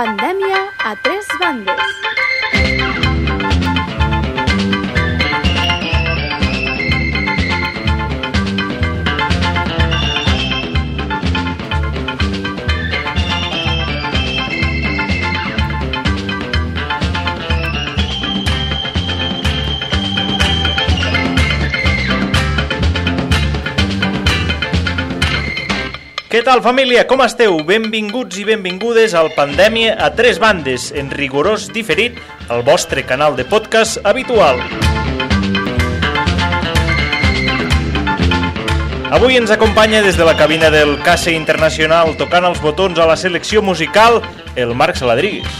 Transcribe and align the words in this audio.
Pandèmia 0.00 0.60
a 0.78 0.96
tres 0.96 1.26
bandes. 1.38 3.19
Què 26.30 26.44
tal, 26.46 26.60
família? 26.62 27.02
Com 27.10 27.24
esteu? 27.24 27.56
Benvinguts 27.66 28.38
i 28.38 28.44
benvingudes 28.46 29.16
al 29.18 29.32
Pandèmia 29.34 29.96
a 29.98 30.12
tres 30.14 30.38
bandes, 30.38 30.90
en 30.94 31.10
rigorós 31.10 31.66
diferit, 31.74 32.20
al 32.48 32.62
vostre 32.62 33.02
canal 33.06 33.34
de 33.38 33.44
podcast 33.44 33.98
habitual. 34.06 34.60
Avui 39.10 39.34
ens 39.40 39.50
acompanya 39.50 40.04
des 40.04 40.14
de 40.16 40.24
la 40.24 40.36
cabina 40.38 40.70
del 40.70 40.94
CASE 41.02 41.34
Internacional 41.34 42.14
tocant 42.20 42.46
els 42.46 42.60
botons 42.62 43.00
a 43.02 43.08
la 43.10 43.16
selecció 43.18 43.58
musical, 43.60 44.20
el 44.54 44.70
Marc 44.78 45.00
Saladrigues. 45.00 45.50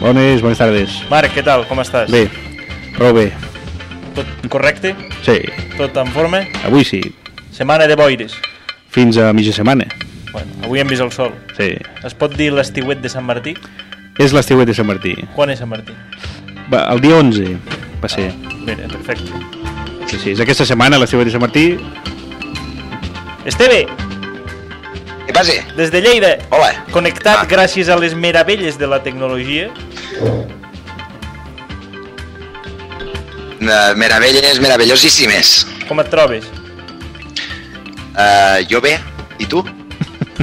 Bones, 0.00 0.42
bones 0.42 0.58
tardes. 0.58 0.98
Marc, 1.10 1.30
què 1.36 1.46
tal? 1.46 1.62
Com 1.70 1.78
estàs? 1.84 2.10
Bé, 2.10 2.24
prou 2.98 3.14
bé. 3.14 3.28
Tot 4.18 4.50
correcte? 4.50 4.96
Sí, 5.22 5.38
Tot 5.78 5.94
en 6.02 6.10
forma? 6.10 6.42
avui 6.66 6.82
sí. 6.82 6.98
Setmana 7.54 7.86
de 7.86 7.94
boires. 7.94 8.34
Fins 8.90 9.16
a 9.22 9.30
mitja 9.32 9.54
setmana. 9.54 9.86
Bueno, 10.32 10.50
avui 10.64 10.80
hem 10.80 10.88
vist 10.88 11.02
el 11.02 11.12
sol. 11.12 11.32
Sí. 11.56 11.70
Es 12.04 12.14
pot 12.14 12.34
dir 12.36 12.50
l'estiuet 12.52 13.00
de 13.00 13.08
Sant 13.08 13.24
Martí? 13.26 13.54
És 14.20 14.32
l'estiuet 14.34 14.66
de 14.68 14.74
Sant 14.76 14.86
Martí. 14.88 15.14
Quan 15.36 15.50
és 15.54 15.58
Sant 15.62 15.70
Martí? 15.70 15.94
Va, 16.72 16.84
el 16.92 17.00
dia 17.00 17.16
11 17.16 17.56
va 18.02 18.08
ser. 18.12 18.28
Mira, 18.66 18.88
perfecte. 18.92 19.32
Sí, 20.08 20.18
sí, 20.18 20.30
és 20.34 20.40
aquesta 20.44 20.66
setmana 20.68 20.98
l'estiuet 21.00 21.28
de 21.28 21.32
Sant 21.32 21.44
Martí. 21.44 21.66
Esteve, 23.48 23.86
Què 25.28 25.32
passa? 25.36 25.54
des 25.76 25.90
de 25.92 26.00
Lleida, 26.04 26.34
Hola. 26.50 26.70
connectat 26.92 27.38
Ah. 27.42 27.46
gràcies 27.48 27.88
a 27.88 27.96
les 27.96 28.14
meravelles 28.14 28.78
de 28.78 28.86
la 28.86 29.02
tecnologia. 29.02 29.68
Uh, 33.60 33.94
meravelles, 33.96 34.60
meravellosíssimes. 34.60 35.66
Com 35.88 36.00
et 36.00 36.08
trobes? 36.12 36.44
Uh, 38.14 38.62
jo 38.70 38.80
bé, 38.80 38.98
i 39.38 39.46
tu? 39.46 39.64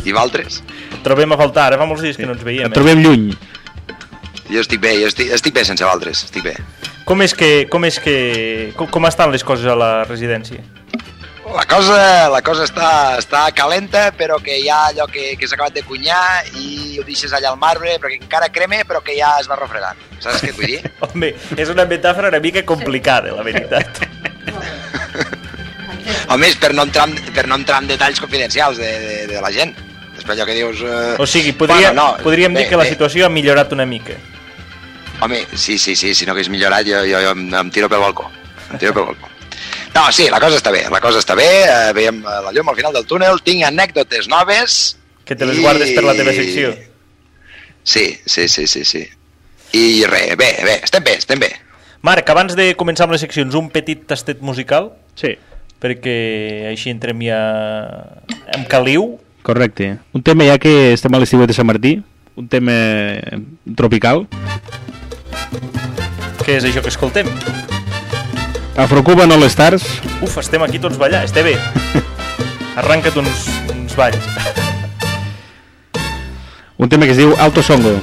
I 0.03 0.11
vosaltres? 0.11 0.61
Et 0.91 1.01
trobem 1.05 1.31
a 1.31 1.37
faltar, 1.39 1.69
ara 1.71 1.77
fa 1.79 1.85
molts 1.87 2.03
dies 2.03 2.17
que 2.17 2.25
no 2.27 2.33
ens 2.35 2.43
veiem. 2.43 2.65
Et 2.67 2.71
Eh? 2.71 2.75
trobem 2.75 3.01
lluny. 3.03 3.29
Jo 4.51 4.59
estic 4.61 4.79
bé, 4.81 4.95
jo 5.01 5.07
estic, 5.07 5.31
estic 5.33 5.53
bé 5.55 5.63
sense 5.65 5.83
vosaltres, 5.83 6.23
estic 6.27 6.43
bé. 6.43 6.55
Com 7.05 7.21
és 7.21 7.33
que... 7.37 7.67
Com, 7.69 7.85
és 7.85 7.99
que 8.01 8.73
com, 8.77 8.87
com 8.89 9.05
estan 9.09 9.31
les 9.31 9.43
coses 9.43 9.65
a 9.69 9.75
la 9.77 9.91
residència? 10.05 10.61
La 11.55 11.63
cosa, 11.69 12.27
la 12.33 12.41
cosa 12.41 12.65
està, 12.65 12.87
està 13.21 13.43
calenta, 13.55 14.07
però 14.17 14.39
que 14.43 14.57
hi 14.59 14.67
ha 14.67 14.87
allò 14.89 15.05
que, 15.07 15.35
que 15.39 15.47
s'ha 15.47 15.55
acabat 15.55 15.75
de 15.77 15.83
cunyar 15.85 16.43
i 16.57 16.97
ho 16.99 17.03
deixes 17.05 17.31
allà 17.37 17.51
al 17.53 17.59
marbre, 17.61 17.93
però 18.01 18.09
que 18.11 18.17
encara 18.17 18.49
creme, 18.49 18.81
però 18.89 18.99
que 19.05 19.13
ja 19.15 19.35
es 19.39 19.47
va 19.47 19.55
refredant. 19.59 19.95
Saps 20.19 20.41
què 20.41 20.49
et 20.49 20.57
vull 20.57 20.71
dir? 20.73 20.81
Home, 21.05 21.29
és 21.55 21.69
una 21.69 21.85
metàfora 21.85 22.33
una 22.33 22.41
mica 22.43 22.65
complicada, 22.65 23.31
la 23.37 23.45
veritat. 23.45 24.01
Home, 26.29 26.47
és 26.47 26.55
per 26.61 26.73
no 26.73 26.83
entrar, 26.85 27.07
en- 27.09 27.33
per 27.33 27.47
no 27.47 27.55
entrar 27.59 27.81
en 27.83 27.87
detalls 27.89 28.19
confidencials 28.21 28.77
de, 28.77 28.91
de, 28.99 29.15
de 29.33 29.41
la 29.41 29.51
gent. 29.51 29.73
Després 30.15 30.35
allò 30.37 30.45
que 30.47 30.55
dius... 30.57 30.81
Uh... 30.81 31.15
O 31.21 31.25
sigui, 31.27 31.51
podria, 31.57 31.91
Bueno, 31.91 32.17
no, 32.17 32.23
podríem 32.23 32.53
bé, 32.53 32.61
dir 32.63 32.69
que 32.69 32.77
la 32.79 32.83
bé. 32.87 32.89
situació 32.95 33.25
ha 33.27 33.29
millorat 33.29 33.73
una 33.75 33.85
mica. 33.85 34.15
Home, 35.21 35.45
sí, 35.55 35.77
sí, 35.77 35.95
sí, 35.95 36.13
si 36.15 36.25
no 36.27 36.33
hagués 36.33 36.49
millorat 36.49 36.85
jo, 36.87 37.01
jo, 37.07 37.21
jo 37.23 37.31
em, 37.35 37.47
em 37.55 37.71
tiro 37.71 37.87
pel 37.91 38.01
balcó. 38.03 38.29
Em 38.71 38.77
tiro 38.81 38.93
pel 38.93 39.05
balcó. 39.11 39.29
No, 39.95 40.09
sí, 40.11 40.25
la 40.29 40.41
cosa 40.43 40.57
està 40.59 40.71
bé, 40.75 40.81
la 40.91 40.99
cosa 40.99 41.21
està 41.23 41.35
bé, 41.39 41.45
eh, 41.63 41.93
veiem 41.95 42.17
eh, 42.19 42.39
la 42.43 42.51
llum 42.51 42.67
al 42.67 42.75
final 42.75 42.91
del 42.93 43.05
túnel, 43.07 43.39
tinc 43.45 43.63
anècdotes 43.63 44.27
noves... 44.27 44.97
Que 45.25 45.33
te 45.39 45.45
les 45.49 45.57
guardes 45.57 45.89
per 45.95 46.03
la 46.05 46.13
teva 46.13 46.33
secció. 46.35 46.73
Sí, 47.83 48.19
sí, 48.25 48.47
sí, 48.47 48.67
sí, 48.67 48.83
sí. 48.85 49.01
I 49.73 50.03
res, 50.05 50.35
bé, 50.37 50.49
bé, 50.63 50.75
estem 50.83 51.03
bé, 51.03 51.15
estem 51.17 51.39
bé. 51.41 51.49
Marc, 52.05 52.27
abans 52.29 52.53
de 52.59 52.67
començar 52.77 53.07
amb 53.07 53.15
les 53.15 53.23
seccions, 53.25 53.55
un 53.57 53.71
petit 53.73 54.03
tastet 54.05 54.41
musical, 54.45 54.91
Sí. 55.17 55.31
Perquè 55.81 56.69
així 56.71 56.91
entrem 56.93 57.21
ja 57.25 57.39
amb 58.55 58.67
caliu. 58.71 59.15
Correcte. 59.45 59.97
Un 60.13 60.23
tema 60.25 60.47
ja 60.47 60.57
que 60.57 60.93
estem 60.93 61.13
a 61.13 61.21
l'estiuet 61.21 61.51
de 61.51 61.57
Sant 61.57 61.67
Martí, 61.67 61.99
un 62.35 62.47
tema 62.49 62.73
tropical. 63.77 64.25
Què 66.45 66.57
és 66.59 66.65
això 66.67 66.81
que 66.81 66.91
escoltem? 66.93 67.29
Afrocuba 68.75 69.23
All 69.23 69.45
Stars. 69.47 69.85
Uf, 70.21 70.37
estem 70.41 70.61
aquí 70.65 70.81
tots 70.83 70.97
ballar, 70.99 71.23
està 71.25 71.45
bé. 71.45 71.55
Arranca't 72.75 73.15
uns, 73.21 73.47
uns 73.71 73.95
balls. 73.95 74.19
Un 76.75 76.89
tema 76.91 77.05
que 77.07 77.15
es 77.15 77.21
diu 77.21 77.31
Alto 77.39 77.63
Songo. 77.63 77.95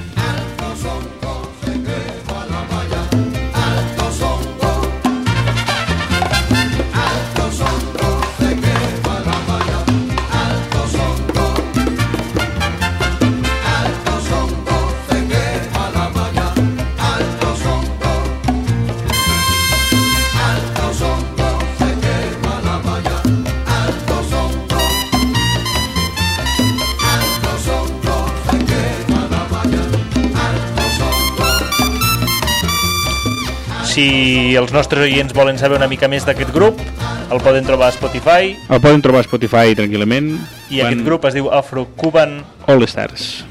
Si 33.92 34.54
els 34.56 34.72
nostres 34.72 35.04
oients 35.04 35.34
volen 35.36 35.58
saber 35.60 35.76
una 35.76 35.88
mica 35.90 36.08
més 36.08 36.24
d'aquest 36.24 36.52
grup, 36.54 36.78
el 37.32 37.40
poden 37.44 37.66
trobar 37.68 37.90
a 37.90 37.92
Spotify 37.92 38.54
El 38.72 38.80
poden 38.80 39.02
trobar 39.04 39.20
a 39.20 39.26
Spotify 39.26 39.74
tranquil·lament. 39.76 40.30
i 40.72 40.80
aquest 40.80 41.02
grup 41.04 41.26
es 41.28 41.34
diu 41.36 41.50
Afro 41.52 41.84
Cuban 41.96 42.38
All 42.66 42.82
Stars. 42.88 43.44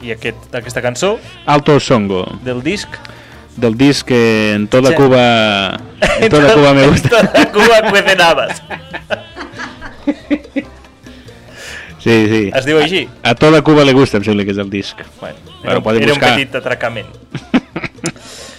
i 0.00 0.12
aquest, 0.14 0.54
aquesta 0.54 0.80
cançó 0.80 1.18
Alto 1.46 1.78
Songo. 1.80 2.24
del 2.44 2.62
disc 2.62 2.88
Del 3.56 3.76
disc 3.76 4.06
que 4.06 4.52
en 4.54 4.68
toda 4.68 4.90
Sí. 4.90 4.94
Cuba... 4.96 5.80
En 6.20 6.28
toda 6.34 6.54
Cuba 6.54 6.72
me 6.72 6.84
En 6.84 6.90
gusta. 6.90 7.08
toda 7.10 7.52
Cuba 7.52 7.90
cuecen 7.90 8.20
habas. 8.20 8.62
Sí, 12.00 12.14
sí. 12.30 12.50
Es 12.56 12.64
diu 12.64 12.78
així? 12.80 13.02
A 13.22 13.34
toda 13.34 13.60
Cuba 13.60 13.84
le 13.84 13.92
gusta, 13.92 14.16
em 14.16 14.24
sembla 14.24 14.46
que 14.48 14.52
és 14.54 14.58
el 14.62 14.70
disc. 14.72 14.96
Bueno, 15.20 15.36
Bueno, 15.44 15.68
era, 15.68 15.76
un- 15.76 15.84
podem 15.84 16.02
era 16.02 16.12
buscar. 16.14 16.30
un 16.30 16.36
petit 16.38 16.54
atracament. 16.56 17.06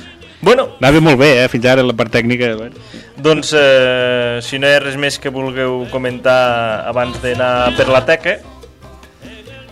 bueno, 0.41 0.69
Anava 0.79 1.01
molt 1.01 1.19
bé, 1.21 1.43
eh? 1.43 1.47
Fins 1.49 1.65
ara 1.69 1.83
la 1.85 1.93
part 1.97 2.11
tècnica... 2.13 2.53
Bueno. 2.57 2.75
doncs 3.21 3.51
eh, 3.57 4.39
si 4.41 4.57
no 4.59 4.67
hi 4.69 4.73
ha 4.73 4.79
res 4.81 4.95
més 4.97 5.19
que 5.21 5.29
vulgueu 5.29 5.83
comentar 5.91 6.87
abans 6.89 7.19
d'anar 7.21 7.75
per 7.77 7.87
la 7.89 8.03
teca, 8.05 8.39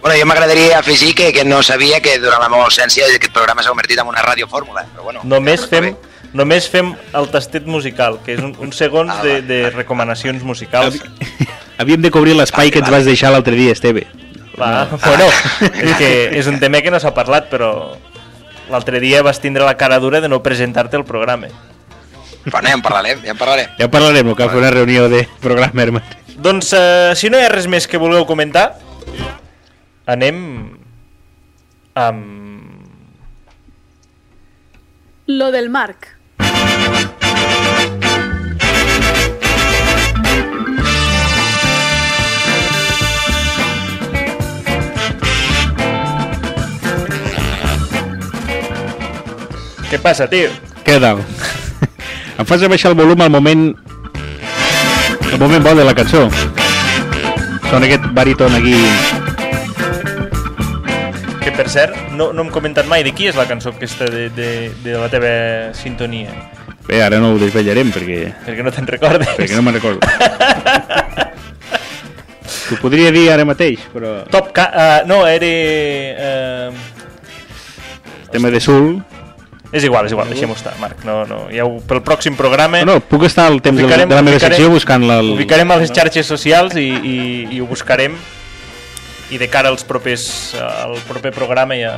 Bueno, 0.01 0.15
jo 0.15 0.25
m'agradaria 0.29 0.77
afegir 0.79 1.13
que, 1.13 1.33
que 1.35 1.43
no 1.43 1.57
sabia 1.61 1.99
que 1.99 2.13
durant 2.23 2.39
la 2.39 2.47
meva 2.47 2.63
ausència 2.69 3.03
aquest 3.09 3.33
programa 3.35 3.59
s'ha 3.65 3.73
convertit 3.73 3.99
en 3.99 4.07
una 4.07 4.21
radiofórmula, 4.23 4.85
però 4.93 5.03
bueno. 5.09 5.19
només 5.27 5.65
fem, 5.67 5.89
només 6.31 6.69
fem 6.71 6.93
el 7.19 7.27
tastet 7.33 7.65
musical, 7.67 8.15
que 8.23 8.37
és 8.37 8.39
un, 8.39 8.53
uns 8.63 8.79
segons 8.79 9.11
Ah, 9.11 9.19
de, 9.25 9.41
de 9.43 9.57
recomanacions 9.75 10.45
musicals. 10.47 11.01
Havíem 11.83 11.99
de 11.99 12.11
cobrir 12.15 12.37
l'espai 12.37 12.69
Vale, 12.69 12.71
que 12.71 12.79
ens 12.79 12.87
vale. 12.87 13.01
vas 13.01 13.09
deixar 13.11 13.33
l'altre 13.35 13.57
dia, 13.59 13.75
Esteve. 13.75 14.05
Va, 14.55 14.85
bueno, 15.03 15.27
és 15.67 15.91
que 15.99 16.09
és 16.39 16.47
un 16.47 16.61
tema 16.63 16.79
que 16.79 16.95
no 16.95 16.99
s'ha 17.03 17.11
parlat, 17.15 17.51
però 17.51 17.73
l'altre 18.69 18.99
dia 18.99 19.23
vas 19.25 19.41
tindre 19.41 19.65
la 19.65 19.75
cara 19.77 19.99
dura 19.99 20.21
de 20.21 20.29
no 20.29 20.43
presentar-te 20.43 20.97
el 20.97 21.05
programa. 21.05 21.47
Bueno, 22.45 22.67
ja 22.67 22.73
en 22.73 22.81
parlarem, 22.81 23.23
ja 23.23 23.33
en 23.33 23.37
parlarem. 23.37 23.71
Ja 23.77 23.89
parlarem, 23.91 24.27
no 24.27 24.35
cal 24.35 24.49
fer 24.49 24.61
una 24.61 24.71
reunió 24.71 25.09
de 25.11 25.25
programa. 25.41 26.03
Doncs, 26.39 26.71
eh, 26.73 27.11
si 27.19 27.29
no 27.29 27.39
hi 27.39 27.43
ha 27.43 27.51
res 27.51 27.67
més 27.67 27.87
que 27.87 27.99
vulgueu 27.99 28.25
comentar, 28.29 28.77
anem 30.07 30.39
amb... 31.99 32.37
Lo 35.29 35.51
del 35.51 35.69
Marc. 35.69 36.18
Què 49.89 49.97
passa, 49.97 50.27
tio? 50.29 50.51
Què 50.85 50.99
tal? 51.01 51.23
em 52.39 52.45
fas 52.45 52.61
abaixar 52.61 52.91
el 52.93 52.97
volum 52.99 53.21
al 53.25 53.31
moment... 53.33 53.71
El 55.29 55.37
moment 55.41 55.63
bo 55.65 55.73
de 55.77 55.85
la 55.85 55.95
cançó. 55.97 56.27
Sona 57.69 57.85
aquest 57.87 58.05
baríton 58.13 58.53
aquí... 58.57 58.75
Que 61.39 61.51
per 61.55 61.65
cert, 61.71 61.97
no, 62.13 62.31
no 62.35 62.45
hem 62.45 62.53
comentat 62.53 62.85
mai 62.89 63.01
de 63.05 63.13
qui 63.17 63.29
és 63.31 63.37
la 63.39 63.47
cançó 63.49 63.73
aquesta 63.73 64.05
de, 64.11 64.27
de, 64.35 64.49
de 64.83 64.97
la 64.99 65.09
teva 65.09 65.33
sintonia, 65.77 66.33
Bé, 66.89 67.03
ara 67.05 67.19
no 67.21 67.35
ho 67.35 67.37
desvetllarem 67.37 67.91
perquè, 67.93 68.31
perquè 68.47 68.63
no 68.65 68.71
te'n 68.73 68.87
recordes. 68.89 69.35
perquè 69.37 69.53
no 69.53 69.61
me'n 69.61 69.75
recordo. 69.77 70.01
T'ho 72.69 72.77
podria 72.81 73.11
dir 73.13 73.27
ara 73.29 73.45
mateix, 73.45 73.83
però 73.93 74.23
Top 74.33 74.49
Ca... 74.57 74.65
Uh, 74.73 74.99
no, 75.09 75.19
era... 75.29 76.73
Uh, 76.73 76.73
tema 78.33 78.49
de 78.53 78.61
sul... 78.61 78.97
és 79.71 79.83
igual, 79.85 80.05
és 80.07 80.11
igual, 80.15 80.27
deixem-ho 80.33 80.55
estar, 80.57 80.73
Marc. 80.81 81.03
No, 81.05 81.21
no, 81.29 81.43
ja 81.53 81.65
ho, 81.65 81.77
pel 81.85 82.01
pròxim 82.01 82.35
programa... 82.39 82.81
No, 82.81 82.95
no, 82.97 82.99
puc 83.05 83.23
estar 83.27 83.45
al 83.51 83.61
temps 83.61 83.77
de, 83.77 83.83
la- 83.85 83.89
Ubicarem- 83.91 84.09
de 84.09 84.15
la 84.15 84.25
meva 84.25 84.39
secció 84.41 84.69
buscant-la... 84.73 85.19
al- 85.21 85.33
Ubicarem 85.35 85.71
a 85.71 85.77
les 85.83 85.91
xarxes 85.93 86.25
socials 86.25 86.75
i, 86.79 86.87
i, 86.89 87.17
i 87.53 87.61
ho 87.61 87.67
buscarem 87.69 88.17
i 89.29 89.37
de 89.37 89.45
cara 89.47 89.69
als 89.69 89.83
propers, 89.85 90.55
al 90.57 90.95
proper 91.07 91.29
programa 91.35 91.75
ja 91.77 91.93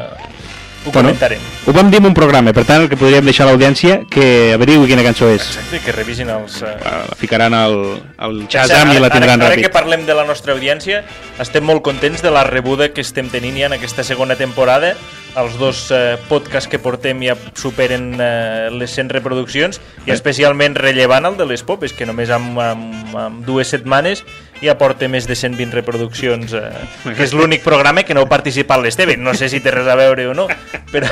ho 0.83 0.89
Bueno, 0.89 1.09
comentarem. 1.13 1.39
ho 1.67 1.71
vam 1.77 1.91
dir 1.93 1.99
en 2.01 2.07
un 2.09 2.13
programa, 2.17 2.51
per 2.57 2.63
tant, 2.65 2.81
el 2.81 2.89
que 2.89 2.97
podríem 2.97 3.23
deixar 3.23 3.45
a 3.45 3.51
l'audiència 3.51 3.99
que 4.09 4.51
averigui 4.55 4.87
quina 4.89 5.03
cançó 5.05 5.29
és. 5.29 5.43
Exacte, 5.53 5.79
que 5.85 5.93
revisin 5.93 6.31
els... 6.33 6.55
Uh... 6.65 6.71
La 6.81 7.15
ficaran 7.21 7.53
al, 7.53 7.75
al 8.17 8.39
Shazam 8.49 8.89
i 8.91 8.97
la 8.99 9.11
tindran 9.13 9.37
ara, 9.39 9.51
ara 9.53 9.59
que 9.61 9.67
ràpid. 9.69 9.75
parlem 9.77 10.07
de 10.09 10.15
la 10.17 10.25
nostra 10.25 10.55
audiència, 10.57 11.03
estem 11.39 11.63
molt 11.69 11.83
contents 11.85 12.23
de 12.25 12.31
la 12.33 12.43
rebuda 12.49 12.89
que 12.91 13.05
estem 13.05 13.29
tenint 13.29 13.61
ja 13.61 13.69
en 13.69 13.77
aquesta 13.77 14.03
segona 14.03 14.35
temporada. 14.35 14.95
Els 15.39 15.53
dos 15.55 15.85
eh, 15.95 16.17
podcasts 16.27 16.67
que 16.67 16.75
portem 16.81 17.21
ja 17.23 17.37
superen 17.55 18.09
eh, 18.19 18.67
les 18.75 18.91
100 18.91 19.13
reproduccions 19.15 19.77
i 20.05 20.09
Eh. 20.09 20.13
especialment 20.13 20.75
rellevant 20.75 21.23
el 21.29 21.37
de 21.39 21.45
les 21.47 21.63
popes, 21.63 21.93
que 21.93 22.05
només 22.05 22.29
amb, 22.29 22.59
amb, 22.59 23.15
amb 23.15 23.45
dues 23.47 23.69
setmanes 23.71 24.25
ja 24.61 24.75
porta 24.77 25.07
més 25.07 25.27
de 25.29 25.35
120 25.39 25.71
reproduccions, 25.73 26.51
eh, 26.53 27.13
que 27.15 27.23
és 27.23 27.31
l'únic 27.33 27.63
programa 27.63 28.03
que 28.03 28.13
no 28.13 28.25
ha 28.25 28.29
participat 28.29 28.81
l'Esteve. 28.83 29.15
No 29.17 29.33
sé 29.33 29.47
si 29.49 29.61
té 29.63 29.71
res 29.71 29.87
a 29.87 29.95
veure 29.95 30.27
o 30.27 30.33
no, 30.35 30.47
però... 30.91 31.07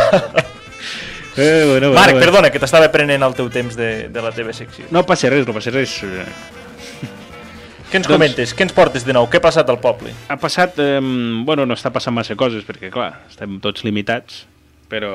Eh, 1.37 1.63
bueno, 1.65 1.69
bueno, 1.71 1.93
Marc, 1.93 2.11
bueno. 2.11 2.25
perdona, 2.25 2.49
que 2.51 2.59
t'estava 2.59 2.91
prenent 2.91 3.23
el 3.23 3.33
teu 3.39 3.47
temps 3.49 3.77
de, 3.79 4.09
de 4.11 4.21
la 4.21 4.33
teva 4.35 4.51
secció. 4.51 4.83
No 4.91 5.05
passa 5.07 5.29
res, 5.31 5.47
no 5.47 5.53
passa 5.55 5.71
res. 5.71 5.95
Què 7.89 7.97
ens 7.97 8.05
Doncs- 8.05 8.13
comentes? 8.13 8.53
Què 8.53 8.67
ens 8.67 8.75
portes 8.77 9.05
de 9.05 9.13
nou? 9.17 9.25
Què 9.29 9.39
ha 9.39 9.43
passat 9.43 9.69
al 9.71 9.79
poble? 9.81 10.13
Ha 10.29 10.37
passat... 10.37 10.77
Eh, 10.77 10.99
bueno, 11.45 11.65
no 11.65 11.73
està 11.77 11.89
passant 11.93 12.13
massa 12.13 12.37
coses, 12.37 12.61
perquè, 12.67 12.91
clar, 12.93 13.11
estem 13.31 13.57
tots 13.63 13.85
limitats, 13.87 14.43
però... 14.91 15.13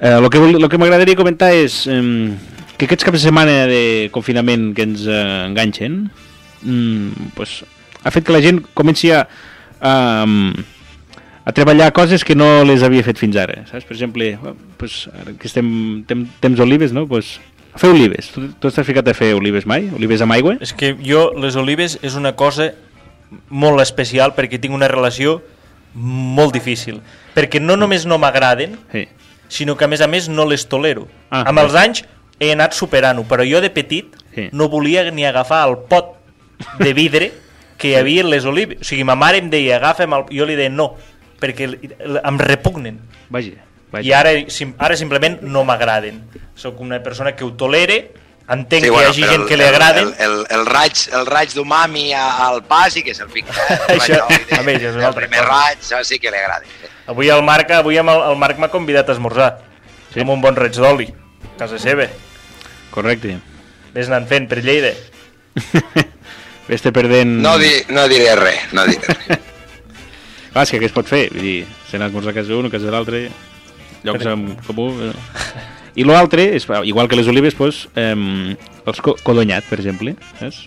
Eh, 0.00 0.10
el 0.10 0.26
que, 0.34 0.42
lo 0.58 0.68
que 0.68 0.80
m'agradaria 0.82 1.16
comentar 1.16 1.52
és 1.54 1.84
eh, 1.86 2.02
que 2.76 2.88
aquests 2.88 3.06
caps 3.06 3.20
de 3.20 3.24
setmana 3.28 3.62
de 3.70 3.82
confinament 4.12 4.72
que 4.76 4.84
ens 4.84 5.06
eh, 5.08 5.22
enganxen 5.46 6.02
mm, 6.60 7.30
pues, 7.38 7.62
ha 8.02 8.12
fet 8.12 8.26
que 8.26 8.34
la 8.34 8.42
gent 8.44 8.60
comenci 8.76 9.14
a, 9.14 9.22
a, 9.80 9.94
a 11.46 11.54
treballar 11.56 11.92
coses 11.96 12.26
que 12.26 12.36
no 12.36 12.50
les 12.68 12.84
havia 12.84 13.06
fet 13.06 13.22
fins 13.22 13.38
ara, 13.40 13.62
saps? 13.70 13.86
Per 13.88 13.96
exemple, 13.96 14.34
eh, 14.34 14.54
pues, 14.76 15.04
ara 15.14 15.38
que 15.38 15.48
estem 15.48 15.70
tem, 16.10 16.26
temps 16.42 16.60
olives, 16.66 16.92
no? 16.92 17.06
Pues, 17.08 17.38
fer 17.80 17.90
olives. 17.92 18.30
Tu, 18.34 18.48
tu 18.60 18.70
t'has 18.70 18.86
ficat 18.86 19.08
a 19.08 19.14
fer 19.14 19.34
olives 19.36 19.66
mai? 19.66 19.88
Olives 19.96 20.22
amb 20.24 20.32
aigua? 20.36 20.56
És 20.64 20.72
que 20.76 20.94
jo, 21.04 21.30
les 21.38 21.56
olives 21.56 21.98
és 22.02 22.14
una 22.18 22.34
cosa 22.36 22.70
molt 23.50 23.80
especial 23.82 24.34
perquè 24.36 24.60
tinc 24.62 24.74
una 24.74 24.88
relació 24.88 25.40
molt 25.94 26.52
difícil. 26.54 27.00
Perquè 27.34 27.60
no 27.60 27.76
només 27.76 28.06
no 28.06 28.18
m'agraden, 28.18 28.76
Sí. 28.92 29.06
sinó 29.48 29.76
que 29.76 29.84
a 29.84 29.88
més 29.88 30.00
a 30.00 30.06
més 30.06 30.28
no 30.28 30.44
les 30.44 30.66
tolero. 30.68 31.08
Ah, 31.30 31.44
amb 31.48 31.58
els 31.60 31.74
anys 31.74 32.04
he 32.40 32.52
anat 32.52 32.74
superant-ho, 32.74 33.24
però 33.24 33.44
jo 33.48 33.60
de 33.60 33.70
petit 33.70 34.14
Sí. 34.34 34.48
no 34.52 34.68
volia 34.68 35.10
ni 35.10 35.24
agafar 35.24 35.66
el 35.68 35.78
pot 35.88 36.14
de 36.78 36.92
vidre 36.92 37.32
que 37.78 37.88
hi 37.90 37.94
havia 37.96 38.24
les 38.24 38.44
olives. 38.44 38.78
O 38.80 38.84
sigui, 38.84 39.04
ma 39.04 39.14
mare 39.16 39.38
em 39.38 39.50
deia, 39.50 39.76
agafa'm 39.76 40.12
el... 40.14 40.24
Jo 40.32 40.44
li 40.48 40.56
deia 40.56 40.70
no, 40.70 40.94
perquè 41.40 41.66
em 42.24 42.38
repugnen. 42.38 43.00
Vaja, 43.30 43.52
vaja. 43.92 44.04
I 44.06 44.12
ara, 44.12 44.30
sim, 44.48 44.74
ara 44.78 44.96
simplement 44.96 45.40
no 45.42 45.64
m'agraden. 45.64 46.22
Sóc 46.56 46.80
una 46.80 47.02
persona 47.02 47.34
que 47.36 47.44
ho 47.44 47.52
tolere, 47.54 48.12
entenc 48.48 48.84
sí, 48.84 48.90
que 48.90 48.96
hi 49.02 49.04
hagi 49.10 49.24
gent 49.26 49.46
que 49.48 49.54
el- 49.54 49.60
li 49.60 49.66
agraden, 49.66 50.08
El, 50.18 50.24
el, 50.26 50.46
el, 50.58 50.66
raig, 50.66 51.02
el 51.12 51.26
raig 51.26 51.52
d'umami 51.54 52.12
al 52.14 52.62
pa 52.64 52.84
sí 52.90 53.02
que 53.02 53.14
se'l 53.14 53.28
fica. 53.30 53.52
Eh? 53.88 53.96
Això, 53.98 54.20
El 54.30 54.58
a 54.58 54.62
més, 54.62 54.80
és 54.82 54.94
una 54.94 55.02
el 55.06 55.10
altra 55.10 55.26
primer 55.26 55.40
cosa. 55.44 55.52
raig, 55.52 55.78
això 55.82 56.02
sí 56.04 56.18
que 56.22 56.30
li 56.30 56.38
agrada. 56.38 56.64
Avui 57.06 57.28
el 57.30 57.42
Marc, 57.46 57.70
avui 57.70 57.98
amb 57.98 58.10
el, 58.10 58.22
el 58.32 58.36
Marc 58.40 58.58
m'ha 58.58 58.68
convidat 58.72 59.08
a 59.10 59.14
esmorzar. 59.14 59.50
Sí? 60.14 60.20
Amb 60.24 60.30
un 60.34 60.40
bon 60.40 60.56
raig 60.56 60.72
d'oli. 60.74 61.10
a 61.54 61.58
Casa 61.58 61.78
seva. 61.78 62.06
Correcte. 62.90 63.36
Ves 63.94 64.08
anant 64.08 64.26
fent 64.28 64.48
per 64.48 64.62
Lleida. 64.64 64.90
Vés-te 66.68 66.90
perdent... 66.92 67.36
No, 67.42 67.56
di, 67.58 67.70
no 67.94 68.08
diré 68.10 68.34
res, 68.36 68.72
no 68.74 68.84
diré 68.88 69.14
res. 69.14 69.38
Clar, 70.56 70.64
és 70.64 70.72
que 70.72 70.80
què 70.82 70.88
es 70.88 70.94
pot 70.96 71.06
fer? 71.06 71.26
Vull 71.34 71.44
dir, 71.44 71.58
se 71.90 71.98
n'ha 72.00 72.08
esmorzar 72.10 72.32
a 72.32 72.36
casa 72.40 72.50
d'un, 72.50 72.66
a 72.66 72.72
casa 72.72 72.88
de 72.88 72.94
l'altre, 72.94 73.20
llocs 74.06 74.22
Per- 74.24 74.32
en 74.32 74.46
comú... 74.66 74.88
eh. 75.10 75.12
I 75.96 76.04
l'altre, 76.04 76.42
és, 76.58 76.66
igual 76.84 77.08
que 77.08 77.16
les 77.16 77.28
olives, 77.32 77.54
doncs, 77.56 77.86
eh, 77.96 78.56
els 78.86 78.98
co 79.00 79.14
codonyat, 79.24 79.64
per 79.68 79.78
exemple. 79.80 80.12
Saps? 80.40 80.66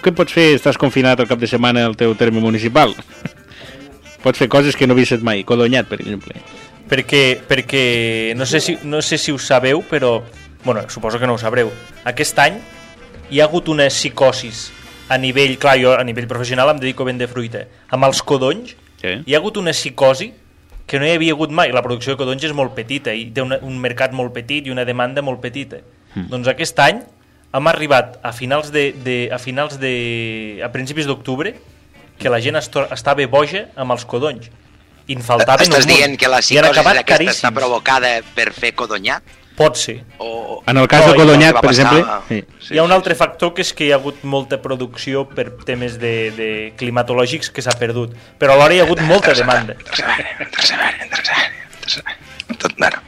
Què 0.00 0.12
pots 0.16 0.32
fer? 0.32 0.46
Estàs 0.56 0.78
confinat 0.80 1.20
al 1.20 1.28
cap 1.28 1.38
de 1.42 1.48
setmana 1.50 1.82
al 1.84 1.96
teu 2.00 2.14
terme 2.16 2.40
municipal. 2.40 2.94
Pots 4.24 4.40
fer 4.40 4.48
coses 4.52 4.76
que 4.76 4.86
no 4.88 4.92
havies 4.96 5.12
mai. 5.24 5.42
Codonyat, 5.48 5.86
per 5.88 5.98
exemple. 6.00 6.34
Perquè, 6.90 7.40
perquè 7.48 7.82
no, 8.36 8.44
sé 8.48 8.60
si, 8.64 8.78
no 8.84 9.00
sé 9.04 9.18
si 9.20 9.32
ho 9.32 9.38
sabeu, 9.38 9.82
però... 9.88 10.22
Bueno, 10.64 10.82
suposo 10.92 11.18
que 11.20 11.26
no 11.28 11.34
ho 11.36 11.40
sabreu. 11.40 11.70
Aquest 12.04 12.38
any 12.42 12.58
hi 13.30 13.40
ha 13.40 13.46
hagut 13.46 13.68
una 13.72 13.86
psicosis 13.92 14.70
a 15.08 15.16
nivell... 15.20 15.54
Clar, 15.60 15.76
jo 15.80 15.92
a 15.96 16.04
nivell 16.04 16.26
professional 16.28 16.72
em 16.74 16.80
dedico 16.82 17.04
a 17.04 17.08
vendre 17.12 17.28
fruita. 17.28 17.66
Amb 17.92 18.08
els 18.10 18.20
codonys 18.24 18.76
Sí. 19.00 19.14
hi 19.24 19.32
ha 19.32 19.38
hagut 19.38 19.56
una 19.56 19.72
psicosi 19.72 20.26
que 20.90 20.98
no 20.98 21.06
hi 21.06 21.14
havia 21.14 21.36
hagut 21.36 21.52
mai. 21.54 21.70
La 21.70 21.84
producció 21.86 22.16
de 22.16 22.18
codonys 22.18 22.48
és 22.48 22.54
molt 22.56 22.74
petita 22.74 23.14
i 23.14 23.28
té 23.30 23.44
una, 23.44 23.60
un 23.62 23.76
mercat 23.78 24.14
molt 24.16 24.34
petit 24.34 24.66
i 24.66 24.72
una 24.74 24.82
demanda 24.88 25.22
molt 25.22 25.38
petita. 25.42 25.78
Mm. 26.16 26.26
Doncs 26.32 26.50
aquest 26.50 26.82
any 26.82 27.04
hem 27.54 27.68
arribat 27.70 28.16
a 28.26 28.32
finals 28.34 28.72
de, 28.74 28.88
de, 29.04 29.18
a 29.30 29.38
finals 29.38 29.78
de, 29.78 29.92
a 30.66 30.70
principis 30.74 31.06
d'octubre 31.06 31.54
que 32.20 32.32
la 32.32 32.40
gent 32.42 32.58
estava 32.58 33.26
boja 33.30 33.68
amb 33.78 33.94
els 33.94 34.02
codonys. 34.04 34.50
I 35.06 35.16
en 35.18 35.22
faltaven 35.26 35.70
Estàs 35.70 35.86
un 35.86 35.94
dient 35.94 36.18
que 36.18 36.28
la 36.30 36.42
psicosi 36.42 37.30
està 37.30 37.50
provocada 37.54 38.10
per 38.34 38.50
fer 38.54 38.74
codonyat? 38.78 39.38
Pot 39.60 39.76
ser. 39.76 39.98
O... 40.18 40.62
En 40.66 40.78
el 40.80 40.86
cas 40.88 41.04
No, 41.04 41.12
de 41.12 41.18
codonyat, 41.20 41.58
per 41.60 41.68
passar- 41.68 41.84
exemple... 41.92 42.14
Sí. 42.30 42.38
Sí, 42.68 42.74
Hi 42.74 42.78
ha 42.80 42.84
un 42.86 42.92
altre 42.96 43.14
factor 43.18 43.52
que 43.56 43.60
és 43.64 43.72
que 43.76 43.84
hi 43.84 43.90
ha 43.92 43.98
hagut 44.00 44.22
molta 44.24 44.56
producció 44.62 45.26
per 45.28 45.50
temes 45.68 45.98
de, 46.00 46.12
de 46.36 46.48
climatològics 46.80 47.50
que 47.52 47.60
s'ha 47.64 47.74
perdut, 47.80 48.14
però 48.40 48.54
alhora 48.56 48.76
hi 48.76 48.80
ha 48.80 48.86
hagut 48.88 49.02
molta 49.04 49.34
demanda. 49.36 49.76
Interessant, 49.76 50.24
interessant, 50.46 50.96
interessant. 51.04 52.56
Tot, 52.56 52.72
bueno. 52.80 53.02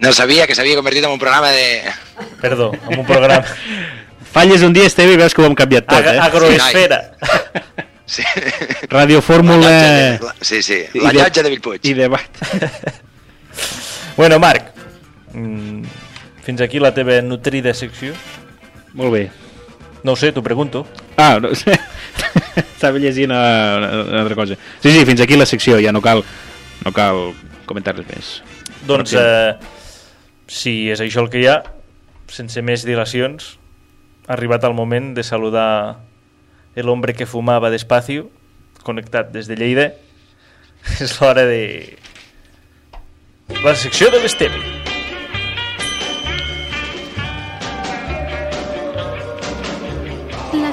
No 0.00 0.12
sabia 0.16 0.46
que 0.48 0.54
s'havia 0.56 0.74
convertit 0.80 1.04
en 1.04 1.12
un 1.14 1.20
programa 1.20 1.50
de... 1.54 1.82
Perdó, 2.40 2.72
en 2.90 2.98
un 2.98 3.06
programa 3.06 3.44
Falles 4.34 4.64
un 4.66 4.72
dia, 4.74 4.88
Esteve, 4.90 5.12
i 5.14 5.20
veus 5.20 5.32
que 5.36 5.44
ho 5.44 5.46
hem 5.46 5.54
canviat 5.54 5.84
tot, 5.86 6.00
Ag 6.00 6.08
eh? 6.10 6.18
agroesfera. 6.24 6.98
Sí. 8.04 8.24
Radio 8.96 9.20
Fórmula... 9.22 9.68
La 9.68 9.76
llotja 9.78 9.92
de- 9.94 10.18
la- 10.26 10.34
Sí, 10.40 10.62
sí, 10.66 10.80
la 10.96 11.12
i 11.12 11.16
de- 11.16 11.20
llotja 11.22 11.42
de 11.44 11.52
Bellpuig. 11.54 11.80
I 11.86 11.94
debat. 12.00 12.42
Bueno, 14.16 14.38
Marc, 14.38 14.73
mm, 15.34 15.82
fins 16.46 16.62
aquí 16.64 16.80
la 16.80 16.94
teva 16.94 17.20
nutrida 17.22 17.74
secció. 17.74 18.14
Molt 18.94 19.12
bé. 19.12 19.24
No 20.04 20.12
ho 20.12 20.16
sé, 20.16 20.32
t'ho 20.32 20.42
pregunto. 20.44 20.86
Ah, 21.16 21.38
no 21.40 21.54
sé. 21.56 21.74
Estava 22.62 23.00
llegint 23.00 23.32
una, 23.32 23.40
una, 23.78 23.90
una 24.02 24.20
altra 24.22 24.36
cosa. 24.36 24.58
Sí, 24.80 24.90
sí, 24.90 25.04
fins 25.08 25.22
aquí 25.24 25.36
la 25.36 25.48
secció, 25.48 25.80
ja 25.80 25.92
no 25.92 26.02
cal, 26.04 26.22
no 26.84 26.92
cal 26.94 27.32
comentar 27.66 27.96
res 27.96 28.06
més. 28.10 28.32
Doncs, 28.84 29.14
eh, 29.16 29.54
si 30.46 30.90
és 30.92 31.00
això 31.00 31.24
el 31.24 31.30
que 31.32 31.40
hi 31.40 31.48
ha, 31.48 31.62
sense 32.28 32.60
més 32.62 32.84
dilacions, 32.84 33.54
ha 34.28 34.34
arribat 34.36 34.64
el 34.68 34.76
moment 34.76 35.14
de 35.16 35.24
saludar 35.24 36.04
el 36.76 36.88
hombre 36.88 37.14
que 37.14 37.26
fumava 37.26 37.72
despacio, 37.72 38.28
connectat 38.84 39.32
des 39.32 39.48
de 39.48 39.56
Lleida. 39.56 39.92
És 41.00 41.16
l'hora 41.20 41.48
de... 41.48 41.96
La 43.64 43.72
secció 43.76 44.10
de 44.12 44.20
l'Esteve. 44.20 44.83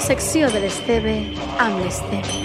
Secció 0.02 0.50
de 0.50 0.60
l'Esteve 0.60 1.14
amb 1.62 1.78
l'Esteve. 1.84 2.38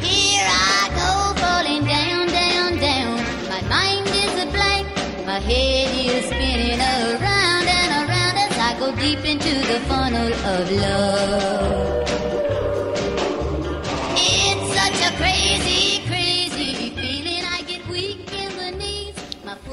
Here 0.00 0.46
I 0.46 0.88
go 0.94 1.34
falling 1.40 1.84
down, 1.84 2.28
down, 2.28 2.78
down. 2.78 3.18
My 3.50 3.62
mind 3.68 4.06
is 4.06 4.44
a 4.44 4.46
blank. 4.54 4.86
My 5.26 5.40
head 5.40 5.90
is 6.14 6.26
spinning 6.26 6.80
around 6.80 7.66
and 7.66 7.90
around 8.00 8.36
as 8.46 8.56
I 8.58 8.78
go 8.78 8.94
deep 8.94 9.24
into 9.24 9.54
the 9.72 9.80
funnel 9.90 10.32
of 10.54 10.70
love. 10.70 12.05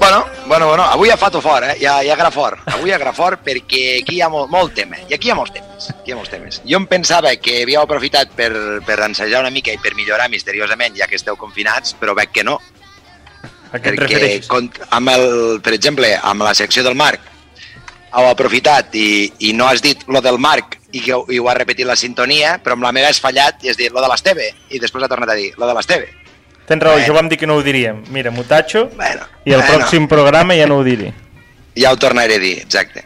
Bueno, 0.04 0.26
bueno, 0.46 0.66
bueno, 0.66 0.84
avui 0.84 1.08
ha 1.08 1.16
fatto 1.16 1.40
fort, 1.40 1.64
eh? 1.64 1.76
Hi 1.80 1.86
ha, 1.86 2.02
hi 2.04 2.10
ha 2.10 2.14
gra 2.14 2.30
fort. 2.30 2.60
Avui 2.68 2.90
hi 2.90 2.92
ha 2.92 2.98
gra 3.00 3.14
fort 3.16 3.40
perquè 3.40 4.02
aquí 4.02 4.18
hi 4.18 4.20
ha 4.20 4.26
molt, 4.28 4.50
molt 4.52 4.74
tema. 4.76 4.98
I 5.08 5.14
aquí 5.16 5.30
hi 5.30 5.32
ha 5.32 5.36
molts 5.38 5.54
temes. 5.54 5.86
Aquí 5.94 6.10
hi 6.10 6.12
ha 6.12 6.16
molts 6.18 6.28
temes. 6.28 6.58
Jo 6.68 6.76
em 6.76 6.84
pensava 6.90 7.30
que 7.40 7.62
havíeu 7.62 7.80
aprofitat 7.80 8.34
per, 8.36 8.50
per 8.84 8.98
ensejar 9.06 9.40
una 9.40 9.52
mica 9.54 9.72
i 9.72 9.78
per 9.80 9.94
millorar 9.96 10.26
misteriosament, 10.28 10.98
ja 10.98 11.08
que 11.08 11.16
esteu 11.16 11.38
confinats, 11.40 11.94
però 11.96 12.12
veig 12.18 12.34
que 12.36 12.44
no. 12.44 12.58
A 13.72 13.80
què 13.80 13.94
perquè 13.94 14.20
amb 14.92 15.12
el, 15.14 15.24
per 15.64 15.72
exemple, 15.72 16.10
amb 16.20 16.44
la 16.44 16.52
secció 16.52 16.84
del 16.84 16.98
Marc 17.00 17.24
heu 18.12 18.28
aprofitat 18.28 18.92
i, 19.00 19.06
i 19.48 19.54
no 19.56 19.70
has 19.70 19.80
dit 19.80 20.04
lo 20.04 20.20
del 20.20 20.36
Marc 20.36 20.76
i, 20.92 21.00
i 21.00 21.38
ho 21.40 21.48
has 21.48 21.56
repetit 21.62 21.88
la 21.88 21.96
sintonia, 21.96 22.58
però 22.60 22.76
amb 22.76 22.84
la 22.84 22.92
meva 22.92 23.08
has 23.08 23.24
fallat 23.24 23.64
i 23.64 23.72
has 23.72 23.80
dit 23.80 23.88
lo 23.88 24.04
de 24.04 24.12
l'Esteve 24.12 24.52
i 24.68 24.82
després 24.84 25.08
ha 25.08 25.10
tornat 25.14 25.32
a 25.32 25.38
dir 25.40 25.54
lo 25.56 25.64
de 25.64 25.78
l'Esteve. 25.78 26.12
Tens 26.66 26.82
raó, 26.82 26.94
Bueno. 26.94 27.06
jo 27.06 27.14
vam 27.14 27.28
dir 27.28 27.38
que 27.38 27.46
no 27.46 27.56
ho 27.56 27.62
diríem. 27.62 28.04
Mira, 28.08 28.30
m'ho 28.30 28.42
tatxo 28.44 28.86
Bueno, 28.96 29.26
i 29.44 29.52
el 29.52 29.60
bueno, 29.60 29.74
pròxim 29.84 30.06
programa 30.08 30.54
ja 30.56 30.66
no 30.66 30.78
ho 30.78 30.84
diré. 30.84 31.12
Ja 31.76 31.92
ho 31.92 31.96
tornaré 31.98 32.36
a 32.36 32.38
dir, 32.38 32.58
exacte. 32.62 33.04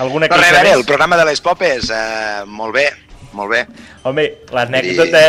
Alguna 0.00 0.28
Però 0.30 0.40
res, 0.40 0.52
veure, 0.54 0.72
el 0.78 0.84
programa 0.88 1.16
de 1.18 1.24
les 1.28 1.40
popes, 1.44 1.90
eh, 1.92 2.44
molt 2.46 2.72
bé, 2.72 2.86
molt 3.36 3.50
bé. 3.52 3.66
Home, 4.08 4.22
l'anècdota, 4.50 5.20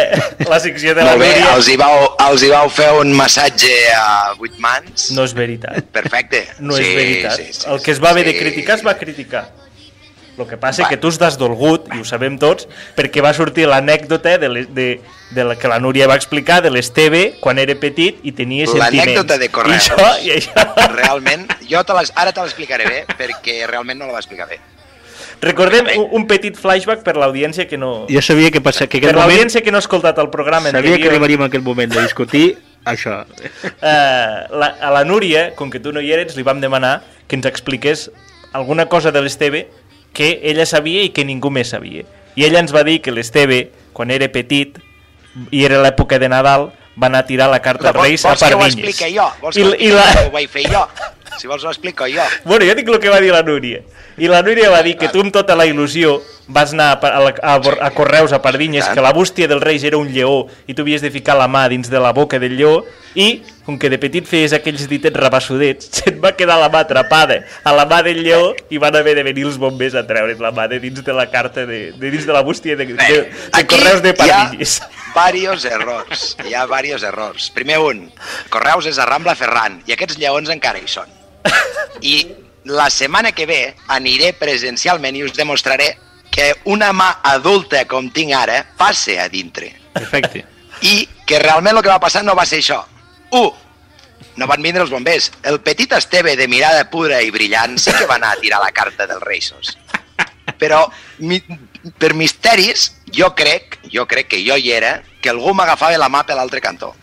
la 0.48 0.60
secció 0.64 0.94
de 0.96 1.04
la 1.04 1.10
molt 1.12 1.20
bé, 1.26 1.32
Núria 1.34 1.56
els 1.58 1.68
hi, 1.68 1.76
vau, 1.76 2.06
els 2.30 2.46
hi 2.48 2.52
vau 2.54 2.70
fer 2.72 2.88
un 3.02 3.12
massatge 3.18 3.74
a 3.98 4.32
vuit 4.40 4.56
mans. 4.64 5.10
no 5.12 5.26
és 5.28 5.34
veritat. 5.36 5.84
Perfecte. 5.92 6.46
No 6.60 6.78
és 6.78 6.86
Sí, 6.86 6.96
veritat. 6.96 7.36
sí, 7.36 7.50
sí, 7.52 7.66
el 7.68 7.82
que 7.84 7.92
es 7.92 8.00
va 8.02 8.12
haver 8.12 8.24
de 8.30 8.32
sí. 8.32 8.40
criticar 8.40 8.78
es 8.80 8.86
va 8.88 8.96
criticar. 8.98 9.50
El 10.42 10.48
que 10.50 10.58
passa 10.58 10.82
és 10.82 10.86
Va. 10.88 10.90
que 10.90 10.98
tu 10.98 11.12
estàs 11.14 11.38
dolgut, 11.40 11.86
i 11.96 12.02
ho 12.02 12.06
sabem 12.08 12.38
tots, 12.42 12.68
perquè 12.98 13.22
va 13.24 13.32
sortir 13.38 13.68
l'anècdota 13.70 14.38
de, 14.42 14.50
les- 14.50 14.70
de, 14.74 14.88
de 15.32 15.44
la 15.46 15.56
que 15.56 15.70
la 15.72 15.80
Núria 15.80 16.08
va 16.10 16.16
explicar 16.20 16.62
de 16.66 16.72
l'Esteve 16.74 17.36
quan 17.40 17.60
era 17.62 17.76
petit 17.80 18.20
i 18.24 18.32
tenia 18.34 18.66
sentiments. 18.68 18.98
L'anècdota 18.98 19.38
de 19.38 19.46
I 19.46 19.54
Correus. 19.54 19.90
això, 19.92 20.10
i 20.26 20.34
això... 20.40 20.66
Realment, 20.98 21.48
jo 21.70 21.84
te 21.86 21.94
les, 22.02 22.12
ara 22.16 22.34
te 22.34 22.42
l'explicaré 22.42 22.86
bé, 22.90 23.04
perquè 23.18 23.62
realment 23.70 24.00
no 24.02 24.10
la 24.10 24.18
va 24.20 24.24
explicar 24.24 24.50
bé. 24.50 24.60
Recordem 25.42 25.88
un, 25.98 26.08
un 26.20 26.26
petit 26.30 26.58
flashback 26.58 27.02
per 27.02 27.16
l'audiència 27.18 27.66
que 27.70 27.78
no... 27.78 28.06
Jo 28.12 28.22
sabia 28.22 28.52
que, 28.54 28.62
passa, 28.62 28.86
que 28.86 29.00
Per 29.00 29.08
aquest 29.10 29.16
moment... 29.16 29.30
l'audiència 29.32 29.64
que 29.66 29.72
no 29.74 29.80
ha 29.80 29.86
escoltat 29.86 30.20
el 30.22 30.30
programa 30.30 30.70
Sabia 30.70 30.82
que 30.84 30.90
anterior, 30.94 31.14
arribaríem 31.16 31.42
a 31.42 31.48
aquest 31.50 31.64
moment 31.66 31.90
de 31.96 32.04
discutir 32.04 32.44
això. 32.86 33.24
eh, 33.82 34.38
la, 34.54 34.68
a 34.82 34.92
la 34.94 35.04
Núria, 35.06 35.52
com 35.56 35.72
que 35.74 35.80
tu 35.82 35.92
no 35.94 36.02
hi 36.02 36.12
eres, 36.14 36.36
li 36.38 36.44
vam 36.46 36.62
demanar 36.62 37.00
que 37.28 37.36
ens 37.40 37.48
expliqués 37.50 38.12
alguna 38.54 38.86
cosa 38.92 39.12
de 39.12 39.22
l'Esteve 39.24 39.64
que 40.14 40.40
ella 40.44 40.66
sabia 40.66 41.04
i 41.04 41.14
que 41.16 41.26
ningú 41.26 41.52
més 41.54 41.72
sabia. 41.72 42.04
I 42.36 42.46
ella 42.48 42.60
ens 42.64 42.74
va 42.76 42.84
dir 42.88 43.00
que 43.02 43.12
l'Esteve, 43.12 43.70
quan 43.94 44.12
era 44.12 44.28
petit, 44.32 44.78
i 45.52 45.64
era 45.66 45.82
l'època 45.84 46.20
de 46.20 46.30
Nadal, 46.32 46.72
va 47.02 47.08
anar 47.08 47.24
a 47.24 47.28
tirar 47.28 47.50
la 47.50 47.62
carta 47.64 47.90
als 47.90 47.96
Vols, 47.98 48.08
Reis 48.08 48.26
a 48.26 48.30
vols 48.30 48.44
que 48.44 48.54
ho 48.54 48.60
Pardinyes. 48.60 48.88
expliqui 48.90 49.16
jo? 49.16 49.28
Vols 49.42 49.58
I, 49.58 49.64
que 49.64 49.88
i 49.88 49.92
la... 49.96 50.06
ho 50.26 50.32
vaig 50.34 50.50
fer 50.52 50.68
jo? 50.72 50.86
Si 51.40 51.48
vols 51.48 51.64
ho 51.64 51.72
explico 51.72 52.06
jo. 52.12 52.22
Bueno, 52.46 52.66
jo 52.68 52.76
dic 52.76 52.90
el 52.92 53.00
que 53.00 53.10
va 53.10 53.22
dir 53.24 53.32
la 53.32 53.42
Núria. 53.44 53.80
I 54.20 54.28
la 54.28 54.42
Núria 54.44 54.70
va 54.70 54.84
dir 54.84 54.98
que 55.00 55.08
tu 55.10 55.24
amb 55.24 55.32
tota 55.34 55.56
la 55.56 55.66
il·lusió 55.66 56.20
vas 56.52 56.74
anar 56.76 56.92
a, 57.00 57.08
a, 57.08 57.56
a, 57.56 57.56
a 57.88 57.90
Correus 57.96 58.34
a 58.36 58.42
Pardinyes, 58.44 58.90
que 58.92 59.02
la 59.02 59.14
bústia 59.16 59.48
dels 59.48 59.64
Reis 59.64 59.86
era 59.88 59.98
un 59.98 60.12
lleó 60.12 60.46
i 60.68 60.76
tu 60.76 60.84
havies 60.84 61.02
de 61.02 61.10
ficar 61.10 61.38
la 61.40 61.48
mà 61.48 61.64
dins 61.72 61.90
de 61.90 62.00
la 62.04 62.12
boca 62.14 62.38
del 62.40 62.58
lleó 62.60 62.84
i, 63.16 63.42
com 63.66 63.78
que 63.80 63.90
de 63.94 64.00
petit 64.02 64.26
feies 64.28 64.54
aquells 64.56 64.88
ditets 64.90 65.18
rabassudets, 65.18 65.90
se't 66.02 66.20
va 66.24 66.34
quedar 66.38 66.58
la 66.62 66.70
mà 66.74 66.84
atrapada 66.86 67.42
a 67.64 67.74
la 67.76 67.86
mà 67.90 68.02
del 68.06 68.24
lleó 68.26 68.52
i 68.70 68.82
van 68.82 68.96
haver 68.98 69.16
de 69.20 69.26
venir 69.28 69.46
els 69.50 69.60
bombers 69.62 69.96
a 69.96 70.06
treure't 70.08 70.42
la 70.42 70.54
mà 70.56 70.68
de 70.72 70.82
dins 70.84 71.04
de 71.06 71.16
la 71.16 71.28
carta, 71.32 71.66
de, 71.70 71.92
de 71.94 72.12
dins 72.12 72.26
de 72.26 72.34
la 72.34 72.42
bústia 72.42 72.76
de, 72.76 72.86
de, 72.86 72.98
de, 72.98 73.22
de 73.58 73.68
Correus 73.68 74.02
de 74.02 74.16
ha 74.32 74.52
varios 75.14 75.66
errors. 75.66 76.38
Hi 76.48 76.54
ha 76.54 76.66
varios 76.66 77.04
errors. 77.04 77.50
Primer 77.52 77.80
un, 77.80 78.06
Correus 78.50 78.88
és 78.88 79.00
a 79.00 79.08
Rambla 79.10 79.36
Ferran 79.36 79.82
i 79.88 79.96
aquests 79.96 80.18
lleons 80.22 80.50
encara 80.54 80.80
hi 80.80 80.88
són. 80.88 81.10
I 82.02 82.16
la 82.72 82.90
setmana 82.90 83.32
que 83.32 83.46
ve 83.50 83.62
aniré 83.90 84.34
presencialment 84.38 85.18
i 85.18 85.24
us 85.26 85.36
demostraré 85.38 85.96
que 86.32 86.54
una 86.72 86.92
mà 86.96 87.10
adulta 87.28 87.84
com 87.90 88.08
tinc 88.14 88.34
ara 88.38 88.62
passa 88.78 89.20
a 89.26 89.28
dintre. 89.30 89.74
Perfecte. 89.94 90.46
I 90.88 91.04
que 91.28 91.40
realment 91.44 91.76
el 91.76 91.84
que 91.84 91.92
va 91.92 92.00
passar 92.02 92.24
no 92.24 92.38
va 92.38 92.46
ser 92.48 92.62
això. 92.62 92.80
1. 93.32 93.52
No 94.38 94.48
van 94.48 94.62
vindre 94.64 94.84
els 94.84 94.92
bombers. 94.94 95.32
El 95.44 95.60
petit 95.66 95.92
Esteve 95.98 96.36
de 96.40 96.48
mirada 96.48 96.86
pura 96.90 97.22
i 97.22 97.32
brillant 97.34 97.78
sí 97.82 97.92
que 97.98 98.06
va 98.08 98.16
anar 98.16 98.36
a 98.36 98.40
tirar 98.40 98.62
la 98.64 98.72
carta 98.72 99.08
dels 99.08 99.24
Reisos. 99.24 99.76
Però 100.62 100.86
mi, 101.20 101.42
per 101.98 102.14
misteris, 102.14 102.92
jo 103.12 103.32
crec, 103.36 103.80
jo 103.92 104.06
crec 104.08 104.30
que 104.32 104.44
jo 104.46 104.56
hi 104.58 104.72
era, 104.72 105.02
que 105.22 105.30
algú 105.34 105.54
m'agafava 105.58 105.98
la 105.98 106.10
mà 106.10 106.24
per 106.26 106.38
l'altre 106.38 106.62
cantó. 106.62 106.94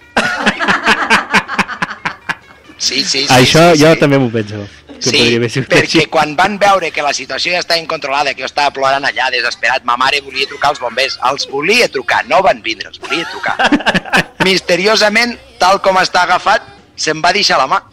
Sí, 2.78 3.02
sí, 3.02 3.26
sí. 3.26 3.34
això 3.34 3.72
sí, 3.74 3.82
jo 3.82 3.92
sí. 3.92 3.98
també 4.00 4.18
m'ho 4.22 4.30
penso. 4.30 4.62
Que 4.98 5.10
podria 5.12 5.38
haver 5.38 5.48
Sí, 5.50 5.54
sigut 5.58 5.68
perquè 5.72 6.00
així. 6.00 6.06
quan 6.10 6.34
van 6.38 6.56
veure 6.58 6.90
que 6.94 7.02
la 7.02 7.12
situació 7.14 7.52
ja 7.54 7.60
estava 7.62 7.78
incontrolada, 7.80 8.34
que 8.34 8.42
jo 8.42 8.46
estava 8.50 8.70
plorant 8.74 9.04
allà, 9.06 9.28
desesperat, 9.34 9.84
ma 9.86 9.96
mare 9.98 10.20
volia 10.22 10.46
trucar 10.50 10.70
als 10.72 10.80
bombers, 10.82 11.18
els 11.30 11.46
volia 11.50 11.88
trucar, 11.90 12.24
no 12.26 12.40
van 12.42 12.62
vindre, 12.62 12.88
els 12.90 12.98
volia 13.02 13.26
trucar. 13.30 13.56
Misteriosament, 14.48 15.36
tal 15.58 15.80
com 15.82 15.96
està 16.00 16.22
agafat, 16.26 16.62
se'm 16.96 17.20
va 17.24 17.32
deixar 17.36 17.58
la 17.58 17.66
mà. 17.70 17.82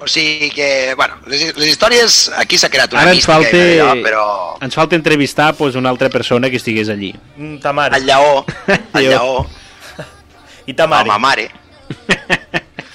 O 0.00 0.06
sigui 0.06 0.50
que, 0.54 0.94
bueno, 0.94 1.16
les, 1.26 1.56
les 1.56 1.68
històries, 1.72 2.30
aquí 2.38 2.54
s'ha 2.56 2.68
creat 2.70 2.92
una 2.94 3.00
Ara 3.02 3.10
ens 3.16 3.18
mística, 3.18 3.34
falta, 3.34 3.62
allò, 3.66 4.02
però 4.04 4.26
ens 4.62 4.76
falta 4.78 4.94
entrevistar 4.94 5.48
pues, 5.58 5.74
una 5.74 5.90
altra 5.90 6.08
persona 6.08 6.48
que 6.50 6.56
estigués 6.60 6.88
allí. 6.88 7.10
Mm, 7.36 7.56
Ta 7.58 7.72
mare. 7.72 7.96
el 7.98 8.06
lleó, 8.06 8.44
el 8.94 9.08
lleó, 9.08 9.46
I 10.66 10.74
ta 10.74 10.86
mare. 10.86 11.08
ma 11.10 11.18
mare, 11.26 11.50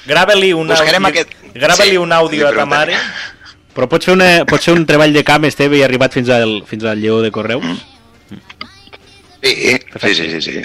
Grava-li 0.06 0.54
un, 0.54 0.68
Buscarem 0.72 1.06
àudio, 1.10 1.22
aquest- 1.26 1.54
grava 1.54 1.84
Sí, 1.84 1.98
un 1.98 2.12
àudio 2.14 2.48
a 2.48 2.54
ta 2.56 2.66
mare 2.66 2.96
Però 3.74 3.88
pots 3.90 4.06
fer, 4.06 4.14
una, 4.16 4.46
pots 4.46 4.66
fer 4.68 4.74
un 4.78 4.86
treball 4.86 5.12
de 5.16 5.24
camp, 5.28 5.44
Esteve, 5.50 5.80
i 5.80 5.82
ha 5.82 5.86
arribat 5.90 6.14
fins 6.14 6.30
al, 6.30 6.62
fins 6.70 6.84
al 6.86 7.00
lleó 7.02 7.20
de 7.24 7.32
Correus? 7.36 7.66
Sí, 9.44 9.54
sí, 10.00 10.14
sí, 10.16 10.30
sí, 10.30 10.42
sí. 10.42 10.62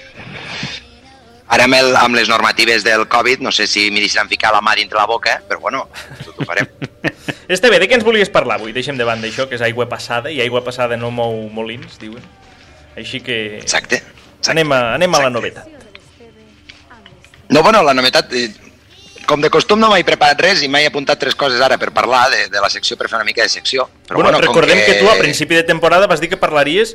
Ara 1.48 1.64
amb, 1.64 1.74
el, 1.78 1.94
amb 1.96 2.14
les 2.14 2.28
normatives 2.28 2.84
del 2.84 3.06
Covid 3.08 3.40
no 3.40 3.50
sé 3.54 3.66
si 3.66 3.86
m'hi 3.90 4.02
deixaran 4.04 4.28
ficar 4.28 4.50
la 4.52 4.60
mà 4.60 4.74
dintre 4.76 4.98
la 5.00 5.06
boca, 5.08 5.38
però 5.48 5.60
bueno, 5.62 5.86
tot 6.20 6.36
ho 6.36 6.44
farem. 6.44 6.68
Esteve, 7.48 7.78
de 7.80 7.88
què 7.88 7.96
ens 7.96 8.04
volies 8.04 8.28
parlar 8.28 8.58
avui? 8.58 8.74
Deixem 8.76 8.98
de 9.00 9.06
banda 9.08 9.30
això, 9.30 9.48
que 9.48 9.56
és 9.56 9.64
aigua 9.64 9.88
passada, 9.88 10.28
i 10.30 10.42
aigua 10.44 10.60
passada 10.66 10.98
no 11.00 11.08
mou 11.10 11.46
molins, 11.48 11.96
diuen. 12.02 12.22
Així 13.00 13.22
que 13.24 13.58
Exacte. 13.62 14.02
exacte. 14.02 14.50
anem 14.52 14.72
a, 14.76 14.80
anem 14.98 15.14
a 15.14 15.22
la 15.24 15.30
Exacte. 15.30 15.38
novetat. 15.38 15.66
No, 17.48 17.62
bueno, 17.62 17.82
la 17.82 17.94
novetat... 17.96 18.32
eh, 18.32 18.48
Com 19.28 19.42
de 19.44 19.50
costum 19.52 19.76
no 19.76 19.90
m'he 19.92 20.00
preparat 20.08 20.40
res 20.40 20.62
i 20.64 20.70
m'he 20.72 20.86
apuntat 20.88 21.18
tres 21.20 21.34
coses 21.36 21.60
ara 21.60 21.76
per 21.76 21.90
parlar 21.92 22.30
de, 22.32 22.46
de 22.48 22.60
la 22.64 22.70
secció, 22.72 22.96
per 22.96 23.10
fer 23.10 23.18
una 23.18 23.26
mica 23.28 23.42
de 23.44 23.50
secció. 23.52 23.84
Però 24.08 24.16
bueno, 24.22 24.30
bueno, 24.30 24.40
recordem 24.40 24.78
que... 24.80 24.86
que 24.86 25.02
tu 25.02 25.10
a 25.10 25.18
principi 25.20 25.54
de 25.54 25.66
temporada 25.68 26.06
vas 26.08 26.20
dir 26.22 26.30
que 26.32 26.38
parlaries 26.40 26.94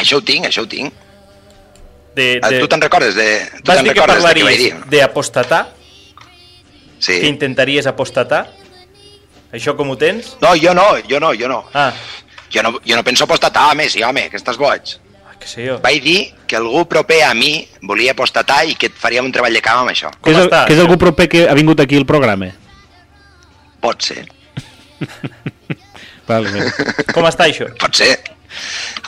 Això 0.00 0.16
ho 0.16 0.24
tinc, 0.24 0.46
això 0.48 0.64
ho 0.64 0.68
tinc. 0.68 0.94
De... 2.16 2.26
De... 2.40 2.50
de... 2.50 2.60
Tu 2.64 2.68
te'n 2.72 2.82
recordes? 2.82 3.14
De... 3.14 3.28
Tu 3.60 3.68
Vas 3.70 3.82
dir 3.84 3.92
que 3.94 4.02
parlaries 4.08 4.74
d'apostatar, 4.90 5.66
Sí. 6.98 7.18
que 7.20 7.28
intentaries 7.28 7.86
apostatar. 7.86 8.46
Això 9.52 9.76
com 9.76 9.90
ho 9.92 9.96
tens? 10.00 10.32
No, 10.40 10.54
jo 10.58 10.72
no, 10.74 10.86
jo 11.08 11.20
no, 11.22 11.34
jo 11.36 11.48
no. 11.52 11.64
Ah, 11.76 11.92
Jo 12.50 12.62
no, 12.62 12.70
jo 12.86 12.94
no 12.96 13.02
penso 13.04 13.24
apostatar, 13.26 13.70
a 13.72 13.74
més, 13.74 13.90
sí, 13.92 14.02
home, 14.06 14.28
que 14.30 14.38
estàs 14.38 14.56
boig. 14.56 14.94
ah, 15.26 15.34
que 15.38 15.48
sé 15.50 15.66
jo. 15.66 15.76
Vaig 15.82 15.98
dir 16.02 16.20
que 16.46 16.56
algú 16.56 16.84
proper 16.88 17.18
a 17.26 17.32
mi 17.34 17.66
volia 17.82 18.12
apostatar 18.14 18.62
i 18.70 18.76
que 18.78 18.88
faríem 18.88 19.26
un 19.26 19.32
treball 19.34 19.52
de 19.52 19.60
camp 19.60 19.80
amb 19.82 19.90
això. 19.92 20.12
Com 20.20 20.30
que 20.30 20.32
és, 20.32 20.38
el, 20.38 20.46
està, 20.48 20.60
que 20.68 20.72
és 20.76 20.80
algú 20.80 20.96
proper 20.96 21.26
que 21.28 21.42
ha 21.50 21.54
vingut 21.58 21.80
aquí 21.84 21.98
al 22.00 22.06
programa? 22.08 22.48
Pot 23.82 24.02
ser, 24.08 24.24
Vale. 26.26 26.70
Com 27.14 27.26
està 27.28 27.46
això? 27.50 27.68
pot 27.78 27.94
ser. 27.98 28.14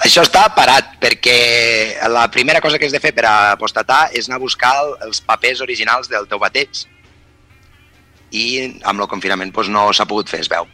Això 0.04 0.22
està 0.22 0.44
parat, 0.54 0.92
perquè 1.00 1.96
la 2.08 2.26
primera 2.30 2.60
cosa 2.60 2.78
que 2.78 2.86
has 2.86 2.92
de 2.94 3.00
fer 3.02 3.12
per 3.14 3.24
apostatar 3.26 4.10
és 4.14 4.28
anar 4.28 4.36
a 4.38 4.42
buscar 4.44 4.72
el- 4.84 4.96
els 5.08 5.20
papers 5.20 5.60
originals 5.60 6.08
del 6.08 6.28
teu 6.28 6.38
bateig. 6.38 6.84
I 8.30 8.80
amb 8.84 9.00
el 9.00 9.08
confinament 9.08 9.52
doncs, 9.52 9.68
no 9.72 9.92
s'ha 9.92 10.06
pogut 10.06 10.28
fer, 10.28 10.40
es 10.40 10.48
veu. 10.48 10.66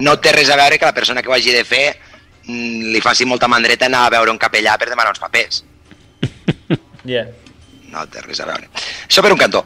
No 0.00 0.16
té 0.20 0.32
res 0.32 0.50
a 0.50 0.56
veure 0.56 0.78
que 0.78 0.84
la 0.88 0.94
persona 0.94 1.22
que 1.22 1.28
ho 1.28 1.32
hagi 1.34 1.52
de 1.52 1.64
fer 1.64 1.96
mm, 2.46 2.92
li 2.92 3.00
faci 3.00 3.24
molta 3.24 3.48
mandreta 3.48 3.86
anar 3.86 4.06
a 4.06 4.10
veure 4.10 4.30
un 4.30 4.38
capellà 4.38 4.76
per 4.78 4.88
demanar 4.88 5.10
uns 5.14 5.20
papers. 5.22 5.64
Yeah. 7.04 7.28
No 7.90 8.02
té 8.12 8.20
res 8.20 8.40
a 8.40 8.44
veure. 8.44 8.68
Això 9.08 9.22
per 9.24 9.32
un 9.32 9.38
cantó. 9.40 9.62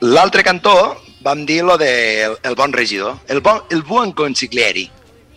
L'altre 0.00 0.42
cantó 0.42 0.72
vam 1.20 1.44
dir 1.44 1.62
lo 1.62 1.76
de 1.76 2.22
el, 2.24 2.36
el 2.42 2.54
bon 2.56 2.72
regidor, 2.72 3.18
el 3.28 3.40
bon, 3.44 3.60
el 3.70 3.82
bon 3.82 4.12
consiglieri. 4.12 4.86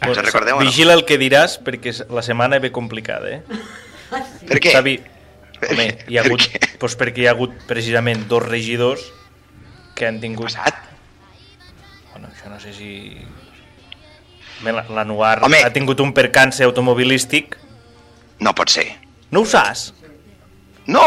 En 0.01 0.13
recordeu 0.13 0.59
no? 0.59 0.65
Vigila 0.65 0.93
el 0.93 1.03
que 1.09 1.17
diràs 1.17 1.57
perquè 1.65 1.93
la 2.13 2.21
setmana 2.25 2.59
ve 2.61 2.69
complicada, 2.71 3.31
eh? 3.39 3.41
Per 4.47 4.59
què? 4.61 4.71
Xavi, 4.75 4.93
home, 5.71 5.87
què? 5.89 6.05
hi 6.07 6.17
ha 6.19 6.23
Per 6.23 6.29
hagut, 6.31 6.45
què? 6.53 6.69
doncs 6.79 6.95
perquè 6.99 7.23
hi 7.23 7.27
ha 7.27 7.33
hagut 7.33 7.55
precisament 7.67 8.27
dos 8.29 8.45
regidors 8.45 9.07
que 9.97 10.05
han 10.07 10.19
tingut... 10.21 10.51
Passat? 10.53 10.77
Bueno, 12.13 12.29
això 12.29 12.49
no 12.53 12.59
sé 12.61 12.73
si... 12.77 12.91
La- 14.65 14.85
L'Anuar 14.89 15.43
Home. 15.45 15.59
ha 15.65 15.69
tingut 15.73 15.99
un 16.01 16.13
percance 16.17 16.63
automobilístic. 16.65 17.57
No 18.41 18.53
pot 18.57 18.69
ser. 18.73 18.87
No 19.33 19.41
ho 19.43 19.45
saps? 19.49 19.91
No! 20.87 21.03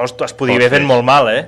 Ostres, 0.00 0.30
es 0.32 0.36
podia 0.38 0.56
haver 0.56 0.70
fet 0.78 0.86
molt 0.86 1.04
mal, 1.06 1.28
eh? 1.30 1.44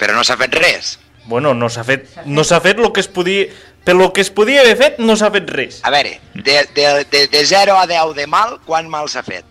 Però 0.00 0.14
no 0.16 0.22
s'ha 0.24 0.38
fet 0.40 0.54
res. 0.56 0.94
Bueno, 1.30 1.54
no 1.54 1.68
s'ha 1.70 1.84
fet, 1.86 2.08
no 2.26 2.42
s'ha 2.44 2.58
fet 2.64 2.78
el 2.82 2.90
que 2.92 3.00
es 3.04 3.08
podia... 3.08 3.46
Per 3.86 3.94
lo 3.96 4.10
que 4.12 4.20
es 4.20 4.28
podia 4.34 4.60
haver 4.60 4.74
fet, 4.76 4.98
no 5.00 5.14
s'ha 5.16 5.30
fet 5.32 5.48
res. 5.54 5.78
A 5.88 5.90
veure, 5.94 6.16
de, 6.34 6.56
de, 6.76 6.88
de, 7.10 7.20
de 7.32 7.44
0 7.48 7.78
a 7.80 7.86
10 7.88 8.12
de 8.18 8.26
mal, 8.28 8.58
quant 8.66 8.90
mal 8.92 9.06
s'ha 9.08 9.22
fet? 9.24 9.46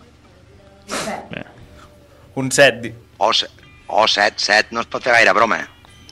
Un 2.34 2.50
7. 2.52 2.80
di- 2.80 2.94
O, 3.18 3.32
o 3.88 4.06
7, 4.08 4.34
7, 4.38 4.68
no 4.70 4.80
es 4.80 4.86
pot 4.86 5.02
fer 5.04 5.12
gaire 5.12 5.32
broma. 5.36 5.58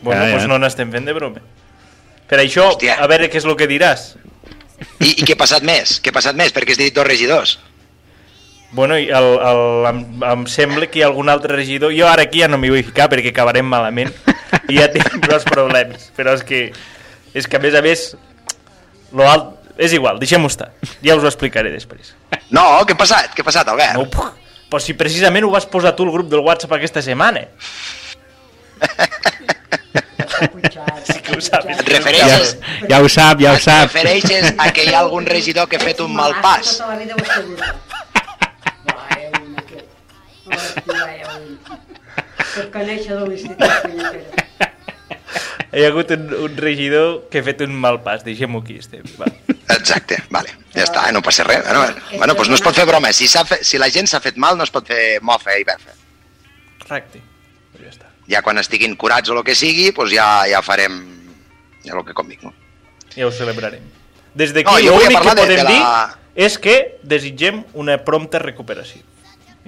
Bueno, 0.03 0.21
Ja, 0.23 0.27
ja. 0.29 0.35
doncs 0.35 0.49
no 0.51 0.59
n'estem 0.59 0.91
fent 0.93 1.07
de 1.09 1.15
broma. 1.17 1.41
Per 2.29 2.39
això, 2.43 2.67
Hòstia. 2.75 2.99
a 3.01 3.07
veure 3.09 3.31
què 3.31 3.39
és 3.41 3.47
el 3.49 3.57
que 3.57 3.69
diràs. 3.71 4.17
I, 5.01 5.15
I 5.15 5.25
què 5.25 5.33
ha 5.35 5.41
passat 5.41 5.63
més? 5.65 5.97
Què 6.03 6.11
ha 6.13 6.17
passat 6.19 6.37
més? 6.37 6.53
Perquè 6.55 6.75
has 6.75 6.79
dit 6.83 6.95
dos 6.95 7.07
regidors. 7.07 7.59
Bueno, 8.73 8.99
i 9.01 9.09
el, 9.09 9.29
el, 9.41 9.63
em, 9.89 10.03
em 10.29 10.43
sembla 10.47 10.87
que 10.91 10.99
hi 11.01 11.03
ha 11.03 11.07
algun 11.09 11.31
altre 11.33 11.55
regidor... 11.57 11.95
Jo 11.97 12.07
ara 12.11 12.27
aquí 12.29 12.43
ja 12.43 12.49
no 12.53 12.59
m'hi 12.61 12.69
vull 12.75 12.85
ficar 12.85 13.09
perquè 13.09 13.31
acabarem 13.33 13.65
malament 13.67 14.13
i 14.69 14.79
ja 14.79 14.89
tinc 14.93 15.19
prou 15.25 15.41
problemes. 15.49 16.11
Però 16.17 16.35
és 16.37 16.43
que, 16.47 16.61
és 17.35 17.47
que 17.49 17.57
a 17.59 17.63
més 17.63 17.75
a 17.79 17.83
més, 17.85 18.09
lo 19.13 19.29
alt... 19.29 19.55
és 19.79 19.93
igual, 19.95 20.19
deixem-ho 20.19 20.49
estar. 20.51 20.73
Ja 21.05 21.15
us 21.17 21.23
ho 21.25 21.31
explicaré 21.31 21.71
després. 21.71 22.15
No, 22.51 22.65
què 22.89 22.97
ha 22.97 22.99
passat? 22.99 23.35
Què 23.37 23.45
ha 23.45 23.49
passat, 23.51 23.69
Albert? 23.71 23.95
No 23.99 24.09
puc... 24.11 24.35
Però 24.69 24.81
si 24.85 24.93
precisament 24.99 25.47
ho 25.47 25.51
vas 25.53 25.65
posar 25.65 25.95
tu 25.97 26.05
al 26.05 26.11
grup 26.13 26.29
del 26.29 26.43
WhatsApp 26.45 26.75
aquesta 26.77 27.01
setmana. 27.05 27.47
Sí 30.39 31.19
que 31.25 31.33
ho. 31.35 31.39
Et 31.39 31.49
Ja, 31.49 31.59
refereixes, 31.89 32.51
ja 32.91 32.99
ho 33.03 33.09
sap, 33.11 33.41
ja 33.43 33.51
ho 33.53 33.59
et 33.59 33.63
sap. 33.65 33.89
refereixes 33.89 34.53
a 34.59 34.69
que 34.75 34.85
hi 34.87 34.93
ha 34.95 35.01
algun 35.01 35.27
regidor 35.27 35.67
que 35.71 35.77
ha 35.79 35.83
fet 35.83 35.99
un 36.05 36.15
mal 36.15 36.37
pas? 36.45 36.77
Tota 36.77 36.93
la 36.93 36.99
vida 37.01 37.15
ho 37.15 37.19
he 37.19 37.27
sabut. 37.27 37.59
Per 42.59 42.67
conèixer 42.75 43.15
de 43.15 43.27
l'institut. 43.29 44.37
Hi 45.69 45.85
ha 45.85 45.89
hagut 45.93 46.11
un, 46.15 46.23
un 46.49 46.55
regidor 46.57 47.27
que 47.31 47.43
ha 47.43 47.45
fet 47.47 47.61
un 47.67 47.75
mal 47.77 48.01
pas. 48.03 48.23
Deixem-ho 48.27 48.63
aquí, 48.65 48.79
estem. 48.83 49.05
Va. 49.21 49.29
Exacte, 49.77 50.17
vale. 50.33 50.55
Ja 50.75 50.87
està, 50.87 51.05
eh, 51.09 51.13
no 51.15 51.21
passa 51.23 51.45
res. 51.47 51.61
Bueno, 51.67 51.83
bueno 52.17 52.35
doncs 52.35 52.49
no 52.51 52.57
es 52.57 52.65
pot 52.65 52.77
fer 52.79 52.87
broma. 52.89 53.13
Si, 53.17 53.29
s'ha 53.29 53.45
fet, 53.47 53.63
si 53.69 53.79
la 53.81 53.91
gent 53.93 54.09
s'ha 54.11 54.21
fet 54.25 54.39
mal, 54.41 54.57
no 54.59 54.65
es 54.67 54.73
pot 54.75 54.89
fer 54.89 55.19
mofa 55.23 55.55
i 55.61 55.67
befa. 55.69 55.93
Correcte. 56.83 57.21
Però 57.75 57.85
ja 57.85 57.93
està. 57.93 58.09
Ja 58.33 58.41
quan 58.45 58.59
estiguin 58.61 58.97
curats 59.01 59.29
o 59.31 59.37
el 59.37 59.45
que 59.45 59.55
sigui, 59.57 59.91
doncs 59.97 60.15
ja, 60.17 60.29
ja 60.51 60.63
farem 60.65 60.97
ja 61.85 61.93
el 61.95 62.05
que 62.09 62.17
convic. 62.17 62.43
No? 62.49 62.55
Ja 63.15 63.29
ho 63.29 63.33
celebrarem. 63.33 63.85
Des 64.39 64.55
d'aquí, 64.57 64.67
No, 64.71 64.79
l'únic 64.81 65.13
que 65.13 65.15
de- 65.21 65.29
podem 65.29 65.53
de 65.53 65.69
dir 65.69 65.79
la- 65.83 66.17
és 66.35 66.57
que 66.59 66.75
desitgem 67.03 67.63
una 67.75 67.99
prompta 68.09 68.39
recuperació. 68.41 69.03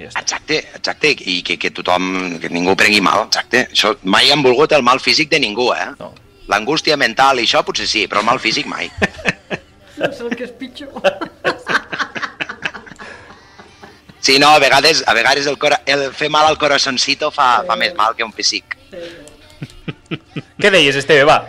Ja 0.00 0.08
està. 0.08 0.22
Exacte, 0.24 0.58
exacte, 0.78 1.12
i 1.28 1.40
que, 1.44 1.58
que 1.60 1.70
tothom, 1.76 2.38
que 2.40 2.50
ningú 2.52 2.76
prengui 2.78 3.02
mal, 3.04 3.26
exacte. 3.28 3.66
Això, 3.74 3.94
mai 4.08 4.32
han 4.32 4.44
volgut 4.46 4.72
el 4.76 4.84
mal 4.86 5.02
físic 5.02 5.30
de 5.32 5.40
ningú, 5.42 5.70
eh? 5.76 5.90
No. 6.00 6.14
L'angústia 6.50 6.96
mental 6.98 7.38
i 7.38 7.44
això 7.46 7.60
potser 7.66 7.86
sí, 7.86 8.06
però 8.10 8.24
el 8.24 8.30
mal 8.30 8.40
físic 8.42 8.70
mai. 8.70 8.90
No 10.00 10.08
sé 10.16 10.22
el 10.24 10.30
que 10.32 10.46
és 10.46 10.52
pitjor. 10.56 10.94
Sí, 14.24 14.38
no, 14.40 14.48
a 14.48 14.58
vegades, 14.62 15.02
a 15.04 15.12
vegades 15.12 15.44
el, 15.50 15.58
cora, 15.60 15.82
el 15.84 16.06
fer 16.16 16.30
mal 16.32 16.46
al 16.48 16.56
corazoncito 16.56 17.28
fa, 17.34 17.50
fa 17.68 17.76
més 17.76 17.92
mal 17.98 18.16
que 18.16 18.24
un 18.24 18.32
psic. 18.32 18.78
Què 20.60 20.70
deies, 20.72 20.96
Esteve? 20.96 21.26
Va. 21.28 21.42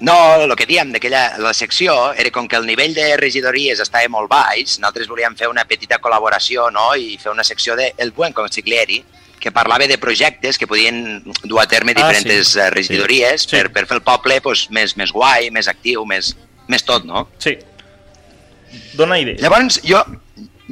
No, 0.00 0.14
el 0.40 0.54
que 0.56 0.64
diem 0.64 0.92
d'aquella 0.94 1.36
la 1.44 1.52
secció 1.52 2.12
era 2.16 2.30
com 2.32 2.46
que 2.48 2.56
el 2.56 2.64
nivell 2.64 2.94
de 2.96 3.16
regidories 3.20 3.82
estava 3.84 4.08
molt 4.08 4.30
baix, 4.32 4.78
nosaltres 4.80 5.08
volíem 5.10 5.34
fer 5.36 5.50
una 5.50 5.66
petita 5.68 5.98
col·laboració 6.00 6.70
no? 6.72 6.94
i 6.96 7.18
fer 7.20 7.32
una 7.34 7.44
secció 7.44 7.76
de 7.76 7.90
El 7.98 8.12
Buen 8.16 8.32
Consiglieri, 8.32 9.02
que 9.40 9.52
parlava 9.52 9.86
de 9.88 9.98
projectes 10.00 10.56
que 10.60 10.66
podien 10.68 11.22
dur 11.44 11.60
a 11.60 11.66
terme 11.68 11.92
Ah, 11.96 12.00
diferents 12.12 12.48
sí. 12.54 12.58
eh, 12.60 12.70
regidories 12.70 13.42
Sí. 13.44 13.50
Per, 13.56 13.70
per 13.72 13.86
fer 13.86 13.96
el 13.98 14.02
poble 14.04 14.40
pues, 14.40 14.66
més, 14.70 14.96
més 14.96 15.12
guai, 15.12 15.50
més 15.50 15.68
actiu, 15.68 16.06
més, 16.08 16.34
més 16.68 16.82
tot, 16.84 17.04
no? 17.04 17.26
Sí. 17.38 17.56
Dona 18.96 19.18
idees. 19.20 19.40
Llavors, 19.42 19.80
jo, 19.84 20.00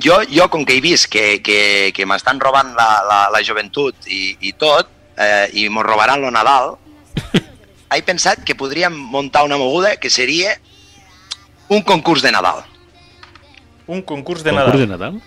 jo, 0.00 0.20
jo 0.30 0.48
com 0.52 0.64
que 0.64 0.76
he 0.76 0.80
vist 0.84 1.08
que, 1.12 1.40
que, 1.44 1.92
que 1.96 2.06
m'estan 2.06 2.40
robant 2.40 2.74
la, 2.76 2.90
la, 3.08 3.22
la 3.34 3.40
joventut 3.44 4.08
i, 4.08 4.36
i 4.40 4.52
tot, 4.56 4.88
eh, 5.16 5.48
i 5.52 5.68
m'ho 5.68 5.82
robaran 5.82 6.20
lo 6.22 6.30
Nadal, 6.30 6.76
he 7.94 8.02
pensat 8.02 8.42
que 8.44 8.54
podríem 8.54 8.94
muntar 8.94 9.44
una 9.44 9.56
moguda 9.56 9.96
que 9.96 10.10
seria 10.10 10.58
un 11.68 11.82
concurs 11.82 12.22
de 12.22 12.32
Nadal. 12.32 12.64
Un 13.86 14.02
concurs 14.02 14.42
de 14.44 14.50
Concurs 14.50 14.66
Nadal. 14.66 14.80
de 14.80 14.86
Nadal? 14.86 15.20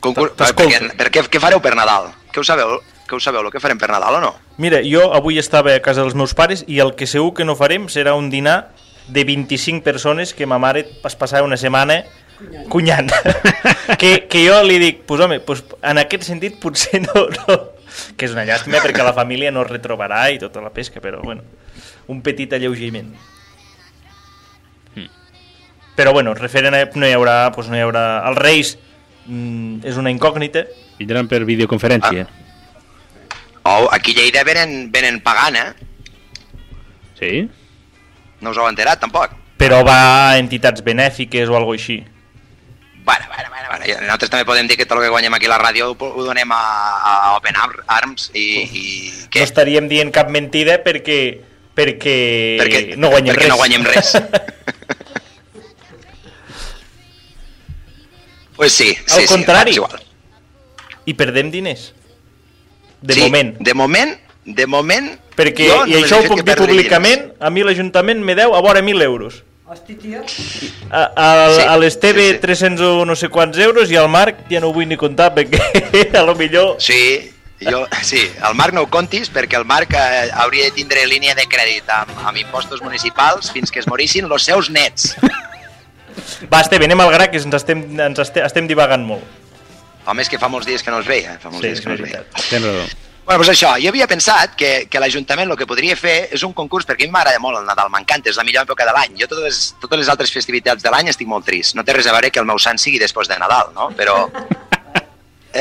Concurs, 0.00 0.36
T'escolto. 0.36 0.70
perquè, 0.96 1.22
per 1.24 1.28
què, 1.30 1.40
fareu 1.40 1.60
per 1.64 1.74
Nadal? 1.74 2.12
Què 2.32 2.40
ho 2.40 2.44
sabeu? 2.44 2.78
Què 3.08 3.16
ho 3.16 3.20
sabeu, 3.20 3.40
el 3.40 3.50
que 3.50 3.60
farem 3.60 3.78
per 3.80 3.88
Nadal 3.90 4.18
o 4.18 4.20
no? 4.20 4.34
Mira, 4.58 4.82
jo 4.84 5.08
avui 5.16 5.38
estava 5.40 5.72
a 5.74 5.80
casa 5.80 6.04
dels 6.04 6.14
meus 6.14 6.34
pares 6.36 6.64
i 6.68 6.78
el 6.84 6.94
que 6.94 7.06
segur 7.08 7.32
que 7.34 7.46
no 7.48 7.56
farem 7.56 7.88
serà 7.88 8.14
un 8.14 8.28
dinar 8.30 8.70
de 9.08 9.24
25 9.24 9.82
persones 9.82 10.34
que 10.36 10.46
ma 10.46 10.58
mare 10.60 10.84
es 11.04 11.16
passava 11.16 11.46
una 11.46 11.56
setmana 11.56 12.02
cunyant. 12.68 13.08
que, 14.00 14.28
que 14.28 14.44
jo 14.46 14.60
li 14.62 14.78
dic, 14.78 15.02
pues 15.08 15.20
home, 15.24 15.40
pues, 15.40 15.64
en 15.82 15.98
aquest 15.98 16.28
sentit 16.28 16.60
potser 16.60 17.00
no, 17.06 17.24
no, 17.32 17.56
que 18.16 18.28
és 18.28 18.36
una 18.36 18.44
llàstima 18.44 18.82
perquè 18.84 19.02
la 19.02 19.16
família 19.16 19.50
no 19.50 19.64
es 19.64 19.72
retrobarà 19.72 20.28
i 20.30 20.38
tota 20.38 20.60
la 20.60 20.70
pesca, 20.70 21.00
però 21.00 21.22
bueno, 21.24 21.42
un 22.08 22.22
petit 22.24 22.52
alleugiment. 22.56 23.12
Però 25.98 26.12
bueno, 26.14 26.32
referent 26.38 26.76
a, 26.78 26.84
no 26.94 27.06
hi 27.08 27.14
haurà, 27.16 27.50
pues 27.54 27.66
no 27.66 27.74
hi 27.74 27.80
haurà... 27.82 28.02
Els 28.28 28.38
Reis 28.38 28.68
mm, 29.26 29.80
és 29.88 29.96
una 29.98 30.12
incògnita, 30.14 30.62
Vindran 30.98 31.26
per 31.30 31.40
videoconferència. 31.46 32.24
Oh, 33.66 33.88
aquí 33.94 34.14
a 34.14 34.18
Lleida 34.20 34.42
venen, 34.46 34.90
venen 34.94 35.18
pagant, 35.22 35.54
eh? 35.58 35.72
Sí? 37.18 37.32
No 38.40 38.50
us 38.54 38.58
heu 38.58 38.66
enterat, 38.70 39.00
tampoc? 39.02 39.34
però 39.58 39.80
va 39.82 39.96
a 40.30 40.36
entitats 40.38 40.84
benèfiques 40.86 41.48
o 41.50 41.56
alguna 41.58 41.74
així. 41.74 41.96
Bueno, 43.02 43.26
bueno, 43.26 43.48
bueno, 43.50 43.68
bueno. 43.72 43.84
I 43.90 43.96
Nosaltres 44.06 44.30
també 44.30 44.46
podem 44.46 44.68
dir 44.70 44.76
que 44.78 44.86
tot 44.86 45.00
el 45.00 45.08
que 45.08 45.10
guanyem 45.10 45.34
aquí 45.34 45.48
a 45.48 45.50
la 45.50 45.58
ràdio 45.58 45.88
ho, 45.90 45.96
ho 45.98 46.22
donem 46.22 46.52
a, 46.54 46.58
a 47.10 47.14
Open 47.40 47.58
Ar- 47.58 47.82
Arms 47.96 48.28
i, 48.38 48.44
i 48.62 48.84
No 49.24 49.32
què? 49.34 49.42
estaríem 49.42 49.88
dient 49.90 50.12
cap 50.14 50.30
mentida 50.30 50.76
perquè 50.84 51.18
perquè, 51.78 52.58
perquè, 52.58 52.80
no 52.98 53.06
guanyem 53.12 53.36
perquè 53.36 53.46
res. 53.46 53.52
no 53.52 53.56
guanyem 53.60 53.84
res. 53.86 54.08
pues 58.58 58.72
sí, 58.72 58.96
sí, 59.06 59.20
Al 59.22 59.26
contrari. 59.30 59.74
sí. 59.78 59.82
I 61.06 61.14
perdem 61.14 61.52
diners. 61.54 61.94
De 63.00 63.14
sí, 63.14 63.20
moment. 63.22 63.54
De 63.62 63.74
moment, 63.74 64.18
de 64.44 64.66
moment... 64.66 65.18
Perquè, 65.38 65.68
jo 65.70 65.84
i 65.86 65.94
això 66.00 66.18
ho 66.18 66.26
puc 66.26 66.42
dir 66.42 66.56
públicament, 66.58 67.28
a 67.38 67.46
mi 67.54 67.62
l'Ajuntament 67.62 68.18
me 68.26 68.34
deu 68.34 68.56
a 68.58 68.60
vora 68.64 68.82
1.000 68.82 69.06
euros. 69.06 69.44
Hosti, 69.68 69.94
tio. 70.00 70.24
A, 70.90 71.12
a, 71.14 71.26
Sí, 71.54 71.62
a 71.62 71.76
l'Esteve 71.78 72.24
sí, 72.26 72.32
sí. 72.34 72.40
300 72.42 72.82
o 72.82 73.04
no 73.06 73.14
sé 73.14 73.28
quants 73.30 73.54
euros 73.62 73.86
i 73.92 73.96
al 74.00 74.08
Marc 74.10 74.48
ja 74.50 74.58
no 74.58 74.72
ho 74.72 74.74
vull 74.74 74.88
ni 74.90 74.98
comptar 74.98 75.30
perquè 75.36 75.60
a 76.18 76.24
lo 76.26 76.34
millor... 76.34 76.74
diners. 76.80 76.90
Sí, 76.90 77.37
jo, 77.60 77.86
sí, 78.02 78.20
el 78.48 78.54
Marc 78.54 78.74
no 78.76 78.82
ho 78.86 78.90
contis 78.90 79.30
perquè 79.34 79.58
el 79.58 79.64
Marc 79.66 79.94
eh, 79.98 80.28
hauria 80.44 80.68
de 80.68 80.74
tindre 80.76 81.06
línia 81.10 81.34
de 81.34 81.46
crèdit 81.50 81.88
amb, 81.90 82.12
amb 82.28 82.38
impostos 82.38 82.82
municipals 82.84 83.50
fins 83.54 83.70
que 83.74 83.80
es 83.82 83.88
morissin 83.90 84.28
els 84.30 84.46
seus 84.46 84.70
nets. 84.70 85.14
Va, 86.50 86.60
Esteve, 86.60 86.86
anem 86.86 87.00
al 87.02 87.10
gra 87.14 87.26
que 87.30 87.38
ens 87.40 87.54
estem, 87.58 87.82
ens 88.00 88.18
estem, 88.22 88.44
estem 88.46 88.66
divagant 88.70 89.04
molt. 89.06 89.24
Home, 90.08 90.22
és 90.24 90.30
que 90.32 90.38
fa 90.40 90.48
molts 90.48 90.66
dies 90.66 90.82
que 90.82 90.90
no 90.94 91.02
es 91.02 91.06
veia. 91.10 91.34
Fa 91.42 91.50
molts 91.50 91.64
Sí, 91.66 91.68
dies 91.74 91.82
que 91.84 91.88
no 91.90 91.94
es 91.98 92.00
veia. 92.00 92.22
veritat. 92.24 92.48
Tens 92.48 92.64
raó. 92.64 92.86
Bueno, 93.28 93.42
doncs 93.42 93.50
això, 93.52 93.74
jo 93.76 93.90
havia 93.90 94.06
pensat 94.08 94.54
que, 94.56 94.70
que 94.88 95.00
l'Ajuntament 95.02 95.50
el 95.52 95.56
que 95.60 95.66
podria 95.68 95.92
fer 96.00 96.30
és 96.32 96.40
un 96.46 96.54
concurs, 96.56 96.86
perquè 96.88 97.04
a 97.04 97.10
mi 97.10 97.12
m'agrada 97.12 97.42
molt 97.44 97.58
el 97.58 97.66
Nadal, 97.68 97.90
m'encanta, 97.92 98.30
és 98.32 98.38
la 98.40 98.44
millor 98.48 98.64
època 98.64 98.86
de 98.88 98.94
l'any. 98.96 99.18
Jo 99.20 99.28
totes 99.28 99.44
les, 99.44 99.58
totes 99.82 100.00
les 100.00 100.08
altres 100.08 100.32
festivitats 100.32 100.82
de 100.82 100.88
l'any 100.94 101.10
estic 101.12 101.28
molt 101.28 101.44
trist. 101.44 101.74
No 101.76 101.84
té 101.84 101.92
res 101.92 102.08
a 102.08 102.14
veure 102.16 102.30
que 102.32 102.40
el 102.40 102.48
meu 102.48 102.56
sant 102.58 102.80
sigui 102.80 102.98
després 103.02 103.28
de 103.28 103.36
Nadal, 103.36 103.74
no? 103.76 103.90
Però 103.98 104.16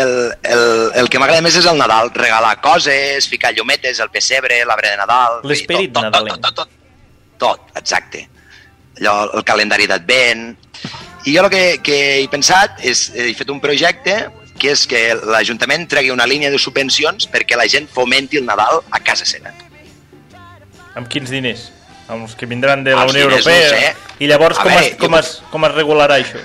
el, 0.01 0.13
el, 0.53 0.63
el 1.01 1.09
que 1.11 1.19
m'agrada 1.21 1.41
més 1.45 1.55
és 1.59 1.65
el 1.69 1.77
Nadal, 1.79 2.11
regalar 2.15 2.55
coses, 2.63 3.27
ficar 3.29 3.51
llumetes, 3.57 3.99
el 4.03 4.09
pessebre, 4.13 4.61
l'arbre 4.65 4.93
de 4.93 4.97
Nadal... 5.01 5.39
L'esperit 5.47 5.91
tot, 5.93 6.03
tot, 6.03 6.09
nadalenc. 6.09 6.41
Tot, 6.43 6.55
tot, 6.55 6.73
tot, 7.37 7.61
tot, 7.65 7.77
exacte. 7.81 8.25
Allò, 9.01 9.17
el 9.37 9.45
calendari 9.47 9.87
d'advent... 9.89 10.49
I 11.27 11.33
jo 11.35 11.41
el 11.43 11.49
que, 11.51 11.63
que 11.83 11.95
he 12.21 12.27
pensat 12.31 12.77
és, 12.87 13.07
he 13.11 13.33
fet 13.35 13.49
un 13.51 13.57
projecte 13.59 14.13
que 14.57 14.71
és 14.71 14.85
que 14.89 15.01
l'Ajuntament 15.27 15.83
tregui 15.91 16.13
una 16.13 16.25
línia 16.29 16.49
de 16.53 16.57
subvencions 16.61 17.27
perquè 17.29 17.57
la 17.59 17.65
gent 17.69 17.89
fomenti 17.91 18.39
el 18.39 18.45
Nadal 18.47 18.79
a 18.95 19.01
casa 19.03 19.27
seva. 19.27 19.51
Amb 20.97 21.09
quins 21.11 21.29
diners? 21.33 21.67
Amb 22.07 22.23
els 22.23 22.35
que 22.39 22.47
vindran 22.47 22.85
de 22.85 22.95
la 22.95 23.03
Unió 23.09 23.27
no 23.27 23.35
Europea? 23.35 23.67
ho 23.67 23.73
sé. 23.75 23.89
I 24.23 24.29
llavors 24.31 24.57
com, 24.57 24.71
veure, 24.71 24.85
es, 24.87 24.95
com, 25.01 25.11
jo- 25.13 25.19
es, 25.19 25.33
com 25.51 25.67
es 25.67 25.75
regularà 25.75 26.15
això? 26.21 26.39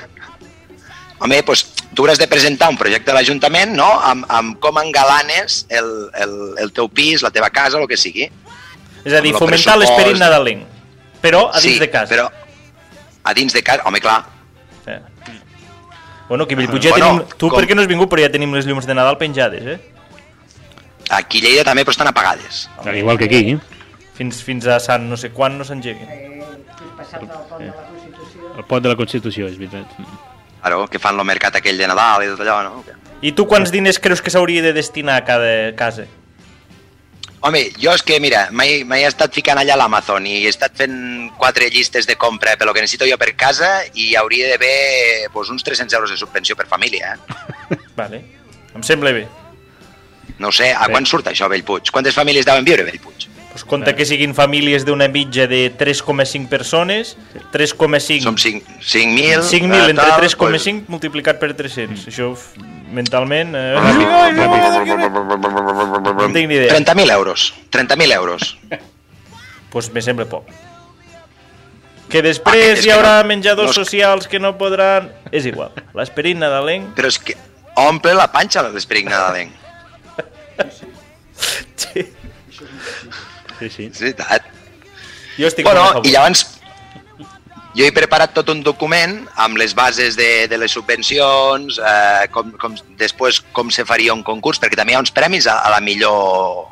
Home, 1.22 1.38
doncs, 1.46 1.62
tu 1.94 2.02
hauràs 2.02 2.18
de 2.18 2.26
presentar 2.26 2.68
un 2.72 2.76
projecte 2.80 3.12
a 3.12 3.14
l'Ajuntament 3.14 3.76
no? 3.76 3.86
amb, 4.02 4.26
amb 4.28 4.56
com 4.62 4.78
engalanes 4.82 5.62
el, 5.70 5.90
el, 6.18 6.32
el 6.58 6.72
teu 6.74 6.88
pis, 6.90 7.22
la 7.22 7.30
teva 7.30 7.50
casa, 7.54 7.78
el 7.78 7.86
que 7.90 7.98
sigui. 8.00 8.26
És 9.04 9.14
a 9.14 9.20
dir, 9.22 9.32
fomentar 9.38 9.76
l'esperit 9.78 10.18
nadalenc, 10.18 10.66
però 11.22 11.46
a 11.50 11.60
dins 11.62 11.78
sí, 11.78 11.82
de 11.82 11.90
casa. 11.90 12.10
però 12.10 12.28
a 13.22 13.34
dins 13.38 13.54
de 13.54 13.62
casa, 13.62 13.86
home, 13.86 14.00
clar, 14.02 14.20
Eh. 14.86 14.98
Bueno, 16.28 16.46
que 16.48 16.56
Bellpuig 16.56 16.82
ja 16.82 16.90
Bueno, 16.90 17.06
tenim... 17.06 17.38
Tu 17.38 17.48
com- 17.48 17.60
perquè 17.60 17.74
no 17.76 17.82
has 17.82 17.88
vingut, 17.90 18.08
però 18.10 18.22
ja 18.24 18.30
tenim 18.32 18.54
les 18.54 18.66
llums 18.66 18.86
de 18.86 18.94
Nadal 18.94 19.18
penjades, 19.18 19.62
eh? 19.62 19.78
aquí 21.10 21.38
a 21.38 21.44
Lleida 21.44 21.64
també 21.68 21.84
però 21.84 21.94
estan 21.94 22.08
apagades. 22.08 22.68
Al 22.82 22.96
igual 22.96 23.18
que 23.18 23.26
aquí. 23.26 23.58
fins, 24.16 24.42
fins 24.42 24.66
a 24.66 24.80
Sant 24.80 25.08
no 25.08 25.16
sé 25.16 25.30
quan 25.30 25.58
no 25.58 25.64
s'engeguin. 25.64 26.08
Eh, 26.08 26.42
passat 26.96 27.22
el 27.22 27.28
pont 27.28 27.60
de 27.60 27.68
la 27.68 27.86
Constitució. 27.86 28.52
El 28.56 28.64
pont 28.64 28.82
de 28.82 28.88
la 28.88 28.96
Constitució, 28.96 29.48
és 29.48 29.58
veritat. 29.58 30.31
Claro, 30.62 30.86
que 30.88 31.00
fan 31.02 31.18
el 31.18 31.26
mercat 31.26 31.58
aquell 31.58 31.78
de 31.78 31.88
Nadal 31.90 32.22
i 32.24 32.32
tot 32.32 32.42
allò, 32.44 32.62
no? 32.62 32.98
I 33.22 33.32
tu 33.34 33.46
quants 33.50 33.70
diners 33.74 33.98
creus 34.02 34.22
que 34.22 34.30
s'hauria 34.30 34.62
de 34.62 34.72
destinar 34.72 35.16
a 35.18 35.24
cada 35.26 35.74
casa? 35.78 36.06
Home, 37.42 37.64
jo 37.82 37.90
és 37.90 38.04
que, 38.06 38.20
mira, 38.22 38.44
mai, 38.54 38.84
mai 38.86 39.02
he 39.02 39.08
estat 39.10 39.34
ficant 39.34 39.58
allà 39.58 39.74
a 39.74 39.80
l'Amazon 39.80 40.28
i 40.30 40.44
he 40.44 40.50
estat 40.50 40.76
fent 40.78 40.94
quatre 41.38 41.66
llistes 41.74 42.06
de 42.06 42.14
compra 42.14 42.54
per 42.56 42.68
lo 42.68 42.74
que 42.74 42.84
necessito 42.84 43.08
jo 43.10 43.18
per 43.18 43.32
casa 43.34 43.72
i 43.98 44.12
hauria 44.14 44.52
d'haver 44.52 45.26
pues, 45.34 45.50
uns 45.50 45.66
300 45.66 45.98
euros 45.98 46.14
de 46.14 46.20
subvenció 46.20 46.54
per 46.54 46.68
família, 46.70 47.16
eh? 47.16 47.78
Vale. 47.98 48.22
Em 48.76 48.86
sembla 48.86 49.10
bé. 49.10 49.26
No 50.38 50.52
sé, 50.54 50.70
a 50.70 50.86
Bé. 50.86 50.94
quan 50.94 51.06
surt 51.06 51.26
això 51.32 51.48
a 51.48 51.52
Bellpuig? 51.52 51.90
Quantes 51.90 52.14
famílies 52.14 52.46
deuen 52.46 52.64
viure 52.64 52.86
a 52.86 52.90
Bellpuig? 52.92 53.26
Pues 53.52 53.64
compte 53.68 53.92
que 53.94 54.06
siguin 54.08 54.32
famílies 54.34 54.86
d'una 54.88 55.08
mitja 55.12 55.46
de 55.46 55.68
3,5 55.76 56.48
persones, 56.48 57.18
3,5... 57.52 58.22
Som 58.24 58.38
5 58.38 58.64
5.000... 58.80 59.42
5.000 59.44 59.74
eh, 59.76 59.90
entre 59.90 59.94
tal, 60.08 60.20
3,5 60.22 60.84
multiplicat 60.88 61.36
per 61.38 61.52
300. 61.58 62.06
Això 62.08 62.30
f- 62.32 62.56
mentalment... 62.96 63.52
Eh, 63.54 63.76
no 66.16 66.32
tinc 66.32 66.48
ni 66.48 66.54
idea. 66.56 66.72
30.000 66.78 67.10
euros. 67.12 67.52
30.000 67.70 68.12
euros. 68.16 68.56
Pues 69.70 69.92
me 69.92 70.00
sembla 70.00 70.24
poc. 70.28 70.48
Que 72.12 72.20
després 72.24 72.78
Ah, 72.80 72.82
hi 72.84 72.90
haurà 72.92 73.12
no- 73.22 73.28
menjadors 73.28 73.68
no 73.68 73.72
és- 73.76 73.76
socials 73.84 74.28
que 74.28 74.40
no 74.40 74.56
podran... 74.60 75.10
És 75.32 75.44
igual. 75.48 75.72
L'esperit 75.96 76.36
nadalenc... 76.40 76.94
Però 76.96 77.08
és 77.12 77.18
que 77.20 77.36
omple 77.76 78.12
la 78.16 78.28
panxa 78.32 78.64
l'esperit 78.68 79.08
nadalenc. 79.08 79.52
Sí. 81.76 82.08
Sí, 83.62 83.70
sí. 83.70 83.88
És 83.92 84.02
veritat. 84.02 84.50
Jo 85.38 85.48
estic 85.48 85.64
Bueno, 85.64 86.02
i 86.04 86.12
llavors 86.12 86.44
jo 87.72 87.86
he 87.86 87.92
preparat 87.94 88.34
tot 88.36 88.50
un 88.52 88.60
document 88.64 89.22
amb 89.40 89.56
les 89.60 89.72
bases 89.72 90.16
de, 90.18 90.46
de 90.50 90.58
les 90.60 90.74
subvencions, 90.76 91.78
eh, 91.80 92.26
com, 92.34 92.50
com, 92.60 92.76
després 93.00 93.40
com 93.56 93.70
se 93.72 93.86
faria 93.88 94.12
un 94.12 94.24
concurs, 94.26 94.60
perquè 94.60 94.76
també 94.76 94.92
hi 94.92 94.98
ha 94.98 95.04
uns 95.04 95.14
premis 95.14 95.48
a, 95.48 95.62
a 95.64 95.72
la 95.72 95.80
millor 95.80 96.68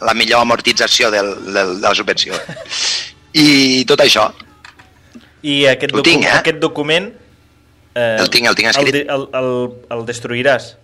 la 0.00 0.14
millor 0.16 0.40
amortització 0.40 1.10
del, 1.12 1.34
del, 1.44 1.74
de 1.80 1.84
la 1.84 1.94
subvenció. 1.94 2.36
I 3.36 3.84
tot 3.88 4.00
això. 4.00 4.30
I 5.44 5.66
aquest, 5.74 5.92
Ho 5.92 6.04
tinc, 6.04 6.24
eh? 6.24 6.38
aquest 6.40 6.60
document... 6.62 7.10
Eh, 7.94 8.16
El 8.22 8.30
tinc, 8.32 8.46
el 8.48 8.56
tinc 8.56 8.70
escrit. 8.70 9.02
El, 9.02 9.10
el, 9.10 9.26
el, 9.36 9.52
el 9.96 10.06
destruiràs. 10.08 10.74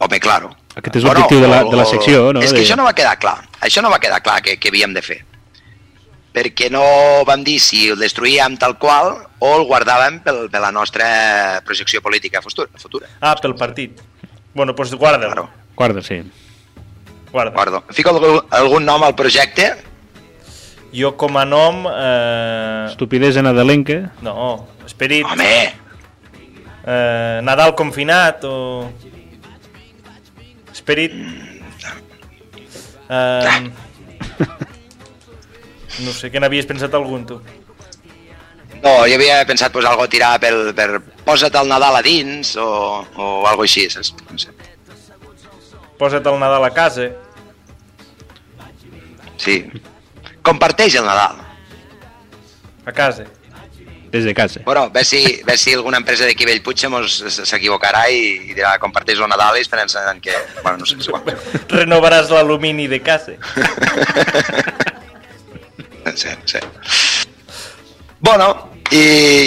Home, 0.00 0.18
claro. 0.18 0.50
Aquest 0.78 1.00
és 1.00 1.04
l'objectiu 1.04 1.40
de, 1.42 1.48
la, 1.50 1.64
de 1.66 1.76
la 1.78 1.86
secció, 1.88 2.30
no? 2.32 2.42
És 2.44 2.52
que 2.52 2.60
de... 2.60 2.66
això 2.66 2.76
no 2.78 2.86
va 2.86 2.94
quedar 2.94 3.16
clar. 3.18 3.36
Això 3.66 3.82
no 3.82 3.90
va 3.90 3.98
quedar 4.02 4.20
clar 4.22 4.38
que, 4.44 4.56
que 4.60 4.70
havíem 4.70 4.94
de 4.94 5.02
fer. 5.02 5.18
Perquè 6.30 6.68
no 6.70 6.82
vam 7.26 7.42
dir 7.42 7.56
si 7.58 7.88
el 7.90 7.98
destruíem 7.98 8.54
tal 8.60 8.76
qual 8.78 9.16
o 9.42 9.50
el 9.56 9.64
guardàvem 9.66 10.20
pel, 10.22 10.44
per 10.52 10.60
la 10.62 10.70
nostra 10.70 11.08
projecció 11.66 12.00
política 12.04 12.42
futura. 12.44 12.70
futura. 12.78 13.10
Ah, 13.18 13.34
pel 13.34 13.56
partit. 13.58 13.98
Bueno, 14.54 14.72
doncs 14.72 14.76
pues 14.76 14.94
guarda'l. 14.94 15.32
Claro. 15.32 15.48
Guarda, 15.74 16.02
sí. 16.06 16.20
Guarda. 17.32 17.50
Guardo. 17.50 17.84
Fico 17.90 18.14
algun, 18.14 18.40
algun 18.50 18.86
nom 18.86 19.02
al 19.02 19.16
projecte? 19.18 19.72
Jo 20.94 21.16
com 21.18 21.36
a 21.38 21.44
nom... 21.44 21.84
Eh... 21.90 22.86
Estupidesa 22.90 23.42
nadalenca. 23.42 24.12
No, 24.22 24.68
esperit... 24.86 25.26
Home, 25.26 25.52
Eh, 26.80 27.40
Nadal 27.44 27.74
confinat 27.76 28.44
o... 28.48 28.88
Esperit... 30.90 31.12
Eh... 33.10 33.70
No 36.00 36.10
sé, 36.16 36.30
què 36.32 36.40
n'havies 36.42 36.66
pensat 36.66 36.94
algun, 36.98 37.26
tu? 37.28 37.36
no, 38.80 38.92
jo 39.04 39.14
havia 39.14 39.44
pensat 39.46 39.70
pues, 39.74 39.86
algo 39.86 40.06
tirar 40.10 40.32
per, 40.42 40.50
per 40.74 41.02
posa't 41.26 41.58
el 41.60 41.68
Nadal 41.70 41.98
a 41.98 42.02
dins 42.02 42.54
o, 42.58 42.66
o 43.04 43.26
algo 43.46 43.66
així, 43.66 43.84
saps? 43.92 44.14
No 44.30 44.38
sé. 44.40 44.54
Posa't 46.00 46.26
el 46.26 46.40
Nadal 46.42 46.66
a 46.66 46.72
casa. 46.74 47.10
Sí. 49.38 49.60
Comparteix 50.42 50.96
el 50.98 51.06
Nadal. 51.06 51.38
A 52.82 52.96
casa. 52.96 53.28
Des 54.10 54.24
de 54.24 54.34
casa. 54.34 54.60
Bueno, 54.64 54.90
ve 54.90 55.04
si, 55.04 55.40
ve 55.46 55.56
si 55.56 55.72
alguna 55.72 55.98
empresa 55.98 56.26
d'aquí 56.26 56.44
Bellpuig 56.44 56.82
s'equivocarà 56.82 58.08
i, 58.10 58.50
i 58.50 58.56
dirà 58.56 58.72
comparteix 58.82 59.20
el 59.20 59.30
Nadal 59.30 59.58
i 59.58 59.62
es 59.62 59.70
pensen 59.70 60.20
que... 60.20 60.34
Bueno, 60.64 60.78
no 60.82 60.86
sé, 60.86 60.98
és 60.98 61.06
igual. 61.06 61.30
Renovaràs 61.76 62.32
l'alumini 62.34 62.88
de 62.90 63.00
casa. 63.02 63.38
No 66.00 66.16
sé. 66.16 66.58
Bueno, 68.18 68.46
i, 68.90 69.00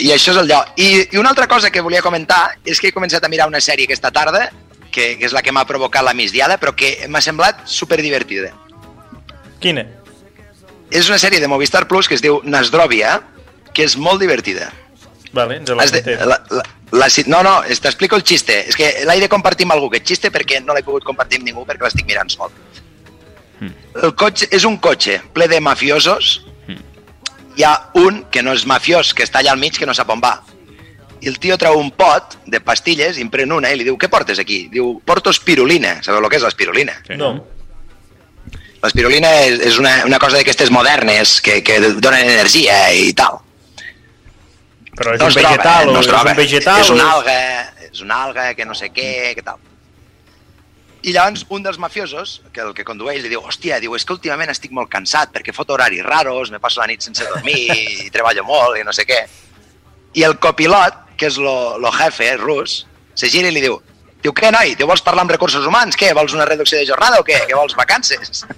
i 0.06 0.12
això 0.14 0.32
és 0.32 0.38
el 0.40 0.48
lloc. 0.48 0.70
I, 0.80 1.10
I 1.12 1.20
una 1.20 1.34
altra 1.34 1.48
cosa 1.52 1.72
que 1.74 1.82
volia 1.84 2.02
comentar 2.06 2.54
és 2.64 2.80
que 2.80 2.88
he 2.88 2.96
començat 2.96 3.26
a 3.26 3.30
mirar 3.32 3.50
una 3.50 3.60
sèrie 3.60 3.90
aquesta 3.90 4.14
tarda, 4.16 4.46
que, 4.94 5.18
que 5.18 5.28
és 5.28 5.36
la 5.36 5.42
que 5.44 5.52
m'ha 5.52 5.66
provocat 5.68 6.06
la 6.06 6.14
migdiada, 6.16 6.56
però 6.62 6.72
que 6.78 6.94
m'ha 7.12 7.22
semblat 7.26 7.66
superdivertida. 7.68 8.54
Quina? 9.60 9.84
És 10.94 11.10
una 11.10 11.20
sèrie 11.20 11.42
de 11.42 11.50
Movistar 11.52 11.84
Plus 11.90 12.08
que 12.08 12.16
es 12.16 12.24
diu 12.24 12.40
Nasdrovia, 12.46 13.18
que 13.74 13.86
és 13.88 13.98
molt 13.98 14.22
divertida. 14.22 14.72
Vale, 15.34 15.58
ens 15.58 15.70
la 15.74 15.86
de, 15.90 16.16
la, 16.30 16.38
la, 16.54 16.64
la, 16.94 17.08
no, 17.26 17.42
no, 17.42 17.54
t'explico 17.82 18.16
el 18.20 18.24
xiste. 18.24 18.60
És 18.70 18.78
que 18.78 18.92
l'he 19.02 19.20
de 19.24 19.30
compartir 19.30 19.66
amb 19.66 19.74
algú 19.76 19.90
aquest 19.90 20.12
xiste 20.12 20.32
perquè 20.34 20.62
no 20.62 20.76
l'he 20.78 20.86
pogut 20.86 21.06
compartir 21.08 21.42
amb 21.42 21.50
ningú 21.50 21.66
perquè 21.66 21.88
l'estic 21.88 22.06
mirant 22.10 22.30
sol. 22.30 22.54
El 24.04 24.14
cotxe 24.20 24.50
és 24.54 24.66
un 24.66 24.78
cotxe 24.82 25.20
ple 25.34 25.48
de 25.50 25.60
mafiosos. 25.62 26.40
Hi 27.58 27.66
ha 27.66 27.74
un 28.02 28.24
que 28.34 28.42
no 28.42 28.54
és 28.58 28.66
mafiós, 28.66 29.14
que 29.14 29.26
està 29.26 29.42
allà 29.42 29.54
al 29.54 29.62
mig, 29.62 29.78
que 29.78 29.86
no 29.90 29.94
sap 29.94 30.10
on 30.10 30.22
va. 30.22 30.40
I 31.24 31.30
el 31.30 31.38
tio 31.40 31.56
treu 31.58 31.78
un 31.80 31.92
pot 31.96 32.36
de 32.50 32.60
pastilles, 32.60 33.18
i 33.18 33.24
en 33.24 33.30
pren 33.34 33.54
una 33.56 33.70
i 33.72 33.78
li 33.78 33.86
diu, 33.88 33.98
què 33.98 34.10
portes 34.12 34.42
aquí? 34.42 34.66
Diu, 34.74 34.98
porto 35.06 35.32
espirulina. 35.32 36.00
Sabeu 36.04 36.20
el 36.20 36.30
que 36.30 36.42
és 36.42 36.46
l'espirulina? 36.46 36.98
No. 37.16 37.32
L'espirulina 38.84 39.30
és, 39.46 39.62
és 39.70 39.80
una, 39.80 39.94
una 40.10 40.20
cosa 40.20 40.42
d'aquestes 40.42 40.74
modernes 40.74 41.38
que, 41.46 41.62
que 41.64 41.80
donen 41.94 42.26
energia 42.26 42.82
i 42.98 43.14
tal. 43.16 43.40
Però 44.98 45.14
és 45.16 45.20
No 45.22 45.26
un 45.28 45.32
es 45.32 45.38
troba, 45.38 45.50
vegetal 45.52 45.84
eh? 45.84 45.90
o 45.90 45.94
no 45.94 46.00
es 46.02 46.08
troba. 46.08 46.32
és 46.32 46.38
un 46.38 46.42
vegetal 46.44 46.82
És 46.82 46.90
una 46.94 47.12
alga, 47.14 47.38
és 47.92 48.02
una 48.02 48.24
alga 48.28 48.54
que 48.54 48.66
no 48.66 48.76
sé 48.78 48.92
què, 48.94 49.34
que 49.36 49.42
tal. 49.46 49.58
I 51.04 51.12
llavors 51.12 51.46
un 51.52 51.64
dels 51.66 51.78
mafiosos, 51.84 52.42
que 52.54 52.62
el 52.64 52.74
que 52.74 52.86
condueix, 52.88 53.22
li 53.24 53.30
diu, 53.32 53.42
hòstia, 53.44 53.80
diu, 53.84 53.96
és 53.98 54.06
que 54.08 54.14
últimament 54.16 54.50
estic 54.54 54.72
molt 54.72 54.88
cansat 54.94 55.34
perquè 55.36 55.52
fot 55.52 55.70
horaris 55.76 56.04
raros, 56.06 56.52
me 56.54 56.60
passo 56.64 56.80
la 56.80 56.88
nit 56.88 57.02
sense 57.04 57.26
dormir 57.28 57.58
i 57.76 58.10
treballo 58.14 58.46
molt 58.48 58.78
i 58.80 58.84
no 58.88 58.94
sé 58.96 59.04
què. 59.10 59.18
I 60.16 60.24
el 60.24 60.38
copilot, 60.40 60.94
que 61.18 61.28
és 61.28 61.38
lo, 61.42 61.78
lo 61.82 61.92
jefe 61.92 62.38
rus, 62.38 62.86
se 63.16 63.28
gira 63.34 63.50
i 63.50 63.52
li 63.52 63.62
diu, 63.66 63.82
diu, 64.24 64.32
què, 64.32 64.52
noi, 64.56 64.78
tu 64.80 64.88
vols 64.88 65.02
parlar 65.04 65.26
amb 65.26 65.34
recursos 65.36 65.66
humans? 65.68 65.98
Què, 66.00 66.14
vols 66.16 66.34
una 66.38 66.46
reducció 66.48 66.78
de 66.80 66.86
jornada 66.88 67.20
o 67.20 67.26
què? 67.28 67.42
Que 67.50 67.56
vols 67.58 67.76
vacances? 67.76 68.46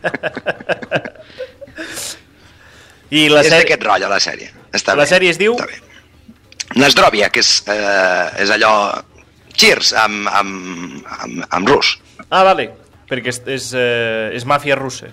I 3.15 3.27
la 3.29 3.41
és 3.41 3.49
sèrie... 3.49 3.63
d'aquest 3.63 3.83
rotllo, 3.85 4.09
la 4.11 4.19
sèrie. 4.21 4.51
Està 4.75 4.93
La 4.95 5.03
bé. 5.05 5.09
sèrie 5.09 5.29
es 5.33 5.39
diu? 5.41 5.55
Està 5.57 5.67
bé. 5.71 5.81
Nasdrovia, 6.73 7.29
que 7.29 7.43
és, 7.45 7.51
eh, 7.71 8.41
és 8.43 8.55
allò... 8.55 8.71
Cheers, 9.55 9.93
amb, 9.95 10.25
amb, 10.27 11.05
amb, 11.15 11.43
amb 11.47 11.69
rus. 11.69 11.93
Ah, 12.27 12.41
vale. 12.43 12.65
Perquè 13.07 13.31
és, 13.31 13.37
és, 13.47 13.69
eh, 13.71 14.33
és 14.35 14.43
màfia 14.43 14.75
russa. 14.75 15.07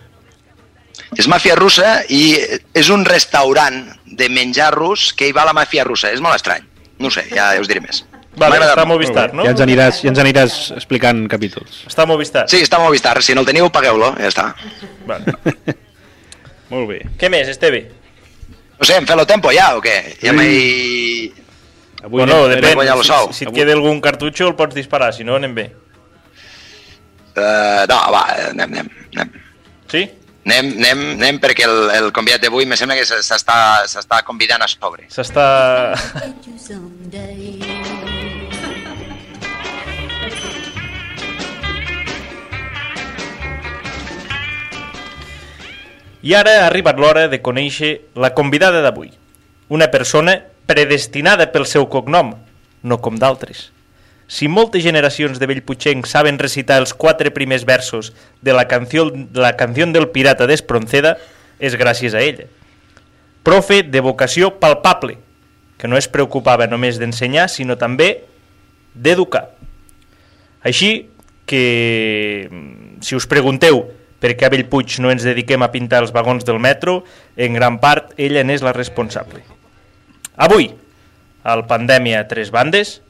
És 1.14 1.28
màfia 1.30 1.54
russa 1.54 2.00
i 2.10 2.34
és 2.74 2.90
un 2.90 3.04
restaurant 3.06 3.84
de 4.18 4.28
menjar 4.32 4.72
rus 4.74 5.12
que 5.14 5.28
hi 5.28 5.36
va 5.36 5.44
la 5.46 5.54
màfia 5.54 5.84
russa. 5.86 6.10
És 6.10 6.24
molt 6.24 6.34
estrany. 6.40 6.66
No 6.98 7.06
ho 7.06 7.14
sé, 7.14 7.28
ja 7.30 7.52
us 7.60 7.70
diré 7.70 7.84
més. 7.84 8.02
Vale, 8.34 8.58
està 8.58 8.82
a 8.82 8.86
molt. 8.88 8.96
Movistar, 8.96 9.28
no? 9.36 9.44
Ja 9.44 9.52
ens 9.52 9.60
aniràs, 9.60 10.02
ja 10.02 10.10
ens 10.10 10.20
aniràs 10.22 10.58
explicant 10.74 11.26
capítols. 11.30 11.82
Està 11.86 12.06
a 12.06 12.08
Movistar. 12.08 12.46
Sí, 12.50 12.62
està 12.64 12.80
a 12.80 12.84
Movistar. 12.86 13.14
Si 13.22 13.36
no 13.36 13.44
el 13.44 13.50
teniu, 13.52 13.68
pagueu-lo. 13.70 14.14
Ja 14.18 14.30
està. 14.32 14.46
Vale. 15.06 15.36
Molt 16.72 16.88
bé. 16.88 17.02
Què 17.20 17.28
més, 17.30 17.50
Esteve? 17.52 17.84
No 18.83 18.87
sé, 18.88 18.97
em 18.99 19.07
fe 19.07 19.14
lo 19.14 19.23
tempo 19.31 19.53
ja 19.55 19.77
o 19.79 19.81
què? 19.81 19.95
Ja 20.18 20.33
Sí. 20.33 20.37
m'he... 20.37 21.42
Avui 22.03 22.18
bueno, 22.18 22.40
anem- 22.49 22.59
depèn. 22.59 22.73
el 22.73 22.73
Si, 23.31 23.38
si 23.38 23.45
et 23.47 23.53
queda 23.55 23.77
algun 23.77 24.01
cartutxo 24.03 24.49
el 24.49 24.57
pots 24.59 24.75
disparar, 24.75 25.12
si 25.14 25.23
no 25.23 25.37
anem 25.38 25.55
bé. 25.55 25.68
Uh, 27.37 27.87
no, 27.88 27.99
va, 28.11 28.25
anem, 28.51 28.66
anem. 28.75 28.88
anem. 29.14 29.31
Sí? 29.88 30.03
Anem, 30.45 30.73
anem, 30.83 31.05
anem 31.14 31.38
perquè 31.38 31.62
el, 31.68 31.79
el 31.95 32.11
convidat 32.12 32.42
d'avui 32.42 32.66
me 32.66 32.75
sembla 32.77 32.97
que 32.99 33.07
s'està 33.07 34.18
convidant 34.27 34.66
a 34.66 34.68
sobre. 34.73 35.07
S'està... 35.14 35.47
I 46.22 46.35
ara 46.38 46.61
ha 46.61 46.66
arribat 46.68 47.00
l'hora 47.02 47.26
de 47.26 47.40
conèixer 47.42 47.96
la 48.14 48.30
convidada 48.35 48.82
d'avui. 48.85 49.11
Una 49.68 49.90
persona 49.90 50.37
predestinada 50.70 51.48
pel 51.50 51.66
seu 51.66 51.88
cognom, 51.90 52.37
no 52.82 52.98
com 53.02 53.18
d'altres. 53.18 53.70
Si 54.30 54.46
moltes 54.48 54.85
generacions 54.87 55.40
de 55.42 55.48
Bellputxenc 55.50 56.06
saben 56.06 56.38
recitar 56.38 56.78
els 56.80 56.94
quatre 56.94 57.32
primers 57.35 57.66
versos 57.66 58.12
de 58.40 58.54
la 58.54 58.68
canció, 58.70 59.11
la 59.35 59.56
canció 59.58 59.88
del 59.90 60.08
pirata 60.14 60.46
d'Espronceda, 60.46 61.16
és 61.58 61.74
gràcies 61.76 62.14
a 62.14 62.22
ella. 62.22 62.46
Profe 63.42 63.82
de 63.82 64.00
vocació 64.00 64.54
palpable, 64.62 65.18
que 65.76 65.90
no 65.90 65.98
es 65.98 66.06
preocupava 66.06 66.68
només 66.70 67.00
d'ensenyar, 67.02 67.48
sinó 67.50 67.74
també 67.76 68.22
d'educar. 68.94 69.48
Així 70.62 71.11
que, 71.44 72.46
si 73.02 73.18
us 73.18 73.26
pregunteu 73.26 73.88
per 74.22 74.37
què 74.38 74.46
a 74.46 74.52
Bellpuig 74.54 75.00
no 75.02 75.11
ens 75.11 75.26
dediquem 75.26 75.66
a 75.66 75.72
pintar 75.74 76.04
els 76.04 76.14
vagons 76.14 76.46
del 76.46 76.62
metro, 76.62 77.02
en 77.37 77.58
gran 77.58 77.80
part 77.82 78.14
ella 78.16 78.46
n'és 78.46 78.62
la 78.62 78.74
responsable. 78.76 79.42
Avui, 80.38 80.70
al 81.42 81.66
Pandèmia 81.66 82.22
Tres 82.30 82.54
Bandes, 82.54 83.00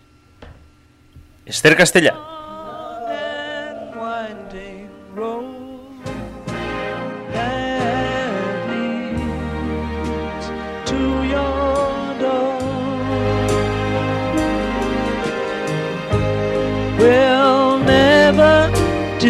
Esther 1.44 1.77
Castellà. 1.77 2.16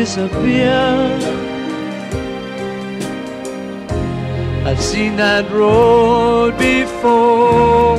disappear. 0.03 1.52
I've 4.65 4.81
seen 4.81 5.17
that 5.17 5.51
road 5.51 6.57
before. 6.57 7.99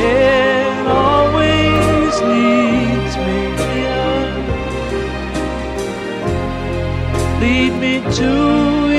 It 0.00 0.86
always 0.88 2.14
leads 2.32 3.14
me 3.26 3.38
here. 3.60 4.32
Lead 7.42 7.72
me 7.84 7.94
to 8.20 8.32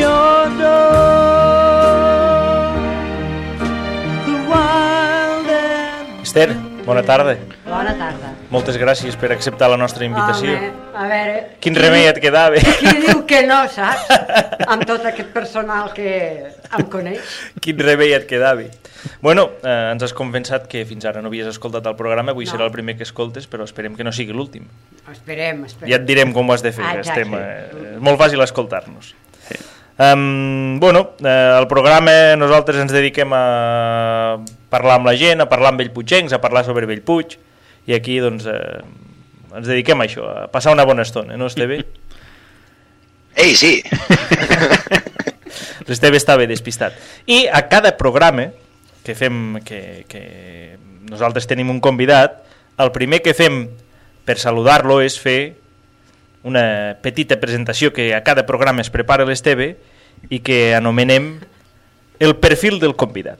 your 0.05 0.37
door. 0.61 1.17
The 4.27 4.37
wild 4.51 5.47
and 5.49 6.21
Esther, 6.21 6.53
bona 6.85 7.01
tarda. 7.01 7.56
Bona 7.67 7.91
tarda. 7.99 8.29
Moltes 8.53 8.77
gràcies 8.79 9.17
per 9.19 9.29
acceptar 9.35 9.67
la 9.69 9.75
nostra 9.77 10.05
invitació. 10.07 10.53
Home, 10.55 10.69
a 10.95 11.07
veure... 11.09 11.33
Quin 11.59 11.75
qui 11.75 11.81
remei 11.83 12.05
diu- 12.05 12.11
et 12.13 12.19
quedava? 12.23 12.61
Qui 12.79 12.93
diu 13.03 13.23
que 13.27 13.41
no, 13.47 13.57
saps? 13.69 14.07
Amb 14.71 14.85
tot 14.87 15.03
aquest 15.09 15.33
personal 15.35 15.89
que 15.95 16.11
em 16.47 16.85
coneix. 16.91 17.33
Quin 17.63 17.79
remei 17.83 18.13
et 18.15 18.23
quedava. 18.29 18.63
Bueno, 19.23 19.49
eh, 19.61 19.75
ens 19.91 20.05
has 20.07 20.13
convençat 20.15 20.69
que 20.71 20.85
fins 20.87 21.05
ara 21.09 21.21
no 21.21 21.27
havies 21.31 21.49
escoltat 21.51 21.85
el 21.91 21.97
programa, 21.99 22.31
avui 22.31 22.47
No. 22.47 22.53
serà 22.55 22.65
el 22.69 22.71
primer 22.73 22.95
que 22.97 23.03
escoltes, 23.07 23.49
però 23.51 23.67
esperem 23.67 23.95
que 23.99 24.05
no 24.07 24.13
sigui 24.15 24.31
l'últim. 24.35 24.63
Esperem, 25.11 25.65
esperem. 25.67 25.91
Ja 25.91 25.99
et 25.99 26.05
direm 26.07 26.31
com 26.35 26.47
ho 26.49 26.55
has 26.55 26.63
de 26.63 26.71
fer, 26.71 26.85
Ah, 26.87 26.95
exacte. 27.01 27.21
estem, 27.21 27.35
eh, 27.35 27.95
és 27.97 27.99
molt 28.03 28.19
fàcil 28.19 28.41
escoltar-nos. 28.43 29.13
Um, 29.97 30.77
bueno, 30.79 31.15
eh, 31.25 31.55
el 31.57 31.65
programa 31.67 32.35
nosaltres 32.37 32.77
ens 32.83 32.91
dediquem 32.93 33.31
a 33.33 34.37
parlar 34.69 34.99
amb 35.01 35.07
la 35.09 35.15
gent, 35.17 35.41
a 35.41 35.47
parlar 35.49 35.71
amb 35.73 35.79
Bellputxencs, 35.81 36.33
a 36.33 36.39
parlar 36.41 36.63
sobre 36.67 36.85
Bellpuig, 36.85 37.37
i 37.87 37.95
aquí 37.95 38.19
doncs 38.23 38.45
eh, 38.51 38.83
ens 39.55 39.67
dediquem 39.67 40.01
a 40.03 40.07
això, 40.07 40.27
a 40.27 40.47
passar 40.51 40.75
una 40.75 40.85
bona 40.87 41.07
estona, 41.07 41.37
no 41.39 41.47
Esteve? 41.47 41.81
Ei, 43.37 43.55
sí, 43.55 43.79
L'Esteve 45.87 46.19
estava 46.19 46.45
despistat. 46.49 46.97
I 47.29 47.45
a 47.47 47.63
cada 47.71 47.93
programa 47.97 48.49
que 49.05 49.15
fem, 49.15 49.59
que, 49.63 50.03
que 50.09 50.23
nosaltres 51.07 51.47
tenim 51.47 51.69
un 51.71 51.79
convidat, 51.79 52.41
el 52.77 52.91
primer 52.91 53.21
que 53.23 53.35
fem 53.37 53.67
per 54.27 54.35
saludar-lo 54.41 54.99
és 55.05 55.15
fer 55.21 55.55
una 56.47 56.97
petita 57.01 57.39
presentació 57.39 57.93
que 57.95 58.11
a 58.15 58.23
cada 58.23 58.43
programa 58.45 58.83
es 58.83 58.91
prepara 58.91 59.25
l'Esteve 59.27 59.75
i 60.29 60.41
que 60.43 60.75
anomenem 60.75 61.37
el 62.19 62.35
perfil 62.41 62.81
del 62.83 62.97
convidat. 62.99 63.39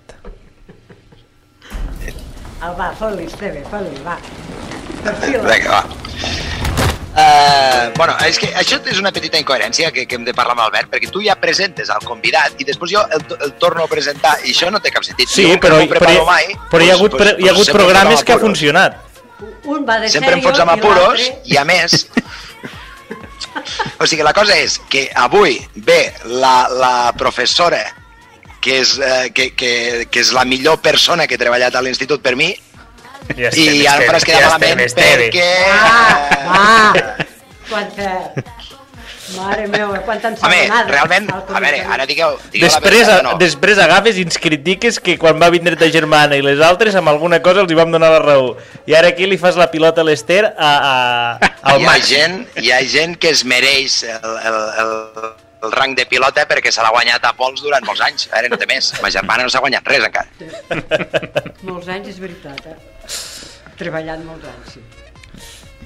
El 2.58 2.74
va, 2.78 2.92
fot-li, 2.98 3.28
Esteve, 3.30 3.62
fot-li, 3.70 4.00
va. 4.06 4.18
Perfila. 5.04 5.44
vinga, 5.52 5.80
va. 5.80 5.84
Uh, 7.18 7.90
bueno, 7.98 8.14
és 8.30 8.38
que 8.38 8.46
això 8.62 8.78
és 8.86 9.00
una 9.02 9.10
petita 9.10 9.40
incoherència 9.42 9.90
que, 9.94 10.04
que 10.06 10.18
hem 10.20 10.26
de 10.26 10.36
parlar 10.38 10.54
amb 10.54 10.68
Albert, 10.68 10.92
perquè 10.92 11.10
tu 11.10 11.24
ja 11.26 11.34
presentes 11.42 11.90
al 11.90 12.04
convidat 12.06 12.60
i 12.62 12.68
després 12.68 12.92
jo 12.94 13.02
el, 13.16 13.24
el 13.42 13.54
torno 13.58 13.88
a 13.88 13.90
presentar 13.90 14.36
i 14.44 14.54
això 14.54 14.70
no 14.70 14.82
té 14.84 14.92
cap 14.94 15.06
sentit. 15.06 15.32
Sí, 15.34 15.48
Jo, 15.50 15.56
però, 15.64 15.80
no 15.82 15.88
però, 15.90 16.14
mai, 16.28 16.52
però 16.70 16.86
hi 16.86 16.92
ha 16.92 16.98
doncs- 17.00 17.16
hagut, 17.16 17.18
doncs- 17.18 17.42
hi 17.42 17.50
ha 17.50 17.56
doncs 17.56 17.56
hagut 17.56 17.74
programes 17.80 18.24
que 18.24 18.36
ha 18.36 18.40
funcionat. 18.44 19.00
Un 19.66 19.86
va 19.86 19.98
de 20.02 20.10
Sempre 20.14 20.36
em 20.38 20.44
fots 20.46 20.62
amb 20.62 20.76
apuros 20.78 21.26
i 21.46 21.58
a 21.58 21.66
més... 21.66 22.04
O 23.98 24.06
sigui, 24.06 24.22
la 24.22 24.36
cosa 24.38 24.54
és 24.54 24.76
que 24.90 25.08
avui 25.18 25.58
ve 25.74 26.14
la, 26.30 26.68
la 26.70 26.92
professora 27.18 27.80
que 28.62 28.80
és, 28.82 28.98
eh, 29.00 29.30
que, 29.34 29.52
que, 29.56 29.72
que 30.12 30.24
és 30.24 30.32
la 30.36 30.46
millor 30.46 30.82
persona 30.84 31.28
que 31.28 31.38
he 31.38 31.42
treballat 31.42 31.76
a 31.76 31.84
l'institut 31.86 32.24
per 32.24 32.36
mi 32.40 32.54
Ja 33.36 33.52
i 33.52 33.86
ara 33.88 34.04
em 34.04 34.12
faràs 34.12 34.26
quedar 34.28 34.54
malament 34.54 34.94
perquè... 34.96 35.50
Ah, 35.74 36.14
va! 36.48 37.26
Quanta... 37.68 38.14
Mare 39.36 39.66
meva, 39.68 39.98
quanta 40.08 40.30
Home, 40.30 40.56
ensabanada. 40.56 40.88
realment, 40.88 41.26
al 41.34 41.42
a 41.52 41.60
veure, 41.60 41.82
ara 41.84 42.06
digueu, 42.08 42.38
digueu 42.54 42.70
Després, 42.70 43.02
la 43.04 43.18
veritat 43.18 43.26
no. 43.26 43.34
després 43.42 43.82
agafes 43.84 44.20
i 44.22 44.24
ens 44.24 44.40
critiques 44.40 45.02
que 45.04 45.18
quan 45.20 45.36
va 45.42 45.50
vindre 45.52 45.76
ta 45.76 45.90
germana 45.92 46.38
i 46.40 46.46
les 46.46 46.64
altres 46.64 46.96
amb 46.96 47.12
alguna 47.12 47.42
cosa 47.44 47.66
els 47.66 47.74
hi 47.74 47.76
vam 47.76 47.92
donar 47.92 48.14
la 48.14 48.22
raó. 48.24 48.54
I 48.88 48.96
ara 48.96 49.12
aquí 49.12 49.28
li 49.28 49.36
fas 49.42 49.60
la 49.60 49.68
pilota 49.74 50.00
a 50.00 50.08
l'Ester 50.08 50.46
a, 50.48 50.72
a, 50.72 51.52
al 51.60 51.84
hi 51.84 51.84
ha, 51.84 51.90
Max. 51.92 52.08
gent, 52.08 52.40
hi 52.56 52.72
ha 52.72 52.80
gent 52.88 53.18
que 53.20 53.34
es 53.36 53.44
mereix 53.44 54.00
el, 54.08 54.32
el, 54.48 54.62
el, 54.86 54.96
el 55.68 55.74
rang 55.76 55.96
de 55.98 56.06
pilota 56.10 56.46
perquè 56.50 56.72
se 56.74 56.84
l'ha 56.84 56.92
guanyat 56.96 57.28
a 57.28 57.34
pols 57.38 57.62
durant 57.64 57.86
molts 57.88 58.04
anys. 58.06 58.30
Ara 58.34 58.50
no 58.52 58.60
té 58.60 58.68
més. 58.70 58.94
Ma 59.04 59.12
germana 59.14 59.46
no 59.46 59.54
s'ha 59.54 59.62
guanyat 59.64 59.92
res 59.92 60.08
encara. 60.08 60.30
Molts 61.68 61.92
anys, 61.92 62.14
és 62.16 62.22
veritat, 62.24 62.66
eh? 62.72 62.78
Treballant 63.78 64.24
molts 64.26 64.48
anys, 64.50 64.78
sí. 64.78 64.86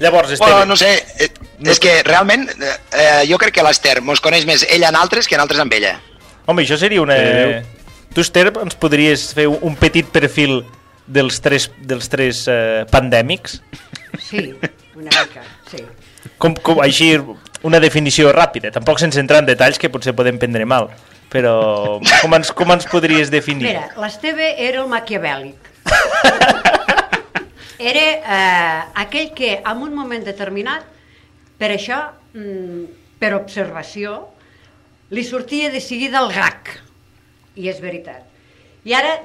Llavors, 0.01 0.31
Esteve, 0.33 0.55
Bueno, 0.55 0.71
no 0.71 0.77
sé, 0.79 0.95
eh, 1.21 1.27
és 1.69 1.77
que 1.77 1.99
realment 2.07 2.47
eh, 2.49 2.71
eh, 2.97 3.19
jo 3.29 3.37
crec 3.37 3.53
que 3.59 3.65
l'Ester 3.65 3.99
mos 4.01 4.21
coneix 4.23 4.47
més 4.49 4.63
ella 4.65 4.89
en 4.89 4.97
altres 4.97 5.27
que 5.29 5.37
en 5.37 5.43
altres 5.43 5.61
amb 5.61 5.75
ella. 5.77 5.99
home, 6.47 6.63
això 6.63 6.79
seria 6.81 7.03
una... 7.03 7.17
Eh, 7.17 7.61
Tu, 8.11 8.19
Esther, 8.25 8.49
ens 8.59 8.75
podries 8.75 9.29
fer 9.31 9.45
un 9.47 9.75
petit 9.79 10.07
perfil 10.11 10.65
dels 11.07 11.37
tres, 11.43 11.69
dels 11.79 12.09
tres 12.11 12.43
eh, 12.51 12.83
pandèmics? 12.91 13.61
Sí, 14.19 14.49
una 14.99 15.13
mica, 15.13 15.45
sí. 15.71 15.85
Com, 16.41 16.57
com, 16.59 16.81
així, 16.83 17.13
una 17.67 17.79
definició 17.79 18.31
ràpida, 18.35 18.71
tampoc 18.73 18.99
sense 19.01 19.19
entrar 19.21 19.41
en 19.43 19.49
detalls 19.49 19.79
que 19.81 19.89
potser 19.93 20.15
podem 20.17 20.39
prendre 20.41 20.65
mal, 20.65 20.89
però 21.31 21.99
com 22.21 22.37
ens, 22.37 22.51
com 22.55 22.73
ens 22.73 22.87
podries 22.89 23.31
definir? 23.33 23.69
Mira, 23.69 23.87
l'Esteve 24.01 24.53
era 24.57 24.83
el 24.83 24.89
maquiavèlic. 24.91 25.69
Era 27.81 28.01
eh, 28.13 28.81
aquell 29.01 29.31
que 29.33 29.55
en 29.57 29.79
un 29.81 29.95
moment 29.97 30.21
determinat, 30.21 30.83
per 31.57 31.71
això, 31.73 31.97
mm, 32.37 32.83
per 33.17 33.31
observació, 33.33 34.19
li 35.09 35.23
sortia 35.25 35.71
de 35.73 35.81
seguida 35.81 36.21
el 36.21 36.29
gag. 36.35 36.75
I 37.57 37.71
és 37.71 37.81
veritat. 37.81 38.21
I 38.85 38.93
ara 38.93 39.15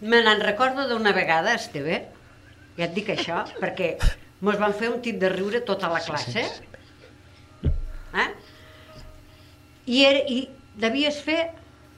me 0.00 0.22
n'en 0.22 0.44
recordo 0.46 0.86
d'una 0.86 1.10
vegada, 1.16 1.56
Esteve, 1.58 2.04
ja 2.78 2.86
et 2.86 2.94
dic 2.94 3.10
això, 3.16 3.42
perquè 3.58 3.96
mos 4.46 4.62
van 4.62 4.78
fer 4.78 4.92
un 4.92 5.02
tip 5.02 5.18
de 5.18 5.32
riure 5.34 5.64
tota 5.66 5.90
la 5.90 6.00
classe. 6.04 6.46
Eh? 8.14 8.28
I, 9.86 10.04
era, 10.04 10.20
I 10.30 10.48
devies 10.80 11.20
fer 11.22 11.40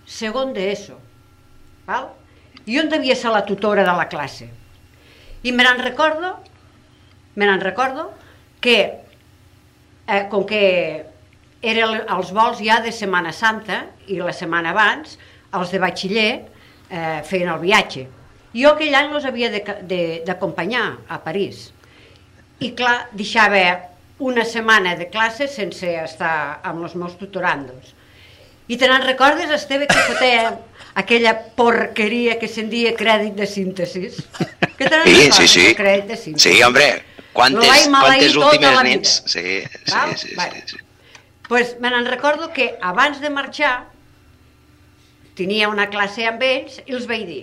segon 0.06 0.54
d'ESO. 0.56 0.96
Val? 1.86 2.10
I 2.66 2.80
on 2.80 2.88
devia 2.90 3.14
ser 3.14 3.30
la 3.34 3.44
tutora 3.46 3.84
de 3.86 3.94
la 3.94 4.08
classe. 4.10 4.48
I 5.46 5.52
me 5.52 5.62
n'en 5.62 5.82
recordo, 5.84 6.32
me 7.36 7.46
n'en 7.46 7.62
recordo 7.62 8.08
que, 8.60 8.78
eh, 10.08 10.24
com 10.32 10.46
que 10.48 10.62
eren 11.62 12.02
els 12.02 12.32
vols 12.34 12.58
ja 12.64 12.80
de 12.82 12.92
Setmana 12.92 13.32
Santa 13.32 13.84
i 14.10 14.18
la 14.18 14.34
setmana 14.34 14.72
abans, 14.74 15.16
els 15.54 15.72
de 15.72 15.80
batxiller 15.82 16.30
eh, 16.90 17.22
feien 17.26 17.52
el 17.52 17.62
viatge. 17.62 18.06
Jo 18.56 18.72
aquell 18.72 18.94
any 18.96 19.12
els 19.14 19.26
havia 19.28 19.50
d'acompanyar 19.52 20.86
a 21.12 21.20
París. 21.22 21.68
I 22.64 22.72
clar, 22.74 23.10
deixava 23.12 23.60
una 24.18 24.44
setmana 24.44 24.94
de 24.96 25.08
classe 25.12 25.46
sense 25.48 25.90
estar 26.02 26.60
amb 26.64 26.82
els 26.86 26.94
meus 26.96 27.16
tutorandos. 27.20 27.92
I 28.68 28.76
te 28.80 28.88
n'en 28.88 29.04
recordes, 29.04 29.50
Esteve, 29.54 29.86
que 29.86 29.98
fotia 30.08 30.54
aquella 30.98 31.34
porqueria 31.54 32.38
que 32.40 32.48
se'n 32.48 32.70
dia 32.72 32.94
crèdit 32.96 33.36
de 33.38 33.46
síntesis? 33.46 34.22
Que 34.76 34.88
te 34.88 34.96
n'en 34.96 35.04
Sí, 35.06 35.12
recordes, 35.14 35.36
sí, 35.36 35.48
sí. 35.48 35.74
Crèdit 35.78 36.08
de 36.10 36.16
síntesis. 36.16 36.56
Sí, 36.56 36.62
hombre, 36.62 36.88
Lo 36.96 37.32
quantes, 37.32 37.88
quantes 37.88 38.32
tota 38.32 38.46
últimes 38.46 38.70
vida. 38.70 38.82
nits. 38.82 39.22
Sí, 39.26 39.44
sí, 39.84 39.92
Val? 39.92 40.16
sí, 40.16 40.34
Vale. 40.34 40.62
sí, 40.66 40.76
sí. 40.78 40.82
pues 41.48 41.76
me 41.80 41.90
n'en 41.90 42.06
recordo 42.06 42.48
que 42.52 42.76
abans 42.80 43.20
de 43.20 43.30
marxar 43.30 43.86
tenia 45.36 45.68
una 45.68 45.86
classe 45.92 46.24
amb 46.26 46.42
ells 46.42 46.80
i 46.86 46.94
els 46.96 47.06
vaig 47.06 47.26
dir 47.28 47.42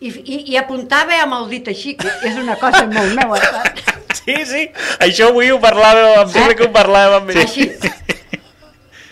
i, 0.00 0.08
i, 0.08 0.36
i 0.52 0.56
apuntava 0.60 1.18
amb 1.22 1.36
el 1.38 1.48
dit 1.50 1.68
així, 1.72 1.94
que 2.00 2.12
és 2.28 2.38
una 2.40 2.56
cosa 2.60 2.86
molt 2.90 3.44
saps? 3.44 3.86
Sí, 4.20 4.34
sí, 4.44 4.62
això 5.00 5.30
avui 5.30 5.48
ho 5.54 5.58
parlàvem, 5.62 6.08
em 6.20 6.30
sembla 6.32 6.54
que 6.58 6.66
ho 6.66 6.72
parlàvem 6.74 7.20
amb 7.22 7.30
ell. 7.30 7.38
Així. 7.44 7.68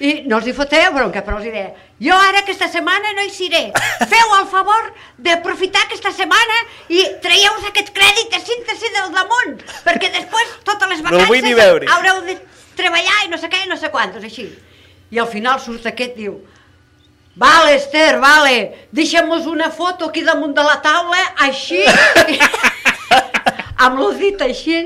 I 0.04 0.10
no 0.30 0.38
els 0.38 0.46
hi 0.50 0.54
fotia 0.54 0.90
bronca, 0.94 1.22
però 1.26 1.38
els 1.38 1.46
hi 1.48 1.52
deia 1.54 1.70
jo 1.98 2.14
ara 2.14 2.38
aquesta 2.44 2.68
setmana 2.70 3.10
no 3.16 3.24
hi 3.26 3.30
seré. 3.34 3.64
Feu 4.06 4.34
el 4.36 4.44
favor 4.50 4.92
d'aprofitar 5.18 5.82
aquesta 5.86 6.12
setmana 6.14 6.58
i 6.94 7.02
traieu 7.24 7.56
aquest 7.70 7.90
crèdit 7.96 8.30
de 8.34 8.38
síntesi 8.42 8.92
del 8.94 9.10
damunt, 9.16 9.56
perquè 9.86 10.12
després 10.14 10.52
totes 10.68 10.92
les 10.92 11.02
No 11.02 11.10
vacances 11.10 11.56
veure. 11.58 11.88
haureu 11.90 12.20
de 12.28 12.38
treballar 12.78 13.24
i 13.24 13.32
no 13.32 13.38
sé 13.38 13.50
què 13.50 13.64
i 13.64 13.68
no 13.68 13.76
sé 13.76 13.90
quantos, 13.90 14.22
així. 14.22 14.46
I 15.10 15.18
al 15.18 15.26
final 15.26 15.58
surt 15.58 15.86
aquest 15.90 16.14
diu 16.14 16.38
Vale, 17.38 17.74
Esther, 17.78 18.18
vale, 18.18 18.88
deixa'm-nos 18.90 19.46
una 19.46 19.70
foto 19.70 20.08
aquí 20.10 20.24
damunt 20.26 20.56
de 20.56 20.62
la 20.66 20.80
taula, 20.82 21.20
així, 21.46 21.84
amb 23.84 23.98
lo 24.00 24.08
dit 24.18 24.40
així, 24.42 24.80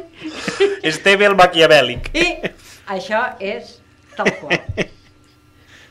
Esteve 0.85 1.25
el 1.31 1.37
maquiavèlic. 1.39 2.11
i 2.13 2.27
això 2.93 3.23
és 3.41 3.79
tal 4.19 4.29
qual. 4.37 4.59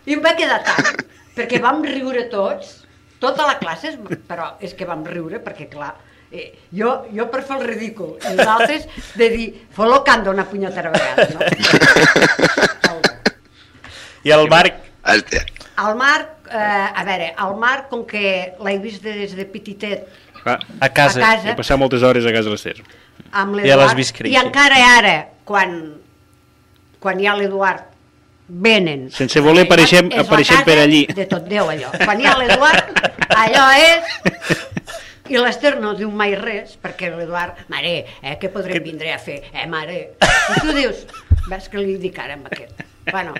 I 0.05 0.13
em 0.13 0.21
va 0.21 0.35
quedar 0.37 0.59
tant, 0.67 1.01
perquè 1.37 1.57
vam 1.63 1.81
riure 1.85 2.27
tots, 2.29 2.83
tota 3.21 3.47
la 3.49 3.57
classe, 3.57 3.95
es- 3.95 4.21
però 4.29 4.51
és 4.61 4.73
que 4.77 4.85
vam 4.85 5.01
riure 5.05 5.41
perquè, 5.41 5.65
clar, 5.71 5.95
eh, 6.31 6.51
jo, 6.77 6.93
jo 7.09 7.25
per 7.33 7.41
fer 7.47 7.57
el 7.57 7.65
ridícul, 7.71 8.19
i 8.21 8.35
nosaltres 8.37 8.85
de 9.17 9.29
dir, 9.33 9.47
fot-lo 9.73 10.03
canta 10.05 10.29
una 10.29 10.45
punyetera 10.45 10.93
vegada, 10.93 11.25
no? 11.33 11.39
I 14.23 14.29
el 14.37 14.45
Marc. 14.49 14.75
El 15.81 15.95
Marc, 15.97 16.40
a 16.57 17.03
veure, 17.07 17.31
el 17.45 17.55
Marc, 17.59 17.89
com 17.89 18.05
que 18.05 18.53
l'he 18.63 18.77
vist 18.83 19.03
des 19.03 19.35
de 19.35 19.45
petitet 19.45 20.07
Clar, 20.43 20.59
a 20.79 20.89
casa. 20.89 21.19
a 21.19 21.35
casa, 21.35 21.51
he 21.51 21.55
passat 21.55 21.77
moltes 21.79 22.03
hores 22.03 22.25
a 22.25 22.31
casa 22.33 22.49
de 22.49 22.55
l'Ester. 22.55 22.75
amb 23.31 23.59
Ja 23.65 23.75
l'has 23.77 23.95
vist 23.95 24.15
créixer. 24.15 24.33
i 24.33 24.39
encara 24.45 24.79
ara, 24.97 25.15
quan, 25.45 25.95
quan 26.99 27.19
hi 27.19 27.27
ha 27.27 27.35
l'Eduard, 27.37 27.85
venen. 28.51 29.09
Sense 29.15 29.39
voler 29.39 29.63
apareixem- 29.67 30.11
apareixem 30.19 30.63
per 30.67 30.77
allí. 30.79 31.05
De 31.07 31.25
tot 31.25 31.45
Déu, 31.47 31.69
allò. 31.71 31.91
Quan 32.03 32.19
hi 32.19 32.25
ha 32.27 32.37
l'Eduard, 32.37 32.99
allò 33.29 33.67
és... 33.79 34.57
I 35.31 35.37
l'Ester 35.39 35.77
no 35.79 35.93
diu 35.95 36.09
mai 36.11 36.33
res, 36.35 36.73
perquè 36.81 37.07
l'Eduard, 37.13 37.61
mare, 37.71 37.93
eh, 38.21 38.33
què 38.41 38.49
podrem 38.51 38.83
vindre 38.83 39.13
a 39.13 39.19
fer? 39.21 39.37
Eh, 39.53 39.63
mare? 39.71 40.17
I 40.19 40.59
tu 40.59 40.73
dius, 40.75 41.05
ves 41.47 41.69
que 41.71 41.77
li 41.79 41.95
dic 42.01 42.17
ara 42.19 42.33
amb 42.35 42.49
aquest. 42.51 42.81
Bueno, 43.13 43.31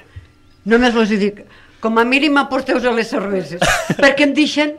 només 0.72 0.96
els 0.96 1.12
dic, 1.20 1.42
com 1.82 1.98
a 2.00 2.06
mínim 2.06 2.38
aporteu 2.40 2.78
a 2.78 2.94
les 2.96 3.10
cerveses, 3.12 3.62
perquè 4.02 4.28
em 4.30 4.34
deixen 4.38 4.76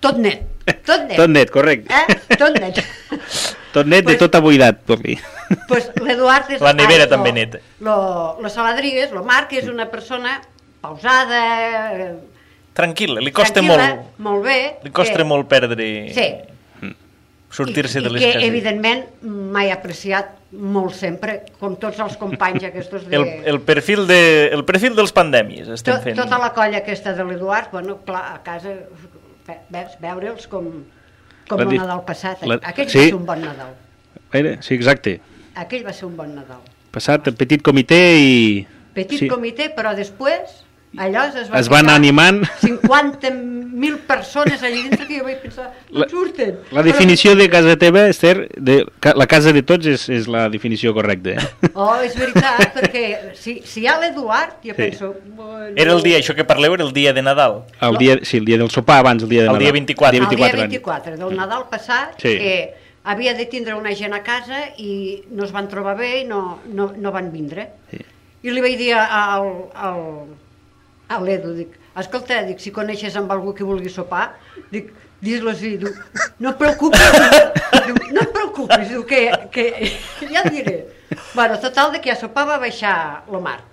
tot 0.00 0.18
net, 0.22 0.44
tot 0.86 1.04
net. 1.08 1.16
Tot 1.18 1.30
net, 1.32 1.50
correcte. 1.54 1.90
Eh? 1.92 2.36
Tot 2.38 2.56
net. 2.60 2.82
Tot 3.76 3.84
net 3.84 4.06
de 4.06 4.14
Pues- 4.14 4.20
tota 4.22 4.40
buidat, 4.40 4.78
per 4.88 4.96
dir. 5.02 5.18
pues 5.68 5.90
l'Eduard 6.00 6.48
és... 6.54 6.62
La 6.64 6.70
nevera 6.72 7.04
ai, 7.04 7.10
també 7.10 7.28
lo- 7.28 7.36
neta. 7.36 7.58
Lo, 7.84 7.96
lo 8.40 8.48
Saladrigues, 8.48 9.10
lo 9.12 9.20
Marc, 9.28 9.52
és 9.52 9.66
una 9.68 9.84
persona 9.92 10.38
pausada, 10.80 11.42
eh, 11.92 12.06
tranquil, 12.72 13.18
li 13.20 13.34
costa 13.36 13.60
tranquil·la, 13.60 13.88
molt, 13.90 14.16
molt 14.30 14.46
bé. 14.48 14.56
li 14.86 14.92
costa 14.96 15.18
que- 15.20 15.26
molt 15.28 15.44
perdre... 15.50 15.90
Sí. 16.16 16.24
Sortir-se 17.56 18.00
de 18.04 18.08
i 18.08 18.12
les 18.12 18.22
que, 18.22 18.32
cases. 18.34 18.48
evidentment, 18.50 19.04
m'he 19.24 19.70
apreciat 19.72 20.34
molt 20.52 20.92
sempre, 20.94 21.38
com 21.60 21.76
tots 21.80 21.98
els 22.04 22.16
companys 22.20 22.64
aquests 22.68 23.06
de... 23.08 23.16
El, 23.16 23.24
el, 23.54 23.60
perfil 23.64 24.04
de, 24.10 24.18
el 24.52 24.64
perfil 24.68 24.94
dels 24.98 25.12
pandèmies 25.16 25.68
estem 25.72 25.96
to, 25.96 26.02
fent. 26.04 26.18
tota 26.20 26.38
la 26.42 26.52
colla 26.56 26.82
aquesta 26.82 27.14
de 27.16 27.24
l'Eduard, 27.24 27.70
bueno, 27.72 27.98
clar, 28.04 28.24
a 28.34 28.42
casa, 28.44 28.74
veus, 29.72 29.96
veure'ls 30.02 30.46
com, 30.52 30.68
com 31.48 31.58
La 31.62 31.64
el 31.64 31.70
di- 31.72 31.78
Nadal 31.80 32.04
passat. 32.06 32.42
la- 32.44 32.60
Aquell 32.62 32.90
sí. 32.92 32.98
va 32.98 33.04
ser 33.08 33.18
un 33.22 33.26
bon 33.26 33.40
Nadal. 33.46 33.74
Era, 34.36 34.56
sí, 34.62 34.74
exacte. 34.74 35.20
Aquell 35.56 35.86
va 35.86 35.92
ser 35.96 36.06
un 36.10 36.16
bon 36.18 36.34
Nadal. 36.36 36.60
Passat 36.92 37.28
el 37.30 37.36
petit 37.38 37.62
comitè 37.64 38.00
i... 38.20 38.66
Petit 38.96 39.20
Sí. 39.24 39.28
comitè, 39.28 39.70
però 39.76 39.94
després 39.96 40.62
allò 40.96 41.24
es, 41.28 41.50
va 41.52 41.58
Es 41.60 41.68
van 41.68 41.88
animant. 41.90 42.44
50.000 42.62 43.98
persones 44.06 44.62
allà 44.62 44.74
dintre 44.82 45.06
que 45.06 45.18
jo 45.18 45.24
vaig 45.26 45.40
pensar, 45.42 45.66
La- 45.90 46.00
la, 46.04 46.08
surten. 46.08 46.58
La 46.72 46.82
definició 46.82 47.34
de 47.36 47.48
casa 47.50 47.76
teva, 47.76 48.06
Esther, 48.08 48.48
de, 48.56 48.86
ca- 49.00 49.14
la 49.16 49.26
casa 49.26 49.52
de 49.52 49.62
tots 49.62 49.86
és, 49.86 50.08
és 50.08 50.26
la 50.28 50.48
definició 50.52 50.94
correcta. 50.96 51.30
Eh? 51.36 51.46
Però, 51.66 51.72
oh, 51.86 52.00
és 52.04 52.16
veritat, 52.16 52.72
perquè 52.76 53.34
si, 53.36 53.58
si 53.64 53.82
hi 53.84 53.86
ha 53.90 53.98
l'Eduard, 54.00 54.56
jo 54.64 54.72
Sí. 54.72 54.76
penso... 54.80 55.14
Bueno, 55.36 55.74
Era 55.76 55.92
el 55.92 56.02
dia, 56.02 56.18
això 56.18 56.34
que 56.34 56.44
parleu 56.44 56.74
era 56.74 56.84
el 56.84 56.92
dia 56.92 57.12
de 57.12 57.22
Nadal. 57.22 57.64
El 57.80 57.96
dia, 57.98 58.18
sí, 58.22 58.38
el 58.38 58.44
dia 58.48 58.58
del 58.58 58.70
sopar 58.70 58.98
abans, 59.04 59.22
el 59.22 59.28
dia 59.28 59.42
de 59.42 59.46
El 59.48 59.52
Nadal. 59.54 59.62
dia 59.64 59.72
24. 59.72 60.16
El 60.16 60.22
El 60.24 60.28
dia 60.30 60.36
dia 60.36 60.56
24, 60.56 61.16
24 61.16 61.16
del 61.28 61.36
Nadal 61.36 61.68
passat, 61.70 62.16
Sí. 62.20 62.36
que 62.38 62.74
havia 63.04 63.34
de 63.34 63.46
tindre 63.46 63.74
una 63.74 63.94
gent 63.94 64.14
a 64.14 64.22
casa 64.22 64.64
i 64.78 65.22
no 65.30 65.44
es 65.44 65.52
van 65.52 65.68
trobar 65.68 65.96
bé 65.96 66.22
i 66.22 66.24
no, 66.24 66.60
no, 66.66 66.92
no 66.96 67.12
van 67.12 67.30
vindre. 67.32 67.68
Sí. 67.90 68.00
I 68.46 68.50
li 68.54 68.60
vaig 68.62 68.76
dir 68.78 68.92
al, 68.94 69.46
al, 69.74 70.02
a 71.08 71.18
l'Edu, 71.22 71.52
dic, 71.54 71.74
escolta, 71.98 72.42
dic, 72.46 72.58
si 72.62 72.72
coneixes 72.74 73.16
amb 73.16 73.30
algú 73.32 73.52
que 73.54 73.64
vulgui 73.66 73.90
sopar, 73.92 74.32
dic, 74.72 74.92
dis-los 75.22 75.62
i 75.64 75.76
diu, 75.80 75.92
no 76.42 76.50
et 76.52 76.58
preocupis, 76.60 77.20
diu, 77.86 77.94
no 78.12 78.24
et 78.24 78.32
preocupis, 78.34 78.88
diu, 78.90 79.04
que, 79.08 79.20
que 79.54 79.66
ja 80.32 80.42
et 80.44 80.50
diré. 80.52 80.76
Bueno, 81.34 81.58
total, 81.62 81.92
de 81.94 82.00
que 82.02 82.10
a 82.12 82.18
sopar 82.18 82.46
va 82.48 82.58
baixar 82.58 83.22
lo 83.30 83.40
Marc. 83.40 83.64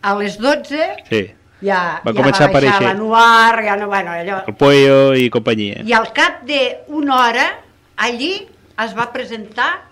A 0.00 0.14
les 0.16 0.38
12 0.40 0.78
Sí. 1.10 1.20
ja, 1.60 2.00
Va 2.00 2.14
ja 2.14 2.22
va 2.24 2.48
baixar 2.48 2.80
l'Anuar, 2.80 3.60
ja 3.66 3.76
no, 3.76 3.88
bueno, 3.92 4.14
allò, 4.16 4.38
El 4.48 4.54
pollo 4.56 5.12
i 5.14 5.28
companyia. 5.28 5.82
i 5.84 5.92
al 5.92 6.08
cap 6.16 6.40
d'una 6.48 7.18
hora, 7.20 7.46
allí 7.96 8.48
es 8.80 8.96
va 8.96 9.10
presentar 9.12 9.82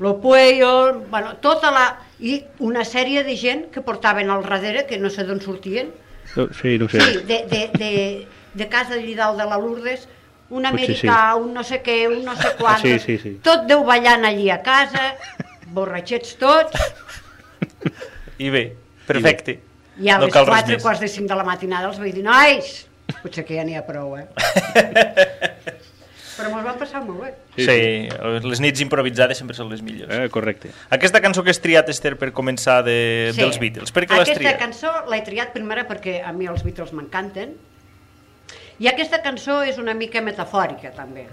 lo 0.00 0.18
Puello, 0.20 1.00
bueno, 1.10 1.36
tota 1.40 1.70
la... 1.72 1.86
i 2.24 2.38
una 2.64 2.84
sèrie 2.88 3.22
de 3.26 3.34
gent 3.36 3.66
que 3.74 3.82
portaven 3.84 4.30
al 4.32 4.42
darrere, 4.46 4.86
que 4.88 4.96
no 4.98 5.10
sé 5.12 5.24
d'on 5.28 5.40
sortien, 5.44 5.92
No, 6.36 6.46
Sí, 6.56 6.78
no 6.80 6.88
sé. 6.88 7.00
sí, 7.04 7.18
de, 7.28 7.42
de, 7.50 7.62
de, 7.76 7.90
de 8.54 8.68
casa 8.72 8.94
allí 8.96 9.12
dalt 9.14 9.36
de 9.38 9.44
la 9.44 9.58
Lourdes, 9.60 10.06
un 10.56 10.64
americà, 10.66 11.34
un 11.36 11.52
no 11.52 11.62
sé 11.64 11.82
què, 11.84 12.06
un 12.08 12.22
no 12.24 12.32
sé 12.36 12.54
quant, 12.56 12.80
Sí, 12.80 12.94
sí, 12.98 13.18
sí. 13.20 13.34
tot 13.44 13.66
Déu 13.68 13.84
ballant 13.84 14.24
allí 14.24 14.48
a 14.50 14.62
casa, 14.64 15.10
borratxets 15.76 16.36
tots, 16.40 16.80
I 18.38 18.48
bé, 18.50 18.64
perfecte. 19.06 19.58
i 20.00 20.08
a 20.10 20.16
no 20.18 20.26
les 20.26 20.32
cal 20.34 20.46
res 20.48 20.54
4 20.64 20.72
més. 20.78 20.82
quarts 20.82 21.00
de 21.04 21.08
5 21.12 21.28
de 21.28 21.36
la 21.38 21.44
matinada 21.44 21.88
els 21.92 22.00
vaig 22.00 22.14
dir, 22.16 22.24
nois, 22.24 22.72
potser 23.22 23.44
que 23.44 23.54
ja 23.60 23.64
n'hi 23.68 23.76
ha 23.76 23.84
prou, 23.86 24.16
eh? 24.16 24.24
Però 26.34 26.50
mos 26.50 26.64
va 26.66 26.72
passar 26.80 27.04
bé. 27.56 27.64
Sí, 27.64 28.08
sí, 28.10 28.48
les 28.48 28.60
nits 28.60 28.82
improvisades 28.84 29.38
sempre 29.38 29.56
són 29.56 29.70
les 29.70 29.82
millors. 29.82 30.10
Eh, 30.12 30.28
correcte. 30.34 30.70
Aquesta 30.94 31.20
cançó 31.24 31.44
que 31.44 31.50
has 31.54 31.60
triat, 31.62 31.88
Esther, 31.92 32.16
per 32.20 32.32
començar 32.36 32.80
de, 32.86 33.32
dels 33.36 33.60
Beatles, 33.62 33.92
per 33.94 34.04
què 34.06 34.16
l'has 34.16 34.28
Aquesta 34.28 34.40
triat? 34.42 34.58
cançó 34.60 34.92
l'he 35.10 35.20
triat 35.26 35.54
primera 35.54 35.86
perquè 35.88 36.20
a 36.24 36.32
mi 36.32 36.50
els 36.50 36.64
Beatles 36.66 36.92
m'encanten 36.96 37.54
i 38.82 38.88
aquesta 38.90 39.20
cançó 39.22 39.60
és 39.62 39.78
una 39.78 39.94
mica 39.94 40.20
metafòrica 40.24 40.90
també 40.96 41.28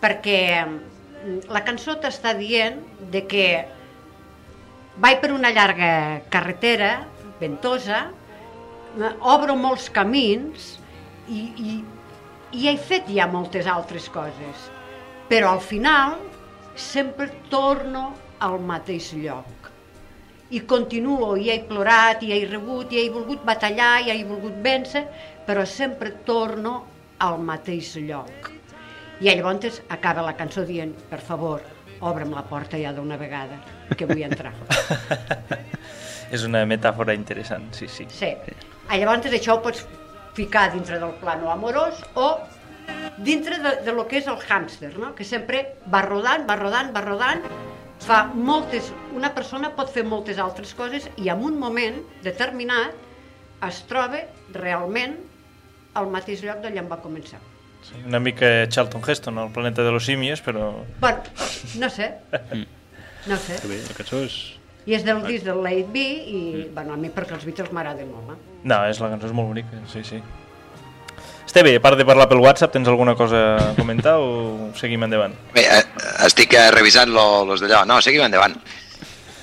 perquè 0.00 0.40
mm, 0.64 1.50
la 1.52 1.60
cançó 1.66 1.98
t'està 2.00 2.32
dient 2.38 2.80
de 3.12 3.26
que 3.28 3.46
vaig 5.00 5.20
per 5.20 5.32
una 5.36 5.52
llarga 5.52 6.22
carretera 6.32 6.94
ventosa 7.40 8.06
eh, 8.08 9.12
obro 9.20 9.56
molts 9.60 9.90
camins 9.92 10.78
i, 11.28 11.44
i, 11.44 11.76
i 12.56 12.68
he 12.68 12.76
fet 12.80 13.12
ja 13.12 13.28
moltes 13.30 13.68
altres 13.68 14.08
coses 14.12 14.69
però 15.30 15.54
al 15.54 15.62
final 15.62 16.18
sempre 16.74 17.30
torno 17.48 18.08
al 18.42 18.58
mateix 18.60 19.12
lloc 19.14 19.60
i 20.50 20.64
continuo, 20.66 21.36
i 21.36 21.48
he 21.50 21.60
plorat, 21.62 22.24
i 22.26 22.32
he 22.34 22.40
rebut, 22.46 22.90
i 22.90 22.98
he 22.98 23.10
volgut 23.14 23.44
batallar, 23.46 24.00
i 24.02 24.10
he 24.10 24.24
volgut 24.26 24.56
vèncer, 24.64 25.04
però 25.46 25.62
sempre 25.64 26.10
torno 26.26 26.72
al 27.22 27.38
mateix 27.38 27.92
lloc. 28.02 28.50
I 29.20 29.28
llavors 29.28 29.78
acaba 29.94 30.24
la 30.26 30.34
cançó 30.34 30.64
dient, 30.66 30.96
per 31.10 31.20
favor, 31.22 31.62
obre'm 32.00 32.34
la 32.34 32.42
porta 32.42 32.80
ja 32.80 32.90
d'una 32.96 33.18
vegada, 33.20 33.60
que 33.94 34.08
vull 34.10 34.24
entrar. 34.26 34.50
És 36.34 36.42
una 36.46 36.64
metàfora 36.66 37.14
interessant, 37.14 37.70
sí, 37.74 37.86
sí. 37.86 38.08
Sí. 38.10 38.34
Ah, 38.88 38.96
Llavors 38.98 39.30
això 39.30 39.54
ho 39.54 39.62
pots 39.62 39.84
ficar 40.34 40.70
dintre 40.74 40.98
del 40.98 41.14
plano 41.22 41.50
amorós 41.52 42.02
o 42.18 42.32
dintre 43.18 43.58
de, 43.60 43.74
de 43.84 43.92
lo 43.92 44.06
que 44.08 44.18
és 44.20 44.28
el 44.30 44.38
hàmster, 44.40 44.94
no? 44.98 45.14
que 45.14 45.24
sempre 45.24 45.76
va 45.92 46.02
rodant, 46.06 46.46
va 46.48 46.56
rodant, 46.56 46.92
va 46.94 47.02
rodant, 47.04 47.44
fa 48.00 48.22
moltes, 48.32 48.92
una 49.16 49.32
persona 49.36 49.72
pot 49.76 49.90
fer 49.92 50.04
moltes 50.08 50.40
altres 50.40 50.72
coses 50.74 51.08
i 51.20 51.28
en 51.28 51.42
un 51.44 51.58
moment 51.60 52.00
determinat 52.24 52.96
es 53.66 53.82
troba 53.88 54.22
realment 54.56 55.18
al 55.98 56.08
mateix 56.08 56.40
lloc 56.46 56.62
d'allà 56.64 56.84
on 56.84 56.88
va 56.88 57.00
començar. 57.02 57.40
sí. 57.84 57.96
Una 58.06 58.20
mica 58.20 58.68
Charlton 58.68 59.02
Heston, 59.06 59.38
el 59.38 59.50
planeta 59.52 59.82
de 59.82 59.90
los 59.90 60.04
simios, 60.04 60.40
però... 60.40 60.84
Bueno, 61.00 61.22
no 61.76 61.90
sé, 61.90 62.14
no 63.26 63.36
sé. 63.36 63.60
Que 63.60 63.68
bé, 63.68 63.82
la 63.88 63.96
cançó 63.96 64.24
és... 64.24 64.38
I 64.88 64.94
és 64.96 65.04
del 65.04 65.20
disc 65.26 65.44
del 65.44 65.60
Late 65.62 65.88
B 65.92 66.00
i, 66.00 66.40
bueno, 66.72 66.94
a 66.94 66.96
mi 66.96 67.10
perquè 67.12 67.36
els 67.36 67.44
Beatles 67.44 67.68
m'agraden 67.76 68.08
molt. 68.10 68.32
Eh? 68.32 68.60
No, 68.64 68.78
és 68.88 69.00
la 69.00 69.10
cançó 69.12 69.28
és 69.28 69.34
molt 69.36 69.50
bonica, 69.52 69.80
sí, 69.92 70.00
sí. 70.08 70.22
Esteve, 71.50 71.74
a 71.74 71.80
part 71.82 71.98
de 71.98 72.04
parlar 72.06 72.28
pel 72.30 72.38
WhatsApp, 72.38 72.70
tens 72.70 72.86
alguna 72.86 73.16
cosa 73.18 73.56
a 73.58 73.70
comentar 73.74 74.20
o 74.22 74.68
seguim 74.78 75.02
endavant? 75.02 75.32
Bé, 75.50 75.64
eh, 75.66 75.80
estic 76.28 76.52
eh, 76.54 76.68
revisant 76.70 77.10
lo, 77.10 77.42
los 77.48 77.58
d'allò. 77.64 77.80
No, 77.90 77.96
seguim 77.98 78.22
endavant. 78.22 78.54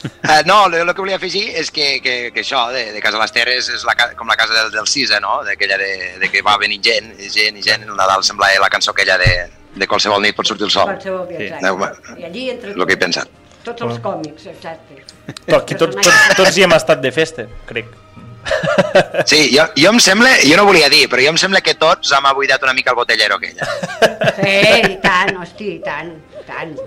Uh, 0.07 0.37
no, 0.47 0.61
el, 0.69 0.93
que 0.93 1.03
volia 1.03 1.17
afegir 1.19 1.41
és 1.59 1.67
que, 1.73 1.97
que, 1.99 2.13
que 2.31 2.45
això 2.45 2.61
de, 2.71 2.85
de 2.95 3.01
Casa 3.03 3.19
les 3.19 3.35
Terres 3.35 3.67
és 3.75 3.83
la, 3.83 3.97
com 4.15 4.31
la 4.31 4.37
casa 4.39 4.55
del, 4.55 4.71
del 4.77 4.87
Cisa, 4.87 5.19
no? 5.19 5.41
D'aquella 5.43 5.75
de, 5.83 5.91
de 6.23 6.31
que 6.31 6.45
va 6.47 6.55
venir 6.61 6.79
gent, 6.87 7.11
i 7.19 7.27
gent 7.33 7.59
i 7.59 7.67
gent. 7.67 7.83
El 7.83 7.99
Nadal 7.99 8.23
sembla 8.23 8.53
la 8.63 8.71
cançó 8.71 8.95
aquella 8.95 9.19
de, 9.19 9.31
de 9.75 9.91
qualsevol 9.91 10.23
nit 10.23 10.37
pot 10.39 10.47
sortir 10.47 10.69
el 10.69 10.75
sol. 10.77 10.87
Qualsevol 10.93 11.27
dia, 11.27 11.43
Sí. 11.43 11.51
exacte. 11.51 12.07
No. 12.07 12.17
I 12.23 12.31
allí 12.31 12.49
entre 12.55 12.71
El 12.71 12.87
que 12.87 12.95
he 12.95 13.03
pensat. 13.03 13.35
tots 13.67 13.83
els 13.83 13.99
còmics, 13.99 14.47
exacte. 14.55 15.03
Però 15.43 15.59
aquí 15.59 15.75
tots, 15.75 15.99
tots, 15.99 16.27
tots 16.39 16.55
hi 16.55 16.63
hem 16.63 16.79
estat 16.79 17.03
de 17.03 17.11
festa, 17.11 17.51
crec. 17.67 17.91
Sí, 19.29 19.49
jo, 19.53 19.65
jo 19.77 19.91
em 19.93 19.99
sembla, 20.03 20.29
jo 20.43 20.57
no 20.59 20.65
volia 20.67 20.89
dir, 20.89 21.07
però 21.11 21.23
jo 21.23 21.33
em 21.33 21.39
sembla 21.41 21.61
que 21.65 21.75
tots 21.79 22.11
hem 22.15 22.25
abuidat 22.29 22.63
una 22.65 22.75
mica 22.77 22.93
el 22.93 22.99
botellero 22.99 23.37
aquella. 23.37 23.67
Sí, 24.37 24.53
i 24.93 24.97
tant, 25.03 25.33
hosti, 25.41 25.73
i 25.77 25.81
tant, 25.83 26.13
i 26.37 26.45
tant. 26.47 26.77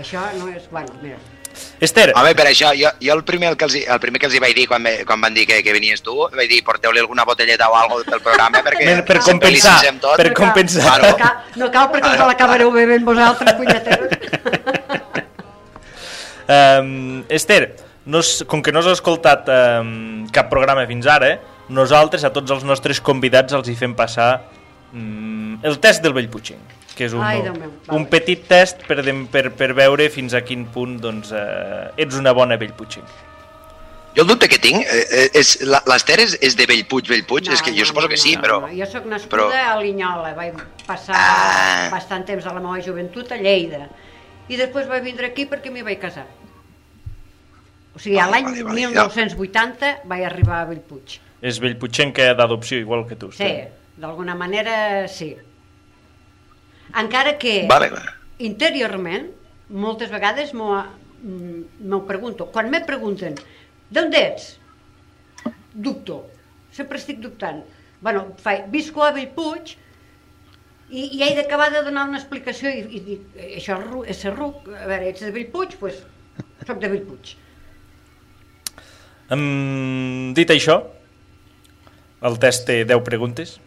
Això 0.00 0.24
no 0.38 0.48
és... 0.52 0.64
Bueno, 0.70 0.94
mira, 1.02 1.18
Esther, 1.80 2.12
Home, 2.16 2.34
per 2.36 2.44
això, 2.50 2.70
jo, 2.76 2.90
jo 3.00 3.14
el, 3.14 3.22
primer 3.24 3.54
que 3.58 3.64
els, 3.66 3.74
el 3.80 4.00
primer 4.02 4.20
que 4.20 4.28
els 4.28 4.34
hi 4.36 4.40
vaig 4.42 4.54
dir 4.56 4.66
quan, 4.68 4.82
me, 4.84 4.92
quan 5.08 5.20
van 5.22 5.34
dir 5.36 5.46
que, 5.48 5.62
que 5.64 5.72
venies 5.72 6.02
tu, 6.04 6.14
vaig 6.36 6.48
dir 6.50 6.60
porteu-li 6.64 7.00
alguna 7.00 7.24
botelleta 7.28 7.70
o 7.72 7.76
alguna 7.78 8.04
pel 8.04 8.22
programa 8.24 8.60
perquè 8.66 8.86
per, 8.90 9.04
per 9.08 9.18
compensar, 9.24 9.78
tot. 10.02 10.16
per 10.20 10.32
compensar. 10.36 10.84
Claro. 10.86 11.10
no 11.10 11.16
cal, 11.22 11.60
no 11.62 11.70
cal 11.72 11.88
perquè 11.94 12.12
us 12.12 12.24
l'acabareu 12.30 12.72
bevent 12.74 13.06
vosaltres, 13.08 13.56
punyeteros. 13.60 14.10
Um, 16.50 17.22
Esther, 17.30 17.76
no, 18.06 18.20
com 18.46 18.62
que 18.62 18.72
no 18.72 18.80
has 18.80 18.86
escoltat 18.94 19.48
um, 19.52 20.26
cap 20.32 20.48
programa 20.50 20.86
fins 20.88 21.06
ara, 21.06 21.38
nosaltres 21.68 22.24
a 22.24 22.32
tots 22.34 22.50
els 22.50 22.64
nostres 22.66 23.00
convidats 23.00 23.52
els 23.54 23.68
hi 23.68 23.76
fem 23.78 23.94
passar 23.94 24.30
um, 24.92 25.58
el 25.62 25.78
test 25.78 26.02
del 26.02 26.14
Bellpuigent, 26.16 26.62
que 26.96 27.06
és 27.06 27.12
un, 27.14 27.22
Ai, 27.24 27.42
meu, 27.42 27.70
un 27.96 28.06
petit 28.10 28.46
test 28.48 28.82
per, 28.88 29.00
dem- 29.06 29.26
per, 29.30 29.50
per 29.56 29.72
veure 29.76 30.08
fins 30.10 30.34
a 30.34 30.40
quin 30.46 30.66
punt 30.72 30.98
doncs, 31.02 31.30
uh, 31.32 31.90
ets 31.96 32.16
una 32.18 32.32
bona 32.36 32.56
Bellpuigent. 32.60 33.06
Jo 34.16 34.24
el 34.24 34.26
dubte 34.26 34.48
que 34.50 34.58
tinc 34.58 34.82
eh, 34.82 35.04
eh, 35.06 35.26
és... 35.38 35.52
la- 35.70 35.84
L'Ester 35.86 36.16
és, 36.18 36.32
és 36.42 36.56
de 36.58 36.64
Bellpuig, 36.66 37.06
Bellpuig? 37.12 37.46
és 37.54 37.60
que 37.62 37.70
jo 37.76 37.84
suposo 37.86 38.08
que 38.10 38.16
sí, 38.18 38.32
però... 38.42 38.56
No, 38.64 38.70
jo 38.74 38.88
sóc 38.90 39.04
nascuda 39.06 39.36
però- 39.36 39.52
a 39.54 39.76
Linyola, 39.78 40.32
vaig 40.34 40.56
passar 40.82 41.14
Ah. 41.14 41.86
bastant 41.92 42.26
temps 42.26 42.42
de 42.42 42.50
la 42.50 42.58
meva 42.58 42.80
joventut 42.82 43.30
a 43.30 43.38
Lleida. 43.38 43.84
I 44.50 44.58
després 44.58 44.88
vaig 44.90 45.04
vindre 45.06 45.28
aquí 45.30 45.44
perquè 45.46 45.70
m'hi 45.70 45.84
vaig 45.86 46.00
casar. 46.02 46.24
O 48.00 48.02
sigui, 48.02 48.16
l'any 48.16 48.46
vale, 48.48 48.62
vale, 48.64 48.80
1980 48.80 49.90
vaig 50.08 50.22
arribar 50.24 50.62
a 50.62 50.68
Bellpuig. 50.70 51.18
És 51.44 51.58
Bellpuigenca 51.60 52.30
d'adopció, 52.36 52.78
igual 52.80 53.02
que 53.08 53.16
tu. 53.20 53.28
Sí, 53.36 53.50
d'alguna 54.00 54.34
manera 54.34 55.06
sí. 55.08 55.34
Encara 56.96 57.36
que 57.38 57.66
Vale, 57.68 57.90
vale. 57.92 58.14
interiorment, 58.38 59.28
moltes 59.68 60.10
vegades 60.10 60.54
m'ho 60.56 62.00
pregunto. 62.08 62.48
Quan 62.50 62.70
me 62.72 62.80
pregunten 62.88 63.36
d'on 63.92 64.08
ets? 64.16 64.56
Dubto. 65.74 66.22
Sempre 66.72 66.98
estic 66.98 67.20
dubtant. 67.20 67.60
Bueno, 68.00 68.34
fa, 68.40 68.56
visco 68.72 69.04
a 69.04 69.12
Bellpuig 69.12 69.74
i, 70.90 71.04
i 71.18 71.22
he 71.22 71.34
d'acabar 71.36 71.68
de 71.70 71.84
donar 71.86 72.06
una 72.08 72.18
explicació 72.18 72.70
i, 72.72 72.80
i 72.96 73.00
dic, 73.04 73.20
"Eh, 73.36 73.58
això 73.60 73.76
és 73.78 73.86
ru- 73.90 74.04
és 74.08 74.16
ser 74.24 74.32
ruc, 74.34 74.66
a 74.72 74.86
veure, 74.88 75.08
ets 75.12 75.20
de 75.20 75.30
Bellpuig? 75.36 75.76
Doncs 75.76 75.80
pues, 75.84 76.00
soc 76.66 76.80
de 76.80 76.88
Bellpuig. 76.88 77.36
Um, 79.30 80.32
dit 80.34 80.50
això, 80.50 80.80
el 82.26 82.38
test 82.42 82.66
té 82.66 82.82
10 82.84 83.04
preguntes 83.06 83.58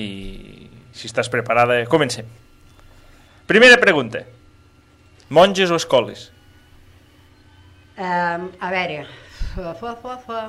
i 0.00 0.10
si 0.96 1.08
estàs 1.10 1.28
preparada, 1.32 1.82
comencem. 1.92 2.26
Primera 3.50 3.76
pregunta. 3.82 4.24
Monges 5.30 5.70
o 5.70 5.76
escoles? 5.78 6.30
Um, 8.00 8.48
a 8.64 8.70
veure, 8.72 9.04
fa, 9.54 9.94
fa, 10.00 10.16
fa, 10.24 10.40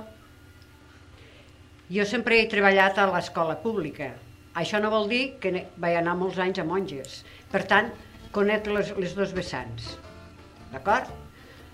jo 1.91 2.05
sempre 2.07 2.39
he 2.39 2.47
treballat 2.47 2.95
a 3.01 3.09
l'escola 3.11 3.57
pública. 3.59 4.13
Això 4.55 4.79
no 4.79 4.91
vol 4.93 5.09
dir 5.11 5.23
que 5.43 5.51
vaig 5.75 5.97
anar 5.99 6.15
molts 6.19 6.39
anys 6.39 6.61
a 6.63 6.65
monges. 6.67 7.17
Per 7.51 7.65
tant, 7.67 7.91
conec 8.31 8.69
les, 8.71 8.93
les 8.95 9.15
dos 9.17 9.33
vessants. 9.35 9.97
D'acord? 10.71 11.11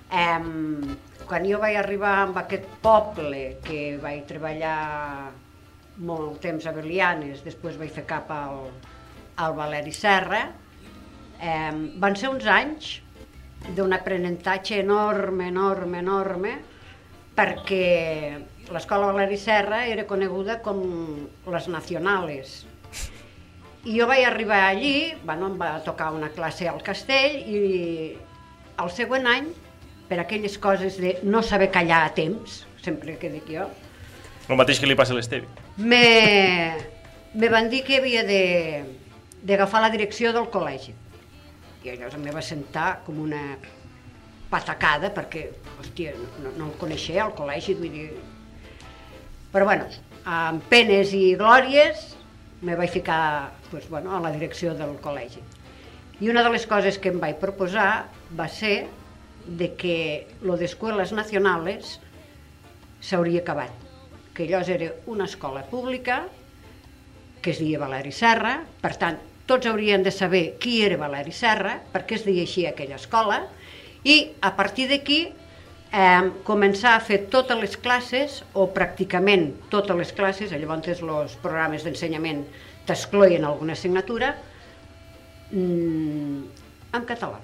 Um, 0.10 0.98
quan 1.28 1.46
jo 1.48 1.60
vaig 1.62 1.76
arribar 1.78 2.14
a 2.24 2.28
aquest 2.44 2.68
poble, 2.84 3.58
que 3.66 3.98
vaig 4.02 4.24
treballar 4.30 5.32
molt 5.98 6.40
temps 6.44 6.66
a 6.68 6.74
Belianes, 6.76 7.44
després 7.46 7.78
vaig 7.80 7.92
fer 7.94 8.06
cap 8.10 8.32
al, 8.32 8.68
al 9.44 9.58
Valeri 9.58 9.94
Serra, 9.96 10.46
um, 11.42 11.84
van 12.02 12.18
ser 12.20 12.32
uns 12.32 12.48
anys 12.48 12.98
d'un 13.76 13.94
aprenentatge 13.96 14.80
enorme, 14.84 15.50
enorme, 15.52 16.00
enorme, 16.00 16.54
perquè 17.38 18.38
l'escola 18.74 19.12
Valeri 19.12 19.38
Serra 19.42 19.84
era 19.90 20.08
coneguda 20.10 20.62
com 20.66 20.82
les 21.52 21.68
nacionales. 21.72 22.64
I 23.88 24.00
jo 24.00 24.08
vaig 24.10 24.26
arribar 24.26 24.64
allí, 24.68 25.14
bueno, 25.24 25.52
em 25.52 25.60
va 25.60 25.78
tocar 25.86 26.12
una 26.16 26.32
classe 26.36 26.68
al 26.68 26.82
castell 26.84 27.38
i 27.48 27.62
el 28.78 28.92
següent 28.94 29.30
any, 29.30 29.48
per 30.08 30.20
aquelles 30.22 30.58
coses 30.58 30.98
de 31.02 31.18
no 31.24 31.44
saber 31.44 31.70
callar 31.72 32.06
a 32.06 32.14
temps, 32.16 32.66
sempre 32.84 33.18
que 33.20 33.32
dic 33.34 33.50
jo, 33.58 33.68
El 34.48 34.56
mateix 34.56 34.80
que 34.80 34.88
li 34.88 34.96
passa 34.96 35.12
a 35.12 35.18
l'Estevi. 35.18 35.48
me, 35.78 36.78
me 37.34 37.50
van 37.52 37.68
dir 37.70 37.84
que 37.84 37.98
havia 37.98 38.24
de 38.24 38.44
d'agafar 39.44 39.82
la 39.84 39.90
direcció 39.94 40.32
del 40.34 40.48
col·legi. 40.52 40.94
I 41.84 41.92
allò 41.94 42.10
em 42.16 42.24
va 42.34 42.42
sentar 42.42 43.02
com 43.06 43.20
una 43.24 43.58
patacada, 44.50 45.12
perquè, 45.14 45.50
hòstia, 45.80 46.14
no, 46.42 46.52
no 46.58 46.70
el 46.72 46.76
coneixia, 46.80 47.26
el 47.28 47.36
col·legi, 47.38 47.76
vull 47.80 47.94
dir... 47.94 48.08
Però, 49.54 49.68
bueno, 49.68 49.88
amb 50.28 50.64
penes 50.72 51.14
i 51.16 51.36
glòries, 51.40 52.16
me 52.62 52.76
vaig 52.76 52.92
ficar 52.92 53.52
pues, 53.70 53.88
bueno, 53.90 54.16
a 54.16 54.20
la 54.24 54.32
direcció 54.34 54.74
del 54.76 54.98
col·legi. 55.04 55.44
I 56.20 56.32
una 56.34 56.44
de 56.44 56.52
les 56.56 56.66
coses 56.66 56.98
que 56.98 57.12
em 57.14 57.20
vaig 57.22 57.38
proposar 57.40 58.08
va 58.36 58.48
ser 58.50 58.88
de 59.48 59.74
que 59.80 60.28
lo 60.42 60.58
d'escoles 60.60 61.14
nacionales 61.16 61.98
s'hauria 63.00 63.42
acabat, 63.42 63.72
que 64.36 64.46
allò 64.46 64.62
era 64.68 64.92
una 65.08 65.26
escola 65.26 65.64
pública 65.66 66.26
que 67.42 67.52
es 67.52 67.60
deia 67.62 67.80
Valeri 67.80 68.12
Serra, 68.12 68.60
per 68.82 68.96
tant, 69.00 69.18
tots 69.48 69.70
haurien 69.70 70.04
de 70.04 70.12
saber 70.12 70.58
qui 70.60 70.82
era 70.84 70.98
Valeri 71.00 71.32
Serra, 71.32 71.78
per 71.94 72.04
què 72.04 72.18
es 72.18 72.26
deia 72.28 72.44
així 72.44 72.66
aquella 72.68 72.98
escola, 73.00 73.46
i 74.04 74.34
a 74.44 74.52
partir 74.58 74.90
d'aquí 74.92 75.20
eh, 75.28 76.26
començar 76.48 76.98
a 76.98 77.04
fer 77.04 77.24
totes 77.32 77.60
les 77.62 77.78
classes, 77.80 78.42
o 78.54 78.68
pràcticament 78.76 79.54
totes 79.72 79.96
les 79.96 80.12
classes, 80.14 80.52
llavors 80.52 80.92
els 80.92 81.38
programes 81.44 81.88
d'ensenyament 81.88 82.44
t'excloïen 82.88 83.46
alguna 83.48 83.78
assignatura, 83.80 84.34
mm, 85.52 86.42
en 86.98 87.08
català. 87.08 87.40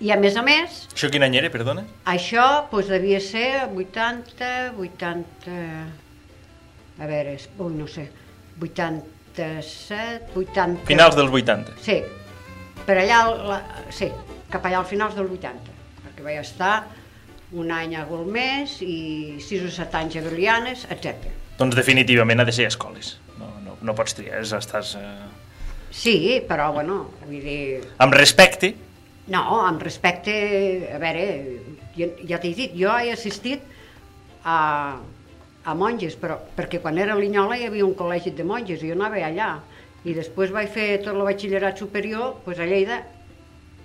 I 0.00 0.10
a 0.14 0.16
més 0.16 0.36
a 0.36 0.42
més, 0.42 0.86
Això 0.94 1.10
quin 1.12 1.22
any 1.26 1.36
era, 1.36 1.50
perdona? 1.52 1.82
això 2.08 2.44
doncs, 2.70 2.88
devia 2.88 3.20
ser 3.20 3.66
80, 3.68 4.72
80... 4.80 5.58
A 7.00 7.08
veure, 7.08 7.34
ui, 7.58 7.74
no 7.76 7.86
sé, 7.88 8.06
87, 8.60 10.32
80... 10.36 10.86
Finals 10.88 11.16
dels 11.18 11.32
80. 11.32 11.76
Sí, 11.84 11.98
per 12.86 12.96
allà, 13.02 13.20
la, 13.52 13.60
sí, 13.92 14.08
cap 14.52 14.64
allà 14.68 14.80
al 14.80 14.88
finals 14.88 15.14
del 15.18 15.28
80, 15.36 15.76
perquè 16.06 16.24
vaig 16.24 16.40
estar 16.42 16.74
un 17.52 17.70
any 17.74 17.96
a 17.98 18.04
Golmés 18.08 18.78
i 18.84 19.36
6 19.42 19.68
o 19.68 19.70
7 19.74 20.00
anys 20.00 20.16
a 20.20 20.24
Belianes, 20.24 20.86
etc. 20.92 21.28
Doncs 21.60 21.76
definitivament 21.76 22.40
ha 22.40 22.46
de 22.48 22.54
ser 22.56 22.68
escoles. 22.70 23.18
No, 23.40 23.52
no, 23.64 23.76
no 23.84 23.96
pots 23.98 24.16
triar, 24.16 24.40
estàs... 24.44 24.94
Eh... 24.96 25.28
Sí, 25.90 26.16
però, 26.48 26.70
bueno, 26.72 27.02
vull 27.26 27.40
dir... 27.42 27.80
Amb 28.00 28.14
respecte, 28.14 28.74
No, 29.30 29.42
amb 29.62 29.82
respecte, 29.86 30.32
a 30.90 30.98
veure, 30.98 31.26
ja, 31.94 32.08
ja 32.26 32.38
t'he 32.42 32.50
dit, 32.56 32.72
jo 32.74 32.90
he 32.98 33.12
assistit 33.12 33.62
a, 34.42 34.98
a 35.62 35.74
monges, 35.78 36.16
però 36.18 36.40
perquè 36.56 36.80
quan 36.82 36.98
era 36.98 37.14
a 37.14 37.20
Linyola 37.20 37.58
hi 37.58 37.68
havia 37.68 37.86
un 37.86 37.94
col·legi 37.94 38.32
de 38.34 38.46
monges 38.46 38.82
i 38.82 38.90
jo 38.90 38.96
anava 38.98 39.20
allà. 39.22 39.52
I 40.02 40.16
després 40.16 40.50
vaig 40.50 40.72
fer 40.72 40.88
tot 41.04 41.12
el 41.12 41.22
batxillerat 41.28 41.78
superior 41.78 42.40
pues, 42.46 42.58
a 42.58 42.66
Lleida 42.66 43.02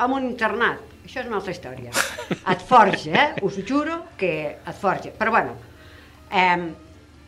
amb 0.02 0.18
un 0.18 0.30
internat. 0.32 0.82
Això 1.06 1.22
és 1.22 1.30
una 1.30 1.38
altra 1.42 1.54
història. 1.54 1.94
Et 2.54 2.66
forja, 2.66 3.14
eh? 3.14 3.46
Us 3.46 3.60
juro 3.68 4.00
que 4.18 4.32
et 4.56 4.80
forja. 4.80 5.12
Però 5.20 5.36
bueno, 5.36 5.54
eh, 6.32 6.66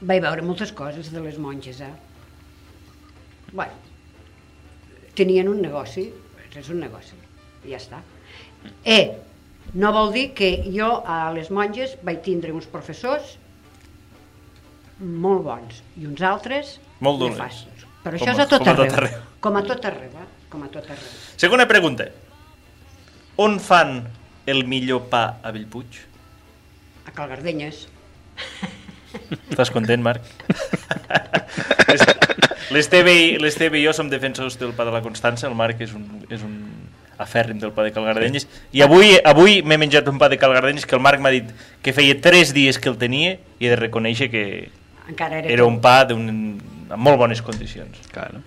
vaig 0.01 0.23
veure 0.23 0.47
moltes 0.47 0.73
coses 0.73 1.11
de 1.13 1.21
les 1.21 1.37
monges, 1.37 1.83
eh? 1.85 1.93
Bueno, 3.51 3.77
tenien 5.13 5.53
un 5.53 5.61
negoci, 5.61 6.09
és 6.57 6.73
un 6.73 6.81
negoci, 6.81 7.26
i 7.65 7.71
ja 7.73 7.77
està. 7.79 8.01
Eh, 8.85 9.11
no 9.73 9.91
vol 9.93 10.11
dir 10.13 10.33
que 10.33 10.63
jo 10.73 11.03
a 11.05 11.31
les 11.35 11.49
monges 11.51 11.97
vaig 12.03 12.21
tindre 12.25 12.51
uns 12.55 12.65
professors 12.67 13.37
molt 14.99 15.43
bons 15.45 15.81
i 16.01 16.07
uns 16.09 16.21
altres 16.25 16.79
Molt 16.99 17.19
dolents. 17.21 17.65
Però 18.03 18.17
Com 18.17 18.27
això 18.27 18.29
a- 18.29 18.33
és 18.33 18.39
a 18.39 18.47
tot 18.47 18.59
com 18.63 18.69
a 18.69 18.75
tot 18.75 18.85
arreu. 18.93 18.97
arreu. 19.09 19.21
Com 19.39 19.55
a 19.57 19.63
tot 19.63 19.85
arreu, 19.85 20.09
eh? 20.09 20.27
Com 20.49 20.63
a 20.63 20.67
tot 20.73 20.85
arreu. 20.85 21.09
Segona 21.37 21.67
pregunta. 21.67 22.07
On 23.37 23.59
fan 23.59 24.07
el 24.47 24.63
millor 24.65 25.03
pa 25.11 25.37
a 25.43 25.51
Bellpuig? 25.51 25.99
A 27.05 27.11
Calgardenyes. 27.11 27.87
Estàs 29.51 29.69
content, 29.71 30.01
Marc? 30.01 30.21
Les- 31.87 32.05
L'Esteve 32.71 33.13
i, 33.13 33.37
i 33.37 33.83
jo 33.85 33.93
som 33.93 34.09
defensors 34.09 34.57
del 34.59 34.73
pa 34.75 34.83
de 34.85 34.91
la 34.91 35.01
Constança, 35.01 35.47
el 35.47 35.55
Marc 35.55 35.79
és 35.81 35.93
un, 35.93 36.25
és 36.29 36.41
un 36.43 36.86
afèrrim 37.17 37.59
del 37.59 37.71
pa 37.73 37.83
de 37.83 37.91
Calgardenyes, 37.95 38.47
i 38.71 38.81
avui, 38.85 39.15
avui 39.25 39.61
m'he 39.65 39.77
menjat 39.81 40.07
un 40.11 40.19
pa 40.21 40.29
de 40.29 40.37
Calgardenyes 40.37 40.85
que 40.85 40.95
el 40.95 41.01
Marc 41.01 41.19
m'ha 41.23 41.31
dit 41.33 41.49
que 41.81 41.93
feia 41.93 42.17
3 42.21 42.53
dies 42.53 42.77
que 42.79 42.89
el 42.89 42.97
tenia 43.01 43.37
i 43.59 43.65
he 43.65 43.71
de 43.73 43.79
reconèixer 43.79 44.29
que 44.29 44.43
Encara 45.07 45.39
era, 45.39 45.49
era 45.55 45.65
un 45.65 45.79
pa 45.81 46.03
d'un, 46.05 46.27
amb 46.89 47.01
molt 47.03 47.17
bones 47.17 47.41
condicions. 47.41 47.97
Claro. 48.11 48.43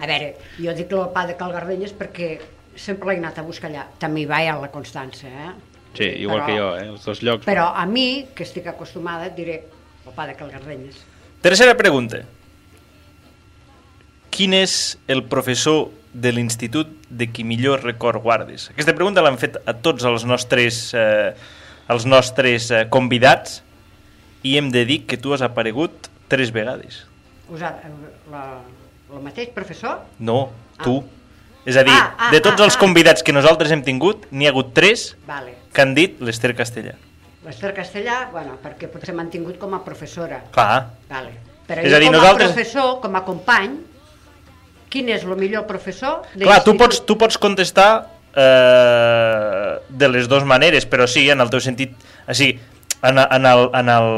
A 0.00 0.06
veure, 0.06 0.34
jo 0.58 0.72
dic 0.74 0.92
el 0.96 1.08
pa 1.14 1.26
de 1.28 1.36
Calgardenyes 1.36 1.92
perquè 1.96 2.36
sempre 2.76 3.10
l'he 3.12 3.18
anat 3.20 3.38
a 3.38 3.44
buscar 3.46 3.70
allà. 3.70 3.86
També 3.98 4.22
hi 4.22 4.28
vaig 4.30 4.48
a 4.48 4.58
la 4.60 4.70
Constança, 4.72 5.28
eh? 5.28 5.50
Sí, 5.96 6.04
igual 6.22 6.42
Però- 6.42 6.46
que 6.46 6.56
jo, 6.58 6.70
eh? 6.76 6.88
Els 6.92 7.04
dos 7.04 7.22
llocs. 7.22 7.46
Però 7.46 7.70
a 7.74 7.86
mi, 7.86 8.26
que 8.34 8.44
estic 8.44 8.66
acostumada, 8.68 9.28
diré 9.30 9.62
el 10.06 10.12
pa 10.14 10.26
de 10.26 10.34
Calgardenyes. 10.36 10.98
Tercera 11.42 11.76
pregunta. 11.76 12.22
Quin 14.30 14.52
és 14.52 14.98
el 15.08 15.22
professor 15.24 15.88
de 16.16 16.32
l'institut 16.32 16.88
de 17.10 17.26
qui 17.32 17.44
millor 17.44 17.82
record 17.84 18.22
guardes? 18.24 18.70
Aquesta 18.72 18.94
pregunta 18.96 19.22
l'han 19.24 19.36
fet 19.40 19.58
a 19.68 19.74
tots 19.84 20.04
els 20.08 20.24
nostres, 20.28 20.78
eh, 20.96 21.34
els 21.92 22.06
nostres 22.08 22.70
eh, 22.72 22.86
convidats 22.90 23.60
i 24.46 24.56
hem 24.56 24.70
de 24.72 24.84
dir 24.88 25.02
que 25.06 25.18
tu 25.20 25.34
has 25.36 25.42
aparegut 25.44 26.08
tres 26.32 26.52
vegades. 26.54 27.02
Us 27.52 27.62
ha, 27.62 27.74
la, 28.32 28.44
el 29.12 29.22
mateix 29.22 29.52
professor? 29.54 30.00
No, 30.18 30.48
tu. 30.82 31.00
És 31.66 31.76
a 31.76 31.82
dir, 31.82 31.92
Ah, 31.94 32.14
ah, 32.16 32.30
de 32.30 32.38
tots 32.40 32.60
ah, 32.62 32.64
els 32.68 32.76
ah. 32.76 32.80
convidats 32.80 33.22
que 33.26 33.34
nosaltres 33.34 33.72
hem 33.74 33.82
tingut, 33.82 34.28
n'hi 34.30 34.46
ha 34.46 34.52
hagut 34.54 34.72
tres 34.74 35.16
Vale. 35.26 35.56
que 35.74 35.82
han 35.82 35.94
dit 35.98 36.20
l'Ester 36.22 36.54
Castellà. 36.54 36.94
L'Ester 37.46 37.72
Castellà, 37.74 38.28
bueno, 38.32 38.56
perquè 38.62 38.88
potser 38.90 39.14
m'han 39.14 39.28
tingut 39.30 39.58
com 39.58 39.74
a 39.74 39.82
professora. 39.84 40.40
Clar, 40.54 40.86
Vale. 41.10 41.34
Però 41.66 41.82
És 41.82 41.90
jo 41.90 41.96
a 41.96 41.98
dir, 41.98 42.06
com 42.06 42.14
nosaltres- 42.20 42.50
a 42.50 42.54
professor, 42.54 43.00
com 43.02 43.16
a 43.18 43.24
company, 43.26 43.72
quin 44.92 45.10
és 45.12 45.24
el 45.26 45.36
millor 45.38 45.66
professor 45.68 46.24
de 46.34 46.46
Clar, 46.46 46.62
tu 46.64 46.76
pots, 46.78 47.02
tu 47.06 47.16
pots 47.18 47.38
contestar 47.40 47.90
eh, 48.36 49.76
de 49.88 50.08
les 50.12 50.28
dues 50.28 50.44
maneres, 50.44 50.86
però 50.86 51.08
sí, 51.10 51.28
en 51.30 51.42
el 51.42 51.52
teu 51.52 51.62
sentit... 51.64 51.96
O 52.26 52.34
sigui, 52.36 52.58
en, 53.02 53.18
en, 53.18 53.46
el, 53.46 53.70
en 53.74 53.88
el, 53.92 54.08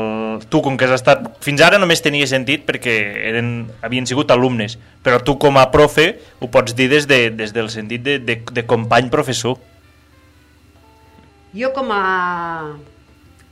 tu, 0.49 0.63
com 0.65 0.77
que 0.79 0.89
has 0.89 0.99
estat... 0.99 1.25
Fins 1.45 1.63
ara 1.65 1.81
només 1.81 2.03
tenia 2.05 2.29
sentit 2.31 2.67
perquè 2.69 2.95
eren, 3.31 3.53
havien 3.85 4.07
sigut 4.09 4.31
alumnes, 4.35 4.79
però 5.05 5.21
tu 5.25 5.39
com 5.41 5.59
a 5.61 5.69
profe 5.73 6.11
ho 6.41 6.51
pots 6.53 6.77
dir 6.79 6.89
des, 6.93 7.09
de, 7.11 7.29
des 7.35 7.55
del 7.57 7.71
sentit 7.75 8.05
de, 8.05 8.19
de, 8.23 8.41
de 8.43 8.67
company 8.69 9.11
professor. 9.13 9.59
Jo 11.57 11.73
com 11.75 11.91
a, 11.95 12.03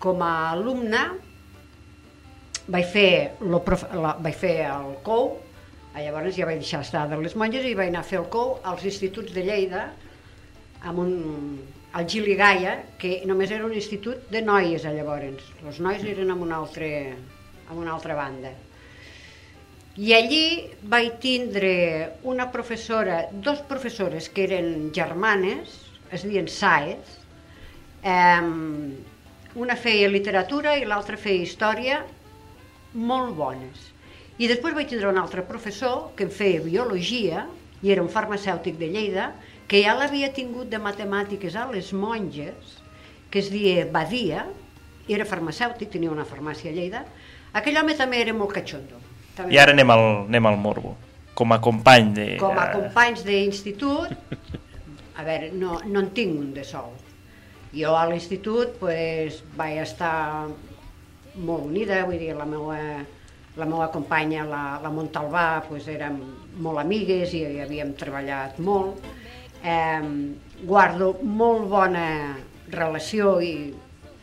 com 0.03 0.23
a 0.23 0.33
alumne 0.53 1.07
vaig 2.67 2.87
fer, 2.91 3.11
lo 3.47 3.62
prof, 3.64 3.87
la, 3.95 4.17
vaig 4.23 4.37
fer 4.37 4.57
el 4.69 4.97
COU, 5.07 5.35
llavors 6.05 6.36
ja 6.36 6.49
vaig 6.49 6.61
deixar 6.61 6.82
estar 6.84 7.07
de 7.09 7.16
les 7.22 7.36
monges 7.38 7.64
i 7.64 7.74
vaig 7.78 7.92
anar 7.92 8.03
a 8.05 8.09
fer 8.09 8.20
el 8.20 8.28
COU 8.32 8.59
als 8.70 8.84
instituts 8.84 9.32
de 9.32 9.44
Lleida 9.47 9.86
amb 10.86 11.01
un, 11.01 11.12
al 11.97 12.07
Gili 12.09 12.36
Gaia, 12.36 12.76
que 13.01 13.22
només 13.26 13.51
era 13.51 13.64
un 13.64 13.72
institut 13.74 14.28
de 14.30 14.42
noies 14.44 14.84
a 14.84 14.92
llavors. 14.92 15.47
Els 15.64 15.80
nois 15.80 16.05
eren 16.05 16.30
amb 16.34 16.44
una, 16.44 16.61
altra, 16.61 16.90
amb 17.70 17.78
una 17.80 17.94
altra 17.97 18.16
banda. 18.18 18.53
I 19.97 20.12
allí 20.12 20.44
vaig 20.92 21.16
tindre 21.22 21.72
una 22.28 22.51
professora, 22.53 23.22
dos 23.32 23.62
professores 23.64 24.28
que 24.28 24.44
eren 24.44 24.90
germanes, 24.92 25.78
es 26.12 26.26
diuen 26.28 26.51
Saez, 26.53 27.16
um, 28.05 28.92
una 29.57 29.76
feia 29.80 30.12
literatura 30.12 30.76
i 30.76 30.84
l'altra 30.84 31.16
feia 31.16 31.47
història, 31.47 32.03
molt 32.92 33.32
bones. 33.40 33.95
I 34.37 34.49
després 34.51 34.74
vaig 34.76 34.91
tindre 34.91 35.09
un 35.09 35.18
altre 35.20 35.45
professor 35.49 36.11
que 36.16 36.26
em 36.26 36.32
feia 36.32 36.61
biologia, 36.61 37.47
i 37.82 37.93
era 37.93 38.03
un 38.05 38.11
farmacèutic 38.12 38.76
de 38.80 38.91
Lleida, 38.93 39.30
que 39.68 39.80
ja 39.84 39.97
l'havia 39.97 40.28
tingut 40.37 40.68
de 40.70 40.80
matemàtiques 40.82 41.57
a 41.57 41.66
les 41.70 41.93
monges, 41.97 42.76
que 43.30 43.41
es 43.41 43.49
deia 43.53 43.87
Badia, 43.93 44.45
era 45.09 45.26
farmacèutic, 45.28 45.91
tenia 45.93 46.12
una 46.12 46.26
farmàcia 46.28 46.70
a 46.70 46.76
Lleida. 46.76 47.03
Aquell 47.57 47.78
home 47.80 47.97
també 47.97 48.20
era 48.20 48.34
molt 48.37 48.53
catxondo. 48.57 49.01
També 49.37 49.55
I 49.55 49.61
ara 49.62 49.74
anem 49.76 49.91
al, 49.93 50.05
anem 50.26 50.51
al 50.51 50.61
morbo. 50.61 50.97
Com 51.37 51.53
a 51.53 51.61
company 51.62 52.12
de... 52.16 52.28
com 52.41 52.57
a 52.59 52.70
companys 52.72 53.24
d'institut, 53.26 54.12
a 55.16 55.24
veure, 55.24 55.51
no, 55.53 55.80
no 55.84 56.05
en 56.05 56.12
tinc 56.16 56.39
un 56.41 56.53
de 56.57 56.64
sol. 56.64 56.93
Jo 57.76 57.93
a 57.97 58.07
l'institut 58.09 58.78
pues, 58.80 59.43
vaig 59.57 59.82
estar 59.82 60.49
molt 61.37 61.66
unida, 61.68 62.05
vull 62.09 62.20
dir, 62.20 62.32
la 62.37 62.49
meva, 62.49 62.78
la 63.57 63.64
meva 63.64 63.88
companya, 63.92 64.44
la, 64.44 64.64
la 64.82 64.92
Montalbà, 64.92 65.46
pues, 65.68 65.88
érem 65.88 66.18
molt 66.62 66.82
amigues 66.82 67.32
i 67.36 67.44
havíem 67.64 67.94
treballat 67.98 68.61
molt. 68.61 69.00
Eh, 69.64 70.02
guardo 70.68 71.14
molt 71.24 71.66
bona 71.72 72.07
relació 72.72 73.38
i 73.40 73.54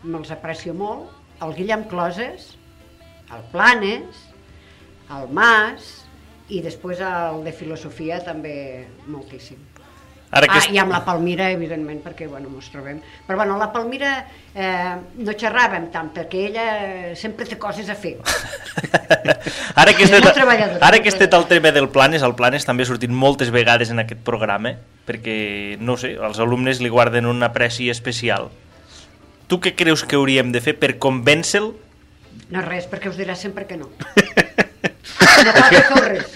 me'ls 0.03 0.31
aprecio 0.35 0.75
molt. 0.77 1.09
El 1.43 1.55
Guillem 1.57 1.87
Closes, 1.89 2.53
el 3.33 3.43
Planes, 3.51 4.23
el 5.17 5.29
Mas 5.33 5.91
i 6.53 6.61
després 6.63 7.01
el 7.03 7.43
de 7.47 7.53
filosofia 7.55 8.21
també 8.23 8.55
moltíssim. 9.07 9.72
Ara 10.33 10.47
que 10.49 10.57
Ah, 10.57 10.69
i 10.73 10.79
amb 10.81 10.89
la 10.91 11.03
Palmira, 11.05 11.51
evidentment, 11.53 11.99
perquè 12.01 12.25
bueno, 12.27 12.49
mos 12.49 12.65
trobem. 12.73 12.97
Però 13.27 13.37
bueno, 13.37 13.57
la 13.61 13.67
Palmira 13.71 14.13
eh, 14.55 14.95
no 15.21 15.35
xerràvem 15.37 15.91
tant, 15.93 16.09
perquè 16.15 16.47
ella 16.47 16.65
eh, 16.73 17.11
sempre 17.15 17.45
té 17.45 17.59
coses 17.61 17.91
a 17.93 17.95
fer. 17.95 18.15
ara 19.81 19.93
que 19.93 20.07
treballadora, 20.09 20.81
ara 20.81 21.01
que 21.03 21.13
estet 21.13 21.37
el 21.37 21.45
tema 21.51 21.69
del 21.75 21.91
Planes, 21.93 22.25
el 22.25 22.33
Planes 22.33 22.65
també 22.65 22.81
ha 22.81 22.89
sortit 22.89 23.13
moltes 23.13 23.53
vegades 23.53 23.93
en 23.93 24.01
aquest 24.01 24.25
programa, 24.25 24.73
perquè, 25.05 25.77
no 25.77 25.99
sé, 26.01 26.15
els 26.17 26.41
alumnes 26.41 26.81
li 26.81 26.89
guarden 26.89 27.29
un 27.29 27.45
apreci 27.45 27.91
especial. 27.93 28.49
Tu 29.45 29.61
què 29.61 29.75
creus 29.77 30.01
que 30.01 30.17
hauríem 30.17 30.49
de 30.49 30.63
fer 30.65 30.73
per 30.81 30.95
convèncer-lo? 30.97 31.75
No 32.49 32.65
res, 32.65 32.89
perquè 32.89 33.11
us 33.13 33.21
dirà 33.21 33.37
sempre 33.37 33.69
que 33.69 33.77
no. 33.77 33.91
No 35.43 35.51
cal 35.51 35.69
que 35.73 35.81
feu 35.89 36.03
res. 36.05 36.35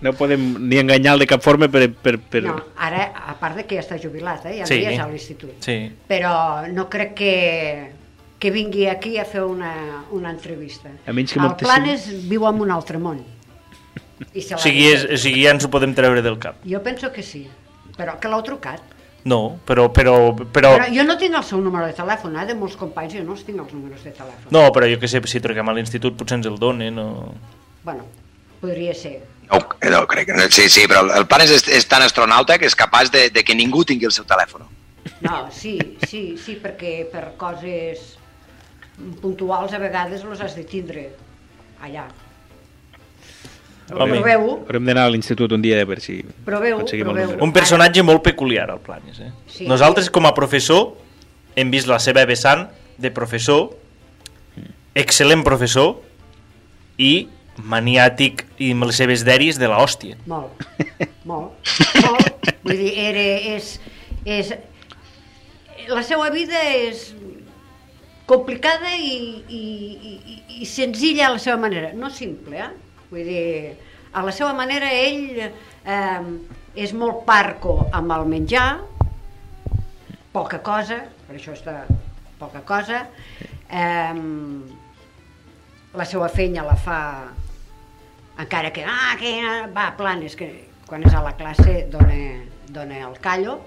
No 0.00 0.12
podem 0.16 0.68
ni 0.68 0.78
enganyar-lo 0.80 1.20
de 1.20 1.26
cap 1.28 1.42
forma 1.44 1.68
per... 1.68 1.90
per, 1.92 2.14
per... 2.18 2.42
No, 2.46 2.54
ara, 2.76 3.10
a 3.28 3.34
part 3.40 3.56
de 3.60 3.66
que 3.68 3.76
ja 3.76 3.82
està 3.84 3.98
jubilat, 4.00 4.46
eh, 4.48 4.58
ja 4.60 4.66
Sí. 4.68 4.78
és 4.84 4.98
a 4.98 5.06
l'institut. 5.10 5.58
Sí. 5.60 5.90
Però 6.08 6.32
no 6.72 6.86
crec 6.88 7.12
que, 7.18 7.34
que 8.40 8.50
vingui 8.54 8.86
aquí 8.88 9.18
a 9.20 9.26
fer 9.28 9.42
una, 9.44 9.74
una 10.16 10.30
entrevista. 10.32 10.88
A 11.06 11.12
menys 11.12 11.32
que 11.34 11.38
el 11.38 11.44
moltíssim- 11.44 11.66
Planes 11.68 12.06
viu 12.30 12.46
en 12.48 12.60
un 12.64 12.70
altre 12.72 12.98
món. 12.98 13.20
I 14.34 14.40
se 14.44 14.54
O 14.54 14.58
sigui, 14.60 14.86
és, 14.92 15.04
o 15.04 15.16
sigui, 15.20 15.42
ja 15.44 15.52
ens 15.56 15.64
ho 15.64 15.70
podem 15.72 15.92
treure 15.96 16.22
del 16.24 16.38
cap. 16.40 16.56
Jo 16.68 16.80
penso 16.84 17.10
que 17.12 17.22
sí, 17.24 17.46
però 17.96 18.16
que 18.20 18.28
l'heu 18.28 18.42
trucat. 18.46 18.80
No, 19.28 19.58
però... 19.68 19.90
però, 19.92 20.14
però... 20.48 20.70
Però 20.78 20.86
jo 20.88 21.04
no 21.04 21.18
tinc 21.20 21.34
el 21.36 21.44
seu 21.44 21.60
número 21.60 21.84
de 21.84 21.92
telèfon, 21.92 22.38
eh? 22.40 22.46
de 22.48 22.54
molts 22.56 22.76
companys 22.80 23.18
jo 23.18 23.24
no 23.24 23.32
els 23.36 23.44
tinc 23.44 23.60
els 23.60 23.72
números 23.76 24.00
de 24.04 24.12
telèfon. 24.16 24.48
No, 24.56 24.62
però 24.72 24.88
jo 24.88 24.96
que 25.00 25.08
sé, 25.12 25.20
si 25.28 25.40
truquem 25.44 25.68
a 25.68 25.74
l'institut 25.76 26.16
potser 26.16 26.38
ens 26.40 26.48
el 26.48 26.56
donen 26.60 26.96
o... 26.98 27.08
Bueno, 27.84 28.06
podria 28.62 28.94
ser. 28.96 29.18
No, 29.50 29.58
no 29.90 30.06
crec 30.06 30.28
que 30.28 30.36
no. 30.36 30.46
Sí, 30.50 30.68
sí, 30.70 30.86
però 30.86 31.02
el 31.18 31.26
Planes 31.26 31.50
és, 31.50 31.66
és 31.80 31.86
tan 31.90 32.02
astronauta 32.06 32.58
que 32.58 32.68
és 32.70 32.76
capaç 32.78 33.10
de, 33.10 33.28
de 33.34 33.42
que 33.44 33.56
ningú 33.58 33.82
tingui 33.84 34.06
el 34.06 34.14
seu 34.14 34.24
telèfon. 34.28 34.62
No, 35.24 35.48
sí, 35.52 35.74
sí, 36.06 36.36
sí, 36.38 36.56
perquè 36.62 37.04
per 37.10 37.32
coses 37.40 38.16
puntuals 39.20 39.72
a 39.74 39.80
vegades 39.82 40.22
los 40.24 40.40
has 40.44 40.54
de 40.56 40.64
tindre 40.68 41.08
allà. 41.82 42.06
Home. 43.90 44.20
Proveu-ho, 44.20 44.52
Haurem 44.68 44.86
d'anar 44.86 45.08
a 45.08 45.10
l'institut 45.10 45.50
un 45.50 45.62
dia 45.64 45.80
a 45.80 45.86
veure 45.88 46.02
si 46.04 46.20
Proveu, 46.46 46.76
aconseguim 46.78 47.08
el 47.08 47.10
proveu. 47.10 47.26
número. 47.32 47.44
Un 47.44 47.52
personatge 47.52 48.04
molt 48.06 48.22
peculiar, 48.22 48.68
el 48.70 48.78
Planes. 48.84 49.18
Eh? 49.18 49.30
Sí. 49.50 49.66
Nosaltres, 49.66 50.12
com 50.14 50.28
a 50.28 50.34
professor, 50.36 50.92
hem 51.58 51.72
vist 51.74 51.90
la 51.90 51.98
seva 51.98 52.22
vessant 52.28 52.68
de 53.00 53.10
professor, 53.10 53.72
excel·lent 54.94 55.42
professor 55.42 55.96
i 57.02 57.26
maniàtic 57.64 58.44
i 58.58 58.72
amb 58.74 58.88
les 58.88 58.98
seves 59.00 59.24
dèries 59.26 59.58
de 59.60 59.68
l'hòstia. 59.70 60.18
Molt, 60.30 60.64
molt, 61.30 61.72
molt. 62.06 62.50
Vull 62.64 62.76
dir, 62.76 62.92
era, 63.08 63.26
és, 63.56 63.76
és... 64.24 64.54
La 65.90 66.02
seva 66.06 66.28
vida 66.30 66.60
és 66.70 67.08
complicada 68.30 68.92
i, 68.94 69.42
i, 69.50 69.62
i, 70.10 70.36
i 70.62 70.66
senzilla 70.68 71.26
a 71.26 71.34
la 71.34 71.40
seva 71.42 71.56
manera, 71.58 71.90
no 71.98 72.12
simple, 72.14 72.60
eh? 72.62 72.68
Vull 73.10 73.26
dir, 73.26 73.46
a 74.12 74.22
la 74.22 74.34
seva 74.34 74.52
manera 74.54 74.90
ell 74.94 75.40
eh, 75.40 76.28
és 76.78 76.94
molt 76.94 77.24
parco 77.26 77.80
amb 77.96 78.14
el 78.14 78.28
menjar, 78.30 78.68
poca 80.30 80.60
cosa, 80.62 81.00
per 81.26 81.38
això 81.38 81.56
està 81.56 81.80
poca 82.38 82.62
cosa, 82.66 83.02
eh, 83.66 84.14
la 85.98 86.06
seva 86.06 86.30
feina 86.30 86.62
la 86.66 86.78
fa 86.78 87.00
encara 88.42 88.72
que, 88.72 88.84
ah, 88.86 89.16
que 89.20 89.34
va, 89.74 89.90
planes, 89.98 90.36
que 90.36 90.50
quan 90.88 91.04
és 91.06 91.14
a 91.14 91.22
la 91.22 91.36
classe 91.38 91.84
dona, 91.90 92.16
dona 92.68 93.04
el 93.08 93.18
callo, 93.22 93.60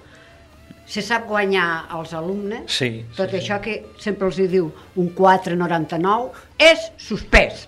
se 0.86 1.02
sap 1.02 1.26
guanyar 1.30 1.86
als 1.96 2.12
alumnes, 2.14 2.66
Sí, 2.68 3.06
tot 3.16 3.32
sí, 3.32 3.38
això 3.40 3.62
que 3.64 3.78
sempre 4.04 4.28
els 4.28 4.38
hi 4.44 4.48
diu 4.52 4.68
un 5.00 5.14
4,99 5.16 6.32
és 6.60 6.90
suspès. 7.00 7.68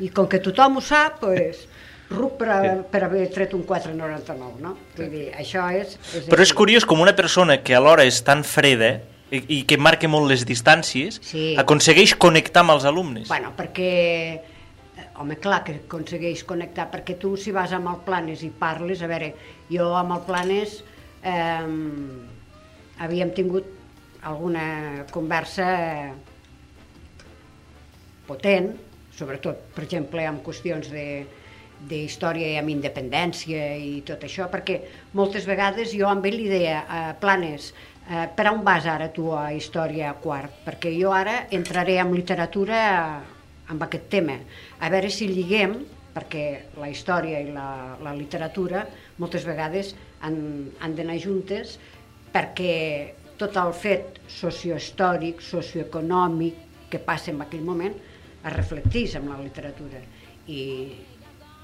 I 0.00 0.10
com 0.14 0.26
que 0.30 0.38
tothom 0.42 0.78
ho 0.78 0.82
sap, 0.84 1.20
doncs, 1.22 1.64
ruc 2.10 2.36
per, 2.38 2.48
a, 2.54 2.58
per 2.90 3.00
haver 3.06 3.24
tret 3.34 3.54
un 3.56 3.64
4,99, 3.66 4.60
no? 4.62 4.76
Vull 4.96 5.08
dir, 5.10 5.28
això 5.38 5.64
és... 5.74 5.96
és 6.14 6.26
Però 6.30 6.38
és 6.42 6.50
així. 6.52 6.58
curiós 6.58 6.84
com 6.86 7.00
una 7.02 7.14
persona 7.18 7.60
que 7.66 7.74
alhora 7.74 8.04
és 8.06 8.20
tan 8.26 8.44
freda 8.46 8.92
i, 9.34 9.40
i 9.58 9.62
que 9.66 9.78
marca 9.78 10.06
molt 10.10 10.28
les 10.30 10.44
distàncies 10.46 11.18
Sí. 11.22 11.54
aconsegueix 11.58 12.14
connectar 12.14 12.62
amb 12.62 12.76
els 12.76 12.84
alumnes. 12.86 13.26
Bueno, 13.30 13.50
perquè, 13.58 14.40
home, 15.20 15.38
clar 15.42 15.62
que 15.66 15.78
aconsegueix 15.82 16.44
connectar, 16.48 16.88
perquè 16.92 17.16
tu 17.20 17.34
si 17.40 17.54
vas 17.54 17.72
amb 17.76 17.90
el 17.92 18.02
Planes 18.06 18.44
i 18.46 18.50
parles, 18.50 19.02
a 19.02 19.10
veure, 19.10 19.32
jo 19.70 19.88
amb 19.96 20.16
el 20.16 20.22
Planes 20.28 20.80
eh, 21.24 21.66
havíem 23.04 23.32
tingut 23.36 23.72
alguna 24.26 25.06
conversa 25.12 25.66
potent, 28.26 28.72
sobretot, 29.16 29.68
per 29.74 29.84
exemple, 29.86 30.24
amb 30.26 30.44
qüestions 30.44 30.92
de 30.92 31.08
d'història 31.76 32.54
i 32.54 32.56
amb 32.56 32.72
independència 32.72 33.74
i 33.76 33.98
tot 34.08 34.22
això, 34.24 34.46
perquè 34.48 34.78
moltes 35.12 35.44
vegades 35.44 35.90
jo 35.92 36.08
amb 36.08 36.24
ell 36.24 36.38
li 36.40 36.48
deia, 36.48 36.78
eh, 36.80 37.12
Planes, 37.20 37.72
eh, 38.08 38.26
per 38.32 38.46
on 38.48 38.62
vas 38.64 38.86
ara 38.88 39.10
tu 39.12 39.28
a 39.36 39.52
història 39.52 40.10
a 40.10 40.14
quart? 40.14 40.62
Perquè 40.64 40.94
jo 40.96 41.12
ara 41.12 41.46
entraré 41.50 41.98
en 42.00 42.14
literatura 42.16 42.80
amb 43.72 43.82
aquest 43.86 44.08
tema, 44.12 44.38
a 44.80 44.90
veure 44.92 45.10
si 45.10 45.28
lliguem, 45.30 45.78
perquè 46.16 46.44
la 46.80 46.88
història 46.88 47.42
i 47.44 47.50
la, 47.52 47.96
la 48.00 48.14
literatura 48.16 48.86
moltes 49.20 49.44
vegades 49.44 49.92
han, 50.24 50.38
han 50.80 50.94
d'anar 50.96 51.18
juntes 51.20 51.76
perquè 52.32 52.76
tot 53.36 53.58
el 53.60 53.74
fet 53.76 54.22
sociohistòric, 54.32 55.42
socioeconòmic 55.44 56.88
que 56.88 57.02
passa 57.04 57.34
en 57.34 57.42
aquell 57.44 57.66
moment 57.66 57.92
es 58.46 58.54
reflecteix 58.54 59.18
en 59.20 59.28
la 59.28 59.36
literatura 59.42 60.00
i 60.48 60.62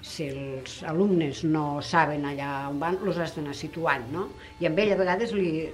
si 0.02 0.26
els 0.28 0.80
alumnes 0.90 1.44
no 1.46 1.80
saben 1.86 2.26
allà 2.26 2.66
on 2.68 2.80
van, 2.82 2.98
els 3.06 3.20
has 3.22 3.36
d'anar 3.36 3.54
situant, 3.54 4.08
no? 4.12 4.26
I 4.60 4.66
amb 4.68 4.80
ell 4.82 4.96
a 4.96 4.98
vegades 4.98 5.32
li, 5.36 5.68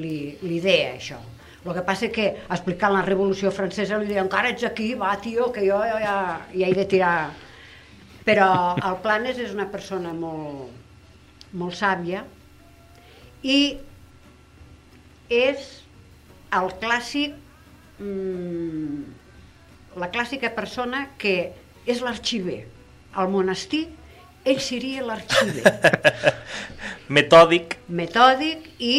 li, 0.00 0.14
li 0.40 0.60
deia 0.64 0.94
això. 0.94 1.20
El 1.64 1.72
que 1.72 1.84
passa 1.86 2.10
que 2.12 2.26
explicant 2.52 2.92
la 2.92 3.04
Revolució 3.06 3.52
Francesa 3.54 3.96
li 4.00 4.10
deia 4.10 4.24
encara 4.24 4.50
ets 4.52 4.66
aquí, 4.68 4.92
va 5.00 5.14
tio, 5.24 5.48
que 5.52 5.64
jo 5.64 5.80
ja, 5.80 5.98
ja, 6.02 6.16
ja 6.52 6.68
he 6.68 6.76
de 6.76 6.86
tirar... 6.90 7.16
Però 8.24 8.48
el 8.80 8.94
Planes 9.04 9.36
és 9.36 9.50
una 9.52 9.66
persona 9.68 10.14
molt, 10.16 10.70
molt 11.60 11.76
sàvia 11.76 12.22
i 13.44 13.76
és 15.28 15.66
el 16.56 16.70
clàssic 16.80 17.34
mm, 18.00 19.02
la 20.00 20.08
clàssica 20.14 20.50
persona 20.56 21.04
que 21.20 21.34
és 21.86 22.00
l'arxiver. 22.00 22.62
Al 23.14 23.28
monestir 23.30 23.84
ell 24.44 24.60
seria 24.60 25.04
l'arxiver. 25.04 25.68
Metòdic, 27.16 27.76
metòdic 27.88 28.64
i 28.80 28.96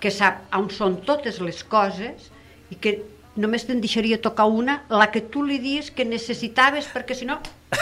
que 0.00 0.10
sap 0.14 0.44
on 0.54 0.68
són 0.70 1.00
totes 1.06 1.40
les 1.42 1.62
coses 1.64 2.28
i 2.70 2.76
que 2.78 2.98
només 3.38 3.64
te'n 3.66 3.80
deixaria 3.80 4.18
tocar 4.22 4.46
una, 4.50 4.82
la 4.90 5.10
que 5.10 5.20
tu 5.22 5.42
li 5.46 5.58
dius 5.62 5.90
que 5.90 6.04
necessitaves 6.04 6.86
perquè 6.94 7.14
si 7.18 7.26
no... 7.28 7.38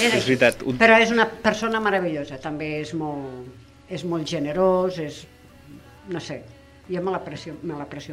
És, 0.00 0.14
És 0.16 0.24
veritat, 0.24 0.62
un- 0.66 0.78
Però 0.80 0.96
és 0.98 1.10
una 1.12 1.26
persona 1.44 1.78
meravellosa, 1.84 2.38
també 2.40 2.78
és 2.80 2.94
molt, 2.96 3.50
és 3.92 4.02
molt 4.08 4.26
generós, 4.26 4.96
és... 4.98 5.18
no 6.08 6.18
sé, 6.20 6.40
jo 6.88 7.02
me 7.04 7.12
l'aprecio 7.12 7.54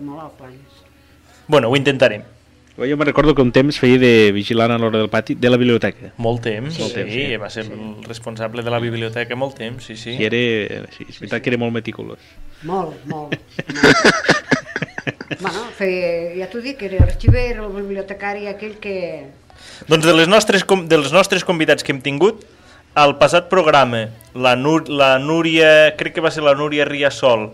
molt 0.03 0.21
al 0.21 0.33
Planes. 0.37 0.83
bueno, 1.47 1.69
ho 1.69 1.75
intentarem. 1.79 2.21
Jo 2.87 2.97
me 2.97 3.05
recordo 3.05 3.35
que 3.35 3.41
un 3.41 3.51
temps 3.51 3.79
feia 3.81 3.99
de 3.99 4.31
vigilant 4.35 4.71
a 4.71 4.77
l'hora 4.79 5.01
del 5.01 5.09
pati 5.09 5.35
de 5.35 5.49
la 5.49 5.57
biblioteca. 5.57 6.13
Molt 6.17 6.43
temps, 6.45 6.75
sí, 6.75 6.83
Molt 6.83 6.95
temps, 6.95 7.11
sí, 7.11 7.25
sí. 7.25 7.39
va 7.41 7.49
ser 7.49 7.65
el 7.67 8.03
responsable 8.07 8.63
de 8.63 8.71
la 8.71 8.79
biblioteca 8.79 9.35
molt 9.35 9.57
temps, 9.59 9.83
sí, 9.83 9.97
sí. 9.99 10.15
I 10.19 10.27
era, 10.29 10.85
sí, 10.95 11.07
és 11.07 11.19
veritat 11.19 11.43
que 11.43 11.51
era 11.53 11.59
molt 11.61 11.75
meticulós. 11.75 12.23
Molt, 12.63 13.03
molt. 13.09 13.35
molt. 13.35 14.39
bueno, 15.43 15.65
feia, 15.77 16.13
ja 16.39 16.49
t'ho 16.51 16.63
dic, 16.63 16.81
era 16.87 17.03
l'arxiver, 17.03 17.49
era 17.55 17.65
el 17.65 17.73
bibliotecari 17.75 18.47
aquell 18.51 18.77
que... 18.83 18.95
Doncs 19.89 20.05
de 20.07 20.15
les 20.15 20.29
nostres, 20.31 20.63
dels 20.87 21.11
nostres 21.11 21.43
convidats 21.47 21.83
que 21.83 21.91
hem 21.95 22.03
tingut, 22.03 22.45
al 22.95 23.17
passat 23.19 23.49
programa, 23.51 24.07
la, 24.33 24.55
Nur, 24.55 24.87
la 24.89 25.17
Núria, 25.19 25.95
crec 25.99 26.15
que 26.15 26.23
va 26.23 26.31
ser 26.31 26.43
la 26.45 26.55
Núria 26.57 26.87
Riasol, 26.87 27.49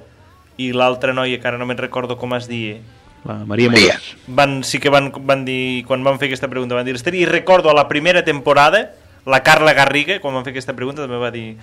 i 0.57 0.71
l'altra 0.71 1.13
noia, 1.13 1.39
que 1.41 1.49
ara 1.49 1.59
no 1.59 1.67
me'n 1.67 1.82
recordo 1.82 2.15
com 2.17 2.34
es 2.38 2.47
dia, 2.47 2.78
La 3.26 3.43
Maria 3.43 3.71
Maria. 3.71 3.93
Morós. 3.93 4.15
van, 4.28 4.63
sí 4.63 4.80
que 4.80 4.89
van, 4.93 5.11
van 5.26 5.45
dir, 5.45 5.84
quan 5.89 6.03
van 6.05 6.19
fer 6.21 6.30
aquesta 6.30 6.47
pregunta, 6.47 6.78
van 6.78 6.86
dir, 6.86 6.93
Esther, 6.95 7.15
i 7.17 7.26
recordo 7.26 7.71
a 7.71 7.73
la 7.73 7.88
primera 7.89 8.23
temporada, 8.23 8.93
la 9.26 9.41
Carla 9.41 9.73
Garriga, 9.73 10.19
quan 10.21 10.38
van 10.38 10.45
fer 10.45 10.53
aquesta 10.53 10.76
pregunta, 10.78 11.01
també 11.01 11.17
va 11.17 11.32
dir 11.34 11.55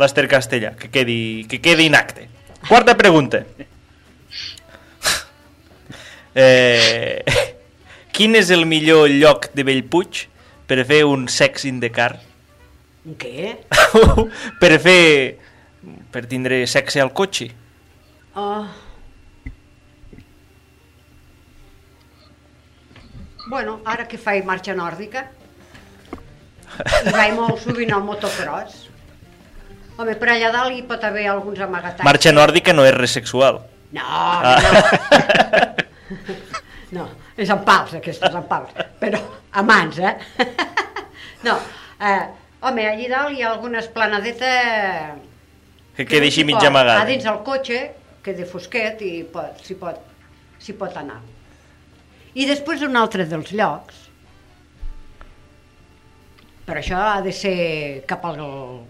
l'Ester 0.00 0.26
Castellà, 0.28 0.74
que 0.74 0.90
quedi, 0.90 1.46
que 1.48 1.60
quedi 1.62 1.86
inacte. 1.86 2.28
Quarta 2.68 2.98
pregunta. 2.98 3.44
Eh, 6.34 7.22
quin 8.16 8.32
és 8.34 8.48
el 8.50 8.64
millor 8.66 9.04
lloc 9.06 9.52
de 9.54 9.62
Bellpuig 9.62 10.24
per 10.66 10.80
fer 10.82 11.04
un 11.06 11.28
sex 11.30 11.62
in 11.68 11.78
the 11.78 11.92
car? 11.94 12.16
Un 13.06 13.14
què? 13.14 13.52
per 14.60 14.72
fer... 14.82 15.04
per 16.10 16.24
tindre 16.26 16.64
sexe 16.66 16.98
al 16.98 17.12
cotxe? 17.14 17.52
Oh. 18.34 18.66
Bueno, 23.46 23.80
ara 23.84 24.06
que 24.08 24.18
faig 24.18 24.44
marxa 24.48 24.74
nòrdica, 24.76 25.26
i 27.04 27.12
vaig 27.12 27.34
molt 27.36 27.60
sovint 27.62 27.92
al 27.94 28.02
motocross. 28.06 28.86
Home, 29.98 30.14
per 30.18 30.30
allà 30.32 30.48
dalt 30.54 30.74
hi 30.74 30.82
pot 30.88 31.04
haver 31.06 31.26
alguns 31.30 31.60
amagatats. 31.62 32.02
Marxa 32.06 32.32
nòrdica 32.34 32.72
no 32.74 32.86
és 32.88 32.94
res 32.96 33.12
sexual. 33.14 33.60
No, 33.94 34.06
no, 34.42 34.54
no. 34.64 34.70
no, 36.96 37.04
és 37.38 37.52
en 37.54 37.60
pals, 37.68 37.92
aquestes, 38.00 38.34
en 38.34 38.48
pals. 38.50 38.72
Però 39.02 39.20
a 39.52 39.62
mans, 39.62 40.00
eh? 40.00 40.16
No, 41.46 41.58
eh, 42.00 42.24
home, 42.64 42.88
allí 42.90 43.06
dalt 43.12 43.36
hi 43.36 43.44
ha 43.44 43.52
algunes 43.52 43.86
planadetes... 43.94 45.20
Que 45.94 46.08
quedi 46.08 46.32
així 46.32 46.42
pot- 46.48 46.64
amagada. 46.66 47.04
A 47.04 47.06
dins 47.06 47.28
el 47.30 47.38
cotxe, 47.46 47.84
que 48.24 48.34
de 48.34 48.48
fosquet, 48.50 49.04
i 49.06 49.20
pot, 49.30 49.60
s'hi 49.62 49.76
pot, 49.78 50.00
s'hi 50.58 50.74
pot 50.80 50.96
anar. 50.98 51.20
I 52.34 52.46
després 52.48 52.82
un 52.82 52.96
altre 52.98 53.24
dels 53.30 53.52
llocs, 53.54 54.00
però 56.64 56.80
això 56.80 56.96
ha 56.96 57.20
de 57.20 57.32
ser 57.36 57.56
cap 58.08 58.24
al 58.24 58.38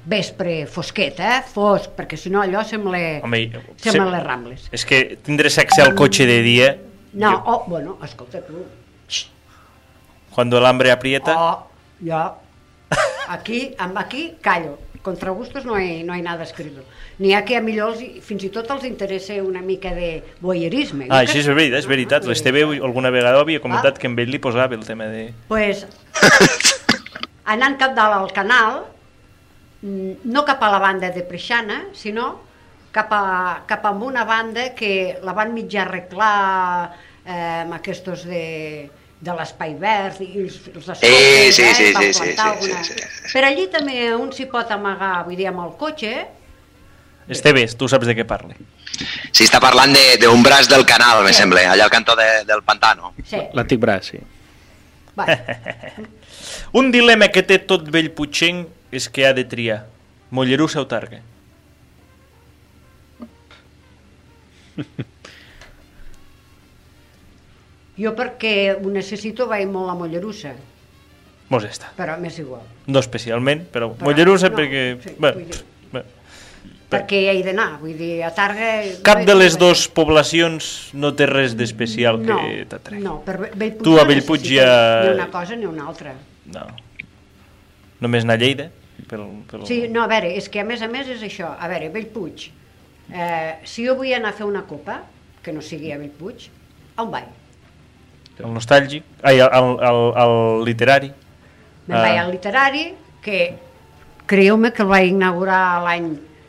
vespre 0.06 0.60
fosquet, 0.70 1.18
eh? 1.18 1.40
Fosc, 1.50 1.90
perquè 1.96 2.16
si 2.16 2.30
no 2.30 2.40
allò 2.44 2.62
sembla, 2.64 3.00
Home, 3.26 3.40
sembla 3.82 4.04
se- 4.06 4.10
les 4.14 4.22
Rambles. 4.24 4.68
És 4.72 4.84
que 4.86 5.00
tindre 5.26 5.50
sexe 5.50 5.82
al 5.82 5.94
cotxe 5.98 6.26
de 6.26 6.40
dia, 6.46 6.70
No, 7.14 7.30
jo- 7.30 7.42
oh, 7.46 7.64
bueno, 7.68 7.98
escolta 8.02 8.40
tu. 8.46 8.64
cuando 10.34 10.58
el 10.58 10.66
hambre 10.66 10.90
aprieta... 10.90 11.34
Oh, 11.38 11.66
jo, 12.02 12.22
aquí, 13.28 13.74
amb 13.78 13.98
aquí, 13.98 14.34
callo. 14.40 14.78
Contra 15.04 15.34
gustos 15.36 15.66
no 15.68 15.76
hi, 15.76 16.00
no 16.02 16.14
hi 16.16 16.22
nada 16.24 16.46
escrito. 16.48 16.80
N'hi 17.20 17.34
ha 17.36 17.42
que 17.44 17.58
a 17.58 17.60
millor 17.60 17.92
els, 17.92 18.22
fins 18.24 18.46
i 18.46 18.48
tot 18.48 18.70
els 18.72 18.86
interessa 18.88 19.34
una 19.44 19.60
mica 19.60 19.90
de 19.92 20.22
voyeurisme. 20.40 21.10
Ah, 21.10 21.18
això 21.26 21.36
és 21.42 21.48
veritat, 21.50 21.82
és 21.82 21.88
veritat. 21.90 22.24
L'Esteve 22.24 22.62
alguna 22.78 23.12
vegada 23.12 23.42
havia 23.44 23.60
comentat 23.60 23.98
Ah. 23.98 24.00
que 24.00 24.08
amb 24.08 24.22
ell 24.24 24.32
li 24.32 24.40
posava 24.40 24.74
el 24.74 24.86
tema 24.88 25.10
de... 25.12 25.26
pues, 25.46 25.84
anant 27.54 27.76
cap 27.76 27.92
dalt 27.92 28.16
al 28.16 28.32
canal, 28.32 28.80
mm, 29.82 30.24
no 30.24 30.44
cap 30.48 30.64
a 30.64 30.72
la 30.72 30.80
banda 30.80 31.12
de 31.12 31.22
Preixana, 31.28 31.82
sinó 31.92 32.40
cap 32.94 33.12
a, 33.12 33.62
cap 33.68 33.84
a 33.84 33.92
una 33.92 34.24
banda 34.24 34.70
que 34.74 35.18
la 35.22 35.34
van 35.36 35.52
mitjà 35.52 35.84
arreglar 35.84 36.94
eh, 37.26 37.62
amb 37.66 37.76
aquestos 37.76 38.24
de, 38.24 38.88
de 39.24 39.32
l'espai 39.38 39.74
verd 39.80 40.20
i 40.20 40.30
els, 40.44 40.56
els 40.68 40.88
escoltes, 40.92 41.00
Sí, 41.00 41.52
sí, 41.56 41.62
eh, 41.62 41.74
sí, 41.74 41.86
sí, 41.94 42.12
sí, 42.12 42.20
plantar 42.20 42.34
sí, 42.36 42.40
alguna... 42.50 42.84
sí, 42.84 42.94
sí. 42.98 43.32
Per 43.32 43.44
allí 43.48 43.66
també 43.72 43.98
un 44.14 44.32
s'hi 44.36 44.46
pot 44.52 44.70
amagar, 44.74 45.14
vull 45.26 45.36
dir, 45.40 45.48
amb 45.52 45.64
el 45.66 45.72
cotxe, 45.80 46.14
Esteve, 47.26 47.62
tu 47.80 47.86
saps 47.88 48.04
de 48.04 48.12
què 48.18 48.26
parle. 48.28 48.52
Sí, 49.32 49.46
està 49.46 49.56
parlant 49.64 49.94
de- 49.96 50.18
d'un 50.20 50.42
braç 50.44 50.66
del 50.68 50.84
canal, 50.84 51.22
me 51.24 51.32
Sí. 51.32 51.38
sembla, 51.40 51.62
allà 51.72 51.84
al 51.86 51.90
cantó 51.90 52.12
de, 52.18 52.26
del 52.44 52.60
pantano. 52.62 53.14
sí. 53.24 53.38
L'antic 53.56 53.80
braç, 53.80 54.10
sí. 54.10 54.18
Bueno, 55.16 55.32
Un 56.80 56.90
dilema 56.92 57.28
que 57.32 57.42
té 57.42 57.56
tot 57.64 57.88
vell 57.88 58.10
putxenc 58.12 58.68
és 58.92 59.08
que 59.08 59.24
ha 59.26 59.32
de 59.32 59.44
triar. 59.48 59.86
Mollerussa 60.30 60.80
o 60.82 60.86
Targa? 60.86 61.22
jo 67.98 68.14
perquè 68.16 68.74
ho 68.76 68.90
necessito 68.90 69.46
vaig 69.50 69.68
molt 69.70 69.90
a 69.92 69.94
Mollerussa, 69.98 70.54
Mos 71.52 71.64
està. 71.68 71.90
però 71.96 72.16
m'és 72.18 72.38
igual. 72.40 72.62
No 72.86 72.98
especialment, 73.04 73.66
però, 73.70 73.92
Però- 73.94 74.08
Mollerussa 74.08 74.48
no, 74.50 74.56
perquè... 74.58 74.84
sí, 75.04 75.14
bé, 75.18 75.32
dir. 75.44 75.58
bé. 75.92 76.02
perquè 76.90 77.20
hi 77.20 77.28
he 77.32 77.42
d'anar, 77.44 77.78
vull 77.80 77.96
dir, 77.98 78.22
a 78.24 78.30
Targa... 78.34 78.70
Cap 79.06 79.20
no 79.22 79.26
de 79.28 79.34
les 79.34 79.58
dues 79.58 79.86
poblacions 79.88 80.90
no 80.94 81.12
té 81.14 81.26
res 81.26 81.54
d'especial 81.58 82.20
no, 82.22 82.38
que 82.38 82.64
t'atragui. 82.70 83.02
No, 83.04 83.18
per 83.26 83.36
Bellpuig 83.54 83.82
Tu 83.82 83.98
a 83.98 84.04
Bellpuig 84.08 84.46
ja- 84.46 85.02
Ni 85.04 85.14
una 85.14 85.28
cosa 85.30 85.56
ni 85.56 85.66
una 85.66 85.86
altra. 85.90 86.14
No. 86.54 86.66
Només 88.00 88.24
anar 88.26 88.36
a 88.38 88.42
Lleida? 88.42 88.68
Pel, 89.08 89.24
pel... 89.50 89.64
Sí, 89.68 89.84
no, 89.90 90.02
a 90.04 90.08
veure, 90.10 90.30
és 90.38 90.48
que 90.48 90.60
a 90.62 90.64
més 90.66 90.82
a 90.82 90.88
més 90.88 91.08
és 91.12 91.22
això. 91.26 91.52
A 91.58 91.68
veure, 91.70 91.88
Bellpuig, 91.94 92.48
eh, 93.12 93.54
si 93.68 93.84
jo 93.86 93.96
vull 93.98 94.12
anar 94.16 94.30
a 94.32 94.38
fer 94.38 94.46
una 94.46 94.62
copa, 94.68 95.00
que 95.44 95.52
no 95.52 95.60
sigui 95.64 95.92
a 95.92 95.98
Bellpuig, 96.00 96.46
on 97.02 97.10
vaig? 97.12 97.26
El 98.40 98.50
nostàlgic, 98.54 99.04
ai, 99.22 99.38
el, 99.38 99.50
el, 99.54 99.68
el, 99.88 100.00
el 100.24 100.64
literari. 100.66 101.10
Me'n 101.86 101.98
Ah. 101.98 102.02
vaig 102.02 102.18
al 102.18 102.30
literari, 102.32 102.84
que 103.22 103.54
creieu-me 104.26 104.72
que 104.72 104.82
el 104.82 104.88
vaig 104.88 105.10
inaugurar 105.12 105.82
l'any 105.84 106.08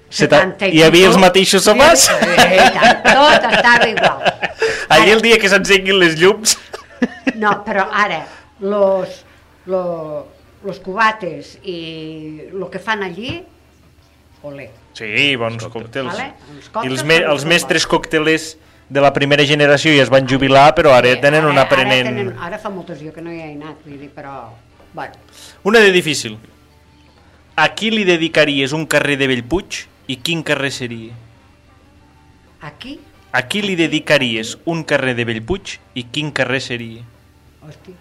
Seta- 0.10 0.40
70 0.46 0.70
hi 0.72 0.82
havia 0.86 1.08
els 1.10 1.18
mateixos 1.20 1.64
sopars? 1.68 2.06
Sí, 2.08 2.30
i 2.56 2.70
tant, 2.78 3.04
tot 3.04 3.48
estava 3.52 3.88
igual. 3.90 4.24
Allí 4.96 5.12
el 5.12 5.22
dia 5.22 5.38
que 5.42 5.50
s'encenguin 5.52 6.00
les 6.00 6.16
llums... 6.20 6.58
No, 7.36 7.52
però 7.66 7.88
ara, 7.92 8.22
los, 8.62 9.24
lo, 9.68 9.82
los 10.64 10.80
cubates 10.80 11.58
i 11.68 12.48
el 12.54 12.64
que 12.72 12.80
fan 12.80 13.04
allí, 13.04 13.42
olé. 14.46 14.70
Sí, 14.96 15.36
bons 15.36 15.66
còctels. 15.68 16.14
Vale? 16.14 16.30
Els 16.56 16.70
I 16.70 16.72
còctels 16.72 16.94
els, 17.02 17.04
me, 17.10 17.18
els 17.34 17.44
mestres 17.50 17.86
coctelers 17.92 18.54
de 18.90 19.02
la 19.02 19.12
primera 19.14 19.44
generació 19.46 19.92
ja 19.96 20.04
es 20.04 20.10
van 20.14 20.28
jubilar, 20.30 20.74
però 20.78 20.92
ara 20.94 21.14
Sí, 21.16 21.22
tenen 21.22 21.46
un 21.46 21.58
ara, 21.58 21.64
aprenent... 21.66 22.06
tenen, 22.08 22.34
ara 22.40 22.60
fa 22.62 22.70
moltes 22.70 23.00
jo 23.02 23.12
que 23.14 23.22
no 23.22 23.32
hi 23.34 23.40
he 23.42 23.52
anat, 23.56 23.80
vull 23.86 23.98
dir, 24.00 24.10
però... 24.14 24.52
Bueno, 24.94 25.14
Una 25.64 25.80
de 25.80 25.92
difícil. 25.92 26.38
A 27.58 27.70
qui 27.74 27.90
li 27.92 28.04
dedicaries 28.06 28.72
un 28.76 28.86
carrer 28.86 29.18
de 29.18 29.28
Bellpuig 29.28 29.82
i 30.08 30.18
quin 30.18 30.44
carrer 30.44 30.72
seria? 30.72 31.14
aquí, 32.62 33.00
A 33.36 33.42
qui 33.52 33.62
li 33.62 33.76
dedicaries 33.76 34.58
un 34.66 34.84
carrer 34.88 35.14
de 35.16 35.26
Bellpuig 35.28 35.80
i 35.94 36.04
quin 36.12 36.32
carrer 36.32 36.62
seria? 36.62 37.02
hosti, 37.66 37.92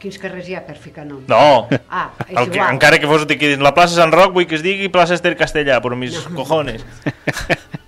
quins 0.00 0.18
carrers 0.18 0.48
hi 0.48 0.54
ha 0.56 0.62
per 0.66 0.74
ficar 0.80 1.04
nom? 1.06 1.22
No, 1.28 1.68
Ah, 1.88 2.10
és 2.26 2.36
el 2.36 2.48
que, 2.50 2.56
igual. 2.58 2.72
encara 2.74 2.98
que 2.98 3.06
fos 3.06 3.26
de 3.28 3.36
que 3.38 3.56
la 3.56 3.74
plaça 3.74 3.94
Sant 3.94 4.12
Roc 4.12 4.32
vull 4.34 4.46
que 4.48 4.56
es 4.56 4.62
digui 4.64 4.88
plaça 4.88 5.14
Esther 5.14 5.36
Castellà, 5.36 5.78
però 5.84 5.94
mis 5.96 6.16
cojones. 6.34 6.82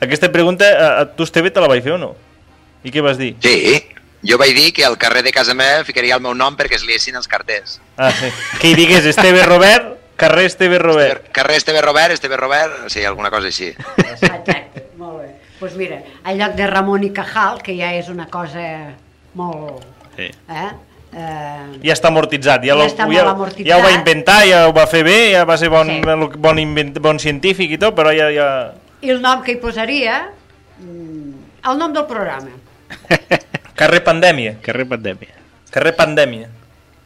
Aquesta 0.00 0.30
pregunta, 0.32 0.64
a, 0.64 1.00
a 1.02 1.06
tu 1.16 1.24
Esteve 1.26 1.50
te 1.50 1.60
la 1.60 1.68
vaig 1.70 1.82
fer 1.82 1.92
o 1.96 1.98
no? 1.98 2.12
I 2.86 2.92
què 2.94 3.02
vas 3.02 3.18
dir? 3.18 3.32
Sí, 3.42 3.82
jo 4.22 4.38
vaig 4.38 4.54
dir 4.54 4.72
que 4.74 4.84
al 4.86 4.96
carrer 4.98 5.22
de 5.26 5.32
casa 5.34 5.54
meva 5.58 5.84
ficaria 5.86 6.14
el 6.14 6.22
meu 6.22 6.34
nom 6.38 6.56
perquè 6.58 6.78
es 6.78 6.84
liessin 6.86 7.16
els 7.18 7.26
carters. 7.30 7.80
Ah, 7.96 8.12
sí. 8.14 8.30
Que 8.60 8.70
hi 8.72 8.76
digués 8.78 9.06
Esteve 9.10 9.42
Robert, 9.46 9.96
carrer 10.16 10.46
Esteve 10.46 10.78
Robert. 10.78 11.28
Carrer 11.34 11.56
Esteve 11.58 11.82
Robert, 11.82 12.14
Esteve 12.14 12.36
Robert, 12.38 12.86
sí, 12.90 13.04
alguna 13.04 13.30
cosa 13.30 13.50
així. 13.50 13.72
Exacte, 14.06 14.60
molt 14.96 15.20
bé. 15.22 15.28
Doncs 15.28 15.58
pues 15.58 15.74
mira, 15.74 15.98
al 16.22 16.38
lloc 16.38 16.52
de 16.54 16.66
Ramon 16.70 17.02
i 17.02 17.10
Cajal, 17.10 17.58
que 17.66 17.74
ja 17.74 17.90
és 17.98 18.06
una 18.08 18.28
cosa 18.30 18.62
molt... 19.34 19.82
Sí. 20.14 20.28
Eh? 20.30 20.68
Eh, 21.08 21.78
Ja 21.82 21.94
està 21.96 22.10
amortitzat, 22.12 22.62
ja, 22.62 22.74
Ja 22.74 22.76
lo- 22.78 22.86
està 22.86 23.06
ja, 23.10 23.24
amortitzat. 23.32 23.66
ja 23.66 23.78
ho 23.78 23.82
va 23.82 23.90
inventar, 23.96 24.44
ja 24.46 24.66
ho 24.68 24.72
va 24.76 24.86
fer 24.86 25.02
bé, 25.06 25.32
ja 25.32 25.42
va 25.48 25.56
ser 25.58 25.70
bon, 25.72 25.88
Sí. 25.90 26.00
bon, 26.38 26.58
invent, 26.62 26.98
bon 27.02 27.18
científic 27.18 27.74
i 27.74 27.78
tot, 27.78 27.96
però 27.98 28.14
ja... 28.14 28.30
ja... 28.30 28.48
I 29.00 29.12
el 29.14 29.20
nom 29.22 29.42
que 29.46 29.54
hi 29.54 29.60
posaria, 29.62 30.20
mm, 30.80 31.34
el 31.70 31.78
nom 31.78 31.92
del 31.94 32.06
programa. 32.10 32.50
Carrer 33.78 34.02
Pandèmia, 34.02 34.56
Carrer 34.62 34.88
Pandèmia. 34.88 35.36
carrer 35.70 35.92
Pandèmia. 35.94 36.48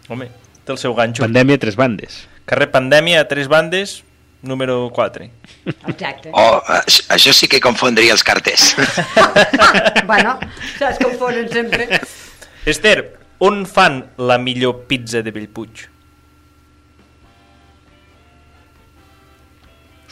Home, 0.09 0.29
té 0.65 0.73
el 0.73 0.79
seu 0.79 0.95
ganxo. 0.95 1.25
Pandèmia, 1.25 1.59
tres 1.59 1.77
bandes. 1.77 2.23
Carrer 2.47 2.71
Pandèmia, 2.71 3.21
a 3.21 3.29
tres 3.29 3.49
bandes, 3.51 4.03
número 4.41 4.91
4. 4.95 5.29
Exacte. 5.91 6.31
Oh, 6.33 6.63
això, 6.67 7.05
això 7.15 7.35
sí 7.37 7.49
que 7.51 7.61
confondria 7.61 8.15
els 8.15 8.25
carters. 8.25 8.73
bueno, 10.11 10.39
saps 10.79 10.99
que 10.99 11.11
ho 11.11 11.15
fonen 11.19 11.51
sempre? 11.53 11.89
Esther, 12.67 13.19
on 13.43 13.65
fan 13.67 14.05
la 14.19 14.39
millor 14.39 14.85
pizza 14.91 15.23
de 15.23 15.35
Bellpuig? 15.35 15.89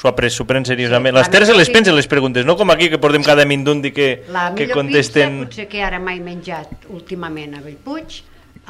S'ho 0.01 0.09
ha 0.09 0.14
pres, 0.16 0.32
s'ho 0.32 0.46
pren 0.48 0.64
seriosament. 0.64 1.12
Sí, 1.12 1.18
la 1.18 1.20
L'Esther 1.20 1.42
se 1.44 1.53
millor 1.53 1.59
les 1.61 1.70
pensa 1.74 1.92
les 1.92 2.07
preguntes, 2.09 2.46
no 2.48 2.55
com 2.57 2.70
aquí 2.72 2.88
que 2.88 2.96
portem 3.03 3.24
cada 3.26 3.44
mindunt 3.44 3.82
i 3.84 3.90
que, 3.92 4.07
La 4.32 4.46
que 4.55 4.64
millor 4.64 4.78
contesten... 4.78 5.34
pizza 5.42 5.51
potser 5.51 5.66
que 5.68 5.82
ara 5.84 5.98
mai 6.01 6.22
menjat 6.24 6.86
últimament 6.88 7.59
a 7.59 7.61
Bellpuig, 7.61 8.22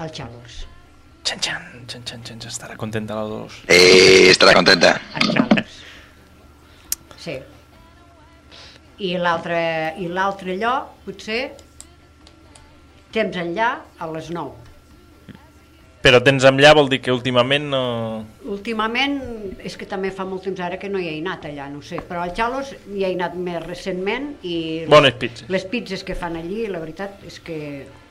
al 0.02 0.10
Xalors. 0.16 0.56
Xan, 1.22 1.38
xan, 1.44 1.68
xan, 1.86 2.02
xan, 2.08 2.24
xan, 2.26 2.42
estarà 2.50 2.74
contenta 2.80 3.14
la 3.14 3.28
Dolors. 3.30 3.60
Eh, 3.70 4.26
estarà 4.32 4.56
contenta. 4.58 4.96
Al 5.20 5.28
Xalors. 5.30 5.76
Sí. 7.20 7.36
I 9.06 9.12
l'altre 9.22 9.60
i 10.02 10.08
l'altre 10.10 10.58
lloc, 10.58 10.96
potser, 11.06 11.44
temps 13.14 13.38
enllà, 13.38 13.70
a 14.02 14.10
les 14.10 14.34
9. 14.34 14.69
Però 16.00 16.16
tens 16.24 16.46
enllà 16.48 16.70
vol 16.76 16.88
dir 16.88 17.02
que 17.04 17.12
últimament 17.12 17.66
no... 17.68 17.80
Últimament, 18.48 19.18
és 19.60 19.74
que 19.76 19.84
també 19.88 20.08
fa 20.16 20.24
molt 20.24 20.46
temps 20.48 20.62
ara 20.64 20.78
que 20.80 20.88
no 20.88 21.00
hi 21.00 21.10
he 21.10 21.18
anat 21.18 21.44
allà, 21.50 21.66
no 21.68 21.82
sé, 21.84 21.98
però 22.08 22.22
al 22.24 22.32
Xalos 22.36 22.70
hi 22.88 23.04
he 23.04 23.10
anat 23.12 23.36
més 23.36 23.60
recentment 23.66 24.30
i 24.48 24.54
Bones 24.88 25.18
pizzas. 25.20 25.50
les 25.52 25.66
pizzas 25.68 26.04
que 26.08 26.16
fan 26.16 26.38
allí, 26.40 26.64
la 26.72 26.80
veritat 26.80 27.20
és 27.28 27.36
que 27.44 27.58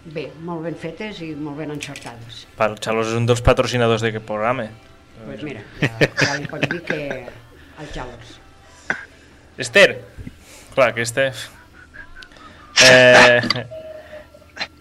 bé, 0.06 0.28
molt 0.46 0.68
ben 0.68 0.78
fetes 0.78 1.24
i 1.26 1.32
molt 1.34 1.58
ben 1.64 1.74
enxortades. 1.74 2.46
El 2.62 2.78
Xalos 2.78 3.10
és 3.10 3.18
un 3.18 3.26
dels 3.30 3.42
patrocinadors 3.46 4.06
d'aquest 4.06 4.28
programa. 4.28 4.70
Doncs 5.18 5.26
pues 5.26 5.44
mira, 5.50 5.66
ja, 5.82 6.12
ja 6.22 6.38
li 6.38 6.46
pots 6.52 6.70
dir 6.70 6.84
que 6.86 7.02
al 7.26 7.90
Xalos. 7.90 8.38
Esther, 9.58 9.90
clar, 10.76 10.94
aquesta... 10.94 11.32
Eh, 12.86 13.66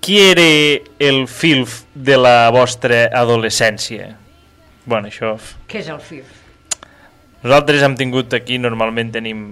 qui 0.09 0.23
era 0.25 0.81
el 0.99 1.29
filf 1.29 1.83
de 1.93 2.17
la 2.17 2.49
vostra 2.49 3.11
adolescència? 3.13 4.15
Bueno, 4.89 5.11
això... 5.11 5.35
Què 5.69 5.83
és 5.83 5.91
el 5.93 5.99
FIF? 6.01 6.31
Nosaltres 7.43 7.85
hem 7.85 7.93
tingut 8.01 8.33
aquí, 8.33 8.57
normalment 8.57 9.11
tenim 9.13 9.43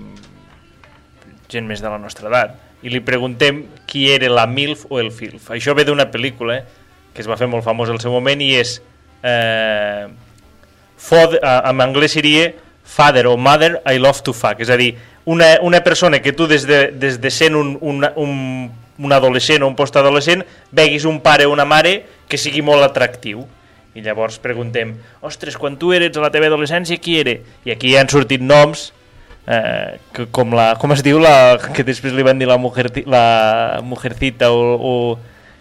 gent 1.53 1.69
més 1.69 1.83
de 1.85 1.91
la 1.93 1.99
nostra 2.01 2.31
edat, 2.31 2.55
i 2.81 2.89
li 2.89 3.03
preguntem 3.05 3.67
qui 3.85 4.07
era 4.15 4.31
la 4.33 4.47
MILF 4.49 4.87
o 4.89 5.03
el 5.03 5.11
FILF. 5.13 5.51
Això 5.53 5.75
ve 5.77 5.85
d'una 5.85 6.09
pel·lícula 6.09 6.63
que 7.13 7.21
es 7.21 7.29
va 7.29 7.37
fer 7.37 7.51
molt 7.53 7.69
famós 7.69 7.93
al 7.93 8.01
seu 8.01 8.17
moment 8.17 8.41
i 8.41 8.55
és... 8.57 8.79
Eh, 9.21 10.09
father, 10.97 11.43
eh, 11.43 11.61
en 11.69 11.85
anglès 11.85 12.17
seria 12.17 12.49
Father 12.97 13.27
o 13.29 13.37
Mother 13.37 13.83
I 13.85 14.01
Love 14.01 14.25
to 14.25 14.33
Fuck, 14.33 14.65
és 14.65 14.73
a 14.73 14.81
dir, 14.81 14.95
una, 15.29 15.59
una 15.61 15.85
persona 15.85 16.25
que 16.25 16.33
tu 16.33 16.49
des 16.49 16.65
de, 16.65 16.87
des 16.97 17.21
de 17.21 17.37
sent 17.43 17.61
un, 17.61 17.77
un, 17.85 18.09
un, 18.17 18.35
un 18.99 19.13
adolescent 19.13 19.63
o 19.63 19.69
un 19.69 19.77
postadolescent 19.77 20.45
veguis 20.73 21.05
un 21.05 21.21
pare 21.21 21.47
o 21.47 21.53
una 21.53 21.65
mare 21.69 22.05
que 22.29 22.39
sigui 22.41 22.63
molt 22.63 22.85
atractiu. 22.87 23.47
I 23.97 24.03
llavors 24.05 24.37
preguntem, 24.43 24.93
ostres, 25.25 25.57
quan 25.57 25.79
tu 25.81 25.95
eres 25.97 26.17
a 26.17 26.21
la 26.21 26.31
teva 26.31 26.51
adolescència, 26.51 26.99
qui 27.01 27.19
era? 27.21 27.39
I 27.65 27.73
aquí 27.73 27.95
han 27.97 28.11
sortit 28.13 28.43
noms, 28.45 28.91
eh, 29.47 29.97
que, 30.13 30.27
com, 30.29 30.53
la, 30.53 30.75
com 30.77 30.93
es 30.93 31.01
diu, 31.07 31.17
la, 31.23 31.57
que 31.73 31.85
després 31.87 32.13
li 32.13 32.25
van 32.27 32.39
dir 32.39 32.49
la, 32.51 32.59
mujer, 32.61 32.91
la 33.09 33.81
Mujercita 33.83 34.51
o, 34.53 34.77
o 34.77 34.93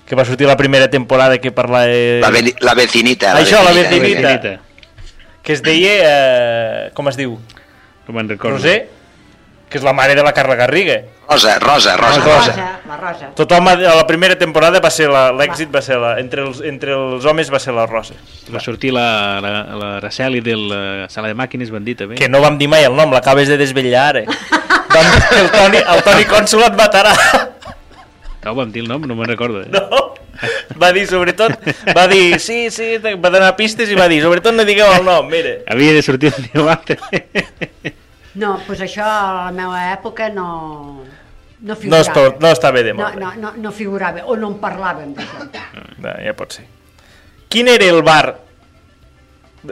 que 0.06 0.16
va 0.20 0.26
sortir 0.26 0.48
la 0.48 0.58
primera 0.58 0.90
temporada 0.90 1.38
que 1.40 1.52
parla... 1.52 1.86
Eh, 1.88 2.20
La, 2.22 2.30
ve 2.30 2.54
la 2.60 2.76
vecinita. 2.76 3.38
Això, 3.40 3.64
la 3.64 3.72
vecinita. 3.72 4.36
vecinita. 4.36 4.60
que 5.46 5.54
es 5.54 5.62
deia, 5.62 5.94
eh, 6.02 6.92
com 6.94 7.08
es 7.08 7.18
diu? 7.18 7.38
No 8.08 8.14
me'n 8.14 8.28
recordo. 8.30 8.58
Roser, 8.58 8.90
que 9.76 9.82
és 9.82 9.84
la 9.84 9.92
mare 9.92 10.16
de 10.16 10.24
la 10.24 10.32
Carla 10.32 10.56
Garriga. 10.56 11.02
Rosa, 11.28 11.58
Rosa, 11.60 11.98
Rosa. 12.00 12.20
La 12.20 12.24
Rosa. 12.24 12.52
Rosa, 12.56 12.80
la 12.88 12.98
Rosa. 13.02 13.28
Tothom, 13.36 13.68
a 13.68 13.76
la 13.76 14.06
primera 14.08 14.38
temporada 14.40 14.80
va 14.80 14.90
ser 14.94 15.10
la- 15.12 15.34
l'èxit, 15.36 15.68
va 15.74 15.82
ser 15.84 15.98
la, 16.00 16.14
entre, 16.22 16.46
els, 16.48 16.62
entre 16.64 16.94
els 16.96 17.26
homes 17.28 17.52
va 17.52 17.60
ser 17.60 17.74
la 17.76 17.84
Rosa. 17.90 18.16
Va 18.54 18.62
sortir 18.64 18.94
la, 18.96 19.42
la, 19.44 19.52
la 19.76 19.90
Araceli 19.98 20.40
de 20.46 20.56
la 20.56 21.10
sala 21.12 21.28
de 21.28 21.36
màquines, 21.36 21.74
van 21.74 21.84
dir 21.84 21.98
també. 22.00 22.16
Que 22.16 22.30
no 22.32 22.40
vam 22.46 22.58
dir 22.58 22.70
mai 22.72 22.88
el 22.88 22.96
nom, 22.96 23.12
l'acabes 23.12 23.52
de 23.52 23.58
desvetllar 23.60 24.06
ara. 24.14 24.24
Vam, 24.96 25.08
el, 25.36 25.50
Toni, 25.52 25.80
el 25.92 26.04
Toni 26.06 26.24
Cònsul 26.30 26.62
et 26.70 26.78
matarà. 26.80 27.12
No, 28.46 28.54
vam 28.56 28.72
dir 28.72 28.86
el 28.86 28.88
nom, 28.88 29.04
no 29.04 29.18
me'n 29.18 29.28
recordo. 29.28 29.66
Eh? 29.66 29.68
No? 29.74 30.14
Va 30.80 30.94
dir, 30.96 31.04
sobretot, 31.10 31.52
va 31.96 32.06
dir, 32.08 32.40
sí, 32.40 32.70
sí, 32.72 32.94
va 33.04 33.32
donar 33.34 33.56
pistes 33.60 33.92
i 33.92 33.96
va 34.00 34.08
dir, 34.08 34.22
sobretot 34.24 34.56
no 34.56 34.64
digueu 34.68 34.88
el 34.96 35.04
nom, 35.04 35.28
mira. 35.28 35.58
Havia 35.68 35.98
de 35.98 36.02
sortir 36.06 36.32
un 36.32 36.48
dia 36.48 36.64
abans. 36.64 38.05
No, 38.36 38.58
doncs 38.68 38.82
això 38.84 39.06
a 39.06 39.46
la 39.46 39.52
meva 39.56 39.82
època 39.94 40.30
no, 40.34 40.48
no 41.62 41.78
No, 41.88 42.00
està, 42.02 42.26
no 42.42 42.52
està 42.52 42.72
bé 42.76 42.84
de 42.84 42.94
no, 42.94 43.04
molt. 43.04 43.20
no, 43.22 43.32
no, 43.40 43.54
no 43.58 43.72
figurava, 43.72 44.26
o 44.28 44.36
no 44.36 44.52
en 44.54 44.58
parlàvem 44.62 45.14
d'això. 45.16 45.46
No, 46.04 46.12
ja 46.22 46.34
pot 46.38 46.58
ser. 46.58 46.66
Quin 47.50 47.70
era 47.72 47.88
el 47.88 48.02
bar? 48.04 48.36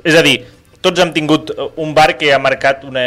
És 0.04 0.16
a 0.16 0.24
dir, 0.26 0.38
tots 0.84 1.00
hem 1.04 1.12
tingut 1.16 1.52
un 1.80 1.94
bar 1.96 2.14
que 2.20 2.32
ha 2.34 2.40
marcat 2.40 2.86
una 2.88 3.04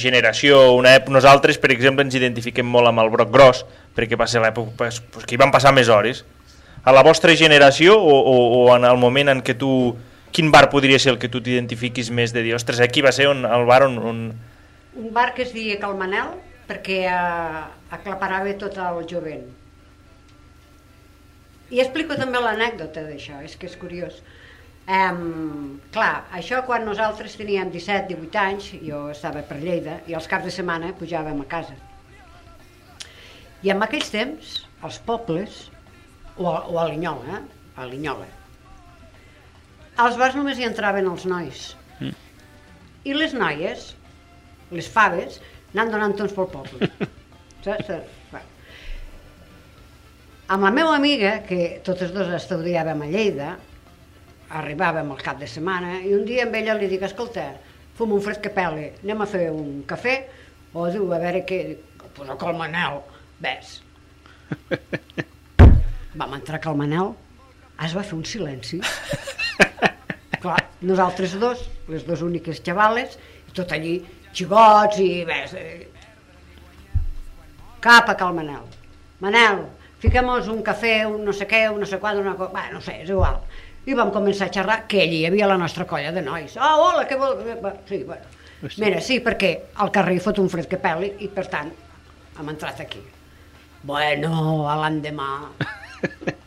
generació, 0.00 0.72
una 0.78 0.94
època. 0.98 1.14
Nosaltres, 1.18 1.58
per 1.62 1.72
exemple, 1.74 2.06
ens 2.06 2.14
identifiquem 2.18 2.66
molt 2.66 2.90
amb 2.90 3.02
el 3.02 3.10
Broc 3.10 3.32
Gros, 3.34 3.64
perquè 3.96 4.18
va 4.18 4.28
ser 4.30 4.42
l'època 4.42 4.76
pues, 4.78 5.00
pues, 5.12 5.26
que 5.26 5.34
hi 5.34 5.40
van 5.40 5.52
passar 5.54 5.74
més 5.74 5.90
hores. 5.90 6.24
A 6.82 6.94
la 6.96 7.02
vostra 7.04 7.34
generació 7.36 7.98
o, 7.98 8.14
o, 8.14 8.36
o 8.62 8.76
en 8.76 8.86
el 8.88 8.96
moment 8.96 9.28
en 9.34 9.42
què 9.44 9.58
tu 9.58 9.96
quin 10.32 10.50
bar 10.54 10.70
podria 10.70 10.98
ser 11.02 11.12
el 11.12 11.18
que 11.18 11.28
tu 11.28 11.42
t'identifiquis 11.42 12.08
més 12.14 12.32
de 12.32 12.44
dir, 12.46 12.54
ostres, 12.54 12.80
aquí 12.80 13.02
va 13.02 13.12
ser 13.12 13.26
on, 13.28 13.44
el 13.44 13.66
bar 13.68 13.82
on... 13.88 13.98
on... 13.98 14.22
Un 15.00 15.14
bar 15.16 15.32
que 15.34 15.46
es 15.46 15.54
deia 15.56 15.78
Calmanel 15.80 16.34
perquè 16.68 17.00
eh, 17.08 17.62
aclaparava 17.96 18.52
tot 18.60 18.76
el 18.78 19.02
jovent. 19.10 19.48
I 21.70 21.80
explico 21.82 22.16
també 22.18 22.40
l'anècdota 22.42 23.02
d'això, 23.06 23.40
és 23.46 23.56
que 23.56 23.68
és 23.70 23.76
curiós. 23.78 24.20
Um, 24.90 25.76
clar, 25.94 26.24
això 26.34 26.64
quan 26.66 26.82
nosaltres 26.82 27.36
teníem 27.38 27.70
17-18 27.70 28.40
anys, 28.40 28.70
jo 28.82 29.04
estava 29.12 29.44
per 29.46 29.60
Lleida, 29.60 30.00
i 30.10 30.16
els 30.18 30.26
caps 30.30 30.48
de 30.48 30.54
setmana 30.54 30.90
pujàvem 30.98 31.44
a 31.44 31.46
casa. 31.52 31.76
I 33.62 33.70
en 33.70 33.84
aquells 33.86 34.10
temps, 34.10 34.56
als 34.82 34.98
pobles, 35.06 35.62
o 36.36 36.48
a, 36.48 36.56
o 36.66 36.80
a 36.82 36.88
Linyola, 36.90 37.38
eh? 37.38 37.78
a 37.78 37.86
Linyola, 37.86 38.26
als 40.00 40.18
bars 40.18 40.34
només 40.38 40.58
hi 40.58 40.66
entraven 40.66 41.06
els 41.12 41.26
nois. 41.28 41.62
Mm. 42.00 42.16
I 43.04 43.14
les 43.14 43.36
noies, 43.36 43.90
les 44.74 44.88
faves, 44.88 45.40
anant 45.74 45.92
donant 45.92 46.16
tons 46.18 46.34
pel 46.36 46.48
poble. 46.50 46.90
Saps? 47.64 47.90
Bueno. 48.30 48.46
Amb 50.50 50.66
la 50.66 50.70
meva 50.74 50.94
amiga, 50.96 51.36
que 51.46 51.80
totes 51.86 52.10
dos 52.14 52.30
estudiàvem 52.34 53.04
a 53.04 53.10
Lleida, 53.10 53.50
arribàvem 54.58 55.12
al 55.12 55.20
cap 55.22 55.38
de 55.38 55.46
setmana, 55.50 56.00
i 56.02 56.14
un 56.16 56.24
dia 56.26 56.46
amb 56.46 56.56
ella 56.58 56.74
li 56.74 56.88
dic, 56.90 57.04
escolta, 57.06 57.44
fum 57.98 58.16
un 58.16 58.22
fred 58.24 58.40
que 58.42 58.50
pele, 58.54 58.88
anem 59.04 59.22
a 59.22 59.28
fer 59.30 59.44
un 59.54 59.84
cafè, 59.86 60.16
o 60.74 60.88
diu, 60.90 61.06
a 61.12 61.20
veure 61.22 61.44
què... 61.46 61.60
Pues 62.10 62.26
el 62.26 62.38
Colmanel, 62.40 62.96
ves. 63.38 63.76
Vam 66.18 66.32
entrar 66.34 66.58
a 66.58 66.62
Calmanel, 66.64 67.12
es 67.86 67.94
va 67.94 68.02
fer 68.02 68.16
un 68.18 68.24
silenci. 68.26 68.80
Clar, 70.42 70.58
nosaltres 70.82 71.36
dos, 71.38 71.62
les 71.92 72.02
dues 72.08 72.24
úniques 72.26 72.58
xavales, 72.66 73.14
i 73.46 73.54
tot 73.54 73.70
allí, 73.76 74.00
xigots 74.36 75.00
i 75.02 75.24
ves, 75.28 75.54
eh, 75.58 75.88
cap 77.80 78.08
a 78.08 78.16
cal 78.16 78.34
Manel. 78.36 78.66
Manel, 79.20 79.64
fiquem-nos 80.02 80.48
un 80.52 80.62
cafè, 80.64 80.94
un 81.08 81.24
no 81.24 81.34
sé 81.36 81.48
què, 81.48 81.66
un 81.72 81.80
no 81.82 81.88
sé 81.88 81.98
quant, 82.00 82.20
una 82.20 82.36
cosa... 82.38 82.68
no 82.72 82.80
sé, 82.84 83.00
és 83.04 83.12
igual. 83.12 83.40
I 83.88 83.96
vam 83.96 84.12
començar 84.12 84.48
a 84.48 84.54
xerrar, 84.54 84.82
que 84.88 85.02
allí 85.02 85.22
hi 85.22 85.26
havia 85.28 85.48
la 85.48 85.58
nostra 85.60 85.86
colla 85.88 86.12
de 86.12 86.22
nois. 86.24 86.56
Ah, 86.56 86.76
oh, 86.76 86.90
hola, 86.90 87.06
què 87.08 87.16
vol... 87.20 87.38
Sí, 87.88 88.02
bueno. 88.04 88.36
Mira, 88.76 89.00
sí, 89.00 89.22
perquè 89.24 89.54
al 89.80 89.92
carrer 89.92 90.18
fot 90.20 90.38
un 90.38 90.50
fred 90.52 90.68
que 90.68 90.76
peli 90.80 91.14
i, 91.24 91.30
per 91.32 91.46
tant, 91.48 91.70
hem 92.36 92.50
entrat 92.52 92.84
aquí. 92.84 93.00
Bueno, 93.82 94.32
a 94.68 94.76
l'endemà... 94.82 95.30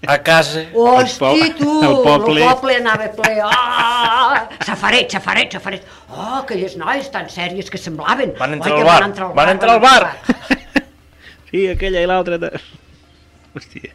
A 0.08 0.18
casa... 0.20 0.66
Hosti, 0.74 1.54
tu, 1.58 1.74
el 1.86 1.98
poble. 2.04 2.42
el 2.44 2.50
poble 2.50 2.76
anava 2.82 3.08
ple. 3.16 3.36
Ah, 3.46 4.50
safaret, 4.66 5.12
safaret, 5.14 5.54
safaret. 5.56 5.84
Oh, 6.12 6.40
aquelles 6.42 6.76
noies 6.78 7.08
tan 7.14 7.30
sèries 7.32 7.70
que 7.72 7.78
semblaven. 7.80 8.34
Van 8.40 8.58
entrar 8.58 8.74
Oi, 8.76 8.82
al 8.82 8.88
bar, 8.90 9.34
van 9.38 9.54
entrar 9.56 9.76
al 9.78 9.84
bar. 9.84 10.04
Sí, 11.54 11.68
aquella 11.70 12.02
i 12.02 12.08
l'altra... 12.10 12.40
de- 12.42 12.50
Hòstia. 13.54 13.92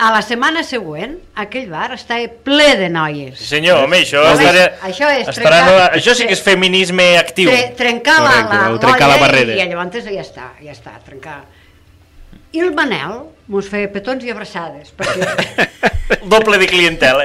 A 0.00 0.10
la 0.12 0.20
setmana 0.24 0.60
següent, 0.64 1.14
aquell 1.40 1.70
bar 1.72 1.94
estava 1.96 2.26
ple 2.44 2.66
de 2.76 2.90
noies. 2.92 3.38
Sí 3.40 3.48
senyor, 3.54 3.82
home, 3.86 3.98
això, 4.04 4.20
Home, 4.24 4.44
estarà, 4.44 4.66
això 4.88 5.08
és 5.12 5.28
estarà 5.32 5.62
trencar- 5.64 5.88
això 5.96 6.14
sí 6.16 6.28
que 6.28 6.36
és 6.36 6.42
feminisme 6.44 7.06
actiu. 7.20 7.48
Tre 7.48 7.72
trencar 7.80 8.18
la, 8.20 8.30
Correcte, 8.36 8.60
la, 8.60 8.78
trencar 8.84 9.08
la 9.08 9.16
molla 9.16 9.24
barrera. 9.24 9.56
I, 9.56 9.64
i 9.64 9.68
llavors 9.72 10.04
ja 10.12 10.22
està, 10.24 10.46
ja 10.60 10.76
està, 10.76 10.94
trencar. 11.08 11.38
I 12.52 12.60
el 12.64 12.72
Manel 12.74 13.20
mos 13.50 13.68
feia 13.70 13.90
petons 13.92 14.24
i 14.26 14.30
abraçades, 14.32 14.90
perquè 14.96 15.68
Doble 16.32 16.58
de 16.58 16.66
clientela. 16.70 17.24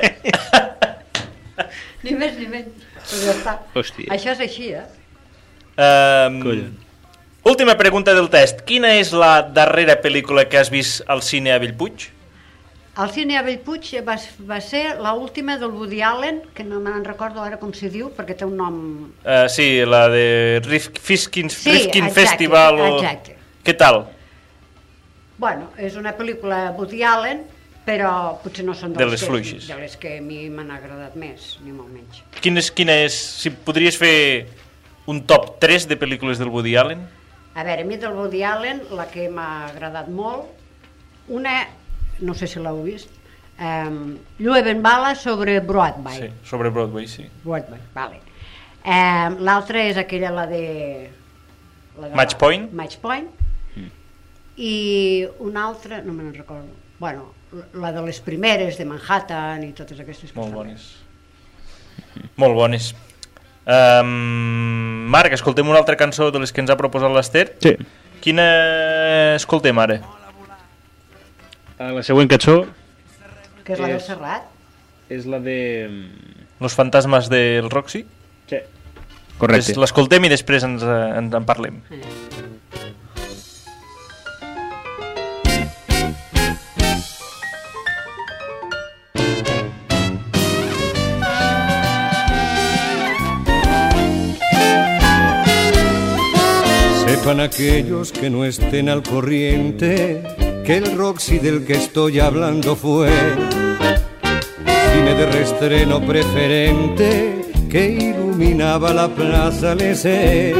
ni 2.05 2.13
més 2.13 2.35
ni 2.37 2.47
menys. 2.49 2.83
Però 3.05 3.21
ja 3.21 3.33
està. 3.35 3.53
Hòstia. 3.77 4.09
Això 4.13 4.33
és 4.33 4.41
així, 4.45 4.71
eh? 4.73 4.85
Um, 5.75 6.39
Collons. 6.41 6.83
última 7.45 7.75
pregunta 7.77 8.13
del 8.17 8.29
test. 8.33 8.61
Quina 8.65 8.93
és 8.99 9.11
la 9.13 9.39
darrera 9.53 9.97
pel·lícula 10.01 10.45
que 10.49 10.57
has 10.61 10.71
vist 10.73 11.03
al 11.11 11.21
cine 11.25 11.53
a 11.53 11.59
Bellpuig? 11.61 12.07
El 12.95 13.09
cine 13.11 13.35
a 13.35 13.41
Bellpuig 13.43 13.89
va, 14.07 14.15
va 14.47 14.57
ser 14.63 14.85
l'última 15.03 15.57
del 15.59 15.73
Woody 15.75 15.99
Allen, 16.01 16.39
que 16.55 16.63
no 16.63 16.79
me'n 16.79 17.03
recordo 17.03 17.43
ara 17.43 17.57
com 17.59 17.73
s'hi 17.75 17.89
diu, 17.91 18.07
perquè 18.15 18.37
té 18.39 18.47
un 18.47 18.55
nom... 18.55 18.77
Uh, 19.25 19.49
sí, 19.51 19.81
la 19.83 20.05
de 20.13 20.61
Rif 20.63 20.87
Fiskin, 21.03 21.51
Sí, 21.51 21.73
Rifkin 21.73 22.07
exacte, 22.07 22.21
Festival. 22.21 22.79
O... 22.79 22.91
exacte. 23.01 23.35
Què 23.67 23.75
tal? 23.77 24.05
Bueno, 25.37 25.69
és 25.77 25.95
una 25.99 26.13
pel·lícula 26.15 26.71
Woody 26.77 27.01
Allen, 27.03 27.41
però 27.85 28.39
potser 28.41 28.63
no 28.65 28.73
són 28.73 28.93
De 28.95 29.01
dels 29.03 29.11
les 29.17 29.21
que, 29.21 29.27
fluixes. 29.29 29.67
de 29.67 29.75
les 29.77 29.97
que 30.01 30.17
a 30.17 30.21
mi 30.21 30.47
m'han 30.49 30.71
agradat 30.73 31.15
més, 31.19 31.57
ni 31.63 31.71
molt 31.75 31.91
menys. 31.93 32.21
Quina 32.41 32.59
és, 32.63 32.71
quina 32.73 32.95
és, 33.05 33.13
si 33.43 33.51
podries 33.51 33.97
fer 33.99 34.47
un 35.11 35.19
top 35.29 35.59
3 35.61 35.85
de 35.91 35.97
pel·lícules 36.01 36.39
del 36.41 36.49
Woody 36.49 36.75
Allen? 36.81 37.03
A 37.55 37.63
veure, 37.63 37.83
a 37.83 37.85
mi 37.85 37.97
del 38.01 38.15
Woody 38.17 38.41
Allen, 38.43 38.81
la 38.97 39.05
que 39.11 39.27
m'ha 39.29 39.67
agradat 39.67 40.07
molt, 40.09 40.47
una, 41.27 41.59
no 42.21 42.33
sé 42.33 42.47
si 42.47 42.59
l'heu 42.59 42.81
vist, 42.83 43.11
um, 43.59 44.15
Llueve 44.39 44.71
en 44.71 44.81
bala 44.83 45.13
sobre 45.15 45.59
Broadway. 45.59 46.17
Sí, 46.23 46.31
sobre 46.49 46.69
Broadway, 46.69 47.07
sí. 47.07 47.27
Broadway, 47.43 47.79
vale. 47.93 48.19
Um, 48.85 49.39
L'altra 49.45 49.83
és 49.89 49.97
aquella, 49.97 50.31
la 50.31 50.47
de... 50.47 51.09
La 51.99 52.09
de 52.09 52.15
Match 52.15 52.33
la- 52.33 52.39
Point? 52.39 52.71
Match 52.73 52.97
Point. 53.01 53.29
Mm. 54.55 54.61
I 54.61 55.27
una 55.39 55.65
altra, 55.67 56.01
no 56.01 56.13
me'n 56.13 56.33
recordo, 56.33 56.67
bueno, 56.99 57.33
la 57.73 57.91
de 57.91 58.01
les 58.05 58.19
primeres, 58.23 58.77
de 58.77 58.85
Manhattan 58.85 59.63
i 59.63 59.73
totes 59.75 59.99
aquestes 59.99 60.31
que 60.31 60.39
Molt 60.39 60.53
bones. 60.53 60.85
Molt 62.37 62.55
bones. 62.55 62.93
Um, 63.65 65.07
Marc, 65.09 65.33
escoltem 65.33 65.67
una 65.67 65.79
altra 65.79 65.97
cançó 65.97 66.29
de 66.31 66.39
les 66.39 66.51
que 66.53 66.61
ens 66.61 66.69
ha 66.71 66.77
proposat 66.77 67.11
l'Ester. 67.11 67.55
Sí. 67.63 67.75
Quina 68.23 69.35
escoltem 69.35 69.77
ara? 69.81 69.99
A 71.77 71.91
la 71.91 72.03
següent 72.07 72.29
cançó. 72.31 72.61
Que 73.65 73.73
és 73.73 73.79
la 73.81 73.87
del 73.89 73.97
És- 73.97 74.05
Serrat. 74.07 74.45
és 75.09 75.25
la 75.25 75.39
de... 75.39 75.57
Los 76.61 76.73
fantasmes 76.73 77.27
del 77.29 77.69
Roxy? 77.69 78.05
Sí. 78.47 78.59
Correcte. 79.37 79.75
L'escoltem 79.81 80.23
i 80.23 80.29
després 80.31 80.63
ens, 80.63 80.83
eh, 80.85 81.17
ens 81.19 81.33
en 81.35 81.45
parlem. 81.45 81.81
Sepan 97.25 97.39
aquellos 97.39 98.11
que 98.11 98.29
no 98.29 98.45
estén 98.45 98.87
al 98.87 99.01
corriente 99.01 100.21
que 100.63 100.77
el 100.77 100.95
Roxy 100.95 101.39
del 101.39 101.65
que 101.65 101.73
estoy 101.73 102.19
hablando 102.19 102.75
fue 102.75 103.09
cine 104.93 105.15
de 105.15 105.25
reestreno 105.31 106.05
preferente 106.05 107.41
que 107.67 107.89
iluminaba 107.89 108.93
la 108.93 109.07
plaza 109.07 109.73
Lesé. 109.73 110.53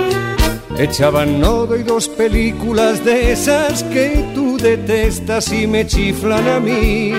Echaban 0.80 1.40
nodo 1.40 1.78
y 1.78 1.84
dos 1.84 2.10
películas 2.10 3.06
de 3.06 3.34
esas 3.34 3.84
que 3.84 4.26
tú 4.34 4.58
detestas 4.58 5.54
y 5.54 5.68
me 5.68 5.86
chiflan 5.86 6.48
a 6.48 6.60
mí, 6.60 7.14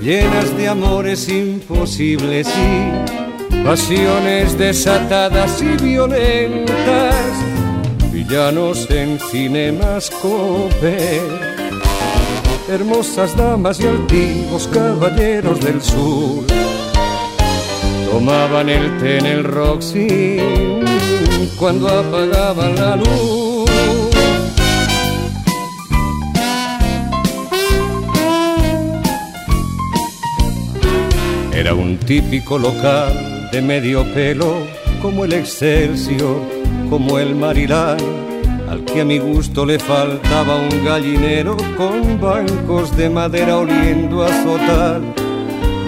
llenas 0.00 0.56
de 0.56 0.66
amores 0.66 1.28
imposibles 1.28 2.48
y 2.48 3.64
pasiones 3.64 4.56
desatadas 4.56 5.60
y 5.60 5.76
violentas 5.84 7.47
villanos 8.28 8.88
en 8.90 9.18
cinemascope. 9.18 11.20
Hermosas 12.68 13.34
damas 13.36 13.80
y 13.80 13.86
altivos 13.86 14.68
caballeros 14.68 15.60
del 15.60 15.80
sur 15.80 16.44
tomaban 18.10 18.68
el 18.68 18.98
té 18.98 19.18
en 19.18 19.26
el 19.26 19.44
Roxy 19.44 20.38
cuando 21.58 21.88
apagaban 21.88 22.76
la 22.76 22.96
luz. 22.96 23.70
Era 31.54 31.74
un 31.74 31.98
típico 31.98 32.58
local 32.58 33.48
de 33.50 33.62
medio 33.62 34.04
pelo, 34.14 34.54
como 35.02 35.24
el 35.24 35.32
Excelsior, 35.32 36.57
como 36.88 37.18
el 37.18 37.34
Marilán, 37.34 37.98
al 38.68 38.84
que 38.84 39.02
a 39.02 39.04
mi 39.04 39.18
gusto 39.18 39.64
le 39.64 39.78
faltaba 39.78 40.56
un 40.56 40.84
gallinero 40.84 41.56
con 41.76 42.20
bancos 42.20 42.96
de 42.96 43.08
madera 43.10 43.58
oliendo 43.58 44.22
a 44.22 44.26
azotar. 44.26 45.00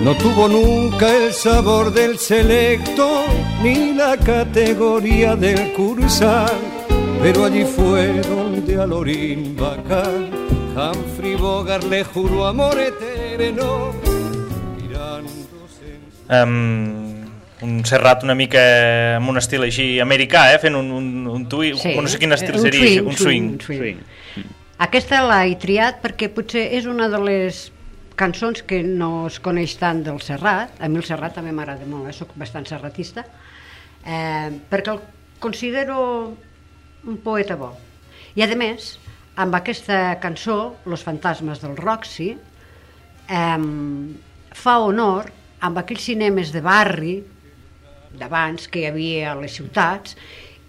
No 0.04 0.14
tuvo 0.14 0.48
nunca 0.48 1.14
el 1.14 1.32
sabor 1.32 1.92
del 1.92 2.18
selecto 2.18 3.24
ni 3.62 3.92
la 3.92 4.16
categoría 4.16 5.36
del 5.36 5.72
cursal, 5.74 6.56
pero 7.22 7.44
allí 7.44 7.64
fue 7.64 8.20
donde 8.22 8.80
a 8.80 8.86
Lorín 8.86 9.56
Bacán 9.56 10.30
Humphrey 10.74 11.34
Bogart 11.34 11.84
le 11.84 12.04
juró 12.04 12.46
amor 12.46 12.78
eterno 12.78 13.92
mirándose 14.80 15.98
en 16.28 16.48
Um, 16.48 17.09
un 17.62 17.82
Serrat 17.84 18.24
una 18.24 18.34
mica 18.38 18.60
amb 19.18 19.28
un 19.32 19.40
estil 19.40 19.64
així 19.66 19.86
americà, 20.00 20.46
eh? 20.54 20.58
fent 20.62 20.76
un, 20.78 20.90
un, 20.96 21.10
un 21.28 21.44
tui, 21.50 21.74
Sí, 21.78 21.94
no 21.96 22.08
sé 22.08 22.20
quin 22.22 22.32
estil 22.36 22.56
un 22.56 22.64
seria, 22.64 22.86
swing, 22.86 23.06
un 23.06 23.18
swing. 23.18 23.50
un 23.54 23.60
swing. 23.60 24.00
Swing. 24.34 24.56
Aquesta 24.80 25.20
l'he 25.28 25.58
triat 25.60 26.00
perquè 26.00 26.30
potser 26.32 26.62
és 26.78 26.86
una 26.88 27.10
de 27.12 27.20
les 27.20 27.66
cançons 28.20 28.62
que 28.68 28.82
no 28.84 29.26
es 29.28 29.38
coneix 29.40 29.74
tant 29.80 30.02
del 30.04 30.20
Serrat. 30.24 30.72
A 30.80 30.88
mi 30.88 31.00
el 31.00 31.06
Serrat 31.08 31.36
també 31.36 31.52
m'agrada 31.56 31.88
molt, 31.88 32.08
eh? 32.08 32.16
soc 32.16 32.32
bastant 32.40 32.66
serratista, 32.68 33.24
eh, 34.04 34.48
perquè 34.70 34.94
el 34.94 35.02
considero 35.40 36.00
un 37.04 37.20
poeta 37.24 37.56
bo. 37.60 37.74
I 38.36 38.44
a 38.44 38.48
més, 38.56 38.94
amb 39.40 39.56
aquesta 39.56 40.18
cançó, 40.20 40.76
Los 40.86 41.04
fantasmes 41.04 41.60
del 41.60 41.76
Roxy, 41.76 42.30
eh, 43.28 43.58
fa 44.52 44.78
honor 44.84 45.28
amb 45.60 45.78
aquells 45.80 46.08
cinemes 46.08 46.52
de 46.52 46.60
barri 46.64 47.14
d'abans 48.18 48.68
que 48.68 48.82
hi 48.82 48.88
havia 48.90 49.32
a 49.32 49.38
les 49.38 49.54
ciutats 49.58 50.16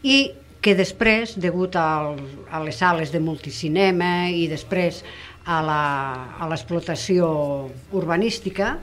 i 0.04 0.32
que 0.62 0.76
després, 0.78 1.34
degut 1.42 1.76
al, 1.80 2.20
a 2.54 2.62
les 2.62 2.78
sales 2.78 3.12
de 3.12 3.20
multicinema 3.20 4.30
i 4.30 4.46
després 4.50 5.02
a 5.50 5.58
l'explotació 6.46 7.26
urbanística, 7.98 8.76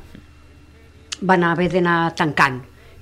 van 1.21 1.45
haver 1.47 1.69
d'anar 1.71 2.15
tancant. 2.19 2.59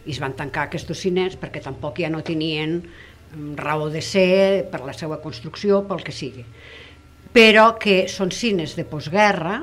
I 0.06 0.12
es 0.12 0.20
van 0.20 0.36
tancar 0.36 0.66
aquests 0.66 0.92
cines 1.00 1.38
perquè 1.40 1.62
tampoc 1.64 2.02
ja 2.04 2.10
no 2.12 2.22
tenien 2.22 2.76
mm, 2.82 3.56
raó 3.56 3.88
de 3.90 4.02
ser 4.04 4.66
per 4.70 4.84
la 4.84 4.92
seva 4.92 5.18
construcció, 5.24 5.82
pel 5.88 6.04
que 6.04 6.12
sigui. 6.12 6.44
Però 7.32 7.72
que 7.80 8.04
són 8.12 8.30
cines 8.30 8.76
de 8.76 8.84
postguerra, 8.88 9.62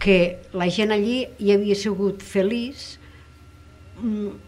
que 0.00 0.38
la 0.56 0.68
gent 0.72 0.92
allí 0.92 1.22
hi 1.38 1.52
havia 1.52 1.76
sigut 1.76 2.24
feliç 2.24 2.97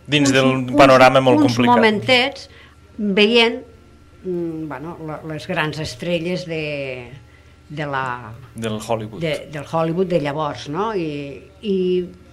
Dins 0.06 0.32
d'un 0.32 0.66
panorama 0.76 1.20
molt 1.20 1.40
uns 1.42 1.56
complicat. 1.56 1.76
momentets 1.76 2.48
veient 2.98 3.60
mm, 4.24 4.68
bueno, 4.68 4.96
les 5.28 5.46
grans 5.48 5.78
estrelles 5.82 6.46
de, 6.46 7.08
de 7.68 7.86
la, 7.86 8.32
Del 8.54 8.78
Hollywood. 8.78 9.20
de, 9.20 9.48
del 9.52 9.64
Hollywood 9.70 10.06
de 10.06 10.20
llavors, 10.20 10.68
no? 10.68 10.92
I, 10.94 11.40
i 11.62 11.76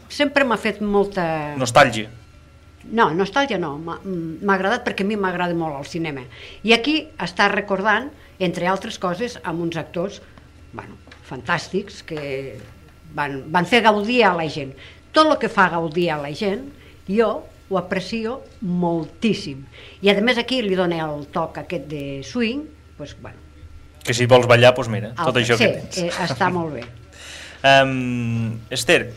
sempre 0.09 0.45
m'ha 0.47 0.57
fet 0.57 0.81
molta... 0.81 1.55
Nostàlgia. 1.57 2.09
No, 2.87 3.09
nostàlgia 3.11 3.57
no, 3.59 3.73
m'ha 3.83 3.97
m'ha 4.05 4.53
agradat 4.55 4.85
perquè 4.85 5.03
a 5.03 5.07
mi 5.09 5.17
m'agrada 5.19 5.55
molt 5.57 5.75
el 5.81 5.87
cinema. 5.89 6.21
I 6.63 6.71
aquí 6.71 7.01
està 7.19 7.49
recordant, 7.51 8.07
entre 8.39 8.69
altres 8.71 8.95
coses, 9.01 9.35
amb 9.43 9.65
uns 9.65 9.75
actors 9.75 10.21
bueno, 10.71 10.95
fantàstics 11.27 12.03
que 12.07 12.55
van, 13.17 13.41
van 13.51 13.65
fer 13.67 13.81
gaudir 13.83 14.21
a 14.23 14.33
la 14.37 14.45
gent. 14.47 14.71
Tot 15.11 15.27
el 15.27 15.37
que 15.41 15.49
fa 15.51 15.67
gaudir 15.73 16.11
a 16.13 16.19
la 16.21 16.31
gent, 16.31 16.67
jo 17.07 17.43
ho 17.69 17.77
aprecio 17.77 18.41
moltíssim. 18.61 19.65
I 20.01 20.11
a 20.13 20.15
més 20.23 20.39
aquí 20.39 20.61
li 20.63 20.75
dona 20.75 21.01
el 21.03 21.25
toc 21.33 21.57
aquest 21.63 21.87
de 21.91 22.21
swing, 22.23 22.63
doncs, 22.97 23.17
bueno, 23.21 23.43
Que 24.07 24.13
si 24.15 24.25
vols 24.25 24.47
ballar, 24.47 24.71
doncs 24.71 24.87
mira, 24.87 25.09
tot 25.19 25.35
això 25.35 25.57
sí, 25.59 25.65
que 25.65 25.81
tens. 25.81 25.97
eh, 25.99 26.11
està 26.23 26.47
molt 26.57 26.77
bé. 26.77 26.85
Um, 27.67 28.59
Esther, 28.71 29.09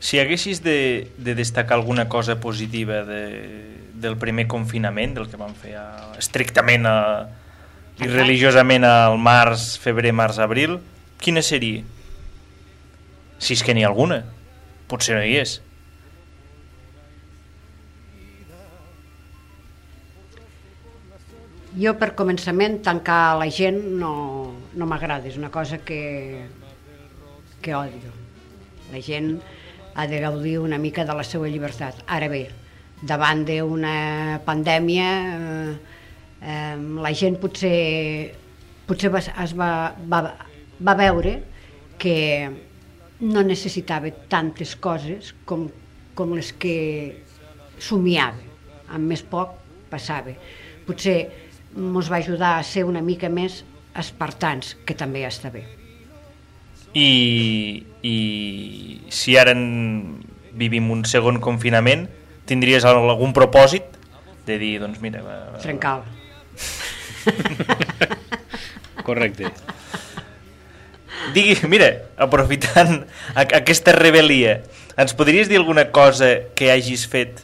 si 0.00 0.18
haguessis 0.18 0.62
de, 0.64 1.10
de 1.18 1.34
destacar 1.34 1.76
alguna 1.76 2.08
cosa 2.08 2.38
positiva 2.40 3.02
de, 3.04 3.20
del 4.00 4.16
primer 4.16 4.46
confinament, 4.48 5.12
del 5.18 5.28
que 5.28 5.36
vam 5.36 5.52
fer 5.52 5.74
a, 5.76 6.14
estrictament 6.16 6.88
a, 6.88 6.96
i 8.00 8.08
religiosament 8.08 8.84
al 8.88 9.18
març, 9.20 9.74
febrer, 9.82 10.14
març, 10.16 10.40
abril, 10.40 10.78
quina 11.20 11.42
seria? 11.44 11.84
Si 13.38 13.52
és 13.58 13.62
que 13.62 13.74
n'hi 13.76 13.84
ha 13.84 13.90
alguna. 13.92 14.22
Potser 14.88 15.18
no 15.18 15.22
hi 15.24 15.36
és. 15.42 15.58
Jo, 21.74 21.96
per 21.98 22.12
començament, 22.14 22.76
tancar 22.86 23.34
la 23.40 23.48
gent 23.50 23.80
no, 23.98 24.12
no 24.78 24.86
m'agrada, 24.86 25.26
és 25.26 25.34
una 25.40 25.50
cosa 25.50 25.80
que, 25.82 26.44
que 27.64 27.74
odio. 27.74 28.12
La 28.92 29.00
gent 29.02 29.32
ha 29.98 30.06
de 30.06 30.20
gaudir 30.22 30.60
una 30.62 30.78
mica 30.78 31.02
de 31.04 31.16
la 31.18 31.24
seva 31.26 31.50
llibertat. 31.50 31.98
Ara 32.06 32.28
bé, 32.30 32.44
davant 33.02 33.42
d'una 33.48 33.96
pandèmia, 34.46 35.08
eh, 35.34 35.98
eh, 36.46 36.76
la 36.78 37.10
gent 37.10 37.40
potser, 37.42 37.74
potser 38.86 39.10
va, 39.10 39.26
es 39.42 39.58
va, 39.58 39.70
va, 40.14 40.22
va 40.78 40.98
veure 41.02 41.40
que 41.98 42.16
no 43.18 43.42
necessitava 43.42 44.14
tantes 44.30 44.76
coses 44.78 45.34
com, 45.44 45.66
com 46.14 46.38
les 46.38 46.54
que 46.54 46.76
somiava. 47.82 48.38
Amb 48.94 49.10
més 49.10 49.26
poc 49.26 49.58
passava. 49.90 50.38
Potser 50.86 51.18
ens 51.76 52.10
va 52.10 52.16
ajudar 52.22 52.56
a 52.58 52.62
ser 52.66 52.84
una 52.86 53.02
mica 53.02 53.28
més 53.28 53.62
espartans, 53.98 54.76
que 54.86 54.94
també 54.94 55.24
està 55.26 55.50
bé. 55.54 55.64
I, 56.94 57.82
i 58.06 58.14
si 59.10 59.34
ara 59.38 59.50
en 59.56 60.20
vivim 60.54 60.90
un 60.94 61.02
segon 61.10 61.40
confinament, 61.42 62.06
tindries 62.46 62.84
algun 62.86 63.32
propòsit 63.34 63.82
de 64.46 64.58
dir, 64.60 64.76
doncs 64.82 65.00
mira... 65.02 65.22
Va, 65.24 65.38
va, 65.54 65.58
Trencal. 65.62 66.04
Correcte. 69.04 69.50
Digui, 71.34 71.56
mira, 71.68 71.88
aprofitant 72.20 73.02
a- 73.34 73.48
aquesta 73.58 73.94
rebel·lia, 73.96 74.58
ens 75.00 75.14
podries 75.16 75.48
dir 75.50 75.58
alguna 75.58 75.88
cosa 75.90 76.28
que 76.54 76.70
hagis 76.72 77.06
fet 77.10 77.42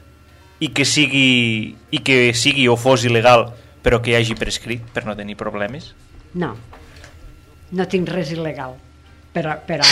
i 0.60 0.68
que 0.76 0.84
sigui, 0.84 1.74
i 1.90 1.98
que 2.04 2.30
sigui 2.36 2.68
o 2.68 2.76
fos 2.78 3.04
il·legal, 3.08 3.48
però 3.82 4.00
que 4.02 4.16
hagi 4.16 4.34
prescrit 4.38 4.82
per 4.94 5.04
no 5.06 5.14
tenir 5.16 5.36
problemes? 5.40 5.92
No, 6.34 6.54
no 7.72 7.86
tinc 7.88 8.08
res 8.12 8.32
il·legal 8.34 8.74
per 9.32 9.46
a... 9.46 9.56
Per 9.66 9.80
a... 9.82 9.90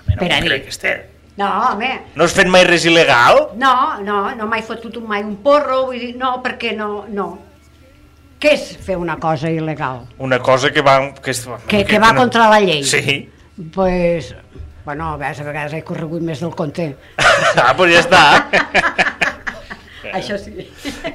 Home, 0.00 0.14
no 0.14 0.20
Per 0.22 0.30
a 0.32 0.40
dir. 0.40 0.48
crec, 0.50 0.68
Esther. 0.72 0.96
No, 1.36 1.48
home, 1.72 1.90
No 2.16 2.24
has 2.24 2.32
fet 2.32 2.48
mai 2.48 2.64
res 2.64 2.86
il·legal? 2.88 3.50
no, 3.60 3.72
no, 4.00 4.20
no 4.38 4.46
m'he 4.48 4.62
fotut 4.64 4.96
mai 5.04 5.22
un 5.24 5.36
porro, 5.44 5.82
vull 5.90 5.98
dir, 6.00 6.14
no, 6.16 6.38
perquè 6.44 6.72
no, 6.76 7.04
no. 7.12 7.26
Què 8.40 8.52
és 8.52 8.64
fer 8.84 8.96
una 9.00 9.16
cosa 9.20 9.48
il·legal? 9.52 10.02
Una 10.18 10.38
cosa 10.40 10.70
que 10.72 10.82
va... 10.84 10.98
Que, 11.20 11.30
és, 11.32 11.44
Que, 11.68 11.84
que 11.88 11.98
va 12.00 12.12
no- 12.12 12.20
contra 12.24 12.48
la 12.52 12.60
llei? 12.60 12.82
Sí. 12.84 13.28
Pues, 13.72 14.34
bueno, 14.84 15.12
a 15.12 15.16
vegades, 15.16 15.40
a 15.40 15.44
vegades 15.48 15.72
he 15.76 15.82
corregut 15.84 16.20
més 16.22 16.40
del 16.44 16.52
compte. 16.54 16.90
ah, 17.56 17.72
doncs 17.76 17.94
ja 17.94 18.02
està. 18.04 18.24
Això 20.14 20.38
sí. 20.38 20.52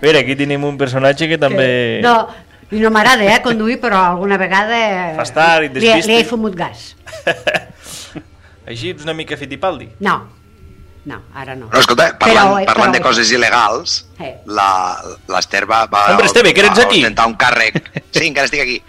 Mira, 0.01 0.19
aquí 0.19 0.35
tenim 0.35 0.63
un 0.67 0.77
personatge 0.77 1.27
que 1.29 1.37
també... 1.37 1.67
Que, 2.01 2.01
no, 2.03 2.27
i 2.71 2.79
no 2.79 2.89
m'agrada, 2.91 3.23
eh, 3.27 3.41
conduir, 3.43 3.79
però 3.81 3.99
alguna 4.13 4.37
vegada... 4.37 4.81
Fas 5.17 5.33
tard 5.35 5.63
i 5.63 5.71
et 5.71 5.73
li, 5.75 5.81
li 5.81 5.89
he 5.91 5.95
despistes. 6.01 6.29
fumut 6.29 6.55
gas. 6.55 6.95
Així 8.71 8.91
ets 8.93 9.03
una 9.03 9.13
mica 9.17 9.35
Fittipaldi. 9.39 9.89
No, 10.05 10.15
no, 11.09 11.17
ara 11.33 11.55
no. 11.57 11.67
No, 11.71 11.79
escolta, 11.81 12.11
parlant, 12.21 12.51
Però, 12.53 12.59
eh, 12.61 12.65
parlant 12.69 12.93
de 12.95 12.99
però- 13.01 13.09
coses 13.09 13.31
il·legals, 13.33 13.95
Eh. 14.19 14.35
la- 14.45 15.01
l'Ester 15.27 15.65
va, 15.69 15.85
va, 15.87 16.05
Hombre, 16.11 16.27
Esteve, 16.27 16.53
que 16.53 16.61
eres 16.61 16.77
va 16.77 16.83
aquí? 16.83 17.01
ostentar 17.01 17.27
un 17.27 17.35
càrrec... 17.35 17.81
Sí, 18.11 18.27
encara 18.27 18.45
estic 18.45 18.61
aquí. 18.61 18.81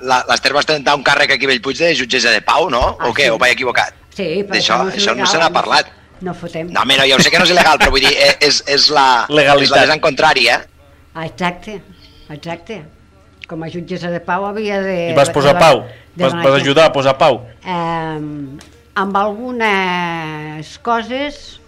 La- 0.00 0.24
L'Ester 0.28 0.52
va 0.54 0.60
ostentar 0.60 0.94
un 0.96 1.02
càrrec 1.04 1.30
aquí 1.36 1.44
a 1.44 1.48
Bellpuig 1.48 1.78
de 1.78 1.94
jutgessa 1.98 2.30
de 2.30 2.40
pau, 2.42 2.70
no? 2.70 2.96
Ah, 2.98 3.08
o 3.08 3.12
què? 3.14 3.24
sí. 3.28 3.30
O 3.30 3.38
vaig 3.38 3.52
equivocat? 3.56 3.94
Sí, 4.14 4.42
però 4.46 4.54
D'això 4.56 4.78
no 4.78 4.90
això 4.90 5.12
no 5.14 5.22
il·legal, 5.22 5.26
se 5.32 5.38
n'ha 5.38 5.50
parlat. 5.52 5.86
No 6.22 6.34
fotem. 6.38 6.68
No, 6.70 6.80
home, 6.84 6.96
no, 6.96 7.04
ja 7.08 7.16
ho 7.16 7.22
sé 7.24 7.30
que 7.34 7.38
no 7.40 7.44
és 7.48 7.50
il·legal, 7.50 7.78
però 7.80 7.90
vull 7.90 8.04
dir, 8.04 8.12
eh, 8.14 8.36
és, 8.46 8.60
és 8.70 8.88
la... 8.94 9.24
Legalitat. 9.28 9.64
És 9.66 9.70
la 9.74 9.80
vessant 9.86 10.02
contrària. 10.04 10.60
Ah, 11.14 11.24
Exacte, 11.26 11.80
exacte. 12.30 12.82
Com 13.50 13.62
a 13.66 13.68
jutgessa 13.68 14.08
de 14.12 14.20
pau 14.24 14.44
havia 14.46 14.78
de... 14.84 14.94
I 15.10 15.16
vas 15.18 15.30
posar 15.34 15.54
de- 15.56 15.60
pau. 15.60 15.82
de 16.14 16.24
Vas, 16.24 16.36
vas 16.44 16.60
ajudar 16.60 16.86
a 16.86 16.92
posar 16.94 17.16
pau. 17.18 17.40
Eh, 17.64 18.20
amb 19.02 19.16
algunes 19.18 20.78
coses... 20.82 21.58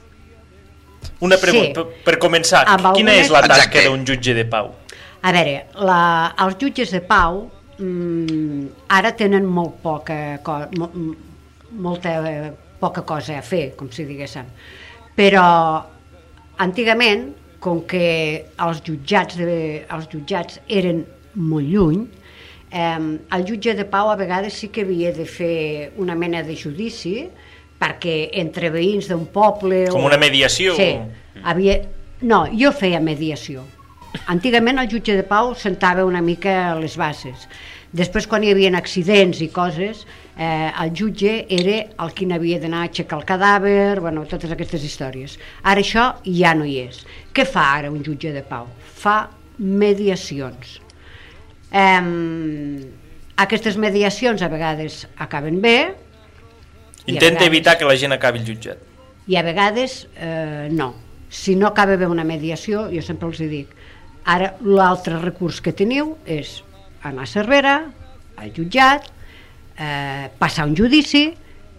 Una 1.20 1.36
pregunta, 1.40 1.80
Sí. 1.82 1.86
per, 2.05 2.05
per 2.05 2.18
començar, 2.20 2.64
Amb 2.66 2.80
quina 2.94 3.12
algunes- 3.12 3.26
és 3.26 3.30
la 3.32 3.42
tasca 3.42 3.78
Exacte. 3.80 3.84
d'un 3.88 4.07
jutge 4.07 4.34
de 4.34 4.44
pau? 4.50 4.70
A 5.24 5.32
veure, 5.32 5.66
la, 5.80 6.34
els 6.44 6.57
jutges 6.61 6.90
de 6.92 7.00
pau 7.00 7.46
mm, 7.78 8.66
ara 8.92 9.12
tenen 9.16 9.44
molt 9.46 9.78
poca, 9.82 10.38
co, 10.44 10.59
mo, 10.78 10.90
m- 10.94 11.14
molta 11.84 12.16
poca 12.80 13.02
cosa 13.02 13.38
a 13.38 13.42
fer, 13.42 13.74
com 13.76 13.90
si 13.92 14.04
diguéssim. 14.08 14.46
Però 15.16 15.44
antigament, 16.58 17.28
com 17.64 17.80
que 17.88 18.44
els 18.60 18.82
jutjats, 18.84 19.38
de, 19.40 19.84
els 19.88 20.08
jutjats 20.12 20.60
eren 20.68 21.04
molt 21.34 21.66
lluny, 21.70 22.02
eh, 22.70 22.98
el 23.36 23.46
jutge 23.48 23.74
de 23.78 23.86
pau 23.88 24.10
a 24.12 24.16
vegades 24.20 24.54
sí 24.60 24.68
que 24.68 24.84
havia 24.84 25.12
de 25.16 25.24
fer 25.26 25.92
una 25.96 26.14
mena 26.14 26.42
de 26.42 26.56
judici 26.56 27.28
perquè 27.80 28.30
entre 28.40 28.70
veïns 28.70 29.08
d'un 29.10 29.24
poble... 29.26 29.86
Com 29.90 30.04
o- 30.04 30.10
una 30.12 30.18
mediació? 30.20 30.76
Sí, 30.78 30.92
havia... 31.42 31.80
No, 32.24 32.44
jo 32.56 32.70
feia 32.72 33.00
mediació. 33.02 33.64
Antigament 34.30 34.78
el 34.78 34.86
jutge 34.88 35.16
de 35.18 35.24
pau 35.26 35.50
sentava 35.58 36.04
una 36.06 36.20
mica 36.22 36.74
les 36.78 36.94
bases. 36.96 37.48
Després, 37.95 38.26
quan 38.26 38.42
hi 38.42 38.51
havia 38.51 38.72
accidents 38.76 39.38
i 39.45 39.49
coses, 39.55 40.01
eh, 40.36 40.70
el 40.82 40.90
jutge 40.99 41.45
era 41.49 41.76
el 42.03 42.11
qui 42.16 42.26
n'havia 42.26 42.59
d'anar 42.59 42.80
a 42.82 42.88
aixecar 42.88 43.20
el 43.20 43.26
cadàver, 43.28 44.01
bueno, 44.03 44.24
totes 44.26 44.51
aquestes 44.51 44.82
històries. 44.82 45.36
Ara 45.62 45.80
això 45.80 46.09
ja 46.26 46.55
no 46.59 46.64
hi 46.66 46.80
és. 46.88 47.05
Què 47.32 47.47
fa 47.47 47.68
ara 47.76 47.92
un 47.95 48.03
jutge 48.03 48.32
de 48.34 48.42
pau? 48.42 48.66
Fa 48.99 49.28
mediacions. 49.59 50.80
Eh, 51.70 52.90
aquestes 53.36 53.76
mediacions 53.76 54.42
a 54.42 54.49
vegades 54.49 55.07
acaben 55.18 55.61
bé 55.62 55.95
Intenta 57.07 57.40
vegades- 57.45 57.47
evitar 57.49 57.78
que 57.78 57.84
la 57.84 57.97
gent 57.97 58.12
acabi 58.12 58.38
el 58.40 58.47
jutjat. 58.47 58.78
i 59.26 59.36
a 59.36 59.42
vegades 59.42 60.07
eh, 60.16 60.68
no. 60.70 60.95
Si 61.30 61.55
no 61.57 61.66
acaba 61.68 61.97
bé 61.97 62.07
una 62.07 62.24
mediació, 62.24 62.88
jo 62.92 63.03
sempre 63.03 63.28
els 63.28 63.40
hi 63.40 63.47
dic, 63.49 63.68
ara 64.24 64.55
l'altre 64.62 65.18
recurs 65.18 65.61
que 65.61 65.72
teniu 65.72 66.16
és 66.26 66.62
anar 67.05 67.26
a 67.26 67.30
Cervera, 67.30 67.74
al 68.40 68.50
jutjat, 68.57 69.07
eh, 69.76 70.30
passar 70.38 70.66
un 70.66 70.74
judici 70.76 71.26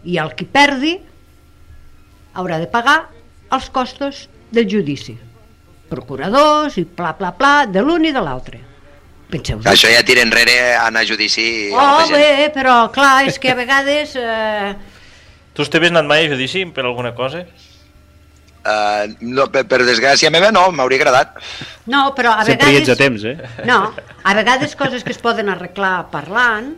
i 0.06 0.18
el 0.22 0.34
qui 0.38 0.46
perdi 0.46 0.96
haurà 2.36 2.60
de 2.62 2.68
pagar 2.72 2.98
els 3.56 3.70
costos 3.74 4.26
del 4.52 4.68
judici. 4.70 5.16
Procuradors 5.90 6.78
i 6.82 6.86
pla, 6.86 7.14
pla, 7.18 7.32
pla, 7.38 7.54
de 7.70 7.82
l'un 7.82 8.06
i 8.06 8.14
de 8.14 8.22
l'altre. 8.22 8.62
Penseu 9.30 9.62
Això 9.66 9.90
ja 9.90 10.04
tira 10.06 10.22
enrere 10.22 10.76
anar 10.78 11.02
a 11.02 11.08
judici 11.10 11.72
Oh, 11.74 12.04
bé, 12.12 12.52
però 12.54 12.92
clar, 12.94 13.26
és 13.26 13.40
que 13.42 13.50
a 13.52 13.58
vegades... 13.58 14.14
Eh, 14.16 14.76
Tu 15.56 15.66
t'havies 15.72 15.94
anat 15.94 16.06
mai 16.06 16.26
a 16.26 16.30
judici 16.30 16.66
per 16.70 16.84
alguna 16.86 17.14
cosa? 17.16 17.46
Uh, 18.66 19.12
no, 19.22 19.44
per, 19.54 19.62
per 19.70 19.78
desgràcia 19.86 20.32
meva 20.34 20.48
no, 20.50 20.64
m'hauria 20.74 20.98
agradat. 20.98 21.36
no, 21.86 22.08
però 22.18 22.32
a 22.34 22.46
Sempre 22.48 22.72
hi 22.74 22.80
ets 22.80 22.88
vegades... 22.88 22.96
a 22.96 23.04
temps, 23.04 23.26
eh? 23.30 23.66
No, 23.70 23.94
a 24.24 24.34
vegades 24.34 24.74
coses 24.76 25.04
que 25.06 25.14
es 25.14 25.20
poden 25.22 25.52
arreglar 25.54 26.08
parlant, 26.10 26.72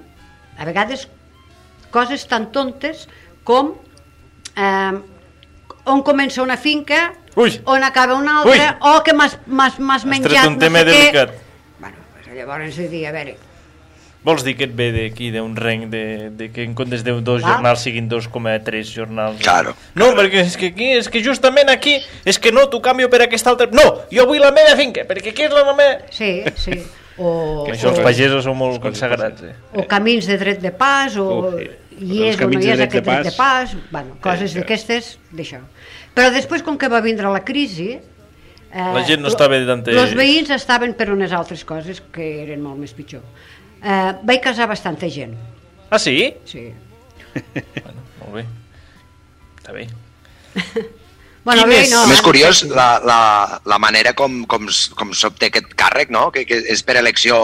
a 0.59 0.65
vegades 0.67 1.05
coses 1.95 2.27
tan 2.27 2.49
tontes 2.51 3.05
com 3.47 3.71
eh, 4.59 4.99
on 5.87 6.03
comença 6.03 6.43
una 6.43 6.57
finca, 6.59 7.13
Ui. 7.39 7.55
on 7.63 7.83
acaba 7.87 8.15
una 8.19 8.41
altra, 8.41 8.73
o 8.81 8.99
que 9.05 9.13
m'has 9.15 9.37
m'has 9.47 9.79
Has 9.79 10.05
menjat 10.05 10.27
tret 10.33 10.47
un 10.49 10.57
no 10.57 10.65
tema 10.65 10.83
sé 10.83 10.89
què. 10.89 10.97
delicat. 10.97 11.35
Bueno, 11.79 12.03
pues, 12.17 12.27
llavors 12.35 12.79
he 12.83 12.89
dit, 12.91 13.05
a 13.07 13.13
veure, 13.15 13.37
Vols 14.25 14.43
dir 14.43 14.55
que 14.57 14.65
et 14.65 14.73
ve 14.75 14.89
d'aquí, 14.91 15.29
d'un 15.31 15.53
reng, 15.55 15.85
de, 15.91 16.29
de 16.35 16.49
que 16.51 16.63
en 16.65 16.73
comptes 16.75 17.03
de 17.05 17.13
dos 17.21 17.41
Val. 17.41 17.53
jornals 17.53 17.83
siguin 17.85 18.09
2,3 18.09 18.89
jornals? 18.91 19.39
Claro. 19.43 19.75
No, 19.95 20.09
perquè 20.17 20.41
és 20.43 20.57
que 20.59 20.71
aquí, 20.73 20.89
és 20.97 21.07
que 21.07 21.21
justament 21.23 21.69
aquí, 21.71 21.97
és 22.25 22.39
que 22.41 22.51
no, 22.51 22.65
t'ho 22.67 22.81
canvio 22.83 23.07
per 23.13 23.21
aquesta 23.23 23.53
altra... 23.53 23.69
No, 23.71 23.85
jo 24.11 24.25
vull 24.27 24.41
la 24.43 24.51
meva 24.51 24.75
finca, 24.75 25.05
perquè 25.07 25.31
aquí 25.31 25.45
és 25.47 25.53
la 25.55 25.63
meva... 25.71 26.01
sí, 26.11 26.41
sí, 26.59 26.79
o, 27.17 27.63
Que 27.65 27.77
això 27.77 27.93
els 27.93 28.01
o, 28.01 28.03
pagesos 28.03 28.43
són 28.49 28.57
molt 28.59 28.81
consagrats, 28.83 29.45
eh? 29.47 29.53
o 29.77 29.87
camins 29.87 30.27
de 30.27 30.37
dret 30.41 30.59
de 30.61 30.73
pas, 30.75 31.15
o 31.17 31.29
Uf, 31.37 31.55
sí. 31.61 31.69
hi 32.01 32.19
Els 32.27 32.35
és 32.35 32.43
o 32.43 32.49
no 32.49 32.59
hi 32.59 32.65
de 32.65 32.73
és 32.73 32.77
dret 32.77 32.77
de 32.77 32.83
aquest 32.89 33.07
dret 33.07 33.25
de 33.31 33.33
pas. 33.37 33.71
pas, 33.71 33.77
bueno, 33.93 34.17
coses 34.21 34.53
Eh, 34.53 34.59
d'aquestes, 34.59 35.13
d'això. 35.31 35.63
Però 36.17 36.29
després, 36.33 36.61
com 36.65 36.75
que 36.77 36.89
va 36.91 36.99
vindre 37.05 37.29
la 37.31 37.45
crisi... 37.45 37.93
Eh, 38.67 38.83
La 38.93 39.05
gent 39.07 39.21
no 39.23 39.29
estava 39.31 39.55
Els 39.55 40.13
veïns 40.13 40.49
estaven 40.51 40.93
per 40.99 41.07
unes 41.13 41.31
altres 41.31 41.63
coses 41.63 42.01
que 42.11 42.43
eren 42.43 42.59
molt 42.61 42.77
més 42.81 42.91
pitjor. 42.93 43.21
Eh, 43.83 44.13
vaig 44.23 44.41
casar 44.41 44.67
bastanta 44.67 45.09
gent, 45.09 45.35
Ah, 45.89 45.99
sí? 45.99 46.33
sí. 46.45 46.73
Bueno, 47.33 48.01
molt 48.19 48.33
bé. 48.35 48.45
Està 49.61 49.71
bé. 49.71 49.87
Bueno, 51.47 51.61
Quin 51.63 51.69
bé, 51.71 51.77
és- 51.85 51.91
no, 51.93 52.01
més 52.11 52.19
eh? 52.19 52.23
curiós 52.25 52.63
la, 52.67 52.99
la, 53.07 53.61
la 53.63 53.77
manera 53.79 54.11
com, 54.11 54.41
com, 54.51 54.65
com 54.99 55.13
s'obté 55.15 55.47
aquest 55.47 55.69
càrrec, 55.79 56.09
no? 56.11 56.25
Que, 56.29 56.41
que 56.43 56.57
és 56.73 56.81
per 56.83 56.97
elecció 56.99 57.37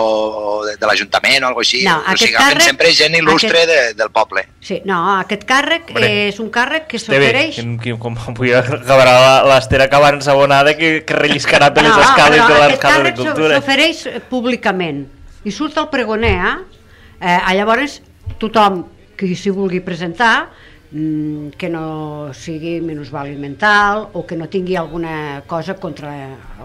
de, 0.67 0.73
de 0.75 0.89
l'Ajuntament 0.89 1.45
o 1.45 1.47
alguna 1.47 1.63
així. 1.63 1.85
No, 1.87 1.93
o 2.01 2.09
aquest 2.11 2.25
sigui, 2.25 2.35
càrrec- 2.35 2.65
sempre 2.67 2.91
gent 2.91 3.15
il·lustre 3.15 3.61
aquest- 3.61 3.71
de, 3.71 3.93
del 4.01 4.11
poble. 4.11 4.43
Sí, 4.59 4.81
no, 4.83 4.97
aquest 5.21 5.45
càrrec 5.47 5.87
Hombre. 5.93 6.09
és 6.27 6.41
un 6.43 6.49
càrrec 6.51 6.89
que 6.91 6.99
s'ofereix... 6.99 7.61
com 8.03 8.17
avui 8.27 8.51
acabarà 8.59 9.13
la- 9.23 9.53
l'Ester 9.53 9.79
acabant 9.87 10.19
sabonada 10.19 10.75
que, 10.75 11.05
que 11.07 11.15
relliscarà 11.23 11.71
per 11.71 11.85
les 11.87 11.95
No, 11.95 12.03
escales 12.03 12.41
de 12.41 12.43
aquest 12.43 12.59
l'escala 12.73 12.97
de 12.97 12.99
càrrec 12.99 13.15
s'o- 13.15 13.23
cultura. 13.31 13.61
s'ofereix 13.61 14.03
públicament 14.27 15.05
i 15.43 15.51
surt 15.51 15.77
el 15.81 15.89
pregoner 15.91 16.35
eh? 16.39 16.55
eh, 17.19 17.55
llavors 17.57 17.99
tothom 18.41 18.83
que 19.17 19.29
s'hi 19.35 19.53
vulgui 19.53 19.81
presentar 19.83 20.49
mm, 20.91 21.55
que 21.59 21.69
no 21.69 22.31
sigui 22.37 22.79
minusvàlid 22.83 23.39
mental 23.39 24.09
o 24.13 24.25
que 24.27 24.37
no 24.39 24.49
tingui 24.49 24.77
alguna 24.79 25.43
cosa 25.47 25.75
contra 25.75 26.13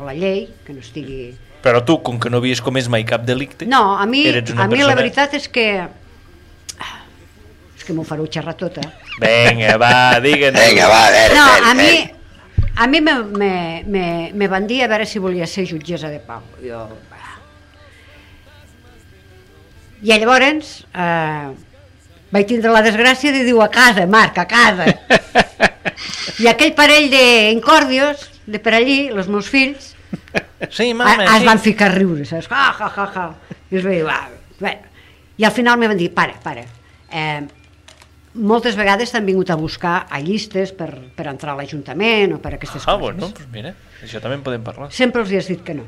la 0.05 0.14
llei 0.14 0.49
que 0.64 0.72
no 0.72 0.85
estigui 0.85 1.35
Però 1.59 1.81
tu, 1.83 1.97
com 2.07 2.20
que 2.22 2.31
no 2.31 2.39
havies 2.39 2.61
comès 2.62 2.87
mai 2.87 3.03
cap 3.03 3.24
delicte, 3.26 3.66
no, 3.66 3.97
a 3.99 4.05
mi, 4.07 4.20
a 4.31 4.31
mi 4.31 4.43
persona... 4.47 4.85
la 4.87 4.95
veritat 4.95 5.35
és 5.35 5.49
que 5.51 5.66
és 7.74 7.83
que 7.83 7.97
m'ho 7.97 8.05
fareu 8.07 8.29
xerrar 8.31 8.55
tota 8.55 8.85
Vinga, 9.18 9.74
va, 9.83 10.20
digue'ns. 10.22 10.55
Vinga, 10.55 10.87
va, 10.87 11.01
a 11.09 11.11
veure, 11.11 11.35
no, 11.35 11.47
a 11.66 11.74
mi, 11.74 11.91
a 12.79 12.87
mi 12.87 13.01
me, 13.01 13.14
me, 13.24 13.83
me, 13.87 14.31
me 14.33 14.49
van 14.49 14.66
dir 14.70 14.85
a 14.85 14.89
veure 14.89 15.07
si 15.07 15.18
volia 15.18 15.47
ser 15.51 15.66
jutgessa 15.66 16.09
de 16.12 16.20
pau. 16.22 16.45
Jo. 16.62 16.85
I 20.03 20.12
llavors 20.14 20.84
eh, 20.94 21.49
vaig 22.30 22.46
tindre 22.51 22.70
la 22.74 22.82
desgràcia 22.86 23.32
de 23.34 23.44
dir 23.46 23.55
a 23.61 23.68
casa, 23.72 24.07
Marc, 24.07 24.38
a 24.38 24.46
casa. 24.46 24.86
I 26.42 26.46
aquell 26.51 26.74
parell 26.78 27.09
d'incòrdios 27.11 28.28
de 28.46 28.61
per 28.62 28.74
allí, 28.78 29.09
els 29.11 29.28
meus 29.28 29.49
fills, 29.51 29.94
Sí, 30.70 30.90
a, 30.90 30.94
mama, 30.96 31.24
es 31.24 31.42
sí. 31.42 31.46
van 31.46 31.61
ficar 31.62 31.90
a 31.90 31.94
riure, 31.94 32.24
saps? 32.26 32.49
Ja, 32.51 32.70
ja, 32.78 32.88
ja, 32.94 33.05
ja. 33.14 33.24
I 33.70 33.76
els 33.78 33.84
vaig 33.84 33.99
dir, 33.99 34.05
va, 34.07 34.16
bueno. 34.59 34.86
I 35.38 35.44
al 35.46 35.53
final 35.55 35.76
me 35.78 35.86
van 35.90 35.99
dir, 36.01 36.09
para, 36.14 36.34
para. 36.42 36.64
Eh, 37.12 37.42
moltes 38.34 38.74
vegades 38.78 39.12
t'han 39.12 39.26
vingut 39.28 39.51
a 39.51 39.57
buscar 39.61 40.07
a 40.11 40.18
llistes 40.24 40.72
per, 40.74 40.88
per 41.14 41.28
entrar 41.30 41.53
a 41.55 41.59
l'Ajuntament 41.61 42.34
o 42.34 42.40
per 42.42 42.55
aquestes 42.57 42.82
Ah, 42.86 42.96
coses. 42.96 43.01
bueno, 43.05 43.30
pues 43.36 43.46
mira, 43.55 43.74
això 44.03 44.20
també 44.24 44.38
en 44.40 44.42
podem 44.46 44.64
parlar. 44.66 44.90
Sempre 44.94 45.22
els 45.22 45.30
hi 45.34 45.38
has 45.42 45.51
dit 45.53 45.62
que 45.66 45.74
no. 45.78 45.84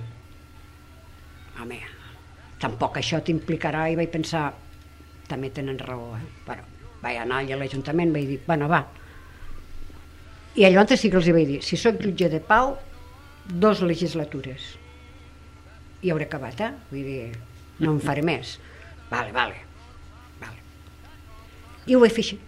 Tampoc 2.61 2.98
això 3.00 3.22
t'implicarà 3.24 3.86
i 3.90 3.96
vaig 3.96 4.11
pensar, 4.12 4.50
també 5.30 5.50
tenen 5.54 5.78
raó, 5.80 6.12
eh? 6.18 6.26
Però 6.46 6.66
vaig 7.00 7.20
anar 7.22 7.40
allà 7.40 7.56
a 7.56 7.61
l'Ajuntament, 7.62 8.12
vaig 8.12 8.26
dir, 8.34 8.40
bueno, 8.46 8.68
va. 8.68 8.82
I 10.58 10.66
llavors 10.66 11.00
sí 11.00 11.08
que 11.11 11.16
els 11.20 11.30
hi 11.30 11.34
vaig 11.36 11.48
dir, 11.48 11.61
si 11.64 11.78
sóc 11.80 12.00
jutge 12.02 12.28
de 12.28 12.40
pau, 12.44 12.74
dos 13.48 13.80
legislatures. 13.86 14.74
I 16.02 16.12
hauré 16.12 16.26
acabat, 16.28 16.61
eh? 16.61 16.70
Vull 16.90 17.06
dir, 17.06 17.32
no 17.80 17.94
en 17.96 18.04
faré 18.04 18.24
més. 18.26 18.58
Vale, 19.11 19.32
vale. 19.32 19.56
vale. 20.40 20.61
I 21.86 21.96
ho 21.96 22.00
vaig 22.02 22.14
fer 22.14 22.24
així. 22.26 22.40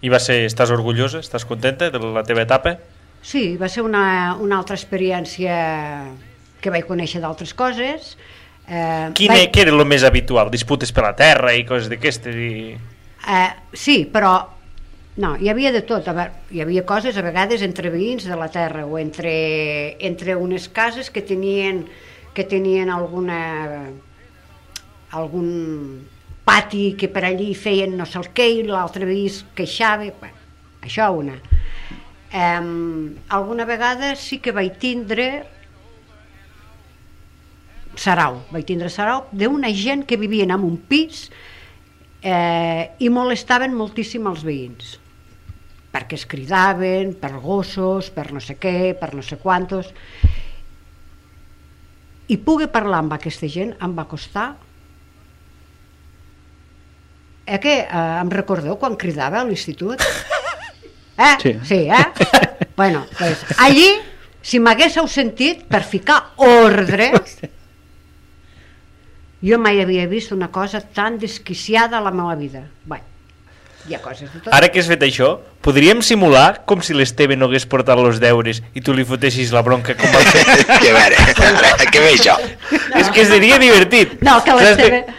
I 0.00 0.08
va 0.08 0.20
ser, 0.22 0.38
estàs 0.48 0.70
orgullosa, 0.72 1.20
estàs 1.20 1.44
contenta 1.44 1.90
de 1.92 2.00
la 2.00 2.22
teva 2.24 2.46
etapa? 2.46 2.78
Sí, 3.20 3.56
va 3.60 3.68
ser 3.68 3.82
una, 3.84 4.34
una 4.40 4.56
altra 4.62 4.78
experiència 4.78 5.56
que 6.60 6.72
vaig 6.72 6.86
conèixer 6.88 7.20
d'altres 7.20 7.52
coses. 7.56 8.14
Eh, 8.70 9.10
Quin, 9.18 9.32
vaig- 9.32 9.50
Què 9.50 9.64
era 9.64 9.72
el 9.74 9.82
més 9.90 10.04
habitual? 10.06 10.50
Disputes 10.52 10.92
per 10.94 11.02
la 11.08 11.16
terra 11.18 11.50
i 11.58 11.64
coses 11.66 11.88
d'aquestes? 11.90 12.36
I... 12.38 12.76
Eh, 13.26 13.50
sí, 13.74 14.04
però 14.06 14.34
no, 15.20 15.32
hi 15.36 15.50
havia 15.50 15.72
de 15.74 15.82
tot. 15.82 16.06
A 16.06 16.14
veure, 16.14 16.44
hi 16.54 16.62
havia 16.62 16.84
coses 16.86 17.18
a 17.18 17.24
vegades 17.26 17.64
entre 17.66 17.90
veïns 17.90 18.28
de 18.30 18.38
la 18.38 18.46
terra 18.48 18.86
o 18.86 18.96
entre, 19.02 19.34
entre 19.98 20.36
unes 20.38 20.68
cases 20.70 21.10
que 21.10 21.22
tenien, 21.26 21.82
que 22.32 22.44
tenien 22.46 22.90
alguna 22.94 23.40
algun 25.18 26.06
pati 26.46 26.94
que 26.98 27.08
per 27.10 27.24
allí 27.26 27.50
feien 27.58 27.96
no 27.98 28.06
sé 28.06 28.20
el 28.20 28.28
què 28.34 28.46
i 28.60 28.62
l'altre 28.68 29.04
veí 29.08 29.26
es 29.26 29.42
queixava. 29.58 30.06
Bueno, 30.20 30.36
això 30.86 31.10
una. 31.18 31.34
Eh, 32.30 32.62
alguna 33.34 33.66
vegada 33.66 34.14
sí 34.14 34.38
que 34.38 34.54
vaig 34.54 34.78
tindre 34.78 35.26
sarau, 38.00 38.40
vaig 38.48 38.64
tindre 38.68 38.88
sarau 38.92 39.26
d'una 39.32 39.70
gent 39.76 40.06
que 40.08 40.16
vivien 40.20 40.52
en 40.54 40.64
un 40.64 40.78
pis 40.88 41.26
eh, 42.22 42.96
i 42.98 43.10
molestaven 43.12 43.76
moltíssim 43.76 44.28
els 44.30 44.44
veïns 44.46 44.96
perquè 45.90 46.16
es 46.16 46.24
cridaven 46.30 47.16
per 47.18 47.32
gossos, 47.42 48.12
per 48.14 48.30
no 48.32 48.40
sé 48.40 48.56
què, 48.62 48.94
per 48.96 49.12
no 49.16 49.24
sé 49.26 49.40
quantos 49.42 49.90
i 52.30 52.38
poder 52.38 52.70
parlar 52.72 53.02
amb 53.02 53.16
aquesta 53.18 53.50
gent 53.50 53.74
em 53.82 53.96
va 53.96 54.08
costar 54.08 54.48
eh 57.46 57.58
que 57.58 57.80
eh, 57.82 58.20
em 58.22 58.30
recordeu 58.30 58.78
quan 58.78 58.96
cridava 58.96 59.40
a 59.40 59.44
l'institut? 59.44 60.00
Eh? 61.20 61.36
Sí. 61.42 61.50
sí 61.68 61.74
eh? 61.92 62.06
bueno, 62.78 63.04
pues, 63.18 63.44
allí 63.58 63.90
si 64.40 64.56
m'haguéssiu 64.56 65.04
sentit 65.04 65.66
per 65.68 65.82
ficar 65.84 66.30
ordre 66.40 67.10
jo 69.42 69.58
mai 69.58 69.80
havia 69.80 70.06
vist 70.06 70.32
una 70.32 70.50
cosa 70.52 70.80
tan 70.80 71.18
desquiciada 71.18 71.98
a 71.98 72.00
la 72.04 72.10
meva 72.10 72.34
vida. 72.36 72.66
Bé, 72.84 73.00
Hi 73.88 73.94
ha 73.96 74.00
coses 74.04 74.28
de 74.28 74.42
tot. 74.42 74.52
Ara 74.52 74.68
que 74.68 74.82
has 74.82 74.88
fet 74.90 75.00
això, 75.06 75.38
podríem 75.64 76.02
simular 76.04 76.66
com 76.68 76.82
si 76.84 76.92
l'Esteve 76.92 77.32
no 77.38 77.46
hagués 77.48 77.64
portat 77.70 77.98
els 77.98 78.20
deures 78.20 78.60
i 78.76 78.82
tu 78.84 78.92
li 78.92 79.06
fotessis 79.08 79.54
la 79.56 79.62
bronca 79.64 79.94
com 79.96 80.12
va 80.12 80.20
fer? 80.28 80.42
que 80.68 80.90
a 80.90 80.92
veure, 80.98 81.16
què 81.88 82.02
ve 82.02 82.10
això? 82.12 82.34
És 83.00 83.08
que 83.14 83.24
seria 83.24 83.56
divertit. 83.62 84.18
No, 84.26 84.36
que 84.44 84.52
l'Esteve... 84.58 85.00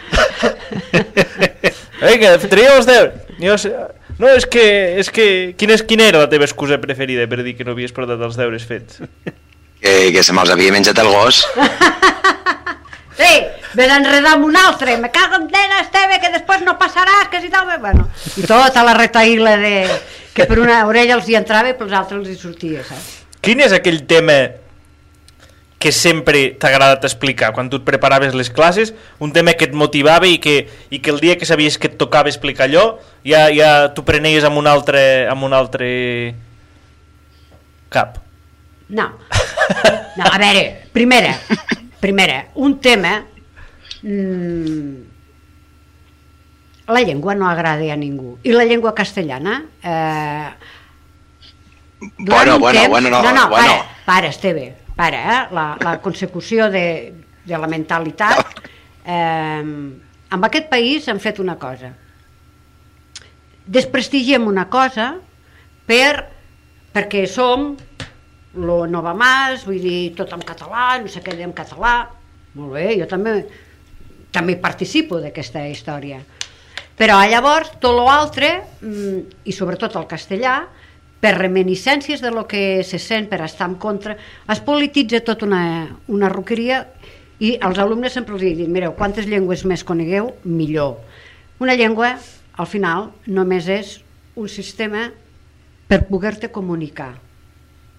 Vinga, 2.02 2.36
traia 2.46 2.76
els 2.78 2.86
deures. 2.86 3.18
Jo 3.42 3.58
sé... 3.58 3.74
No, 4.22 4.30
és 4.30 4.46
que, 4.46 4.62
és 5.02 5.10
que... 5.10 5.26
Quina, 5.58 5.74
és, 5.74 5.82
quina 5.86 6.06
era 6.06 6.18
la 6.22 6.30
teva 6.30 6.46
excusa 6.46 6.78
preferida 6.78 7.26
per 7.26 7.42
dir 7.42 7.56
que 7.58 7.66
no 7.66 7.74
havies 7.74 7.94
portat 7.96 8.20
els 8.22 8.38
deures 8.38 8.62
fets? 8.68 9.02
Que, 9.82 10.12
que 10.14 10.22
se 10.22 10.32
me'ls 10.36 10.52
havia 10.54 10.70
menjat 10.74 10.98
el 11.02 11.10
gos. 11.10 11.42
Sí, 13.12 13.44
ves 13.74 13.90
a 13.90 13.98
enredar 14.00 14.36
amb 14.36 14.46
un 14.48 14.56
altre, 14.56 14.96
me 15.00 15.10
cago 15.10 15.38
en 15.40 15.48
tena, 15.52 15.82
Esteve, 15.82 16.18
que 16.22 16.32
després 16.34 16.64
no 16.66 16.78
passaràs, 16.80 17.28
que 17.32 17.40
si 17.42 17.50
tal... 17.52 17.68
Bueno, 17.80 18.08
i 18.36 18.46
tota 18.48 18.84
la 18.86 18.96
retaïla 18.98 19.56
de... 19.60 19.76
que 20.32 20.46
per 20.48 20.58
una 20.62 20.80
orella 20.88 21.18
els 21.18 21.28
hi 21.28 21.36
entrava 21.36 21.72
i 21.72 21.76
pels 21.78 21.92
altres 21.92 22.22
els 22.22 22.32
hi 22.32 22.38
sortia, 22.40 22.84
saps? 22.88 23.22
Quin 23.42 23.60
és 23.60 23.72
aquell 23.74 24.04
tema 24.08 24.38
que 25.82 25.90
sempre 25.90 26.52
t'ha 26.62 26.68
agradat 26.70 27.02
explicar 27.08 27.50
quan 27.56 27.66
tu 27.66 27.80
et 27.80 27.84
preparaves 27.84 28.36
les 28.38 28.52
classes, 28.54 28.92
un 29.18 29.32
tema 29.34 29.56
que 29.58 29.66
et 29.66 29.72
motivava 29.74 30.28
i 30.30 30.38
que, 30.38 30.68
i 30.94 31.00
que 31.02 31.10
el 31.10 31.18
dia 31.18 31.34
que 31.40 31.48
sabies 31.48 31.74
que 31.74 31.90
et 31.90 31.96
tocava 31.98 32.30
explicar 32.30 32.68
allò, 32.68 32.84
ja, 33.26 33.48
ja 33.50 33.72
t'ho 33.90 34.04
prenies 34.06 34.46
amb 34.46 34.62
un 34.62 34.70
altre, 34.70 35.02
amb 35.26 35.42
un 35.42 35.56
altre 35.58 35.88
cap. 37.90 38.20
No. 38.88 39.10
No, 40.12 40.28
a 40.28 40.38
veure, 40.38 40.64
primera, 40.94 41.34
primera, 42.00 42.44
un 42.54 42.78
tema... 42.84 43.18
Mmm, 44.02 45.02
la 46.88 47.00
llengua 47.00 47.34
no 47.34 47.48
agrada 47.48 47.92
a 47.92 47.96
ningú. 47.96 48.38
I 48.42 48.52
la 48.52 48.64
llengua 48.64 48.94
castellana... 48.94 49.64
Eh, 49.82 50.50
durant 52.18 52.26
Bueno, 52.28 52.54
un 52.56 52.60
bueno, 52.60 52.88
bueno, 52.88 53.10
no, 53.10 53.22
no, 53.22 53.32
no, 53.32 53.48
bueno. 53.48 53.66
para, 53.66 53.84
para, 54.04 54.26
Esteve, 54.26 54.76
para, 54.96 55.44
eh? 55.44 55.48
la, 55.52 55.78
la 55.80 56.00
consecució 56.00 56.68
de, 56.68 57.14
de 57.44 57.58
la 57.58 57.68
mentalitat. 57.68 58.44
Eh, 59.06 59.60
en 60.32 60.44
aquest 60.44 60.68
país 60.68 61.08
han 61.08 61.20
fet 61.20 61.38
una 61.38 61.56
cosa. 61.58 61.92
Desprestigiem 63.66 64.46
una 64.50 64.66
cosa 64.70 65.12
per, 65.86 66.26
perquè 66.92 67.26
som 67.30 67.76
lo 68.58 68.82
Nova 68.90 69.14
Mas, 69.14 69.62
vull 69.64 69.80
dir, 69.80 70.12
tot 70.18 70.32
en 70.34 70.42
català, 70.42 70.98
no 71.00 71.08
sé 71.08 71.22
què 71.22 71.38
en 71.38 71.54
català. 71.54 72.08
Molt 72.58 72.74
bé, 72.74 72.88
jo 72.98 73.06
també 73.08 73.44
també 74.32 74.56
participo 74.56 75.20
d'aquesta 75.20 75.66
història. 75.68 76.22
Però 76.96 77.18
llavors 77.28 77.72
tot 77.80 77.96
l'altre, 77.96 78.62
mm, 78.80 79.44
i 79.44 79.52
sobretot 79.52 79.96
el 79.96 80.08
castellà, 80.08 80.62
per 81.22 81.36
reminiscències 81.38 82.20
de 82.20 82.32
lo 82.34 82.48
que 82.48 82.82
se 82.82 82.98
sent, 82.98 83.28
per 83.30 83.40
estar 83.44 83.68
en 83.68 83.76
contra, 83.76 84.16
es 84.50 84.60
polititza 84.60 85.20
tot 85.22 85.44
una, 85.46 85.96
una 86.08 86.28
roqueria 86.28 86.86
i 87.38 87.56
als 87.60 87.78
alumnes 87.78 88.12
sempre 88.12 88.34
els 88.34 88.42
dit, 88.42 88.68
mireu, 88.68 88.94
quantes 88.98 89.26
llengües 89.26 89.64
més 89.64 89.84
conegueu, 89.84 90.32
millor. 90.44 90.96
Una 91.62 91.76
llengua, 91.78 92.16
al 92.58 92.66
final, 92.66 93.12
només 93.26 93.68
és 93.70 94.00
un 94.34 94.48
sistema 94.48 95.10
per 95.86 96.04
poder-te 96.08 96.50
comunicar. 96.50 97.12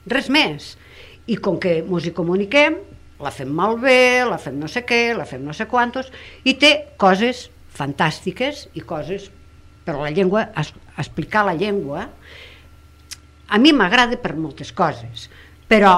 Res 0.10 0.30
més. 0.30 0.74
I 1.28 1.38
com 1.40 1.60
que 1.64 1.78
ens 1.80 2.08
hi 2.08 2.12
comuniquem, 2.12 2.76
la 3.24 3.32
fem 3.32 3.50
malbé, 3.56 4.24
la 4.30 4.38
fem 4.42 4.60
no 4.60 4.68
sé 4.68 4.84
què, 4.86 5.14
la 5.18 5.26
fem 5.26 5.44
no 5.46 5.54
sé 5.56 5.66
quantos, 5.72 6.12
i 6.44 6.54
té 6.60 6.74
coses 7.02 7.48
fantàstiques 7.74 8.68
i 8.78 8.82
coses... 8.86 9.32
Però 9.84 10.00
la 10.00 10.14
llengua, 10.16 10.46
es, 10.56 10.70
explicar 11.02 11.42
la 11.44 11.58
llengua, 11.60 12.06
a 13.52 13.58
mi 13.60 13.74
m'agrada 13.76 14.16
per 14.22 14.32
moltes 14.40 14.70
coses, 14.72 15.26
però 15.68 15.98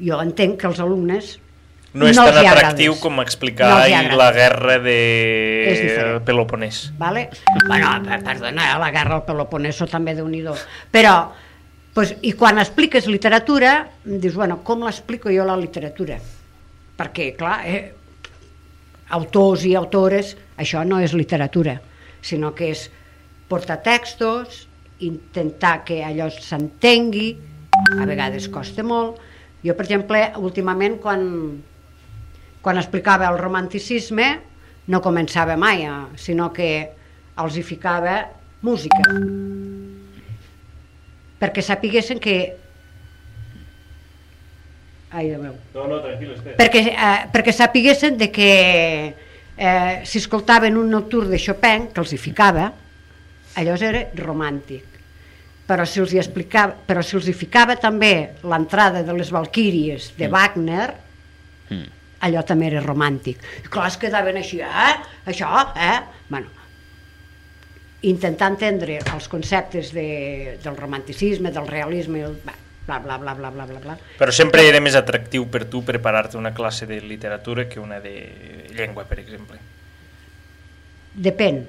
jo 0.00 0.16
entenc 0.22 0.56
que 0.62 0.66
els 0.70 0.80
alumnes 0.80 1.34
No 1.92 2.06
és 2.08 2.16
no 2.16 2.24
tan 2.24 2.38
els 2.38 2.44
hi 2.44 2.48
atractiu 2.48 2.92
agrades. 2.92 3.02
com 3.02 3.20
explicar 3.20 3.68
No 3.68 3.76
la 4.16 4.30
guerra 4.32 4.74
És 4.78 5.82
de. 5.82 6.20
Peloponès. 6.24 6.80
Vale? 7.00 7.26
Bueno, 7.66 7.92
per- 8.04 8.22
perdona, 8.24 8.70
eh, 8.72 8.78
la 8.80 8.90
guerra 8.96 9.16
al 9.20 9.24
Peloponeso 9.28 9.86
també 9.88 10.14
de 10.14 10.22
nhi 10.24 10.42
Però, 10.92 11.14
pues, 11.94 12.14
i 12.22 12.32
quan 12.32 12.58
expliques 12.58 13.06
literatura, 13.06 13.88
dius, 14.04 14.34
bueno, 14.34 14.62
com 14.64 14.84
l'explico 14.84 15.28
jo 15.32 15.44
la 15.44 15.56
literatura? 15.56 16.18
Perquè, 16.98 17.30
clar, 17.38 17.60
eh, 17.68 17.82
autors 19.14 19.64
i 19.64 19.74
autores, 19.78 20.34
això 20.58 20.82
no 20.84 20.98
és 21.00 21.14
literatura, 21.14 21.78
sinó 22.20 22.52
que 22.54 22.72
és 22.74 22.88
portar 23.48 23.78
textos, 23.82 24.66
intentar 25.00 25.84
que 25.86 26.02
allò 26.04 26.26
s'entengui, 26.34 27.30
a 27.96 28.04
vegades 28.08 28.48
costa 28.50 28.82
molt. 28.82 29.20
Jo, 29.62 29.74
per 29.78 29.86
exemple, 29.86 30.20
últimament, 30.42 30.98
quan, 31.02 31.22
quan 32.62 32.78
explicava 32.78 33.30
el 33.30 33.38
romanticisme, 33.38 34.28
no 34.88 35.02
començava 35.04 35.56
mai, 35.56 35.84
eh, 35.86 36.18
sinó 36.18 36.50
que 36.52 36.70
els 37.38 37.56
hi 37.56 37.62
ficava 37.62 38.20
música. 38.62 39.02
Perquè 41.38 41.62
sapiguessin 41.62 42.18
que... 42.22 42.38
Ai, 45.10 45.30
Déu 45.30 45.40
meu 45.40 45.54
No, 45.74 45.86
no, 45.88 46.00
tranquil, 46.04 46.34
Esteve. 46.34 46.56
perquè, 46.58 46.82
eh, 46.92 47.28
perquè 47.32 47.52
sapiguessin 47.54 48.18
de 48.20 48.28
que 48.30 48.50
eh, 49.56 50.02
si 50.04 50.18
escoltaven 50.18 50.76
un 50.76 50.90
nocturn 50.90 51.30
de 51.30 51.38
Chopin, 51.40 51.88
que 51.94 52.00
els 52.00 52.12
hi 52.12 52.18
ficava, 52.20 52.68
allò 53.58 53.74
era 53.80 54.04
romàntic. 54.20 54.84
Però 55.68 55.84
si 55.84 56.00
els 56.00 56.12
hi, 56.14 56.20
explicava, 56.20 56.72
però 56.86 57.02
si 57.04 57.16
els 57.16 57.26
hi 57.28 57.34
ficava 57.36 57.76
també 57.76 58.30
l'entrada 58.44 59.02
de 59.04 59.16
les 59.16 59.32
Valquíries 59.34 60.12
de 60.16 60.28
Wagner, 60.32 60.86
allò 62.24 62.44
també 62.44 62.70
era 62.70 62.80
romàntic. 62.84 63.42
I 63.64 63.68
clar, 63.68 63.88
es 63.90 63.98
quedaven 64.00 64.38
així, 64.40 64.60
eh? 64.64 64.94
Això, 65.28 65.50
eh? 65.76 65.98
Bueno, 66.28 66.48
intentar 68.02 68.48
entendre 68.52 69.00
els 69.12 69.28
conceptes 69.28 69.92
de, 69.92 70.56
del 70.62 70.76
romanticisme, 70.76 71.50
del 71.52 71.66
realisme, 71.68 72.22
el, 72.24 72.38
bla, 72.88 72.98
bla, 72.98 73.18
bla, 73.18 73.34
bla, 73.34 73.50
bla, 73.50 73.66
bla, 73.66 73.80
bla. 73.80 73.96
Però 74.16 74.32
sempre 74.32 74.64
era 74.64 74.80
més 74.80 74.96
atractiu 74.96 75.44
per 75.52 75.66
tu 75.68 75.82
preparar-te 75.84 76.38
una 76.40 76.54
classe 76.56 76.88
de 76.88 77.02
literatura 77.04 77.68
que 77.68 77.80
una 77.80 78.00
de 78.00 78.14
llengua, 78.72 79.04
per 79.04 79.20
exemple. 79.20 79.60
Depèn. 81.12 81.60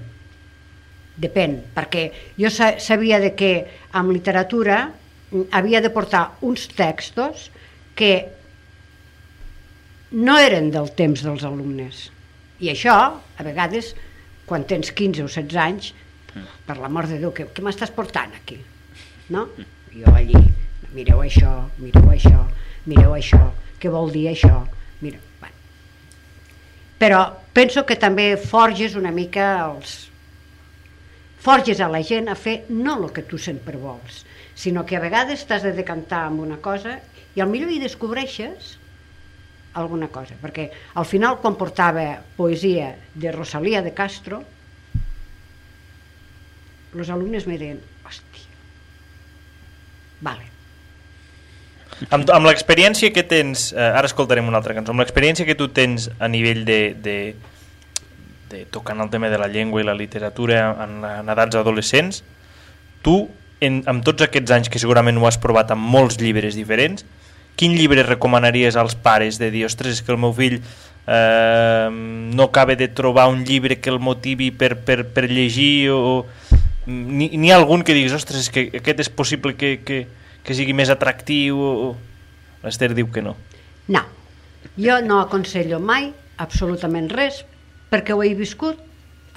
Depèn, 1.19 1.57
perquè 1.75 2.05
jo 2.39 2.47
sa 2.53 2.77
sabia 2.79 3.19
de 3.19 3.33
que 3.35 3.51
amb 3.99 4.13
literatura 4.15 4.85
mm, 4.87 5.49
havia 5.51 5.81
de 5.83 5.91
portar 5.91 6.29
uns 6.47 6.69
textos 6.71 7.49
que 7.99 8.13
no 10.15 10.37
eren 10.39 10.71
del 10.71 10.87
temps 10.95 11.25
dels 11.25 11.43
alumnes. 11.43 12.07
I 12.63 12.71
això, 12.71 12.95
a 13.19 13.43
vegades, 13.43 13.91
quan 14.47 14.63
tens 14.63 14.93
15 14.95 15.27
o 15.27 15.27
16 15.27 15.59
anys, 15.59 15.91
per 16.65 16.77
l'amor 16.79 17.09
de 17.09 17.19
Déu, 17.19 17.33
què, 17.35 17.49
què 17.51 17.65
m'estàs 17.65 17.91
portant 17.91 18.31
aquí? 18.37 18.57
No? 19.33 19.49
Jo 19.91 20.15
allí, 20.15 20.39
mireu 20.95 21.21
això, 21.23 21.53
mireu 21.79 22.09
això, 22.11 22.43
mireu 22.89 23.15
això, 23.15 23.41
què 23.79 23.91
vol 23.91 24.11
dir 24.13 24.27
això? 24.31 24.63
Mira, 25.01 25.19
bueno. 25.39 25.55
Però 26.99 27.21
penso 27.55 27.85
que 27.85 27.99
també 27.99 28.33
forges 28.37 28.97
una 28.99 29.11
mica 29.15 29.51
els... 29.67 30.05
Forges 31.39 31.79
a 31.79 31.87
la 31.87 32.01
gent 32.03 32.27
a 32.27 32.35
fer 32.35 32.65
no 32.67 32.97
el 32.99 33.13
que 33.15 33.23
tu 33.23 33.37
sempre 33.39 33.79
vols, 33.79 34.25
sinó 34.59 34.83
que 34.85 34.97
a 34.97 34.99
vegades 34.99 35.45
t'has 35.47 35.63
de 35.63 35.71
decantar 35.71 36.25
amb 36.27 36.43
una 36.43 36.57
cosa 36.59 36.97
i 37.35 37.39
al 37.39 37.47
millor 37.47 37.71
hi 37.71 37.79
descobreixes 37.79 38.73
alguna 39.79 40.09
cosa, 40.11 40.35
perquè 40.41 40.67
al 40.99 41.07
final 41.07 41.39
quan 41.39 41.55
portava 41.55 42.05
poesia 42.35 42.91
de 43.15 43.31
Rosalia 43.31 43.79
de 43.85 43.93
Castro, 43.95 44.41
els 46.91 47.09
alumnes 47.13 47.47
me 47.47 47.55
deien, 47.61 47.79
hòstia, 48.03 48.59
vale, 50.25 50.49
Amb, 52.07 52.29
amb 52.31 52.47
l'experiència 52.47 53.11
que 53.11 53.25
tens, 53.27 53.73
eh, 53.75 53.83
ara 53.83 54.07
escoltarem 54.07 54.47
una 54.47 54.61
altra 54.61 54.75
cançó, 54.77 54.93
amb 54.93 55.03
l'experiència 55.03 55.45
que 55.45 55.57
tu 55.59 55.67
tens 55.75 56.07
a 56.19 56.29
nivell 56.31 56.63
de, 56.63 56.79
de, 56.95 57.17
de 58.49 58.63
tocant 58.71 59.03
el 59.03 59.11
tema 59.11 59.27
de 59.29 59.39
la 59.41 59.49
llengua 59.51 59.83
i 59.83 59.87
la 59.87 59.97
literatura 59.97 60.61
en, 60.85 61.01
en 61.03 61.31
edats 61.35 61.59
adolescents, 61.59 62.21
tu, 63.03 63.25
en, 63.59 63.81
amb 63.91 64.05
tots 64.07 64.23
aquests 64.23 64.55
anys 64.55 64.71
que 64.71 64.79
segurament 64.79 65.19
ho 65.19 65.27
has 65.27 65.39
provat 65.41 65.73
amb 65.75 65.91
molts 65.91 66.21
llibres 66.23 66.55
diferents, 66.55 67.03
quin 67.59 67.75
llibre 67.75 68.05
recomanaries 68.07 68.79
als 68.79 68.95
pares 68.95 69.35
de 69.41 69.51
dir, 69.51 69.65
ostres, 69.67 69.99
que 69.99 70.15
el 70.15 70.21
meu 70.23 70.31
fill 70.31 70.61
eh, 70.61 71.89
no 71.91 72.47
acaba 72.47 72.77
de 72.79 72.87
trobar 72.87 73.27
un 73.27 73.43
llibre 73.43 73.81
que 73.83 73.91
el 73.91 73.99
motivi 73.99 74.53
per, 74.55 74.77
per, 74.87 75.03
per 75.11 75.27
llegir 75.27 75.91
o, 75.91 76.23
n'hi 76.87 77.51
ha 77.51 77.59
algun 77.59 77.83
que 77.83 77.93
diguis, 77.97 78.15
ostres, 78.15 78.47
és 78.47 78.53
que 78.53 78.65
aquest 78.79 79.03
és 79.03 79.11
possible 79.11 79.57
que, 79.59 79.75
que, 79.83 80.05
que 80.49 80.57
sigui 80.57 80.73
més 80.73 80.89
atractiu? 80.89 81.59
L'Ester 82.63 82.89
diu 82.97 83.07
que 83.13 83.21
no. 83.21 83.35
No, 83.93 84.01
jo 84.81 84.97
no 85.05 85.19
aconsello 85.21 85.77
mai 85.79 86.09
absolutament 86.41 87.09
res 87.13 87.43
perquè 87.91 88.15
ho 88.15 88.23
he 88.25 88.33
viscut 88.37 88.79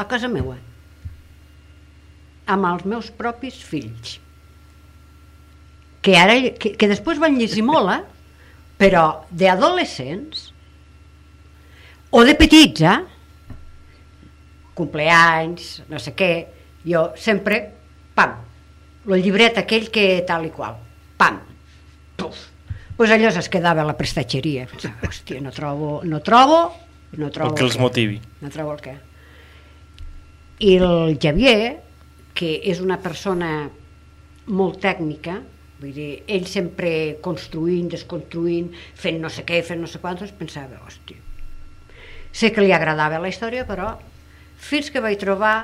a 0.00 0.06
casa 0.08 0.30
meua 0.32 0.56
amb 2.52 2.68
els 2.68 2.84
meus 2.88 3.10
propis 3.14 3.58
fills 3.62 4.16
que 6.02 6.16
ara 6.18 6.36
que, 6.58 6.74
que 6.78 6.90
després 6.90 7.20
van 7.22 7.38
llegir 7.38 7.64
molt 7.66 7.92
eh? 7.94 8.00
però 8.80 9.04
d'adolescents 9.30 10.48
o 12.12 12.22
de 12.28 12.34
petits 12.38 12.82
eh? 12.82 12.96
compleanys, 14.78 15.82
no 15.90 16.00
sé 16.02 16.14
què 16.18 16.32
jo 16.86 17.10
sempre, 17.18 17.60
pam 18.16 18.40
el 19.10 19.22
llibret 19.22 19.58
aquell 19.58 19.90
que 19.94 20.06
tal 20.26 20.46
i 20.46 20.54
qual 20.54 20.80
pam, 21.22 21.38
puf. 22.18 22.48
Pues 22.96 23.10
allò 23.14 23.30
es 23.30 23.48
quedava 23.50 23.82
a 23.82 23.88
la 23.88 23.96
prestatgeria. 23.98 24.66
Pensava, 24.70 25.08
hòstia, 25.08 25.40
no 25.42 25.54
trobo, 25.54 26.00
no 26.04 26.20
trobo, 26.22 26.60
no 27.18 27.30
trobo 27.30 27.52
El 27.52 27.58
que 27.58 27.64
els 27.66 27.78
què. 27.78 27.82
motivi. 27.82 28.20
No 28.42 28.50
trobo 28.52 28.74
el 28.74 28.82
què. 28.82 28.96
I 30.62 30.76
el 30.78 31.16
Javier, 31.22 31.80
que 32.34 32.52
és 32.70 32.82
una 32.82 32.98
persona 33.02 33.70
molt 34.46 34.80
tècnica, 34.82 35.40
vull 35.80 35.94
dir, 35.94 36.22
ell 36.30 36.46
sempre 36.46 37.18
construint, 37.24 37.88
desconstruint, 37.90 38.70
fent 38.94 39.20
no 39.22 39.30
sé 39.32 39.46
què, 39.48 39.62
fent 39.66 39.82
no 39.82 39.90
sé 39.90 39.98
quantos, 40.02 40.30
pensava, 40.38 40.78
hòstia, 40.86 41.18
sé 42.32 42.52
que 42.54 42.62
li 42.62 42.72
agradava 42.72 43.20
la 43.22 43.30
història, 43.32 43.66
però 43.66 43.96
fins 44.62 44.90
que 44.90 45.02
vaig 45.02 45.18
trobar 45.20 45.56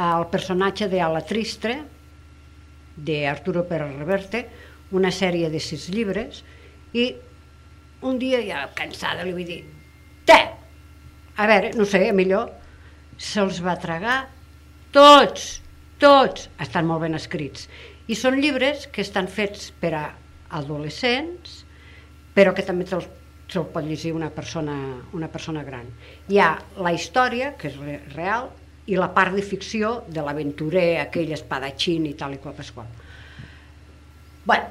el 0.00 0.24
personatge 0.32 0.88
de 0.88 1.02
Ala 1.04 1.20
Tristre, 1.26 1.82
de 3.06 3.26
Arturo 3.28 3.64
Pérez 3.68 3.96
Reverte, 3.98 4.44
una 4.96 5.10
sèrie 5.14 5.50
de 5.52 5.60
sis 5.62 5.88
llibres, 5.92 6.42
i 6.92 7.12
un 8.02 8.18
dia 8.18 8.40
ja 8.42 8.64
cansada 8.74 9.24
li 9.26 9.34
vaig 9.36 9.46
dir, 9.46 9.60
té, 10.26 10.38
a 11.36 11.46
veure, 11.48 11.72
no 11.78 11.86
sé, 11.88 12.02
millor, 12.16 12.50
se'ls 13.20 13.60
va 13.64 13.76
tragar 13.80 14.18
tots, 14.92 15.60
tots, 16.00 16.48
estan 16.60 16.88
molt 16.88 17.04
ben 17.04 17.14
escrits. 17.18 17.68
I 18.10 18.16
són 18.18 18.40
llibres 18.40 18.88
que 18.90 19.04
estan 19.04 19.28
fets 19.30 19.68
per 19.80 19.92
a 19.94 20.04
adolescents, 20.58 21.60
però 22.34 22.54
que 22.56 22.64
també 22.66 22.86
te'l 22.88 23.04
se'l 23.50 23.66
pot 23.74 23.82
llegir 23.82 24.12
una 24.14 24.28
persona, 24.30 24.74
una 25.12 25.26
persona 25.26 25.64
gran. 25.66 25.88
Hi 26.30 26.38
ha 26.38 26.50
la 26.78 26.92
història, 26.94 27.56
que 27.58 27.66
és 27.66 27.78
re- 27.82 28.00
real, 28.14 28.46
i 28.90 28.98
la 28.98 29.10
part 29.14 29.36
de 29.36 29.42
ficció 29.46 30.00
de 30.10 30.22
l'aventurer, 30.26 30.98
aquell 30.98 31.30
espadatxín 31.36 32.08
i 32.10 32.16
tal 32.18 32.34
i 32.34 32.40
qual 32.42 32.56
pasqual. 32.58 32.88
Bueno, 34.44 34.66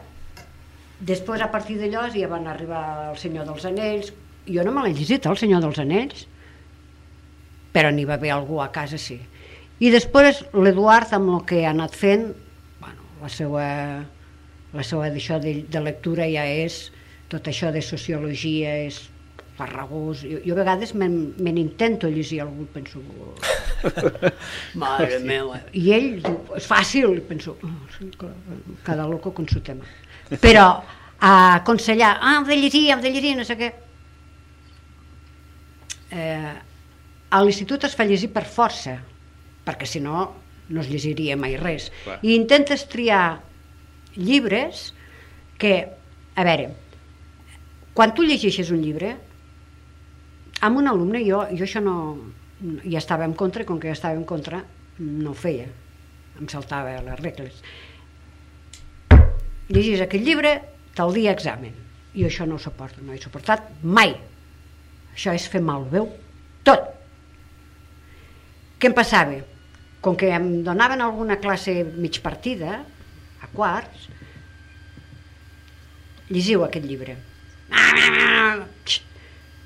després 1.00 1.42
a 1.42 1.48
partir 1.54 1.78
d'allò 1.80 2.08
ja 2.12 2.28
van 2.28 2.50
arribar 2.52 2.84
el 3.12 3.18
Senyor 3.22 3.48
dels 3.48 3.68
Anells. 3.70 4.12
Jo 4.50 4.66
no 4.66 4.74
me 4.76 4.84
l'he 4.84 4.96
llegit, 4.98 5.28
el 5.30 5.40
Senyor 5.40 5.64
dels 5.64 5.80
Anells, 5.80 6.26
però 7.72 7.94
n'hi 7.94 8.08
va 8.10 8.18
haver 8.20 8.34
algú 8.36 8.60
a 8.60 8.72
casa, 8.76 9.00
sí. 9.00 9.20
I 9.80 9.92
després 9.94 10.44
l'Eduard, 10.52 11.14
amb 11.16 11.38
el 11.38 11.46
que 11.48 11.64
ha 11.64 11.72
anat 11.72 11.96
fent, 11.96 12.26
bueno, 12.82 13.06
la 13.22 13.30
seva, 13.32 13.68
la 14.76 14.84
seva 14.84 15.08
d'això 15.14 15.40
de, 15.40 15.62
de 15.72 15.84
lectura 15.86 16.28
ja 16.28 16.44
és, 16.44 16.90
tot 17.32 17.48
això 17.48 17.72
de 17.72 17.80
sociologia 17.86 18.74
és 18.90 19.06
farragós. 19.60 20.24
Jo, 20.24 20.40
jo 20.46 20.56
a 20.56 20.60
vegades 20.62 20.94
me, 20.96 21.10
me 21.10 21.52
n'intento 21.56 22.08
llegir 22.08 22.42
algú, 22.46 22.68
penso... 22.74 23.02
Oh, 23.04 23.36
mare 24.82 25.20
meva. 25.24 25.60
I 25.76 25.92
ell 25.98 26.10
diu, 26.24 26.40
és 26.60 26.70
fàcil, 26.70 27.18
i 27.20 27.26
penso, 27.28 27.58
oh, 27.60 27.76
sí, 27.98 28.10
cada 28.88 29.08
loco 29.10 29.34
con 29.36 29.50
su 29.52 29.62
tema. 29.66 29.88
Però 30.46 30.66
a 31.20 31.34
aconsellar, 31.60 32.16
ah, 32.22 32.38
hem 32.40 32.48
de 32.48 32.60
llegir, 32.62 32.88
hem 32.94 33.04
de 33.04 33.12
llegir, 33.12 33.36
no 33.36 33.46
sé 33.48 33.60
què. 33.60 33.72
Eh, 36.16 36.54
a 37.30 37.44
l'institut 37.44 37.84
es 37.86 37.96
fa 37.98 38.08
llegir 38.08 38.32
per 38.34 38.48
força, 38.50 38.96
perquè 39.68 39.86
si 39.86 40.00
no, 40.02 40.30
no 40.70 40.82
es 40.82 40.90
llegiria 40.90 41.36
mai 41.38 41.58
res. 41.60 41.90
Clar. 42.06 42.20
I 42.24 42.38
intentes 42.38 42.88
triar 42.90 43.42
llibres 44.16 44.94
que, 45.60 45.74
a 46.40 46.46
veure, 46.48 46.72
quan 47.94 48.16
tu 48.16 48.24
llegeixes 48.24 48.72
un 48.72 48.80
llibre, 48.82 49.18
amb 50.62 50.78
un 50.78 50.90
alumne, 50.92 51.22
jo, 51.26 51.44
jo 51.56 51.66
això 51.66 51.82
no, 51.84 51.96
ja 52.84 53.00
estava 53.00 53.28
en 53.28 53.36
contra, 53.38 53.66
com 53.66 53.80
que 53.80 53.92
ja 53.92 53.98
estava 53.98 54.18
en 54.18 54.26
contra, 54.28 54.64
no 55.00 55.32
ho 55.32 55.38
feia, 55.38 55.68
em 56.40 56.50
saltava 56.52 56.98
les 57.06 57.22
regles. 57.22 57.62
Llegis 59.70 60.02
aquest 60.02 60.26
llibre, 60.26 60.56
tal 60.98 61.14
dia 61.14 61.32
examen. 61.36 61.76
Jo 62.16 62.28
això 62.28 62.48
no 62.50 62.58
ho 62.58 62.62
suporto, 62.62 63.04
no 63.06 63.14
he 63.14 63.22
suportat 63.22 63.68
mai. 63.84 64.16
Això 65.14 65.36
és 65.38 65.46
fer 65.52 65.62
malveu 65.62 66.10
tot. 66.66 66.88
Què 68.80 68.90
em 68.90 68.96
passava? 68.98 69.38
Com 70.02 70.16
que 70.18 70.32
em 70.34 70.64
donaven 70.64 71.04
alguna 71.04 71.38
classe 71.44 71.84
mig 71.86 72.22
partida, 72.24 72.80
a 73.44 73.50
quarts, 73.54 74.08
llegiu 76.30 76.64
aquest 76.66 76.88
llibre. 76.88 77.18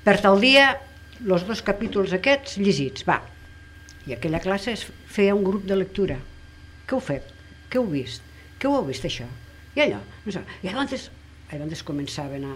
Per 0.04 0.18
tal 0.20 0.40
dia, 0.42 0.74
els 1.24 1.46
dos 1.48 1.62
capítols 1.64 2.12
aquests 2.12 2.58
llegits, 2.60 3.06
va. 3.08 3.22
I 4.04 4.12
aquella 4.16 4.42
classe 4.44 4.74
es 4.76 4.84
feia 5.08 5.34
un 5.36 5.44
grup 5.46 5.64
de 5.64 5.78
lectura. 5.78 6.18
Què 6.84 6.96
heu 6.96 7.00
fet? 7.00 7.30
Què 7.72 7.80
heu 7.80 7.88
vist? 7.88 8.24
Què 8.60 8.68
heu 8.68 8.84
vist, 8.84 9.06
això? 9.08 9.26
I 9.74 9.86
allò. 9.86 10.00
No 10.26 10.34
sé. 10.34 10.44
I 10.62 10.68
llavors, 10.68 11.08
llavors 11.50 11.84
començaven 11.88 12.44
a... 12.50 12.54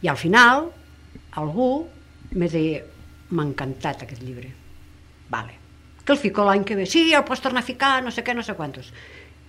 I 0.00 0.08
al 0.08 0.16
final, 0.16 0.70
algú 1.36 1.70
me 2.32 2.48
deia, 2.48 2.80
m'ha 3.30 3.44
encantat 3.44 4.06
aquest 4.06 4.24
llibre. 4.24 4.48
Vale. 5.28 5.58
Que 6.04 6.16
el 6.16 6.22
fico 6.22 6.46
l'any 6.48 6.64
que 6.64 6.78
ve. 6.78 6.88
Sí, 6.88 7.10
el 7.12 7.26
pots 7.28 7.44
tornar 7.44 7.60
a 7.60 7.68
ficar, 7.68 7.98
no 8.02 8.10
sé 8.14 8.24
què, 8.24 8.34
no 8.34 8.42
sé 8.46 8.56
quantos. 8.56 8.88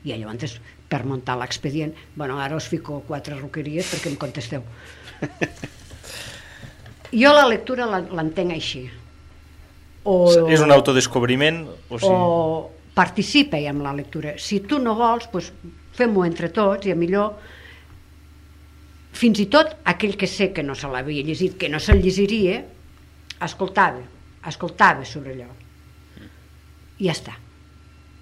I 0.03 0.11
llavors, 0.11 0.59
per 0.91 1.05
muntar 1.07 1.37
l'expedient, 1.39 1.93
bueno, 2.19 2.35
ara 2.43 2.57
us 2.59 2.67
fico 2.67 2.99
quatre 3.07 3.37
roqueries 3.39 3.87
perquè 3.93 4.11
em 4.11 4.17
contesteu. 4.19 4.63
Jo 7.11 7.31
la 7.35 7.45
lectura 7.47 7.85
la- 7.87 8.01
l'entenc 8.03 8.51
així. 8.55 8.85
O, 10.03 10.15
És 10.49 10.59
un 10.63 10.71
autodescobriment? 10.73 11.63
O 11.89 11.99
sigui... 11.99 12.11
o 12.11 12.71
participa 12.95 13.59
amb 13.69 13.83
la 13.85 13.93
lectura. 13.95 14.33
Si 14.37 14.59
tu 14.67 14.79
no 14.79 14.95
vols, 14.99 15.27
doncs 15.31 15.51
fem-ho 15.95 16.23
entre 16.25 16.49
tots 16.55 16.87
i 16.87 16.91
a 16.93 16.95
millor 16.95 17.35
fins 19.13 19.39
i 19.43 19.45
tot 19.51 19.75
aquell 19.91 20.15
que 20.17 20.27
sé 20.27 20.49
que 20.55 20.63
no 20.63 20.73
se 20.75 20.87
l'havia 20.87 21.23
llegit, 21.23 21.57
que 21.59 21.69
no 21.69 21.79
se'l 21.83 21.99
llegiria, 22.01 22.61
escoltava, 23.43 24.01
escoltava 24.47 25.03
sobre 25.05 25.35
allò. 25.35 25.49
I 26.99 27.07
ja 27.09 27.15
està. 27.15 27.35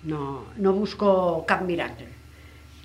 No, 0.10 0.46
no 0.58 0.74
busco 0.74 1.44
cap 1.48 1.62
miracle. 1.68 2.08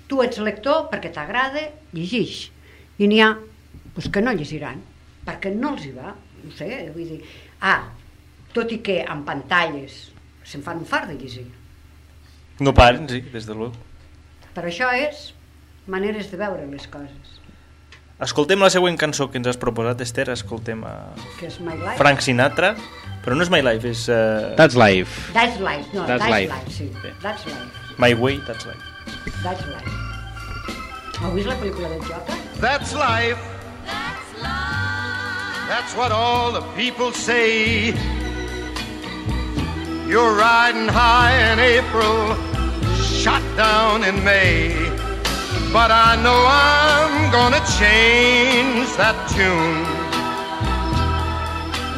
Tu 0.09 0.21
ets 0.21 0.41
lector 0.43 0.87
perquè 0.91 1.11
t'agrada, 1.13 1.63
llegix. 1.95 2.49
I 3.01 3.09
n'hi 3.09 3.21
ha 3.23 3.31
doncs, 3.35 4.09
que 4.13 4.21
no 4.21 4.33
llegiran, 4.35 4.81
perquè 5.25 5.53
no 5.55 5.73
els 5.75 5.85
hi 5.87 5.93
va. 5.95 6.13
No 6.45 6.53
sé, 6.55 6.69
vull 6.93 7.07
dir... 7.15 7.21
Ah, 7.65 7.87
tot 8.53 8.71
i 8.71 8.79
que 8.85 9.01
en 9.03 9.23
pantalles 9.27 10.05
se'n 10.45 10.63
fan 10.63 10.83
un 10.83 10.87
fart 10.87 11.09
de 11.09 11.17
llegir. 11.19 11.47
No 12.63 12.73
paren, 12.75 13.07
sí, 13.09 13.19
des 13.33 13.47
de 13.49 13.55
luego. 13.57 13.73
Però 14.55 14.69
això 14.69 14.91
és 14.95 15.31
maneres 15.91 16.29
de 16.31 16.39
veure 16.39 16.67
les 16.69 16.85
coses. 16.87 17.33
Escoltem 18.23 18.61
la 18.63 18.69
següent 18.71 18.95
cançó 18.95 19.27
que 19.27 19.35
ens 19.41 19.49
has 19.51 19.59
proposat, 19.59 19.99
Esther. 20.05 20.29
Escoltem 20.31 20.85
a 20.87 20.93
Que 21.39 21.49
és 21.49 21.59
My 21.59 21.75
Life. 21.75 21.97
Frank 21.99 22.23
Sinatra, 22.23 22.71
però 23.25 23.35
no 23.35 23.43
és 23.43 23.51
My 23.51 23.59
Life, 23.65 23.91
és 23.91 24.05
uh, 24.07 24.53
That's 24.55 24.77
life. 24.79 25.33
That's 25.35 25.59
life, 25.59 25.89
no, 25.91 26.05
That's 26.07 26.23
that's, 26.23 26.31
life. 26.31 26.53
life. 26.53 26.71
sí. 26.71 26.87
Sí. 27.01 27.15
That's 27.25 27.43
life, 27.49 27.97
My 27.99 28.13
Way, 28.15 28.39
That's 28.47 28.69
Life. 28.69 28.94
That's 29.43 29.65
life. 29.67 29.93
Heu 31.19 31.31
vist 31.33 31.47
la 31.47 31.55
pel·lícula 31.55 31.89
del 31.89 32.01
Joker? 32.01 32.35
That's 32.59 32.93
life. 32.93 33.39
That's 35.67 35.95
what 35.95 36.11
all 36.11 36.51
the 36.51 36.61
people 36.75 37.11
say. 37.11 37.93
You're 40.07 40.35
riding 40.35 40.87
high 40.87 41.33
in 41.51 41.59
April, 41.59 42.35
shot 43.23 43.41
down 43.57 44.03
in 44.03 44.23
May. 44.23 44.75
But 45.73 45.89
I 45.91 46.15
know 46.23 46.39
I'm 46.47 47.31
gonna 47.31 47.63
change 47.79 48.87
that 49.01 49.17
tune. 49.33 49.83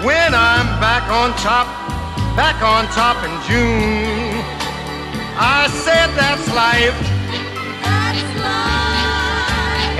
When 0.06 0.34
I'm 0.34 0.68
back 0.80 1.04
on 1.12 1.30
top, 1.38 1.68
back 2.36 2.62
on 2.64 2.86
top 2.96 3.18
in 3.28 3.34
June. 3.48 4.17
I 5.68 5.70
said 5.70 6.08
that's 6.16 6.48
life. 6.56 6.96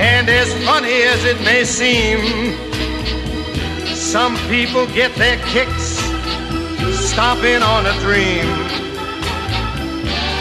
And 0.00 0.26
as 0.30 0.48
funny 0.64 1.02
as 1.02 1.26
it 1.26 1.38
may 1.44 1.62
seem, 1.64 2.56
some 3.94 4.34
people 4.48 4.86
get 4.86 5.14
their 5.16 5.36
kicks 5.52 6.00
stomping 7.10 7.60
on 7.60 7.84
a 7.84 7.92
dream. 8.00 8.48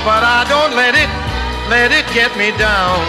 But 0.07 0.23
I 0.23 0.45
don't 0.47 0.73
let 0.79 0.95
it, 0.95 1.11
let 1.67 1.91
it 1.91 2.07
get 2.15 2.31
me 2.37 2.55
down. 2.55 3.03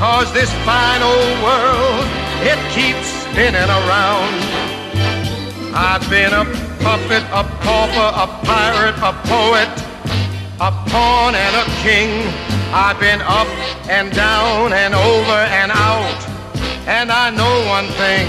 Cause 0.00 0.32
this 0.32 0.50
fine 0.66 1.02
old 1.02 1.36
world, 1.46 2.04
it 2.50 2.58
keeps 2.74 3.06
spinning 3.30 3.70
around. 3.70 4.34
I've 5.72 6.02
been 6.10 6.32
a 6.32 6.61
puppet, 6.82 7.22
a 7.30 7.42
pauper, 7.62 8.08
a 8.24 8.26
pirate, 8.44 8.98
a 8.98 9.12
poet, 9.30 9.72
a 10.60 10.70
pawn 10.90 11.34
and 11.34 11.54
a 11.56 11.66
king. 11.82 12.10
I've 12.74 12.98
been 12.98 13.20
up 13.22 13.48
and 13.88 14.12
down 14.12 14.72
and 14.72 14.94
over 14.94 15.38
and 15.60 15.70
out. 15.70 16.20
And 16.86 17.10
I 17.10 17.30
know 17.30 17.54
one 17.68 17.86
thing. 18.02 18.26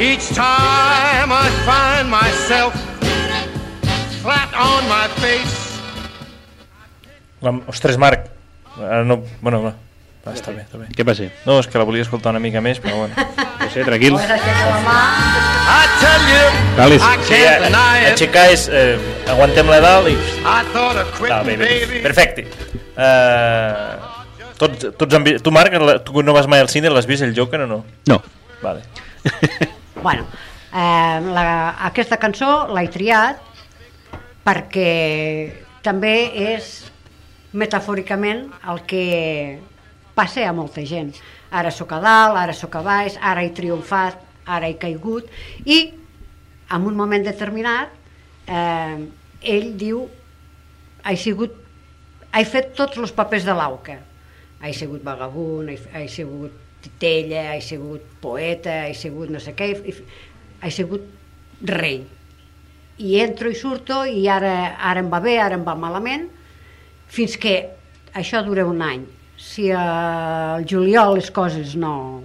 Each 0.00 0.28
time 0.34 1.30
I 1.30 1.46
find 1.64 2.10
myself 2.10 2.74
flat 4.22 4.50
on 4.54 4.82
my 4.88 5.06
face. 5.22 5.78
Ostres, 7.42 7.98
Marc, 7.98 8.30
ara 8.78 9.04
no... 9.04 9.22
Bueno, 9.40 9.74
va, 10.22 10.32
està 10.36 10.52
bé, 10.54 10.62
està 10.62 10.78
bé. 10.78 10.86
Què 10.94 11.04
passa? 11.06 11.26
No, 11.46 11.58
és 11.62 11.66
que 11.70 11.78
la 11.80 11.86
volia 11.88 12.04
escoltar 12.06 12.30
una 12.34 12.42
mica 12.42 12.60
més, 12.64 12.78
però 12.82 12.94
bueno. 13.02 13.14
No 13.62 13.68
sé, 13.72 13.84
tranquil. 13.86 14.14
I 14.18 14.20
Sí, 17.26 17.38
aixecar 18.12 18.46
és... 18.52 18.66
Eh, 18.68 18.96
aguantem-la 19.32 19.78
a 19.80 19.84
dalt 19.84 20.10
i... 20.12 20.16
Ah, 21.30 21.42
bé, 21.46 21.56
bé, 21.60 22.00
perfecte. 22.04 22.46
Uh, 22.92 24.52
tots, 24.60 24.88
tots 24.98 25.16
han 25.18 25.24
vist... 25.26 25.42
Tu, 25.44 25.50
Marc, 25.54 25.74
la- 25.80 25.98
tu 26.04 26.22
no 26.22 26.34
vas 26.36 26.48
mai 26.50 26.60
al 26.62 26.70
cine, 26.72 26.90
l'has 26.92 27.08
vist 27.08 27.24
el 27.26 27.34
Joker 27.36 27.64
o 27.66 27.68
no? 27.70 27.82
No. 28.10 28.20
Vale. 28.62 28.84
Bueno, 30.02 30.24
eh, 30.74 31.18
la, 31.30 31.42
aquesta 31.86 32.16
cançó 32.18 32.64
l'he 32.74 32.88
triat 32.90 33.38
perquè 34.42 34.94
també 35.86 36.14
és 36.56 36.70
metafòricament 37.54 38.48
el 38.72 38.80
que 38.90 39.02
passa 40.14 40.44
a 40.48 40.52
molta 40.56 40.84
gent. 40.86 41.14
Ara 41.50 41.70
sóc 41.70 41.92
a 41.92 42.00
dalt, 42.02 42.38
ara 42.40 42.54
sóc 42.56 42.76
a 42.78 42.82
baix, 42.84 43.18
ara 43.20 43.44
he 43.44 43.52
triomfat, 43.54 44.20
ara 44.46 44.68
he 44.68 44.78
caigut, 44.80 45.28
i 45.64 45.92
en 46.72 46.86
un 46.88 46.96
moment 46.96 47.24
determinat 47.24 47.92
eh, 48.48 48.96
ell 49.42 49.68
diu 49.78 50.06
he 51.04 51.16
sigut 51.18 51.58
he 52.32 52.44
fet 52.48 52.72
tots 52.78 52.96
els 53.02 53.12
papers 53.12 53.44
de 53.44 53.54
l'auca 53.54 53.98
he 54.62 54.72
sigut 54.72 55.02
vagabund, 55.02 55.72
he, 55.72 55.78
he 55.98 56.08
sigut 56.08 56.52
titella, 56.82 57.54
he 57.54 57.60
sigut 57.60 58.02
poeta, 58.22 58.86
he 58.86 58.94
sigut 58.94 59.30
no 59.30 59.40
sé 59.42 59.56
què, 59.58 59.70
he, 59.74 59.94
he 60.62 60.70
sigut 60.70 61.06
rei. 61.66 62.02
I 63.02 63.16
entro 63.22 63.50
i 63.50 63.58
surto 63.58 64.02
i 64.06 64.22
ara, 64.30 64.52
ara 64.78 65.02
em 65.02 65.10
va 65.10 65.18
bé, 65.22 65.36
ara 65.42 65.58
em 65.58 65.66
va 65.66 65.74
malament, 65.78 66.28
fins 67.10 67.34
que 67.42 67.56
això 68.18 68.42
dura 68.46 68.66
un 68.68 68.82
any. 68.86 69.02
Si 69.42 69.68
al 69.74 70.64
juliol 70.68 71.16
les 71.18 71.30
coses 71.34 71.74
no... 71.76 72.22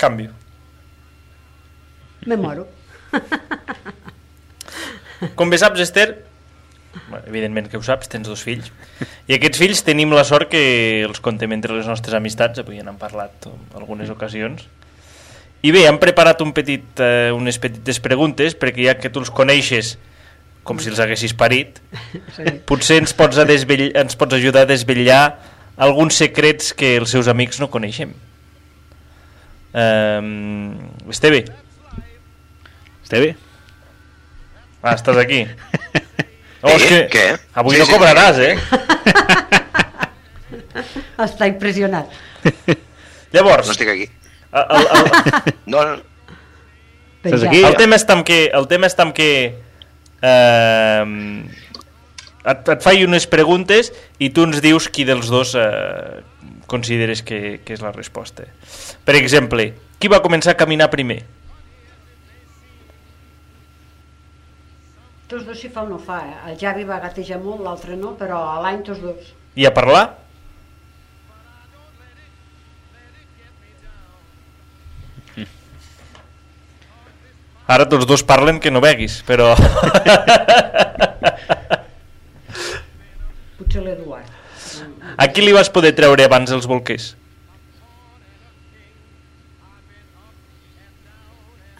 Canvio. 0.00 0.32
Me 2.26 2.38
moro. 2.40 2.66
Com 5.38 5.52
bé 5.52 5.58
saps, 5.60 5.82
Esther, 5.84 6.16
evidentment 7.26 7.68
que 7.70 7.78
ho 7.78 7.84
saps, 7.84 8.08
tens 8.10 8.26
dos 8.26 8.42
fills, 8.42 8.72
i 9.30 9.36
aquests 9.36 9.60
fills 9.60 9.84
tenim 9.86 10.10
la 10.16 10.24
sort 10.26 10.50
que 10.50 10.62
els 11.06 11.20
contem 11.22 11.52
entre 11.54 11.76
les 11.76 11.86
nostres 11.86 12.16
amistats, 12.18 12.62
avui 12.62 12.80
n'hem 12.82 12.98
parlat 12.98 13.46
en 13.50 13.76
algunes 13.78 14.10
ocasions, 14.10 14.64
i 15.62 15.70
bé, 15.70 15.84
hem 15.86 16.00
preparat 16.02 16.42
un 16.42 16.50
petit, 16.56 16.88
eh, 16.98 17.30
unes 17.36 17.60
petites 17.62 18.02
preguntes, 18.02 18.56
perquè 18.58 18.88
ja 18.88 18.96
que 18.98 19.12
tu 19.14 19.22
els 19.22 19.30
coneixes 19.30 19.94
com 20.66 20.78
si 20.78 20.90
els 20.90 21.00
haguessis 21.02 21.34
parit, 21.34 21.78
potser 22.66 23.00
ens 23.02 23.14
pots, 23.18 23.38
a 23.38 23.46
desvell... 23.46 23.88
ens 23.98 24.18
pots 24.18 24.38
ajudar 24.38 24.66
a 24.66 24.70
desvetllar 24.70 25.24
alguns 25.76 26.14
secrets 26.18 26.72
que 26.76 26.96
els 26.98 27.10
seus 27.10 27.28
amics 27.28 27.60
no 27.60 27.70
coneixem. 27.70 28.12
Um, 29.72 30.76
Esteve, 31.08 31.44
Esteve? 33.02 33.36
ah, 34.82 34.94
estàs 34.94 35.16
aquí. 35.16 35.46
Oh, 36.62 36.70
és 36.70 36.82
Eh, 36.86 37.08
que 37.10 37.10
què? 37.10 37.22
avui 37.58 37.74
Sí, 37.74 37.80
no 37.80 37.86
sí. 37.88 37.90
cobraràs, 37.90 38.36
eh? 38.38 38.54
Està 41.24 41.48
impressionat. 41.50 42.06
Llavors, 43.34 43.66
No 43.66 43.72
estic 43.74 43.88
aquí. 43.90 44.06
el, 44.52 44.62
el, 44.70 44.86
el, 44.86 45.02
No, 45.66 45.82
no. 45.88 45.96
Estàs 47.24 47.42
aquí? 47.48 47.64
el 47.66 47.74
tema 47.80 47.98
està 47.98 48.14
amb 48.14 48.22
que, 48.28 48.44
el 48.54 48.68
tema 48.70 48.86
està 48.86 49.02
amb 49.08 49.10
que 49.16 49.26
eh, 50.22 51.02
et, 52.44 52.68
et 52.74 52.82
faig 52.82 53.04
unes 53.06 53.26
preguntes 53.30 53.92
i 54.18 54.30
tu 54.34 54.46
ens 54.48 54.62
dius 54.64 54.88
qui 54.92 55.06
dels 55.08 55.30
dos 55.30 55.54
eh, 55.58 56.22
consideres 56.70 57.22
que, 57.26 57.60
que 57.64 57.76
és 57.76 57.84
la 57.84 57.92
resposta. 57.94 58.48
Per 59.06 59.14
exemple, 59.18 59.70
qui 60.00 60.10
va 60.10 60.22
començar 60.24 60.56
a 60.56 60.60
caminar 60.60 60.90
primer? 60.92 61.20
Tots 65.32 65.46
dos 65.48 65.60
si 65.60 65.70
fa 65.72 65.86
o 65.86 65.88
no 65.88 65.96
fa. 65.96 66.18
Eh? 66.28 66.34
El 66.50 66.58
Javi 66.60 66.84
va 66.88 67.00
gatejar 67.00 67.38
molt, 67.40 67.62
l'altre 67.64 67.96
no, 67.96 68.16
però 68.18 68.42
a 68.52 68.58
l'any 68.64 68.82
tots 68.84 69.00
dos. 69.00 69.32
I 69.56 69.68
a 69.68 69.72
parlar? 69.72 70.10
Ara 77.72 77.86
tots 77.88 78.04
dos 78.04 78.20
parlen 78.26 78.58
que 78.60 78.72
no 78.74 78.82
beguis, 78.84 79.22
però... 79.24 79.54
Potser 83.72 83.88
l'Eduard. 83.88 84.28
A 85.16 85.26
qui 85.32 85.40
li 85.40 85.52
vas 85.56 85.70
poder 85.72 85.94
treure 85.96 86.26
abans 86.28 86.50
els 86.52 86.66
bolquers? 86.68 87.06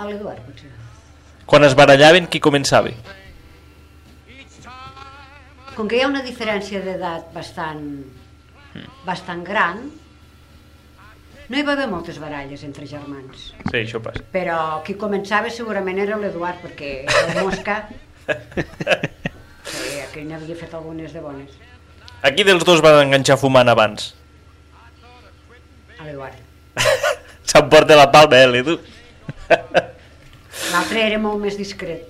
A 0.00 0.06
l'Eduard, 0.08 0.40
potser. 0.46 0.70
Quan 1.44 1.66
es 1.66 1.74
barallaven, 1.76 2.30
qui 2.32 2.40
començava? 2.40 2.94
Com 5.76 5.90
que 5.90 5.98
hi 5.98 6.00
ha 6.00 6.08
una 6.08 6.22
diferència 6.24 6.80
d'edat 6.80 7.28
bastant, 7.34 7.84
bastant 9.04 9.42
gran, 9.44 9.82
no 11.52 11.58
hi 11.60 11.66
va 11.66 11.74
haver 11.76 11.90
moltes 11.92 12.16
baralles 12.22 12.64
entre 12.64 12.88
germans. 12.88 13.50
Sí, 13.66 13.82
això 13.82 14.00
passa. 14.00 14.24
Però 14.32 14.80
qui 14.86 14.96
començava 14.96 15.52
segurament 15.52 16.00
era 16.06 16.16
l'Eduard, 16.16 16.64
perquè 16.64 16.94
el 17.26 17.42
Mosca... 17.44 17.82
Sí, 19.62 20.00
aquell 20.02 20.26
n'havia 20.26 20.56
fet 20.58 20.72
algunes 20.74 21.12
de 21.14 21.20
bones. 21.22 21.52
A 22.22 22.30
qui 22.30 22.44
dels 22.46 22.62
dos 22.62 22.80
van 22.84 23.00
enganxar 23.02 23.36
fumant 23.40 23.68
abans? 23.70 24.12
A 25.98 26.06
l'Eduard. 26.06 26.38
S'emporta 27.50 27.98
la 27.98 28.08
palma, 28.14 28.38
eh, 28.38 28.50
l'Edu? 28.50 28.76
L'altre 30.72 31.02
era 31.02 31.18
molt 31.18 31.42
més 31.42 31.58
discret. 31.58 32.06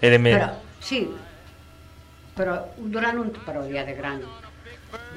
Era 0.00 0.16
més... 0.16 0.38
Però, 0.38 0.48
sí, 0.80 1.02
però 2.38 2.56
durant 2.96 3.20
un... 3.20 3.34
Però 3.44 3.66
ja 3.68 3.84
de 3.84 3.98
gran. 3.98 4.24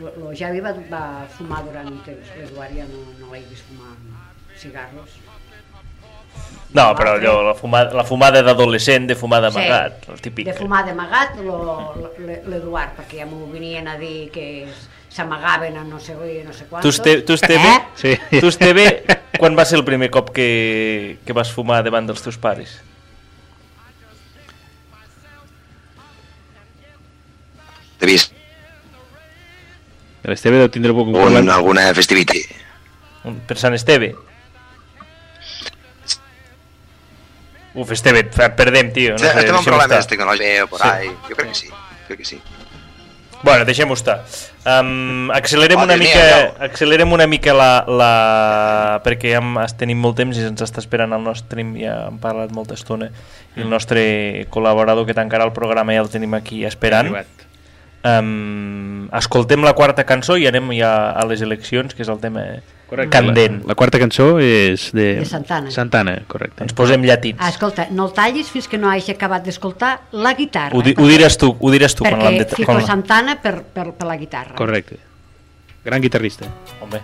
El 0.03 0.35
Javi 0.37 0.59
va, 0.63 0.75
va 0.91 1.03
fumar 1.37 1.63
durant 1.69 1.87
un 1.93 2.01
temps. 2.03 2.35
L'Eduard 2.35 2.75
ja 2.75 2.89
no, 2.91 3.05
no 3.21 3.31
l'he 3.31 3.45
vist 3.47 3.63
fumar 3.69 3.95
cigarros. 4.59 5.15
No, 6.73 6.95
però 6.97 7.11
allò, 7.19 7.43
la 7.43 7.53
fumada, 7.53 7.93
la 7.93 8.03
fumada 8.03 8.41
d'adolescent, 8.41 9.05
de 9.07 9.15
fumada 9.15 9.47
amagat, 9.51 10.07
el 10.09 10.19
típic. 10.21 10.47
De 10.47 10.53
lo- 11.43 11.93
lo- 11.95 12.13
l'Eduard, 12.49 12.95
perquè 12.97 13.19
ja 13.21 13.25
m'ho 13.29 13.45
venien 13.51 13.87
a 13.87 13.97
dir 13.97 14.31
que 14.33 14.65
s'amagaven 15.13 15.77
a 15.77 15.83
no 15.83 15.99
sé 15.99 16.15
què, 16.17 16.39
no 16.43 16.51
sé 16.53 16.63
Tu, 16.63 16.69
quantos. 16.71 16.95
este, 16.95 17.21
tu, 17.21 17.33
Esteve, 17.33 17.69
Eh? 17.75 17.83
Sí. 17.93 18.17
tu, 18.41 18.47
Esteve, 18.47 19.03
quan 19.37 19.53
va 19.57 19.65
ser 19.65 19.77
el 19.77 19.85
primer 19.85 20.09
cop 20.09 20.31
que, 20.33 21.19
que 21.23 21.33
vas 21.37 21.51
fumar 21.53 21.83
davant 21.85 22.07
dels 22.09 22.23
teus 22.25 22.37
pares? 22.41 22.79
T'he 27.99 28.09
vist 28.09 28.33
L'Esteve 30.23 30.55
deu 30.61 30.69
tindre 30.71 30.93
poc 30.95 31.09
un 31.09 31.15
un, 31.17 31.21
problema. 31.21 31.55
alguna 31.57 31.81
festivitat. 31.93 32.37
Un- 33.27 33.41
Per 33.45 33.57
Sant 33.59 33.73
Esteve? 33.75 34.13
Uf, 37.75 37.91
Esteve, 37.91 38.23
perdem, 38.29 38.91
tio. 38.93 39.13
No 39.13 39.17
sé, 39.19 39.27
Estem 39.33 39.55
amb 39.55 39.65
problemes 39.65 39.97
estar. 39.97 40.09
tecnològics 40.11 40.69
por 40.69 40.79
Sí. 40.79 40.87
ahí. 40.87 41.07
Jo 41.29 41.35
crec 41.35 41.47
que 41.49 41.55
sí. 41.55 41.69
Crec 42.07 42.19
que 42.19 42.25
sí. 42.25 42.41
Bueno, 43.43 43.65
deixem-ho 43.65 43.93
estar. 43.93 44.23
Um, 44.65 45.29
accelerem, 45.31 45.77
Oh, 45.79 45.83
una 45.83 45.97
mica, 45.97 46.19
meu, 46.19 46.53
accelerem 46.63 47.11
una 47.11 47.25
mica 47.27 47.51
la, 47.53 47.83
la... 47.87 49.01
perquè 49.03 49.33
ja 49.33 49.41
tenim 49.75 49.99
molt 49.99 50.15
temps 50.15 50.37
i 50.37 50.45
ens 50.47 50.61
està 50.63 50.79
esperant 50.79 51.11
el 51.11 51.23
nostre... 51.25 51.65
Ja 51.75 52.07
hem 52.07 52.19
parlat 52.23 52.53
molta 52.55 52.77
estona 52.77 53.09
i 53.57 53.61
el 53.65 53.69
nostre 53.69 54.47
col·laborador 54.49 55.05
que 55.05 55.13
tancarà 55.17 55.43
el 55.43 55.51
programa 55.51 55.91
ja 55.91 56.05
el 56.05 56.09
tenim 56.13 56.33
aquí 56.39 56.63
esperant. 56.63 57.11
Um, 58.03 59.09
escoltem 59.15 59.63
la 59.63 59.73
quarta 59.73 60.03
cançó 60.03 60.35
i 60.39 60.47
anem 60.47 60.71
ja 60.75 61.11
a 61.11 61.23
les 61.27 61.41
eleccions, 61.41 61.93
que 61.95 62.03
és 62.03 62.09
el 62.11 62.19
tema 62.19 62.41
Correcte. 62.93 63.09
candent. 63.17 63.59
La, 63.63 63.71
la 63.73 63.75
quarta 63.79 63.97
cançó 64.01 64.27
és 64.43 64.91
de... 64.93 65.07
De 65.23 65.25
Santana. 65.25 65.71
Santana, 65.73 66.13
correcte. 66.29 66.61
Ens 66.67 66.75
posem 66.77 67.01
llatins. 67.07 67.41
Ah, 67.41 67.49
escolta, 67.49 67.87
no 67.89 68.05
el 68.05 68.13
tallis 68.13 68.51
fins 68.53 68.69
que 68.69 68.77
no 68.77 68.91
hagi 68.91 69.15
acabat 69.15 69.43
d'escoltar 69.49 69.95
la 70.13 70.35
guitarra. 70.37 70.77
Ho, 70.77 70.85
di 70.85 70.93
ho 70.93 71.09
diràs 71.09 71.39
tu, 71.41 71.49
ho 71.57 71.73
diràs 71.73 71.97
tu 71.97 72.05
quan 72.05 72.19
Perquè 72.21 72.45
de... 72.45 72.49
fico 72.61 72.69
quan- 72.71 72.85
Santana 72.85 73.39
per, 73.41 73.57
per, 73.65 73.89
per 73.97 74.07
la 74.13 74.17
guitarra. 74.21 74.53
Correcte. 74.59 75.01
Gran 75.83 76.05
guitarrista. 76.05 76.45
Home. 76.85 77.01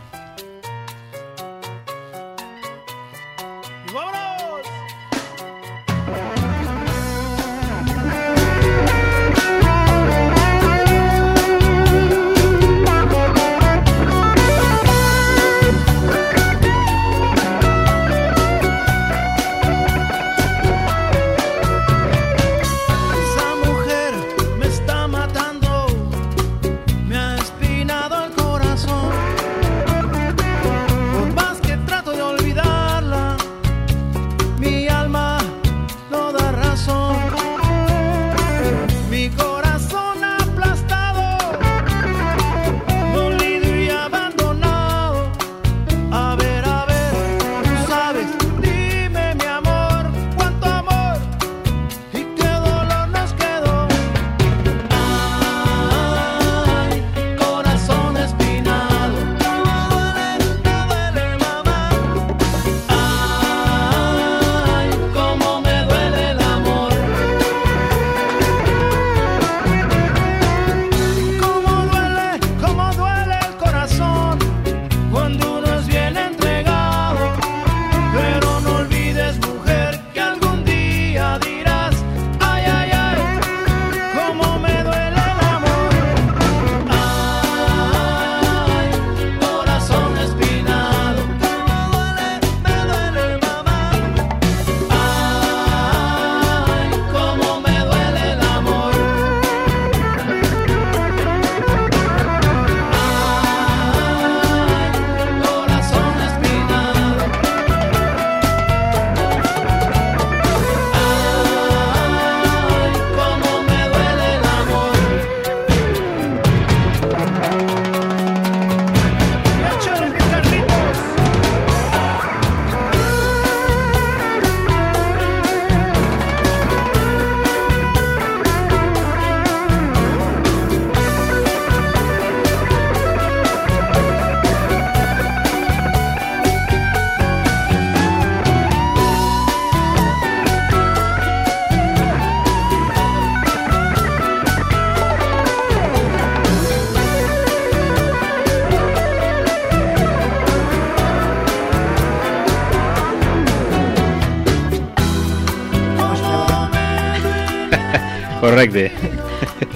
Correcte. 158.50 158.92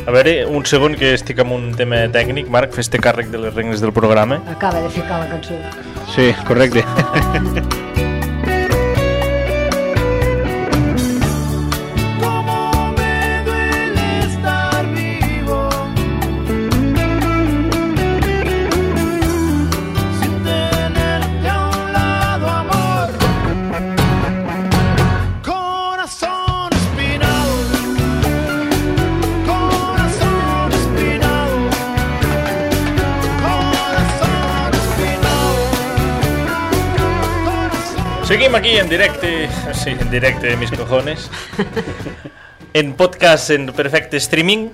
A 0.07 0.11
veure, 0.11 0.33
un 0.49 0.65
segon 0.65 0.97
que 0.97 1.13
estic 1.13 1.43
amb 1.43 1.53
un 1.53 1.69
tema 1.77 2.01
tècnic. 2.15 2.49
Marc, 2.53 2.73
fes-te 2.73 3.01
càrrec 3.03 3.29
de 3.33 3.45
les 3.45 3.53
regnes 3.53 3.85
del 3.85 3.93
programa. 3.93 4.41
Acaba 4.57 4.81
de 4.81 4.89
ficar 4.97 5.21
la 5.21 5.29
cançó. 5.29 5.61
Sí, 6.15 6.31
correcte. 6.49 6.83
Seguim 38.53 38.69
aquí 38.69 38.77
en 38.77 38.87
directe, 38.89 39.49
sí, 39.73 39.89
en 39.99 40.11
directe, 40.11 40.55
mis 40.57 40.69
cojones, 40.69 41.27
en 42.75 42.93
podcast 42.93 43.49
en 43.49 43.65
perfecte 43.73 44.17
streaming 44.21 44.67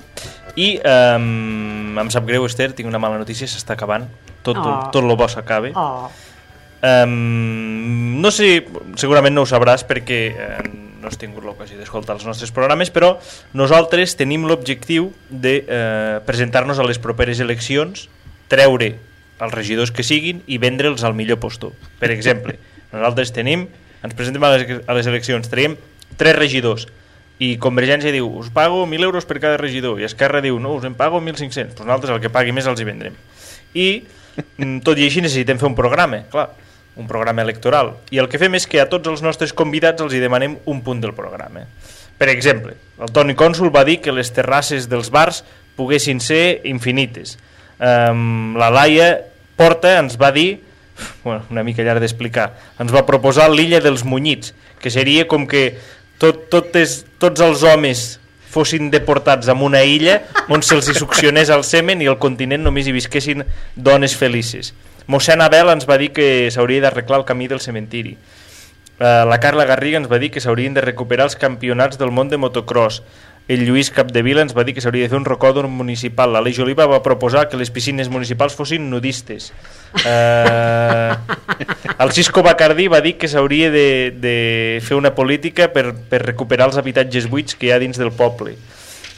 i 0.60 0.74
um, 0.84 1.96
em 2.02 2.10
sap 2.12 2.26
greu, 2.28 2.44
Esther, 2.44 2.74
tinc 2.76 2.90
una 2.92 3.00
mala 3.00 3.16
notícia, 3.22 3.48
s'està 3.48 3.78
acabant. 3.78 4.10
Tot, 4.44 4.60
Oh. 4.60 4.90
tot 4.92 5.08
lo 5.08 5.16
bo 5.16 5.30
s'acaba. 5.32 5.72
Oh, 5.76 6.10
Um, 6.80 8.22
no 8.24 8.32
sé, 8.32 8.66
segurament 8.96 9.36
no 9.36 9.42
ho 9.44 9.48
sabràs 9.48 9.82
perquè 9.84 10.20
uh, 10.32 10.62
no 11.02 11.10
has 11.10 11.18
tingut 11.20 11.44
l'ocasió 11.44 11.76
d'escoltar 11.76 12.16
els 12.16 12.24
nostres 12.24 12.54
programes, 12.56 12.88
però 12.88 13.18
nosaltres 13.52 14.16
tenim 14.16 14.46
l'objectiu 14.48 15.10
de 15.30 15.58
uh, 15.68 16.22
presentar-nos 16.24 16.80
a 16.80 16.88
les 16.88 17.00
properes 17.04 17.40
eleccions, 17.44 18.08
treure 18.48 18.94
els 19.40 19.54
regidors 19.56 19.92
que 19.92 20.08
siguin 20.08 20.40
i 20.48 20.56
vendre'ls 20.60 21.04
al 21.04 21.16
millor 21.20 21.40
postor. 21.44 21.76
Per 22.00 22.12
exemple, 22.16 22.56
nosaltres 22.94 23.34
tenim, 23.36 23.68
ens 24.04 24.16
presentem 24.16 24.44
a 24.46 24.54
les, 24.56 24.80
a 24.86 24.96
les 24.98 25.10
eleccions, 25.12 25.50
traiem 25.52 25.76
tres 26.20 26.38
regidors 26.38 26.88
i 27.40 27.54
Convergència 27.62 28.12
diu, 28.12 28.28
us 28.42 28.50
pago 28.52 28.82
1.000 28.84 29.08
euros 29.08 29.28
per 29.28 29.40
cada 29.40 29.60
regidor 29.60 30.02
i 30.02 30.08
Esquerra 30.08 30.42
diu, 30.44 30.58
no, 30.60 30.76
us 30.76 30.88
en 30.88 30.96
pago 31.00 31.22
1.500 31.22 31.78
doncs 31.78 31.86
nosaltres 31.86 32.18
el 32.18 32.24
que 32.24 32.32
pagui 32.34 32.52
més 32.56 32.68
els 32.68 32.82
hi 32.82 32.88
vendrem. 32.88 33.16
I 33.80 33.88
mm, 34.58 34.82
tot 34.84 35.00
i 35.00 35.08
així 35.08 35.24
necessitem 35.24 35.62
fer 35.62 35.70
un 35.70 35.78
programa 35.78 36.26
clar, 36.32 36.50
un 37.00 37.08
programa 37.08 37.46
electoral. 37.46 37.94
I 38.12 38.20
el 38.20 38.28
que 38.28 38.42
fem 38.42 38.58
és 38.60 38.68
que 38.68 38.82
a 38.84 38.90
tots 38.92 39.08
els 39.08 39.24
nostres 39.24 39.56
convidats 39.56 40.04
els 40.04 40.14
hi 40.14 40.20
demanem 40.20 40.58
un 40.68 40.84
punt 40.84 41.00
del 41.00 41.16
programa. 41.16 41.64
Per 42.20 42.28
exemple, 42.28 42.76
el 43.00 43.14
Toni 43.16 43.38
Cònsul 43.40 43.72
va 43.72 43.86
dir 43.88 44.02
que 44.04 44.12
les 44.12 44.34
terrasses 44.36 44.90
dels 44.92 45.08
bars 45.08 45.40
poguessin 45.80 46.20
ser 46.20 46.60
infinites. 46.68 47.38
Um, 47.80 48.58
la 48.60 48.68
Laia 48.74 49.14
Porta 49.56 49.96
ens 50.02 50.20
va 50.20 50.34
dir 50.36 50.60
bueno, 51.24 51.44
una 51.50 51.64
mica 51.64 51.84
llarg 51.84 52.04
d'explicar 52.04 52.52
ens 52.80 52.94
va 52.94 53.06
proposar 53.08 53.50
l'illa 53.52 53.82
dels 53.84 54.06
munyits 54.06 54.54
que 54.80 54.92
seria 54.94 55.28
com 55.28 55.48
que 55.48 55.78
tot, 56.20 56.48
totes, 56.52 57.04
tots 57.20 57.42
els 57.42 57.64
homes 57.64 58.20
fossin 58.50 58.90
deportats 58.90 59.48
a 59.48 59.54
una 59.54 59.84
illa 59.86 60.20
on 60.50 60.64
se'ls 60.66 60.90
succionés 60.98 61.52
el 61.54 61.64
semen 61.64 62.02
i 62.02 62.10
al 62.10 62.18
continent 62.20 62.66
només 62.66 62.88
hi 62.88 62.96
visquessin 62.96 63.46
dones 63.76 64.16
felices. 64.18 64.74
Mossèn 65.10 65.42
Abel 65.42 65.70
ens 65.74 65.88
va 65.90 65.98
dir 66.02 66.12
que 66.14 66.50
s'hauria 66.54 66.84
d'arreglar 66.84 67.22
el 67.22 67.26
camí 67.30 67.48
del 67.50 67.62
cementiri. 67.62 68.18
Uh, 69.00 69.24
la 69.30 69.40
Carla 69.40 69.64
Garriga 69.66 69.98
ens 70.02 70.10
va 70.12 70.20
dir 70.20 70.28
que 70.34 70.42
s'haurien 70.44 70.74
de 70.76 70.84
recuperar 70.84 71.30
els 71.30 71.38
campionats 71.40 71.98
del 71.98 72.12
món 72.12 72.30
de 72.30 72.38
motocross. 72.38 73.00
El 73.50 73.64
Lluís 73.66 73.90
Capdevila 73.90 74.44
ens 74.46 74.54
va 74.54 74.62
dir 74.62 74.76
que 74.78 74.82
s'hauria 74.84 75.08
de 75.08 75.10
fer 75.10 75.18
un 75.18 75.26
rocòdrom 75.26 75.72
municipal. 75.74 76.30
L'Aleix 76.36 76.60
Oliva 76.62 76.86
va 76.86 77.00
proposar 77.02 77.48
que 77.50 77.58
les 77.58 77.72
piscines 77.74 78.06
municipals 78.14 78.54
fossin 78.54 78.86
nudistes. 78.92 79.50
Uh, 80.06 81.18
el 81.98 82.12
Cisco 82.14 82.44
Bacardí 82.46 82.86
va 82.94 83.02
dir 83.02 83.16
que 83.18 83.28
s'hauria 83.28 83.72
de, 83.74 84.14
de 84.14 84.36
fer 84.86 85.00
una 85.00 85.16
política 85.18 85.72
per, 85.74 85.96
per 85.98 86.22
recuperar 86.28 86.68
els 86.70 86.78
habitatges 86.78 87.26
buits 87.26 87.58
que 87.58 87.72
hi 87.72 87.74
ha 87.74 87.82
dins 87.82 87.98
del 87.98 88.14
poble. 88.14 88.54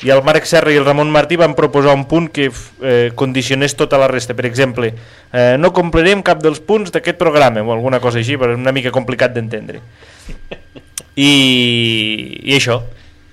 I 0.07 0.13
el 0.15 0.23
Marc 0.23 0.47
Serra 0.49 0.71
i 0.71 0.79
el 0.79 0.87
Ramon 0.87 1.11
Martí 1.11 1.35
van 1.37 1.51
proposar 1.53 1.91
un 1.93 2.07
punt 2.09 2.31
que 2.31 2.47
eh, 2.47 3.11
condicionés 3.19 3.75
tota 3.75 3.99
la 3.99 4.07
resta. 4.07 4.31
Per 4.33 4.47
exemple, 4.47 4.93
eh, 4.95 5.59
no 5.59 5.73
complirem 5.75 6.23
cap 6.23 6.39
dels 6.39 6.63
punts 6.63 6.95
d'aquest 6.95 7.19
programa, 7.19 7.67
o 7.67 7.75
alguna 7.75 7.99
cosa 7.99 8.23
així, 8.23 8.39
però 8.39 8.55
és 8.55 8.63
una 8.63 8.71
mica 8.71 8.95
complicat 8.95 9.35
d'entendre. 9.35 9.83
I, 11.19 11.29
I 12.47 12.55
això, 12.55 12.79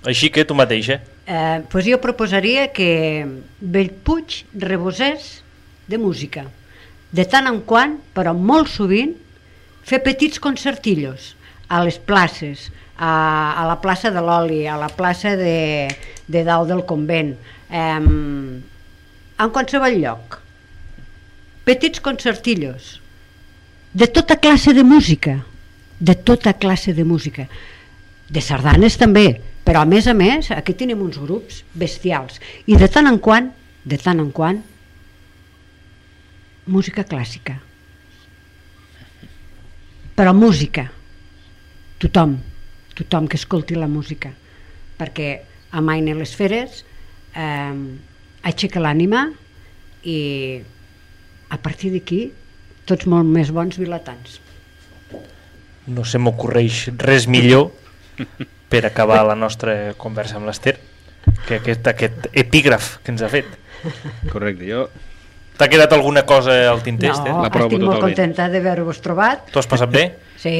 així 0.07 0.31
que 0.31 0.45
tu 0.45 0.55
mateixa. 0.55 1.01
eh, 1.27 1.63
pues 1.71 1.85
jo 1.85 2.01
proposaria 2.01 2.73
que 2.73 3.27
Bellpuig 3.61 4.45
rebosés 4.55 5.43
de 5.87 5.99
música. 5.99 6.47
De 7.13 7.25
tant 7.25 7.47
en 7.49 7.61
quant, 7.65 7.99
però 8.17 8.33
molt 8.37 8.69
sovint, 8.69 9.15
fer 9.85 10.03
petits 10.05 10.41
concertillos 10.41 11.35
a 11.69 11.83
les 11.85 11.99
places, 11.99 12.71
a, 12.97 13.55
a 13.61 13.67
la 13.69 13.77
plaça 13.81 14.11
de 14.11 14.21
l'Oli, 14.25 14.67
a 14.67 14.77
la 14.81 14.89
plaça 14.89 15.37
de, 15.37 15.89
de 16.29 16.45
dalt 16.45 16.69
del 16.69 16.85
convent, 16.89 17.35
eh, 17.69 18.01
en 19.39 19.53
qualsevol 19.53 20.01
lloc. 20.01 20.41
Petits 21.69 22.01
concertillos 22.01 23.01
de 23.93 24.07
tota 24.09 24.37
classe 24.41 24.73
de 24.73 24.85
música, 24.85 25.45
de 26.01 26.15
tota 26.15 26.55
classe 26.55 26.95
de 26.95 27.05
música. 27.05 27.49
De 28.29 28.41
sardanes 28.45 28.97
també, 29.01 29.41
però 29.69 29.83
a 29.85 29.89
més 29.89 30.07
a 30.09 30.15
més 30.17 30.47
aquí 30.55 30.73
tenim 30.73 31.03
uns 31.05 31.19
grups 31.21 31.59
bestials 31.77 32.39
i 32.65 32.77
de 32.81 32.87
tant 32.89 33.05
en 33.11 33.19
quant, 33.21 33.51
de 33.85 33.99
tant 34.01 34.23
en 34.23 34.31
quant, 34.33 34.63
música 36.73 37.05
clàssica. 37.05 37.59
Però 40.17 40.33
música. 40.33 40.87
Tothom, 42.01 42.39
tothom 42.97 43.29
que 43.29 43.37
escolti 43.37 43.77
la 43.77 43.91
música, 43.93 44.33
perquè 44.97 45.29
amaina 45.77 46.17
les 46.17 46.33
feres, 46.39 46.81
eh, 47.37 47.77
aixeca 48.49 48.81
l'ànima 48.81 49.27
i 50.09 50.19
a 51.53 51.61
partir 51.61 51.93
d'aquí 51.93 52.23
tots 52.89 53.05
molt 53.05 53.29
més 53.37 53.53
bons 53.53 53.77
vilatans. 53.77 54.41
No 55.93 56.09
se 56.09 56.17
m'ocorreix 56.17 56.87
res 57.05 57.29
millor 57.29 57.75
per 58.69 58.85
acabar 58.87 59.23
la 59.27 59.35
nostra 59.39 59.95
conversa 59.97 60.37
amb 60.37 60.47
l'Ester 60.51 60.77
que 61.47 61.59
aquest, 61.61 61.87
aquest 61.89 62.27
epígraf 62.33 62.99
que 63.05 63.13
ens 63.15 63.23
ha 63.23 63.29
fet. 63.33 63.47
Correcte, 64.33 64.67
jo... 64.69 64.89
T'ha 65.59 65.67
quedat 65.67 65.91
alguna 65.91 66.23
cosa 66.23 66.53
al 66.71 66.85
tinter, 66.87 67.09
Esther? 67.11 67.33
No, 67.35 67.41
estic 67.43 67.59
molt 67.59 67.73
totalment. 67.73 68.03
contenta 68.05 68.45
d'haver-vos 68.53 69.01
trobat. 69.03 69.49
T'ho 69.51 69.59
has 69.59 69.67
passat 69.67 69.91
bé? 69.91 70.05
Sí, 70.39 70.53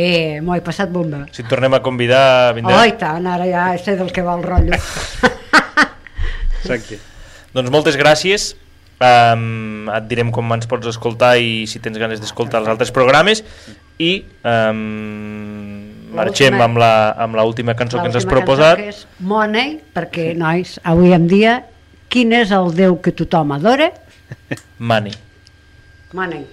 m'ho 0.43 0.57
he 0.57 0.63
passat 0.67 0.91
bomba. 0.91 1.21
Si 1.31 1.45
et 1.45 1.49
tornem 1.49 1.77
a 1.77 1.79
convidar, 1.85 2.51
Oh, 2.51 2.57
vindrà? 2.57 2.81
i 2.91 2.97
tant, 2.99 3.29
ara 3.31 3.47
ja 3.47 3.69
sé 3.79 3.95
del 3.95 4.11
que 4.11 4.25
va 4.27 4.35
el 4.35 4.43
rotllo. 4.43 4.75
Exacte. 6.65 6.99
Doncs 7.55 7.71
moltes 7.71 7.95
gràcies. 8.01 8.57
Um, 8.99 9.87
et 9.95 10.09
direm 10.11 10.33
com 10.35 10.51
ens 10.57 10.67
pots 10.67 10.89
escoltar 10.91 11.37
i 11.39 11.69
si 11.71 11.79
tens 11.79 11.95
ganes 12.03 12.19
d'escoltar 12.19 12.59
els 12.65 12.71
altres 12.73 12.91
programes 12.91 13.45
i 14.03 14.25
um, 14.43 15.78
marxem 16.19 16.61
amb 16.65 16.79
la, 16.83 16.91
amb 17.25 17.39
l'última 17.39 17.75
cançó 17.79 18.01
que 18.03 18.07
ens 18.11 18.17
has 18.21 18.27
proposat. 18.29 18.79
que 18.83 18.93
és 18.93 19.05
Money, 19.21 19.79
perquè, 19.95 20.31
nois, 20.39 20.77
avui 20.85 21.13
en 21.17 21.27
dia, 21.31 21.59
quin 22.13 22.33
és 22.37 22.51
el 22.55 22.73
Déu 22.77 22.99
que 23.05 23.13
tothom 23.13 23.53
adora? 23.57 23.91
Money. 24.79 25.13
Money. 26.13 26.45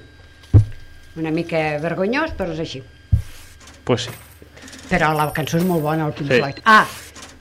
Una 1.16 1.32
mica 1.32 1.58
vergonyós, 1.84 2.34
però 2.38 2.52
és 2.56 2.60
així. 2.60 2.82
Pues 3.88 4.08
sí. 4.08 4.14
Però 4.90 5.14
la 5.16 5.30
cançó 5.34 5.58
és 5.58 5.66
molt 5.66 5.82
bona, 5.82 6.06
el 6.10 6.14
Pink 6.18 6.32
Sí. 6.32 6.40
Floyd. 6.42 6.60
Ah, 6.66 6.86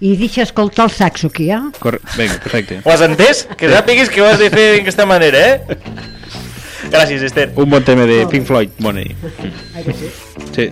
i 0.05 0.15
deixa 0.21 0.43
escoltar 0.45 0.87
el 0.87 0.93
saxo 0.95 1.29
aquí, 1.29 1.49
eh? 1.51 1.59
Cor... 1.81 1.99
Vinga, 2.17 2.39
perfecte. 2.43 2.81
Ho 2.85 2.91
has 2.93 3.03
entès? 3.07 3.45
Que 3.59 3.69
sàpigues 3.73 4.11
que 4.13 4.23
ho 4.23 4.27
has 4.29 4.39
de 4.39 4.51
fer 4.53 4.67
d'aquesta 4.79 5.07
manera, 5.07 5.39
eh? 5.39 5.79
Gràcies, 6.93 7.23
Esther. 7.27 7.49
Un 7.57 7.71
bon 7.73 7.83
tema 7.83 8.05
de 8.07 8.27
Pink 8.31 8.47
Floyd, 8.47 8.71
Money. 8.85 9.15
Ai, 9.75 9.83
que 9.87 9.95
sí. 9.97 10.11
Sí. 10.55 10.67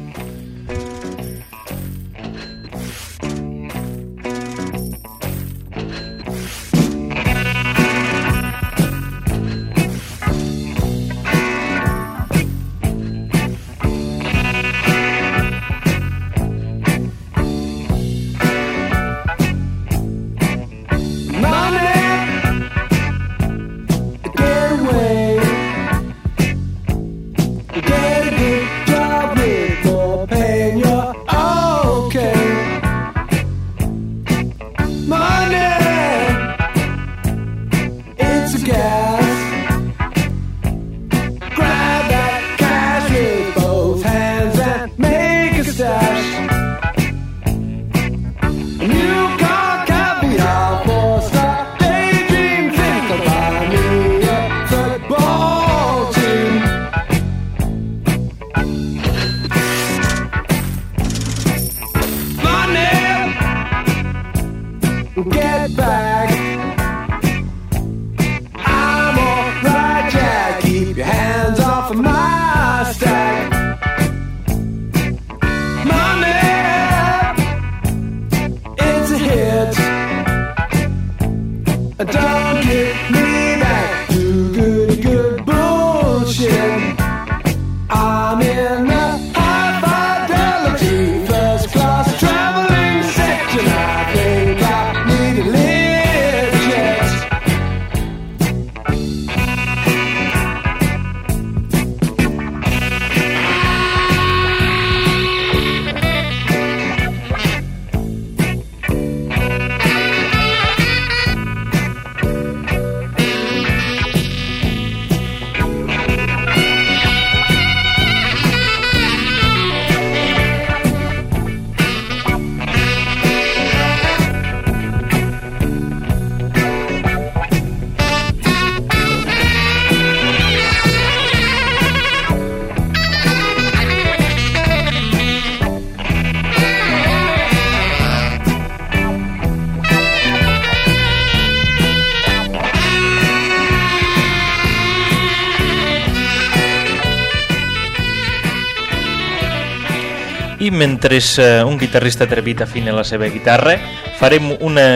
Mentre 150.83 151.21
eh, 151.39 151.63
un 151.63 151.79
guitarrista 151.79 152.25
atrevit 152.25 152.65
afina 152.65 152.91
la 152.91 153.05
seva 153.07 153.29
guitarra, 153.31 153.77
farem 154.19 154.51
una, 154.67 154.87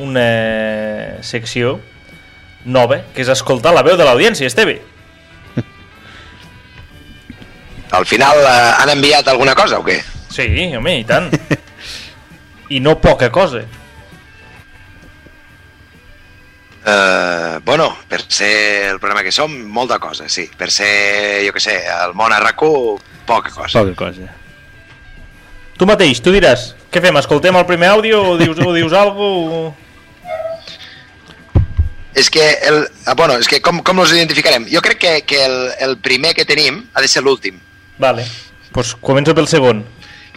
una 0.00 0.26
secció 1.20 1.76
nova, 2.64 3.02
que 3.12 3.20
és 3.20 3.28
escoltar 3.28 3.74
la 3.76 3.84
veu 3.84 3.98
de 4.00 4.06
l'audiència, 4.06 4.48
Esteve. 4.48 4.78
Al 7.98 8.06
final 8.08 8.40
eh, 8.40 8.54
han 8.80 8.94
enviat 8.94 9.28
alguna 9.28 9.54
cosa 9.58 9.82
o 9.82 9.84
què? 9.84 9.98
Sí, 10.32 10.46
home, 10.76 10.96
i 11.02 11.04
tant. 11.04 11.28
I 12.76 12.80
no 12.80 12.96
poca 13.00 13.28
cosa. 13.30 13.60
Uh, 16.86 17.58
bueno, 17.66 17.90
per 18.06 18.22
ser 18.30 18.92
el 18.92 19.00
programa 19.02 19.24
que 19.26 19.34
som, 19.34 19.52
molta 19.74 19.98
cosa, 19.98 20.30
sí. 20.30 20.48
Per 20.48 20.70
ser, 20.70 21.44
jo 21.44 21.52
que 21.52 21.62
sé, 21.62 21.80
el 21.90 22.14
món 22.16 22.32
a 22.32 22.40
rac 22.40 22.62
poca 22.62 23.50
cosa. 23.50 23.82
Poca 23.82 23.96
cosa. 24.06 24.45
Tu 25.76 25.84
mateix, 25.88 26.22
tu 26.24 26.32
diràs, 26.32 26.70
què 26.92 27.02
fem, 27.04 27.16
escoltem 27.20 27.56
el 27.58 27.66
primer 27.68 27.90
àudio 27.92 28.22
o 28.32 28.36
dius, 28.40 28.60
o 28.64 28.72
dius 28.72 28.94
algo? 28.96 29.26
O... 29.44 29.74
És 32.16 32.30
que, 32.32 32.46
el, 32.64 32.86
ah, 33.04 33.12
bueno, 33.12 33.36
és 33.36 33.48
que 33.50 33.60
com, 33.60 33.82
com 33.84 34.00
els 34.00 34.14
identificarem? 34.16 34.64
Jo 34.72 34.80
crec 34.80 35.02
que, 35.02 35.12
que 35.28 35.42
el, 35.44 35.58
el 35.84 35.98
primer 36.00 36.32
que 36.38 36.46
tenim 36.48 36.80
ha 36.96 37.04
de 37.04 37.10
ser 37.12 37.20
l'últim. 37.26 37.60
Vale. 38.00 38.24
Pues 38.72 38.94
començo 39.04 39.34
pel 39.36 39.48
segon. 39.52 39.84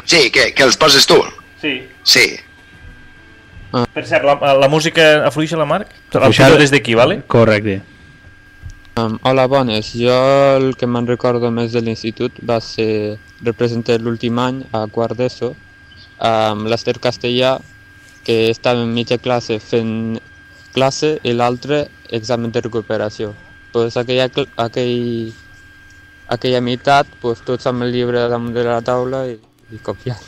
Sí, 0.04 0.28
que, 0.36 0.52
que 0.56 0.68
els 0.68 0.76
poses 0.80 1.08
tu. 1.08 1.22
Sí. 1.62 1.78
Sí. 2.04 2.26
Per 3.72 4.04
cert, 4.10 4.26
la, 4.26 4.36
la 4.60 4.68
música 4.68 5.24
afluixa 5.28 5.60
la 5.60 5.68
Marc? 5.70 5.94
La 6.16 6.52
des 6.60 6.72
d'aquí, 6.74 6.96
vale? 7.00 7.22
Correcte. 7.32 7.80
Um, 9.00 9.16
hola, 9.24 9.46
bones. 9.48 9.94
Jo 9.96 10.20
el 10.58 10.74
que 10.76 10.88
me'n 10.90 11.08
recordo 11.08 11.52
més 11.54 11.72
de 11.72 11.84
l'institut 11.86 12.44
va 12.44 12.60
ser 12.60 13.20
representar 13.44 14.00
l'últim 14.02 14.40
any 14.40 14.64
a 14.74 14.86
quart 14.88 15.16
d'ESO 15.18 15.54
amb 16.20 16.68
l'Ester 16.68 16.98
Castellà 17.00 17.60
que 18.26 18.50
estava 18.52 18.82
en 18.84 18.94
mitja 18.94 19.18
classe 19.18 19.60
fent 19.64 20.20
classe 20.74 21.20
i 21.24 21.32
l'altre 21.34 21.88
examen 22.12 22.52
de 22.52 22.62
recuperació. 22.62 23.34
Pues 23.72 23.96
aquella, 23.98 24.28
aquell, 24.58 25.34
aquella 26.28 26.62
meitat, 26.62 27.08
pues, 27.22 27.42
tots 27.46 27.66
amb 27.70 27.84
el 27.86 27.92
llibre 27.94 28.28
damunt 28.30 28.54
de 28.54 28.64
la 28.66 28.82
taula 28.82 29.24
i, 29.30 29.40
i 29.72 29.78
copiant. 29.82 30.20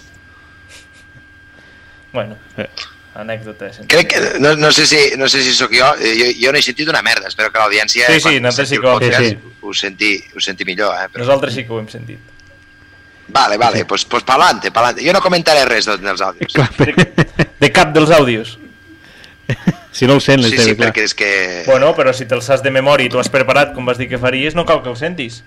Bueno, 2.14 2.36
Eh. 2.58 2.68
anècdota. 3.16 3.72
sense- 3.74 3.88
Crec 3.88 4.08
que, 4.14 4.40
no, 4.40 4.56
no, 4.56 4.72
sé 4.72 4.86
si, 4.86 5.18
no 5.18 5.28
sé 5.30 5.42
si 5.44 5.54
sóc 5.54 5.72
jo, 5.72 5.86
eh, 6.00 6.16
jo, 6.18 6.26
jo 6.46 6.52
no 6.52 6.58
he 6.58 6.62
sentit 6.62 6.88
una 6.90 7.02
merda, 7.02 7.28
espero 7.28 7.52
que 7.52 7.60
l'audiència 7.60 8.08
Sí, 8.08 8.20
sí, 8.20 8.40
nosaltres 8.40 8.70
sí 8.70 8.76
senti 8.76 8.82
que 8.82 8.88
ho 8.88 8.94
podcast, 8.94 9.22
sentit. 9.22 9.40
ho, 9.62 9.74
senti, 9.74 10.24
ho 10.36 10.40
senti 10.40 10.66
millor, 10.66 10.94
eh? 10.96 11.08
Però... 11.12 11.26
Nosaltres 11.26 11.54
sí 11.54 11.66
que 11.66 11.74
ho 11.74 11.80
hem 11.80 11.90
sentit. 11.90 12.20
Vale, 13.32 13.58
vale, 13.58 13.86
pues, 13.86 14.04
pues 14.06 14.24
pa'lante, 14.28 14.72
pa'lante. 14.76 15.04
Jo 15.06 15.14
no 15.16 15.22
comentaré 15.24 15.64
res 15.66 15.86
dels 15.88 16.02
dels 16.04 16.22
àudios. 16.26 16.52
De, 16.78 17.48
de 17.62 17.70
cap 17.72 17.94
dels 17.96 18.12
àudios. 18.12 18.58
Si 19.92 20.08
no 20.08 20.16
el 20.16 20.22
sent, 20.24 20.42
Sí, 20.44 20.50
l'Esteve, 20.52 20.70
sí, 20.70 20.76
clar. 20.80 20.90
perquè 20.92 21.04
és 21.08 21.14
que... 21.16 21.30
Bueno, 21.68 21.94
però 21.96 22.14
si 22.16 22.26
te'ls 22.28 22.46
saps 22.48 22.64
de 22.64 22.72
memòria 22.72 23.08
i 23.08 23.12
t'ho 23.12 23.20
has 23.20 23.30
preparat 23.32 23.74
com 23.76 23.86
vas 23.88 23.98
dir 24.00 24.08
que 24.12 24.20
faries, 24.20 24.56
no 24.56 24.64
cal 24.68 24.80
que 24.84 24.90
el 24.92 24.96
sentis. 25.00 25.42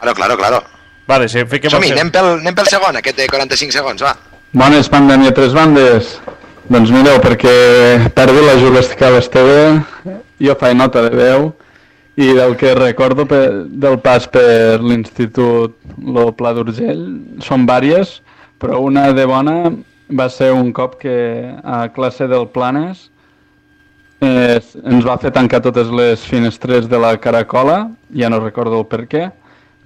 Claro, 0.00 0.14
claro, 0.14 0.36
claro. 0.36 0.62
Vale, 1.08 1.28
sí, 1.28 1.40
fiquem 1.48 1.70
el 1.70 1.74
Som-hi, 1.76 1.92
anem 1.96 2.10
pel, 2.12 2.26
anem 2.42 2.54
pel 2.56 2.68
segon, 2.68 2.98
aquest 3.00 3.16
de 3.16 3.26
45 3.32 3.72
segons, 3.78 4.02
va. 4.04 4.12
Bones, 4.52 4.88
pandèmia, 4.92 5.32
tres 5.36 5.54
bandes. 5.56 6.18
Doncs 6.68 6.92
mireu, 6.92 7.16
perquè 7.24 8.10
perdi 8.14 8.44
la 8.44 8.58
juguestica 8.60 9.08
a 9.08 9.14
l'Esteve, 9.16 9.80
jo 10.44 10.56
faig 10.60 10.76
nota 10.76 11.00
de 11.06 11.14
veu, 11.16 11.48
i 12.18 12.32
del 12.34 12.56
que 12.58 12.74
recordo 12.74 13.26
per, 13.30 13.66
del 13.70 14.00
pas 14.02 14.24
per 14.26 14.80
l'institut 14.82 15.76
lo 16.02 16.32
Pla 16.34 16.50
d'Urgell 16.56 17.04
són 17.46 17.66
vàries, 17.68 18.16
però 18.58 18.80
una 18.82 19.12
de 19.14 19.26
bona 19.30 19.54
va 20.10 20.26
ser 20.32 20.50
un 20.50 20.72
cop 20.74 20.96
que 20.98 21.14
a 21.62 21.84
classe 21.94 22.26
del 22.26 22.48
Planes 22.50 23.04
eh, 24.18 24.58
ens 24.58 25.06
va 25.06 25.18
fer 25.22 25.30
tancar 25.36 25.62
totes 25.62 25.94
les 25.94 26.24
finestres 26.26 26.90
de 26.90 26.98
la 26.98 27.14
caracola, 27.22 27.84
ja 28.10 28.32
no 28.32 28.42
recordo 28.42 28.82
el 28.82 28.88
per 28.90 29.04
què, 29.06 29.28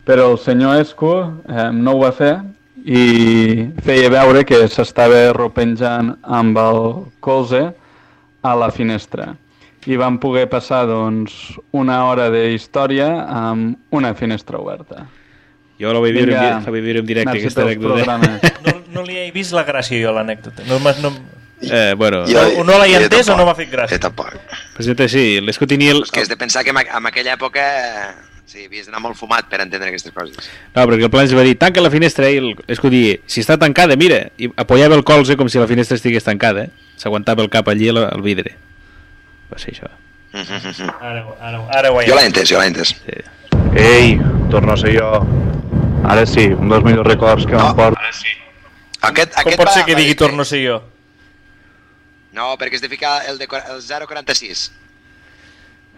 però 0.09 0.31
el 0.33 0.41
senyor 0.41 0.81
Esco 0.81 1.13
eh, 1.45 1.69
no 1.69 1.99
ho 1.99 2.03
va 2.07 2.15
fer 2.17 2.39
i 2.83 3.69
feia 3.85 4.09
veure 4.09 4.49
que 4.49 4.65
s'estava 4.73 5.29
ropenjant 5.37 6.15
amb 6.25 6.57
el 6.59 6.83
colze 7.21 7.67
a 8.43 8.57
la 8.57 8.73
finestra. 8.73 9.35
I 9.87 9.97
vam 9.99 10.19
poder 10.23 10.47
passar 10.49 10.85
doncs, 10.87 11.33
una 11.75 12.05
hora 12.07 12.29
de 12.31 12.53
història 12.55 13.09
amb 13.27 13.77
una 13.91 14.15
finestra 14.15 14.59
oberta. 14.59 15.09
Jo 15.81 15.91
la 15.93 15.99
vaig 15.99 16.13
viure, 16.15 16.31
Vinga. 16.37 16.59
en, 16.59 16.65
la 16.65 16.71
vaig 16.71 16.85
viure 16.85 17.01
en 17.03 17.07
directe, 17.07 17.39
aquesta 17.39 17.63
anècdota. 17.67 18.19
No, 18.67 18.75
no 18.95 19.03
li 19.03 19.17
he 19.19 19.31
vist 19.35 19.51
la 19.57 19.65
gràcia 19.67 19.99
jo 19.99 20.13
a 20.13 20.19
l'anècdota. 20.21 20.63
No, 20.69 20.79
no, 20.79 21.13
Eh, 21.63 21.95
bueno, 21.97 22.25
Jo- 22.27 22.59
o 22.59 22.65
no 22.67 22.75
l'he 22.81 22.97
entès 22.99 23.29
o 23.31 23.37
no 23.39 23.45
m'ha 23.47 23.55
fet 23.55 23.71
gràcia. 23.71 23.95
Jo 23.95 24.01
tampoc. 24.09 24.33
presenta 24.75 25.07
sí, 25.09 25.41
l'Esco 25.41 25.67
tenia... 25.71 25.93
El... 25.95 26.03
És 26.03 26.11
que 26.11 26.21
has 26.21 26.29
de 26.29 26.37
pensar 26.37 26.65
que 26.65 26.71
en, 26.71 26.77
aqu- 26.81 26.97
en 26.99 27.07
aquella 27.07 27.37
època 27.37 27.63
eh, 27.63 28.09
sí, 28.51 28.65
havies 28.67 28.89
d'anar 28.89 28.99
molt 29.05 29.15
fumat 29.15 29.47
per 29.47 29.61
entendre 29.63 29.89
aquestes 29.93 30.11
coses. 30.11 30.51
No, 30.75 30.83
perquè 30.91 31.07
el 31.07 31.11
plan 31.15 31.23
ens 31.23 31.37
va 31.39 31.45
dir, 31.47 31.55
tanca 31.63 31.81
la 31.81 31.91
finestra 31.95 32.27
i 32.35 32.41
dia, 32.91 33.15
si 33.31 33.45
està 33.47 33.57
tancada, 33.63 33.95
mira, 33.95 34.25
i 34.39 34.51
apoyava 34.57 34.99
el 34.99 35.05
colze 35.07 35.37
com 35.39 35.47
si 35.49 35.63
la 35.63 35.69
finestra 35.71 35.95
estigués 35.95 36.27
tancada, 36.27 36.65
eh? 36.67 36.71
s'aguantava 36.99 37.43
el 37.47 37.51
cap 37.51 37.69
allí 37.71 37.89
al, 37.95 38.03
al 38.11 38.23
vidre. 38.27 38.57
Va 39.53 39.59
ser 39.61 39.75
això. 39.75 39.89
Ara, 40.33 41.25
ara, 41.45 41.59
ara 41.79 41.91
ho 41.93 42.01
he 42.01 42.07
Jo 42.09 42.15
l'he 42.17 42.25
entès, 42.31 42.49
jo 42.49 42.59
l'he 42.61 42.71
entès. 42.71 42.95
Sí. 42.97 43.19
Ei, 43.77 44.15
torno 44.51 44.73
a 44.73 44.77
ser 44.81 44.95
jo. 44.97 45.11
Ara 46.09 46.25
sí, 46.27 46.47
un 46.53 46.69
dels 46.73 46.85
millors 46.85 47.07
records 47.07 47.45
que 47.47 47.53
No. 47.53 47.67
m'emporto. 47.69 48.01
Aquest, 49.03 49.35
Com 49.35 49.41
aquest 49.43 49.59
pot 49.59 49.67
va- 49.69 49.73
ser 49.75 49.85
que 49.85 49.95
digui 49.99 50.15
torno 50.15 50.43
a 50.43 50.45
ser 50.49 50.63
jo? 50.67 50.81
No, 52.33 52.57
perquè 52.57 52.75
has 52.79 52.81
de 52.81 52.89
ficar 52.89 53.27
el, 53.29 53.37
de, 53.39 53.45
el 53.45 53.83
046. 54.07 54.73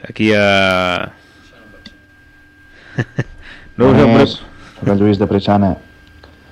Aquí 0.09 0.32
a... 0.35 1.12
No 3.76 3.90
us 4.22 4.39
soc 4.78 4.89
el 4.89 4.98
Lluís 5.01 5.18
de 5.18 5.26
Preixana. 5.26 5.76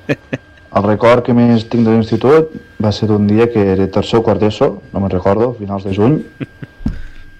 El 0.73 0.83
record 0.87 1.23
que 1.27 1.35
més 1.37 1.67
tinc 1.69 1.85
de 1.85 1.93
l'institut 1.93 2.55
va 2.83 2.91
ser 2.97 3.07
d'un 3.11 3.27
dia 3.29 3.45
que 3.53 3.61
era 3.75 3.85
tercer 3.93 4.19
o 4.19 4.23
quart 4.25 4.41
d'ESO, 4.41 4.71
no 4.95 5.01
me'n 5.03 5.11
recordo, 5.13 5.51
finals 5.59 5.85
de 5.85 5.93
juny, 5.93 6.15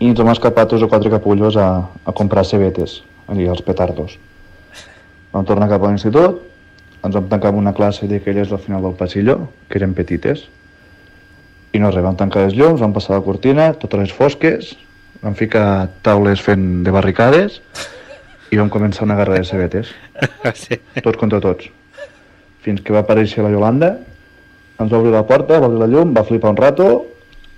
i 0.03 0.09
ens 0.11 0.19
vam 0.19 0.33
escapar 0.33 0.67
tres 0.67 0.83
o 0.83 0.89
quatre 0.91 1.11
capullos 1.13 1.57
a, 1.57 1.69
a 2.05 2.13
comprar 2.17 2.43
cebetes, 2.49 3.01
allí, 3.31 3.47
els 3.47 3.63
petardos. 3.63 4.17
Vam 5.31 5.47
tornar 5.47 5.69
cap 5.71 5.85
a 5.85 5.93
l'institut, 5.93 6.41
ens 7.07 7.15
vam 7.15 7.29
tancar 7.31 7.53
en 7.53 7.61
una 7.61 7.75
classe 7.77 8.09
d'aquelles 8.11 8.51
al 8.51 8.61
final 8.65 8.83
del 8.83 8.97
passillo, 8.99 9.39
que 9.71 9.79
eren 9.79 9.95
petites, 9.95 10.49
i 11.73 11.81
no 11.81 11.93
res, 11.93 12.03
vam 12.05 12.19
tancar 12.19 12.49
les 12.49 12.57
llums, 12.59 12.83
vam 12.83 12.95
passar 12.97 13.15
la 13.15 13.25
cortina, 13.25 13.71
totes 13.79 14.03
les 14.03 14.15
fosques, 14.17 14.73
vam 15.23 15.39
ficar 15.39 15.67
taules 16.03 16.43
fent 16.43 16.83
de 16.83 16.95
barricades, 16.95 17.61
i 18.53 18.59
vam 18.59 18.73
començar 18.75 19.07
una 19.07 19.17
guerra 19.17 19.39
de 19.39 19.47
cebetes, 19.49 19.95
sí. 20.65 20.83
tots 20.99 21.21
contra 21.21 21.41
tots. 21.41 21.71
Fins 22.67 22.83
que 22.83 22.93
va 22.95 23.07
aparèixer 23.07 23.47
la 23.47 23.55
Yolanda, 23.55 23.95
ens 24.83 24.91
va 24.91 24.99
obrir 24.99 25.15
la 25.15 25.25
porta, 25.31 25.63
va 25.63 25.71
obrir 25.71 25.87
la 25.87 25.91
llum, 25.95 26.11
va 26.13 26.27
flipar 26.27 26.53
un 26.53 26.59
rato 26.59 26.91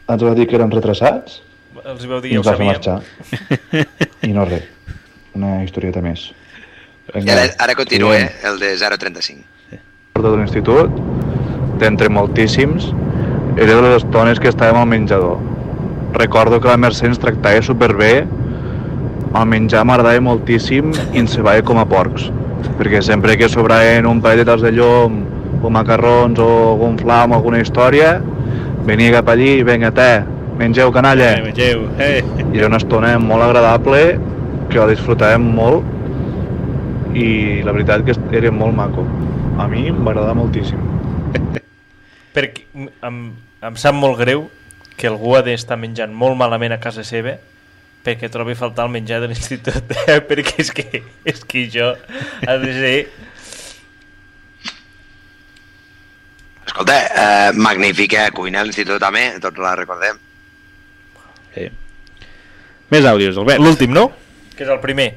ens 0.04 0.20
va 0.20 0.34
dir 0.36 0.44
que 0.48 0.58
eren 0.58 0.72
retrasats 0.72 1.40
Els 1.84 2.06
vau 2.08 2.20
dir, 2.24 2.32
i 2.32 2.36
ja 2.36 2.40
ho 2.40 2.44
va 2.46 2.54
sabíem. 2.54 2.70
marxar. 2.72 3.02
I 4.24 4.32
no 4.32 4.46
res. 4.48 4.64
Una 5.36 5.58
historieta 5.64 6.00
més. 6.04 6.30
I 7.12 7.28
ara, 7.28 7.48
ara 7.60 7.74
continua, 7.76 8.16
eh, 8.16 8.30
el 8.48 8.58
de 8.62 8.70
035. 8.80 9.44
recordo 10.14 10.30
de 10.32 10.38
l'institut, 10.40 11.00
d'entre 11.82 12.08
moltíssims, 12.08 12.86
era 13.58 13.74
de 13.74 13.82
les 13.82 13.96
estones 13.98 14.40
que 14.40 14.48
estàvem 14.48 14.78
al 14.80 14.86
menjador. 14.86 15.40
Recordo 16.14 16.60
que 16.62 16.70
la 16.70 16.78
Mercè 16.78 17.08
ens 17.10 17.18
tractava 17.18 17.60
superbé, 17.66 18.12
el 19.34 19.46
menjar 19.50 19.82
m'agradava 19.84 20.22
moltíssim 20.22 20.92
i 21.12 21.18
ens 21.18 21.34
cebava 21.34 21.64
com 21.66 21.80
a 21.82 21.84
porcs, 21.90 22.28
perquè 22.78 23.02
sempre 23.02 23.34
que 23.36 23.48
sobraven 23.50 24.06
un 24.06 24.22
parell 24.22 24.44
de 24.44 24.48
tals 24.52 24.62
de 24.62 24.70
llom, 24.72 25.24
o 25.64 25.70
macarrons, 25.74 26.38
o 26.38 26.48
algun 26.70 26.96
flam, 27.00 27.34
o 27.34 27.40
alguna 27.40 27.60
història, 27.60 28.20
venia 28.86 29.16
cap 29.18 29.28
allí 29.34 29.56
i 29.58 29.66
vinga, 29.66 29.90
te, 29.90 30.08
mengeu 30.58 30.92
canalla. 30.92 31.32
Eh, 31.38 31.42
mengeu, 31.42 31.86
eh. 31.98 32.22
I 32.52 32.58
era 32.58 32.68
una 32.70 32.80
estona 32.82 33.14
molt 33.18 33.46
agradable, 33.46 34.02
que 34.70 34.80
la 34.80 34.88
disfrutàvem 34.90 35.44
molt, 35.56 35.86
i 37.14 37.62
la 37.62 37.74
veritat 37.76 38.04
que 38.06 38.16
era 38.36 38.50
molt 38.50 38.74
maco. 38.76 39.06
A 39.58 39.68
mi 39.70 39.86
m'agradava 39.90 40.34
moltíssim. 40.38 40.80
Perquè 42.34 42.66
em, 43.06 43.18
em 43.62 43.76
sap 43.80 43.94
molt 43.94 44.18
greu 44.18 44.48
que 44.98 45.10
algú 45.10 45.34
ha 45.38 45.42
d'estar 45.46 45.78
menjant 45.78 46.14
molt 46.14 46.38
malament 46.38 46.74
a 46.74 46.80
casa 46.82 47.04
seva 47.06 47.36
perquè 48.04 48.28
trobi 48.30 48.52
a 48.52 48.58
faltar 48.58 48.84
el 48.86 48.92
menjar 48.94 49.20
de 49.22 49.30
l'institut 49.30 49.94
eh? 50.06 50.20
perquè 50.28 50.58
és 50.62 50.70
que, 50.76 51.00
és 51.24 51.40
que 51.48 51.64
això 51.66 51.94
ha 52.46 52.58
de 52.62 52.74
ser 52.76 52.96
Escolta, 56.64 56.94
eh, 57.06 57.50
magnífica 57.54 58.30
cuina 58.34 58.62
a 58.62 58.66
l'institut 58.66 58.98
també, 58.98 59.26
tots 59.38 59.60
la 59.62 59.74
recordem. 59.78 60.16
Sí. 61.54 61.70
Més 62.90 63.06
àudios, 63.08 63.38
Albert. 63.40 63.62
l'últim, 63.62 63.94
no? 63.94 64.10
que 64.54 64.62
és 64.62 64.70
el 64.70 64.78
primer 64.82 65.08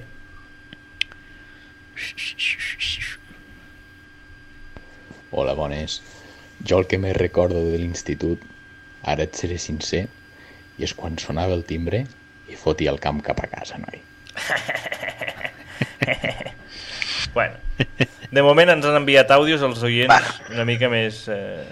Hola, 5.37 5.53
bones. 5.53 5.99
Jo 6.65 6.79
el 6.81 6.87
que 6.89 6.97
més 6.97 7.13
recordo 7.17 7.59
de 7.61 7.77
l'institut, 7.77 8.41
ara 9.05 9.27
et 9.27 9.37
seré 9.37 9.59
sincer, 9.61 10.07
i 10.79 10.85
és 10.87 10.95
quan 10.97 11.17
sonava 11.21 11.53
el 11.53 11.61
timbre 11.67 12.05
i 12.49 12.57
fotia 12.57 12.93
el 12.93 12.97
camp 13.03 13.19
cap 13.25 13.43
a 13.43 13.49
casa, 13.51 13.77
noi. 13.77 14.01
bueno, 17.35 17.59
de 18.31 18.45
moment 18.45 18.73
ens 18.73 18.87
han 18.87 18.97
enviat 19.01 19.33
àudios 19.35 19.65
els 19.65 19.83
oients 19.85 20.31
una 20.49 20.65
mica 20.65 20.89
més 20.89 21.25
eh, 21.33 21.65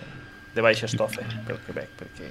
de 0.53 0.65
baixa 0.65 0.89
estofa 0.89 1.25
pel 1.47 1.61
que 1.65 1.75
veig 1.77 1.91
perquè 1.99 2.29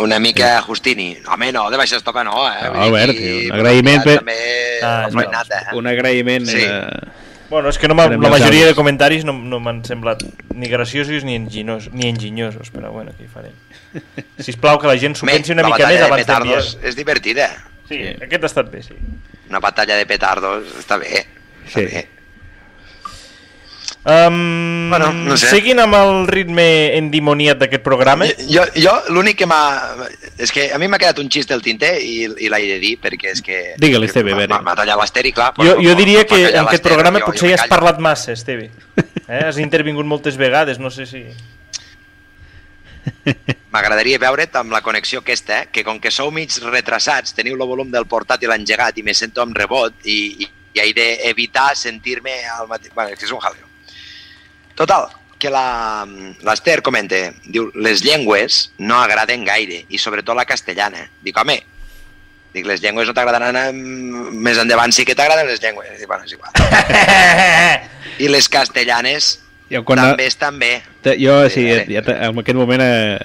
Una 0.00 0.18
mica 0.18 0.60
Justini. 0.62 1.18
Home, 1.28 1.50
no, 1.52 1.68
de 1.70 1.76
baixes 1.76 2.02
toca 2.02 2.22
no, 2.24 2.46
eh? 2.48 2.68
No, 2.72 2.82
Albert, 2.86 3.12
dir, 3.18 3.50
un 3.52 3.58
agraïment 3.58 4.02
per- 4.04 4.18
També... 4.22 4.36
Ah, 4.82 5.08
feinada, 5.12 5.58
eh? 5.70 5.76
Un 5.76 5.86
agraïment 5.90 6.46
Sí. 6.48 6.62
eh, 6.64 7.14
Bueno, 7.48 7.70
és 7.72 7.78
que 7.80 7.88
no 7.88 7.94
la 7.96 8.08
majoria 8.28 8.66
de 8.66 8.74
comentaris 8.76 9.22
no, 9.24 9.32
no 9.32 9.56
m'han 9.64 9.78
semblat 9.84 10.20
ni 10.52 10.68
graciosos 10.68 11.24
ni 11.24 11.34
enginyosos, 11.34 11.92
ni 11.94 12.04
enginyosos, 12.10 12.68
però 12.70 12.90
bueno, 12.92 13.12
què 13.16 13.24
hi 13.24 13.28
farem? 13.32 13.54
Sisplau, 14.44 14.76
que 14.78 14.86
la 14.90 14.98
gent 15.00 15.16
s'ho 15.16 15.24
pensi 15.24 15.54
una 15.54 15.64
mica 15.64 15.78
batalla 15.78 15.94
més 15.94 16.00
de 16.02 16.06
abans 16.10 16.26
d'enviar. 16.28 16.58
petardos 16.58 16.78
és 16.84 16.96
divertida. 16.98 17.46
Sí, 17.88 18.02
aquest 18.04 18.44
ha 18.44 18.50
estat 18.52 18.68
bé, 18.70 18.82
sí. 18.84 18.96
Una 19.48 19.60
batalla 19.64 19.96
de 19.96 20.04
petardos 20.04 20.74
està 20.76 20.98
bé. 21.00 21.24
Està 21.64 21.80
Sí. 21.80 21.86
bé. 21.88 22.02
Um, 24.08 24.90
Bueno, 24.90 25.12
no 25.12 25.36
sé. 25.36 25.50
Seguint 25.52 25.80
amb 25.82 25.94
el 25.98 26.26
ritme 26.30 26.64
endimoniat 26.96 27.58
d'aquest 27.60 27.82
programa, 27.84 28.24
Jo, 28.48 28.62
jo 28.76 28.94
l'únic 29.12 29.36
que 29.42 29.46
m'ha... 29.48 29.60
És 30.38 30.52
que 30.54 30.70
a 30.72 30.78
mi 30.80 30.88
m'ha 30.88 30.98
quedat 31.00 31.18
un 31.20 31.28
xist 31.28 31.50
del 31.52 31.60
tinter 31.64 31.94
i, 32.00 32.22
i 32.24 32.48
l'he 32.48 32.60
de 32.70 32.78
dir 32.80 32.94
perquè 33.02 33.34
és 33.34 33.42
que... 33.44 33.58
Digue-li, 33.80 34.08
Esteve, 34.08 34.32
a 34.32 34.38
veure. 34.40 34.60
M'ha 34.64 34.74
tallat 34.78 34.96
l'esteri, 35.02 35.32
clar. 35.36 35.50
jo, 35.58 35.74
però- 35.74 35.84
jo 35.84 35.94
diria 35.98 36.22
m'ha 36.22 36.28
que 36.30 36.40
en 36.48 36.62
aquest 36.64 36.86
programa 36.88 37.20
jo- 37.20 37.26
potser 37.28 37.50
jo 37.52 37.58
has 37.58 37.68
parlat 37.68 38.00
massa, 38.00 38.32
Esteve. 38.32 38.70
Eh? 39.28 39.42
Has 39.44 39.58
intervingut 39.60 40.06
moltes 40.08 40.38
vegades, 40.40 40.78
no 40.80 40.88
sé 40.90 41.04
si... 41.04 41.20
M'agradaria 43.72 44.18
veure't 44.20 44.56
amb 44.56 44.72
la 44.72 44.80
connexió 44.84 45.20
aquesta, 45.20 45.62
eh? 45.62 45.68
que 45.72 45.84
com 45.84 46.00
que 46.00 46.10
sou 46.10 46.30
mig 46.32 46.52
retrasats, 46.64 47.34
teniu 47.36 47.56
el 47.58 47.66
volum 47.68 47.90
del 47.92 48.06
portàtil 48.08 48.52
engegat 48.56 48.96
i 48.96 49.04
me 49.04 49.12
sento 49.16 49.44
amb 49.44 49.56
rebot 49.56 49.92
i, 50.08 50.18
i, 50.44 50.48
i 50.76 50.80
he 50.80 50.92
d'evitar 50.96 51.74
sentir-me 51.76 52.38
al 52.56 52.68
mateix... 52.72 52.92
Bueno, 52.96 53.12
és 53.12 53.32
un 53.36 53.40
jaleo. 53.44 53.67
Total, 54.78 55.08
que 55.38 55.50
la- 55.50 56.06
l'Ester 56.46 56.80
comenta, 56.86 57.18
diu, 57.50 57.68
les 57.74 58.02
llengües 58.06 58.70
no 58.78 59.00
agraden 59.02 59.44
gaire, 59.46 59.84
i 59.90 59.98
sobretot 59.98 60.36
la 60.38 60.44
castellana. 60.46 61.08
Dic, 61.22 61.36
home, 61.36 61.56
dic, 62.54 62.66
les 62.66 62.80
llengües 62.82 63.06
no 63.10 63.14
t'agradaran, 63.14 63.74
més 64.38 64.58
endavant 64.62 64.94
sí 64.94 65.04
que 65.04 65.16
t'agraden 65.18 65.46
les 65.50 65.60
llengües. 65.62 65.90
Dic, 65.98 66.06
bueno, 66.10 66.24
és 66.24 66.32
igual. 66.38 66.52
I 68.22 68.28
les 68.30 68.48
castellanes 68.50 69.36
Jo, 69.70 69.82
quan 69.84 70.00
també 70.00 70.26
estan 70.26 70.58
bé. 70.58 70.78
Jo, 71.20 71.40
sí, 71.52 71.66
ja, 71.68 71.82
ja, 71.90 72.02
en 72.30 72.38
aquest 72.40 72.56
moment 72.58 72.82
eh, 72.82 73.18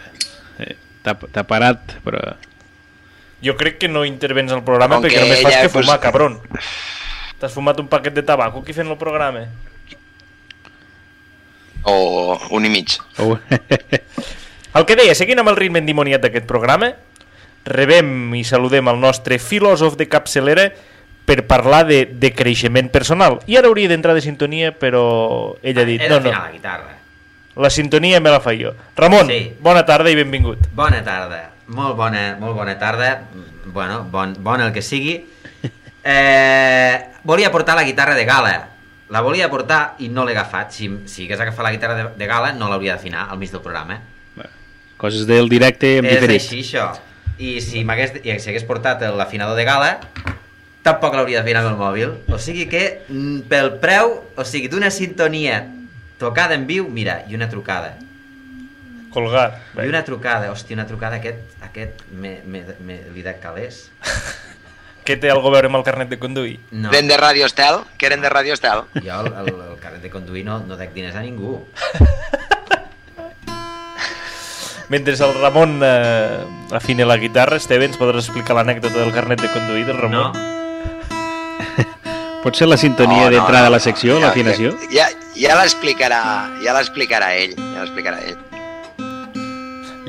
eh, 0.60 0.76
t'ha 1.06 1.16
t'ha 1.16 1.44
parat, 1.50 1.96
però... 2.06 2.20
Jo 3.44 3.56
crec 3.60 3.78
que 3.82 3.90
no 3.92 4.06
intervens 4.08 4.52
al 4.56 4.62
programa 4.64 4.96
Com 5.00 5.06
perquè 5.06 5.20
només 5.22 5.42
fas 5.44 5.54
ella, 5.54 5.62
que 5.66 5.70
fumar, 5.72 5.98
pues- 6.00 6.04
cabron. 6.04 6.40
T'has 7.40 7.52
fumat 7.52 7.80
un 7.82 7.90
paquet 7.92 8.14
de 8.16 8.24
tabaco 8.24 8.62
aquí 8.64 8.72
fent 8.76 8.88
el 8.88 8.98
programa? 8.98 9.46
O 11.86 12.40
un 12.52 12.66
i 12.66 12.70
mig. 12.70 12.98
Oh. 13.20 13.38
El 14.74 14.86
que 14.90 14.96
deia, 14.98 15.14
seguint 15.14 15.38
amb 15.44 15.52
el 15.52 15.58
ritme 15.60 15.78
endimoniat 15.84 16.24
d'aquest 16.24 16.48
programa, 16.50 16.88
rebem 17.66 18.34
i 18.36 18.42
saludem 18.44 18.88
el 18.90 18.98
nostre 19.00 19.38
filòsof 19.40 19.94
de 20.00 20.08
capçalera 20.10 20.66
per 21.28 21.44
parlar 21.48 21.84
de, 21.86 22.00
de 22.10 22.32
creixement 22.36 22.90
personal. 22.92 23.38
I 23.46 23.60
ara 23.60 23.70
hauria 23.70 23.88
d'entrar 23.92 24.16
de 24.18 24.24
sintonia, 24.26 24.72
però 24.76 25.04
ell 25.62 25.78
ha 25.80 25.86
dit... 25.86 26.02
He 26.02 26.10
No, 26.10 26.18
no, 26.18 26.24
d'afinar 26.26 26.42
la 26.48 26.52
guitarra. 26.56 26.98
la 27.56 27.70
sintonia 27.70 28.20
me 28.20 28.34
la 28.34 28.40
fa 28.42 28.56
jo. 28.58 28.74
Ramon, 28.98 29.30
Sí. 29.30 29.54
bona 29.62 29.86
tarda 29.86 30.10
i 30.10 30.16
benvingut. 30.18 30.66
Bona 30.74 31.04
tarda. 31.06 31.52
Molt 31.68 31.96
bona, 31.96 32.36
molt 32.42 32.58
bona 32.58 32.74
tarda. 32.80 33.28
Bueno, 33.66 34.02
bon, 34.12 34.34
bon 34.40 34.62
el 34.62 34.74
que 34.74 34.82
sigui. 34.82 35.20
Eh, 36.06 37.00
volia 37.24 37.50
portar 37.50 37.78
la 37.78 37.84
guitarra 37.88 38.14
de 38.14 38.26
gala. 38.28 38.56
La 39.14 39.22
volia 39.22 39.50
portar 39.52 39.96
i 40.02 40.10
no 40.10 40.26
l'he 40.26 40.34
agafat. 40.34 40.74
Si, 40.74 40.90
si 41.06 41.28
hagués 41.28 41.42
agafat 41.44 41.68
la 41.68 41.72
guitarra 41.76 41.98
de, 42.00 42.06
de 42.18 42.28
gala, 42.30 42.52
no 42.58 42.72
l'hauria 42.72 42.96
d'afinar 42.96 43.28
al 43.30 43.38
mig 43.42 43.54
del 43.54 43.62
programa. 43.62 44.00
Coses 44.98 45.28
del 45.28 45.50
directe 45.52 45.98
en 46.00 46.08
És 46.08 46.22
diferit. 46.22 46.42
així, 46.42 46.62
això. 46.64 46.88
I 47.38 47.58
si 47.62 47.84
m'hagués 47.84 48.16
i 48.24 48.38
si 48.40 48.50
hagués 48.52 48.64
portat 48.66 49.02
l'afinador 49.18 49.58
de 49.60 49.66
gala, 49.68 49.90
tampoc 50.86 51.18
l'hauria 51.18 51.42
d'afinar 51.42 51.64
amb 51.64 51.74
el 51.74 51.80
mòbil. 51.82 52.16
O 52.32 52.40
sigui 52.40 52.70
que, 52.72 53.04
mm, 53.10 53.46
pel 53.52 53.74
preu, 53.84 54.16
o 54.38 54.46
sigui, 54.48 54.70
d'una 54.72 54.90
sintonia 54.90 55.60
tocada 56.18 56.56
en 56.56 56.66
viu, 56.68 56.88
mira, 56.90 57.24
i 57.28 57.36
una 57.36 57.50
trucada. 57.50 57.98
Colgar. 59.14 59.60
I 59.78 59.90
una 59.90 60.04
trucada, 60.08 60.50
hòstia, 60.52 60.74
una 60.80 60.88
trucada, 60.88 61.20
aquest, 61.22 61.38
aquest 61.62 62.02
me, 62.10 62.40
me, 62.46 62.64
me, 62.80 63.02
li 63.14 63.22
de 63.22 63.36
calés. 63.44 63.90
Què 65.04 65.18
té 65.20 65.30
algo 65.32 65.50
a 65.50 65.54
veure 65.58 65.68
amb 65.68 65.76
el 65.80 65.84
carnet 65.84 66.08
de 66.14 66.18
conduir? 66.20 66.60
No. 66.72 66.90
Eren 66.92 67.10
de 67.10 67.18
Radio 67.20 67.46
Estel? 67.46 67.82
Que 68.00 68.08
eren 68.08 68.22
de 68.24 68.30
Radio 68.32 68.54
Estel? 68.56 68.86
Jo 69.04 69.20
el, 69.26 69.34
el, 69.42 69.50
el 69.52 69.80
carnet 69.82 70.02
de 70.02 70.10
conduir 70.14 70.46
no, 70.48 70.60
no 70.64 70.78
dec 70.80 70.94
diners 70.96 71.16
a 71.20 71.24
ningú. 71.26 71.60
Mentre 74.94 75.14
el 75.14 75.34
Ramon 75.42 75.80
eh, 75.84 76.44
afina 76.72 77.06
la 77.06 77.18
guitarra, 77.18 77.58
Esteve, 77.58 77.88
ens 77.90 77.98
podràs 78.00 78.28
explicar 78.28 78.56
l'anècdota 78.60 79.00
del 79.00 79.14
carnet 79.16 79.42
de 79.42 79.50
conduir 79.52 79.88
del 79.88 79.98
Ramon? 79.98 80.36
Pot 82.44 82.60
ser 82.60 82.68
la 82.68 82.78
sintonia 82.78 83.30
d'entrada 83.32 83.70
a 83.72 83.74
la 83.74 83.80
secció, 83.80 84.20
l'afinació? 84.20 84.74
Ja, 84.92 85.08
ja 85.40 85.56
l'explicarà, 85.58 86.20
ja 86.64 86.76
l'explicarà 86.76 87.32
ell, 87.40 87.56
ja 87.56 87.86
l'explicarà 87.86 88.20
ell. 88.28 88.38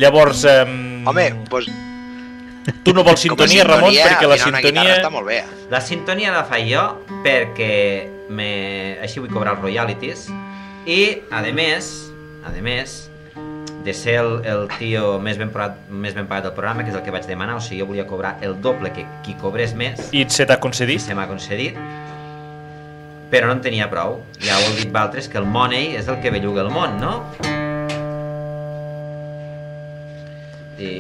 Llavors, 0.03 0.43
eh, 0.51 0.67
Home, 1.07 1.29
doncs... 1.49 1.71
tu 2.85 2.95
no 2.97 3.05
vols 3.05 3.25
sintonia, 3.25 3.65
Ramon, 3.69 3.95
perquè 3.97 4.29
la 4.31 4.39
sintonia... 4.41 4.99
Està 4.99 5.11
molt 5.13 5.29
bé. 5.29 5.41
La 5.73 5.81
sintonia 5.85 6.35
la 6.35 6.45
faig 6.49 6.69
jo 6.71 6.85
perquè 7.25 7.75
me... 8.35 8.51
així 9.05 9.21
vull 9.21 9.33
cobrar 9.33 9.57
els 9.57 9.65
royalties 9.65 10.29
i, 10.87 11.01
a 11.33 11.43
més, 11.53 11.91
a 12.45 12.53
més, 12.65 12.97
de 13.85 13.93
ser 13.93 14.17
el, 14.21 14.33
el 14.49 14.67
tio 14.79 15.19
més 15.21 15.39
ben, 15.41 15.53
pagat, 15.53 15.77
més 15.89 16.17
ben 16.17 16.29
pagat 16.29 16.49
del 16.49 16.55
programa, 16.57 16.85
que 16.85 16.93
és 16.93 16.99
el 16.99 17.05
que 17.05 17.13
vaig 17.15 17.29
demanar, 17.29 17.59
o 17.61 17.65
sigui, 17.65 17.83
jo 17.83 17.89
volia 17.91 18.07
cobrar 18.09 18.39
el 18.45 18.57
doble 18.65 18.93
que 18.97 19.05
qui 19.25 19.37
cobrés 19.41 19.77
més. 19.77 20.09
I 20.13 20.25
se 20.33 20.49
t'ha 20.49 20.59
concedit? 20.61 21.03
I 21.03 21.09
se 21.11 21.17
m'ha 21.17 21.29
concedit. 21.31 21.81
Però 23.33 23.49
no 23.49 23.59
en 23.59 23.65
tenia 23.65 23.91
prou. 23.93 24.23
Ja 24.45 24.57
ho 24.57 24.71
heu 24.71 24.79
dit 24.81 24.93
valtres, 24.95 25.29
que 25.29 25.41
el 25.41 25.49
money 25.49 25.95
és 26.01 26.09
el 26.09 26.21
que 26.25 26.33
belluga 26.33 26.65
el 26.65 26.73
món, 26.73 26.97
no? 27.03 27.19
I 30.79 30.91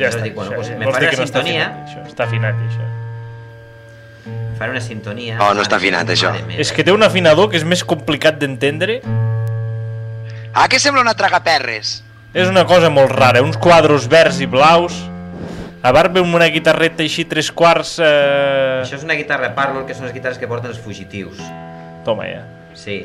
Ja 0.00 0.08
està, 0.08 0.22
dic, 0.24 0.34
bueno, 0.34 0.50
això, 0.50 0.58
doncs 0.58 0.70
eh? 0.72 0.78
me 0.80 0.90
faré 0.90 1.08
una 1.12 1.18
no 1.20 1.26
està 1.28 1.42
sintonia, 1.42 1.66
afinat, 1.68 1.88
això? 1.88 2.00
Està 2.10 2.24
afinat, 2.26 2.62
això. 2.66 2.88
faré 4.58 4.74
una 4.74 4.82
sintonia... 4.82 5.36
Oh, 5.40 5.52
no 5.54 5.62
està 5.62 5.78
afinat, 5.78 6.10
això. 6.10 6.32
És 6.58 6.72
que 6.74 6.84
té 6.86 6.94
un 6.94 7.02
afinador 7.02 7.50
que 7.50 7.58
és 7.60 7.64
més 7.66 7.84
complicat 7.86 8.38
d'entendre. 8.40 9.00
Ah, 10.52 10.66
que 10.68 10.78
sembla 10.82 11.02
una 11.02 11.14
tragaperres? 11.18 12.02
És 12.34 12.48
una 12.48 12.64
cosa 12.66 12.90
molt 12.90 13.12
rara, 13.12 13.42
uns 13.44 13.58
quadros 13.60 14.08
verds 14.10 14.40
i 14.40 14.48
blaus, 14.50 14.96
a 15.82 15.90
part 15.94 16.12
ve 16.14 16.22
amb 16.22 16.34
una 16.38 16.46
guitarreta 16.52 17.02
així 17.02 17.24
tres 17.28 17.50
quarts... 17.50 17.96
Eh... 17.98 18.82
Això 18.84 18.98
és 19.00 19.06
una 19.06 19.18
guitarra 19.18 19.50
Parlor, 19.56 19.86
que 19.88 19.96
són 19.98 20.06
les 20.06 20.14
guitarres 20.14 20.38
que 20.38 20.50
porten 20.50 20.70
els 20.70 20.78
fugitius. 20.82 21.42
Toma 22.06 22.28
ja. 22.30 22.44
Sí. 22.78 23.02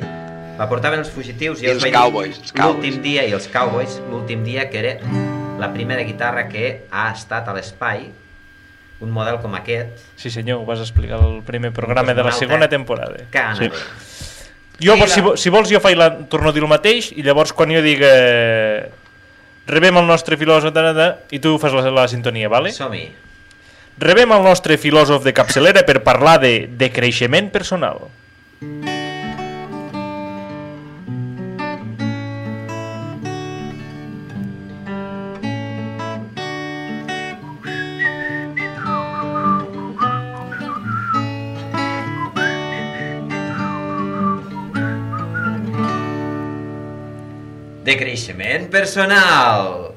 La 0.58 0.70
portaven 0.70 1.02
els 1.02 1.10
fugitius 1.14 1.62
i, 1.62 1.68
I 1.68 1.74
els 1.74 1.84
els 1.86 1.94
cowboys. 1.94 2.38
L'últim 2.58 3.02
dia, 3.02 3.26
i 3.26 3.34
els 3.38 3.50
cowboys, 3.54 3.98
l'últim 4.12 4.46
dia 4.46 4.70
que 4.70 4.82
era 4.82 5.37
la 5.60 5.72
primera 5.74 6.04
guitarra 6.04 6.48
que 6.50 6.86
ha 6.92 7.12
estat 7.14 7.48
a 7.48 7.54
l'espai, 7.54 8.10
un 9.00 9.12
model 9.14 9.38
com 9.42 9.54
aquest, 9.56 10.00
Sí 10.18 10.30
senyor, 10.34 10.62
ho 10.62 10.66
vas 10.66 10.80
explicar 10.80 11.20
al 11.22 11.42
primer 11.46 11.72
programa 11.72 12.14
de 12.14 12.24
la 12.24 12.32
segona 12.32 12.68
temporada. 12.70 13.18
que 13.32 13.44
Sí. 13.58 13.70
Jo, 14.80 14.94
si, 15.08 15.20
la- 15.22 15.26
vo- 15.26 15.38
si 15.38 15.50
vols, 15.50 15.70
jo 15.70 15.80
faig 15.80 15.98
la, 15.98 16.12
torno 16.30 16.50
a 16.50 16.54
dir 16.54 16.62
el 16.62 16.70
mateix 16.70 17.12
i 17.12 17.24
llavors 17.24 17.52
quan 17.54 17.70
jo 17.74 17.82
diga 17.82 18.08
rebem 19.68 19.98
el 19.98 20.06
nostre 20.08 20.38
filòsof 20.38 20.74
i 21.32 21.40
tu 21.40 21.58
fas 21.60 21.74
la, 21.74 21.90
la 21.92 22.08
sintonia, 22.08 22.48
vale? 22.50 22.72
Som-hi. 22.72 23.08
Rebem 23.98 24.32
el 24.32 24.44
nostre 24.44 24.78
filòsof 24.78 25.24
de 25.26 25.34
capçalera 25.34 25.82
per 25.86 26.04
parlar 26.04 26.40
de, 26.40 26.68
de 26.70 26.92
creixement 26.94 27.50
personal. 27.52 28.08
De 47.88 47.96
creixement 48.00 48.68
personal. 48.74 49.94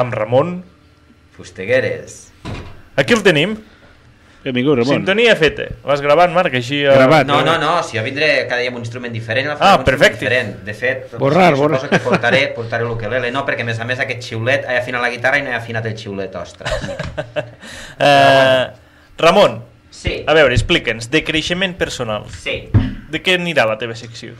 Amb 0.00 0.14
Ramon. 0.16 0.54
Fustegueres. 1.36 2.30
Aquí 2.96 3.12
el 3.16 3.22
tenim. 3.24 3.58
Benvingut, 4.42 4.78
Ramon. 4.80 4.96
Sintonia 4.96 5.34
feta. 5.38 5.68
L'has 5.86 6.00
gravat, 6.02 6.32
Marc? 6.34 6.54
Així, 6.58 6.80
eh? 6.82 6.94
No, 7.28 7.42
no, 7.46 7.54
no, 7.62 7.74
si 7.86 7.94
jo 7.98 8.02
vindré 8.02 8.30
cada 8.50 8.58
dia 8.64 8.72
amb 8.72 8.80
un 8.80 8.82
instrument 8.82 9.12
diferent, 9.14 9.46
la 9.52 9.54
Ah, 9.54 9.58
faré 9.76 9.78
un 9.78 9.84
perfecte. 9.86 10.18
diferent. 10.18 10.56
De 10.66 10.74
fet, 10.74 11.12
Borrar, 11.18 11.52
suposo 11.54 11.62
borrar. 11.62 11.90
que 11.90 12.00
portaré, 12.02 12.40
portaré 12.56 12.84
l'ukelele, 12.88 13.30
no, 13.30 13.44
perquè 13.46 13.62
a 13.62 13.68
més 13.68 13.78
a 13.78 13.84
més 13.86 14.00
aquest 14.02 14.22
xiulet, 14.32 14.64
he 14.68 14.78
afinat 14.80 15.00
la 15.04 15.10
guitarra 15.10 15.38
i 15.38 15.42
no 15.42 15.50
he 15.52 15.54
afinat 15.54 15.86
el 15.86 15.94
xiulet, 15.98 16.34
ostres. 16.34 16.72
Eh, 18.02 18.66
Ramon. 19.18 19.60
Sí. 19.90 20.24
A 20.26 20.34
veure, 20.34 20.54
explica'ns, 20.56 21.10
de 21.12 21.22
creixement 21.22 21.76
personal. 21.78 22.24
Sí. 22.42 22.70
De 23.12 23.20
què 23.22 23.36
anirà 23.38 23.66
la 23.68 23.76
teva 23.78 23.94
secció? 23.94 24.32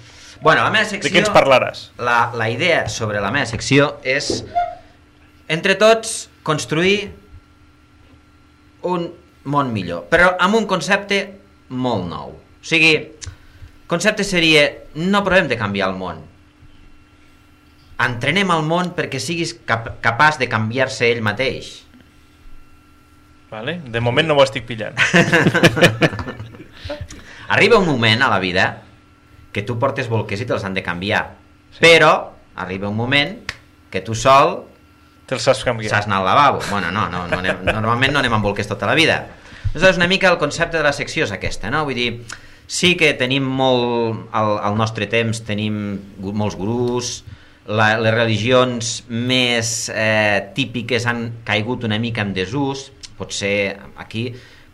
Bueno, 0.42 0.64
la 0.64 0.70
meva 0.74 0.88
secció... 0.90 1.06
De 1.06 1.14
què 1.14 1.20
ens 1.22 1.30
parlaràs? 1.30 1.84
La, 2.02 2.32
la 2.34 2.48
idea 2.50 2.88
sobre 2.90 3.20
la 3.22 3.30
meva 3.30 3.46
secció 3.46 4.02
és, 4.02 4.42
entre 5.46 5.76
tots, 5.78 6.26
construir 6.42 7.12
un 8.90 9.06
món 9.46 9.70
millor, 9.70 10.08
però 10.10 10.32
amb 10.42 10.58
un 10.58 10.66
concepte 10.66 11.20
molt 11.70 12.10
nou. 12.10 12.34
O 12.34 12.66
sigui, 12.66 12.96
el 12.98 13.86
concepte 13.90 14.26
seria, 14.26 14.66
no 14.98 15.22
provem 15.22 15.46
de 15.46 15.60
canviar 15.60 15.92
el 15.92 15.98
món. 16.02 16.18
Entrenem 18.02 18.50
el 18.50 18.66
món 18.66 18.96
perquè 18.98 19.22
siguis 19.22 19.54
cap 19.68 19.92
capaç 20.02 20.42
de 20.42 20.50
canviar-se 20.50 21.06
ell 21.06 21.22
mateix. 21.22 21.84
Vale? 23.52 23.78
De 23.94 24.00
moment 24.02 24.26
no 24.26 24.34
ho 24.34 24.42
estic 24.42 24.66
pillant. 24.66 24.98
Arriba 27.54 27.78
un 27.78 27.86
moment 27.86 28.24
a 28.24 28.32
la 28.32 28.40
vida 28.42 28.72
que 29.52 29.64
tu 29.68 29.78
portes 29.80 30.08
bolquers 30.10 30.42
i 30.42 30.48
te'ls 30.48 30.64
han 30.64 30.74
de 30.74 30.84
canviar. 30.84 31.24
Sí. 31.72 31.82
Però 31.84 32.12
arriba 32.62 32.90
un 32.90 32.96
moment 32.96 33.36
que 33.92 34.00
tu 34.04 34.16
sol 34.16 34.62
te'ls 35.28 35.44
saps 35.48 35.64
canviar. 35.64 35.92
Saps 35.92 36.08
anar 36.08 36.22
al 36.22 36.30
lavabo. 36.30 36.62
Bueno, 36.70 36.90
no, 36.90 37.08
no, 37.12 37.26
no 37.28 37.40
anem, 37.40 37.64
normalment 37.68 38.16
no 38.16 38.22
anem 38.22 38.38
amb 38.38 38.48
bolquers 38.48 38.70
tota 38.70 38.88
la 38.88 38.96
vida. 38.98 39.20
Aleshores, 39.72 39.96
una 39.96 40.08
mica 40.08 40.28
el 40.28 40.38
concepte 40.38 40.76
de 40.76 40.84
la 40.84 40.92
secció 40.92 41.24
és 41.24 41.32
aquesta, 41.32 41.70
no? 41.72 41.86
Vull 41.88 41.96
dir, 41.96 42.08
sí 42.68 42.94
que 43.00 43.12
tenim 43.16 43.46
molt, 43.48 44.26
al, 44.36 44.58
al 44.68 44.76
nostre 44.76 45.08
temps 45.08 45.40
tenim 45.48 45.78
molts 46.20 46.58
gurús, 46.60 47.22
la, 47.66 47.94
les 48.02 48.14
religions 48.14 48.92
més 49.08 49.72
eh, 49.94 50.52
típiques 50.56 51.06
han 51.06 51.28
caigut 51.46 51.86
una 51.88 51.98
mica 52.02 52.24
en 52.26 52.34
desús, 52.36 52.90
potser 53.16 53.78
aquí, 54.02 54.26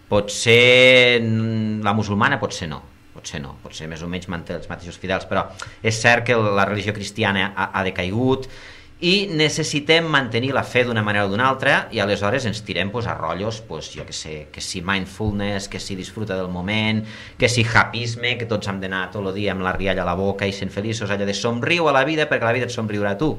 potser 0.09 1.21
mm, 1.21 1.83
la 1.85 1.95
musulmana 1.95 2.41
potser 2.41 2.71
no, 2.71 2.81
potser 3.29 3.43
no, 3.45 3.59
potser 3.63 3.89
més 3.89 4.03
o 4.03 4.09
menys 4.09 4.29
manté 4.33 4.57
els 4.57 4.69
mateixos 4.71 4.99
fidels, 4.99 5.29
però 5.29 5.45
és 5.83 6.01
cert 6.01 6.25
que 6.25 6.37
la 6.37 6.65
religió 6.65 6.95
cristiana 6.97 7.53
ha, 7.55 7.71
ha 7.75 7.85
decaigut 7.85 8.49
i 8.99 9.29
necessitem 9.31 10.09
mantenir 10.11 10.51
la 10.57 10.65
fe 10.67 10.83
d'una 10.83 11.05
manera 11.07 11.29
o 11.29 11.31
d'una 11.31 11.47
altra 11.47 11.75
i 11.95 12.01
aleshores 12.03 12.49
ens 12.49 12.65
tirem 12.67 12.91
pues, 12.91 13.07
a 13.07 13.15
rotllos 13.15 13.61
pues, 13.69 13.93
jo 13.95 14.07
que 14.07 14.17
sé, 14.17 14.49
que 14.51 14.61
si 14.61 14.81
mindfulness 14.83 15.69
que 15.69 15.79
si 15.79 15.95
disfruta 15.95 16.35
del 16.35 16.49
moment 16.49 17.05
que 17.39 17.49
si 17.49 17.63
hapisme, 17.63 18.35
que 18.39 18.49
tots 18.51 18.67
hem 18.67 18.81
d'anar 18.81 19.05
tot 19.13 19.29
el 19.29 19.37
dia 19.37 19.53
amb 19.55 19.63
la 19.63 19.77
rialla 19.77 20.03
a 20.03 20.09
la 20.09 20.17
boca 20.19 20.49
i 20.49 20.57
sent 20.57 20.75
feliços 20.75 21.13
allò 21.13 21.29
de 21.29 21.37
somriu 21.37 21.87
a 21.87 21.95
la 21.95 22.03
vida 22.09 22.27
perquè 22.27 22.49
la 22.49 22.57
vida 22.57 22.67
et 22.67 22.75
somriurà 22.75 23.15
a 23.15 23.21
tu 23.21 23.37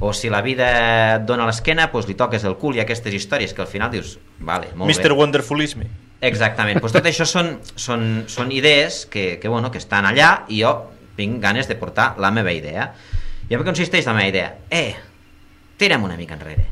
o 0.00 0.14
si 0.16 0.32
la 0.32 0.40
vida 0.40 0.70
et 1.18 1.28
dona 1.28 1.44
l'esquena 1.44 1.90
pues, 1.92 2.08
li 2.08 2.16
toques 2.16 2.48
el 2.48 2.56
cul 2.56 2.80
i 2.80 2.86
aquestes 2.86 3.12
històries 3.12 3.52
que 3.52 3.66
al 3.66 3.68
final 3.68 3.92
dius 3.92 4.16
vale, 4.38 4.72
molt 4.72 4.88
Mr. 4.88 5.12
bé 5.12 5.20
Wonderfulisme. 5.20 5.90
Exactament, 6.24 6.78
doncs 6.80 6.94
tot 6.94 7.06
això 7.08 7.26
són, 7.28 7.58
són, 7.76 8.04
són 8.32 8.52
idees 8.54 9.02
que, 9.12 9.34
que, 9.40 9.50
bueno, 9.52 9.70
que 9.72 9.80
estan 9.82 10.06
allà 10.08 10.46
i 10.48 10.62
jo 10.62 10.72
tinc 11.18 11.42
ganes 11.42 11.68
de 11.68 11.76
portar 11.76 12.14
la 12.22 12.30
meva 12.34 12.54
idea. 12.54 12.88
I 13.44 13.52
en 13.52 13.60
què 13.60 13.66
consisteix 13.66 14.08
la 14.08 14.14
meva 14.16 14.30
idea? 14.30 14.54
Eh, 14.72 14.94
tirem 15.80 16.06
una 16.06 16.16
mica 16.16 16.38
enrere. 16.38 16.64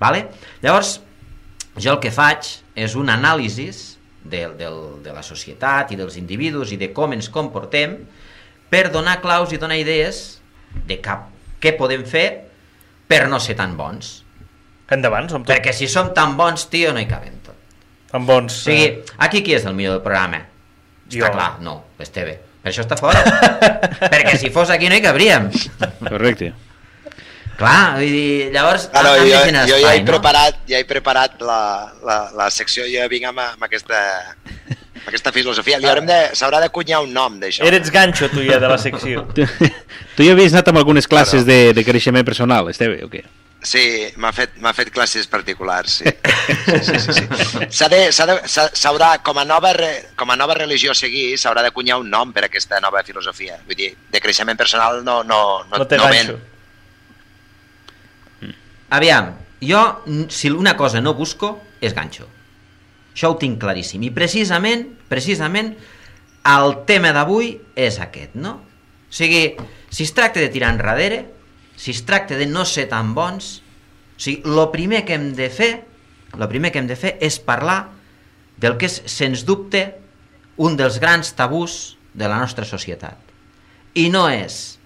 Vale? 0.00 0.26
Llavors, 0.60 0.98
jo 1.80 1.94
el 1.94 2.02
que 2.02 2.12
faig 2.12 2.50
és 2.76 2.96
un 2.98 3.08
anàlisi 3.12 3.70
del, 4.24 4.52
del, 4.60 4.78
de 5.04 5.16
la 5.16 5.24
societat 5.24 5.92
i 5.94 5.98
dels 6.00 6.20
individus 6.20 6.74
i 6.74 6.80
de 6.80 6.90
com 6.92 7.16
ens 7.16 7.30
comportem 7.32 7.96
per 8.70 8.88
donar 8.92 9.20
claus 9.24 9.52
i 9.56 9.60
donar 9.60 9.80
idees 9.80 10.40
de 10.86 11.00
cap, 11.02 11.30
què 11.60 11.72
podem 11.78 12.04
fer 12.06 12.28
per 13.08 13.24
no 13.32 13.40
ser 13.40 13.56
tan 13.58 13.76
bons. 13.80 14.20
Endavant, 14.90 15.30
som 15.30 15.42
tots. 15.42 15.54
Perquè 15.54 15.72
si 15.74 15.88
som 15.88 16.12
tan 16.14 16.36
bons, 16.36 16.68
tio, 16.70 16.92
no 16.92 17.00
hi 17.00 17.08
cabem 17.08 17.39
Amb 18.16 18.26
bons... 18.26 18.62
O 18.62 18.70
sigui, 18.70 19.02
aquí 19.22 19.42
qui 19.46 19.54
és 19.58 19.66
el 19.68 19.76
millor 19.76 19.98
del 19.98 20.06
programa? 20.06 20.42
Jo. 21.10 21.24
Està 21.24 21.34
clar, 21.34 21.50
no, 21.64 21.76
l'Esteve. 21.98 22.38
Per 22.60 22.72
això 22.72 22.84
està 22.84 22.98
fora. 23.00 23.22
Perquè 24.12 24.36
si 24.38 24.50
fos 24.54 24.70
aquí 24.72 24.90
no 24.90 24.98
hi 24.98 25.04
cabríem. 25.04 25.48
Correcte. 26.02 26.52
Clar, 27.60 27.98
vull 27.98 28.08
dir, 28.08 28.50
llavors 28.54 28.86
Claro, 28.88 29.14
hem 29.18 29.26
de 29.26 29.32
jo, 29.34 29.40
tenir 29.44 29.62
jo 29.68 29.76
ja 29.76 29.80
espai, 29.80 29.98
he 29.98 30.04
no? 30.04 30.08
preparat, 30.08 30.60
ja 30.68 30.78
he 30.80 30.86
preparat 30.88 31.42
la, 31.44 31.62
la, 32.06 32.18
la 32.36 32.46
secció, 32.52 32.86
jo 32.88 33.08
vinc 33.12 33.26
amb, 33.28 33.42
amb, 33.44 33.66
aquesta, 33.66 33.98
amb 34.70 35.10
aquesta 35.10 35.32
filosofia. 35.36 35.80
Li 35.80 35.90
haurem 35.90 36.08
de, 36.08 36.20
s'haurà 36.38 36.62
de 36.64 36.70
cunyar 36.72 37.02
un 37.04 37.12
nom 37.16 37.36
d'això. 37.42 37.66
Eres 37.68 37.92
ganxo, 37.92 38.30
tu, 38.32 38.40
ja, 38.46 38.56
de 38.62 38.70
la 38.70 38.80
secció. 38.80 39.26
Tu, 39.36 39.44
tu 40.16 40.24
ja 40.24 40.32
havies 40.32 40.56
anat 40.56 40.72
amb 40.72 40.80
algunes 40.80 41.08
classes 41.08 41.44
de, 41.48 41.74
de 41.76 41.84
creixement 41.84 42.24
personal, 42.24 42.72
Esteve, 42.72 43.02
o 43.04 43.12
què? 43.12 43.26
Sí, 43.62 43.82
m'ha 44.16 44.30
fet, 44.32 44.54
fet 44.72 44.88
classes 44.88 45.26
particulars, 45.28 45.98
sí. 46.00 46.04
sí, 46.08 46.80
sí, 46.80 47.12
sí, 47.12 47.24
sí. 47.68 47.88
De, 47.92 47.98
de, 48.08 48.36
s'haurà, 48.48 49.10
com 49.22 49.36
a 49.36 49.44
nova, 49.44 49.74
com 50.16 50.32
a 50.32 50.36
nova 50.40 50.56
religió 50.56 50.94
a 50.94 50.96
seguir, 50.96 51.36
s'haurà 51.36 51.62
de 51.66 51.72
cunyar 51.76 51.98
un 52.00 52.08
nom 52.08 52.32
per 52.32 52.46
a 52.46 52.48
aquesta 52.48 52.80
nova 52.80 53.02
filosofia. 53.04 53.58
Vull 53.66 53.76
dir, 53.76 53.90
de 54.08 54.22
creixement 54.24 54.56
personal 54.56 55.04
no, 55.04 55.20
no, 55.28 55.40
no, 55.68 55.82
No 55.82 55.84
no 55.84 56.08
ven. 56.08 56.32
Aviam, 58.96 59.34
jo, 59.60 59.82
si 60.32 60.50
una 60.50 60.76
cosa 60.76 61.02
no 61.04 61.12
busco, 61.14 61.58
és 61.84 61.92
ganxo. 61.94 62.26
Això 63.12 63.28
ho 63.34 63.36
tinc 63.38 63.60
claríssim. 63.60 64.02
I 64.08 64.10
precisament, 64.14 64.86
precisament, 65.10 65.74
el 66.48 66.74
tema 66.88 67.12
d'avui 67.12 67.52
és 67.76 68.00
aquest, 68.00 68.40
no? 68.40 68.56
O 69.10 69.12
sigui, 69.12 69.44
si 69.92 70.06
es 70.06 70.14
tracta 70.16 70.40
de 70.40 70.48
tirar 70.48 70.72
enrere, 70.72 71.26
si 71.80 71.94
es 71.96 72.04
tracta 72.04 72.36
de 72.36 72.44
no 72.44 72.66
ser 72.68 72.90
tan 72.90 73.14
bons, 73.16 73.62
o 74.12 74.20
sigui, 74.20 74.42
el 74.44 74.66
primer 74.68 75.06
que 75.08 75.16
hem 75.16 75.30
de 75.32 75.48
fer, 75.48 75.70
el 76.36 76.48
primer 76.50 76.68
que 76.74 76.82
hem 76.82 76.90
de 76.90 76.98
fer 77.00 77.14
és 77.24 77.38
parlar 77.40 77.86
del 78.60 78.76
que 78.76 78.90
és, 78.90 78.98
sens 79.08 79.46
dubte, 79.48 79.86
un 80.60 80.76
dels 80.76 81.00
grans 81.00 81.32
tabús 81.38 81.96
de 82.12 82.28
la 82.28 82.36
nostra 82.42 82.68
societat. 82.68 83.16
I 83.96 84.10
no 84.12 84.26
és 84.28 84.76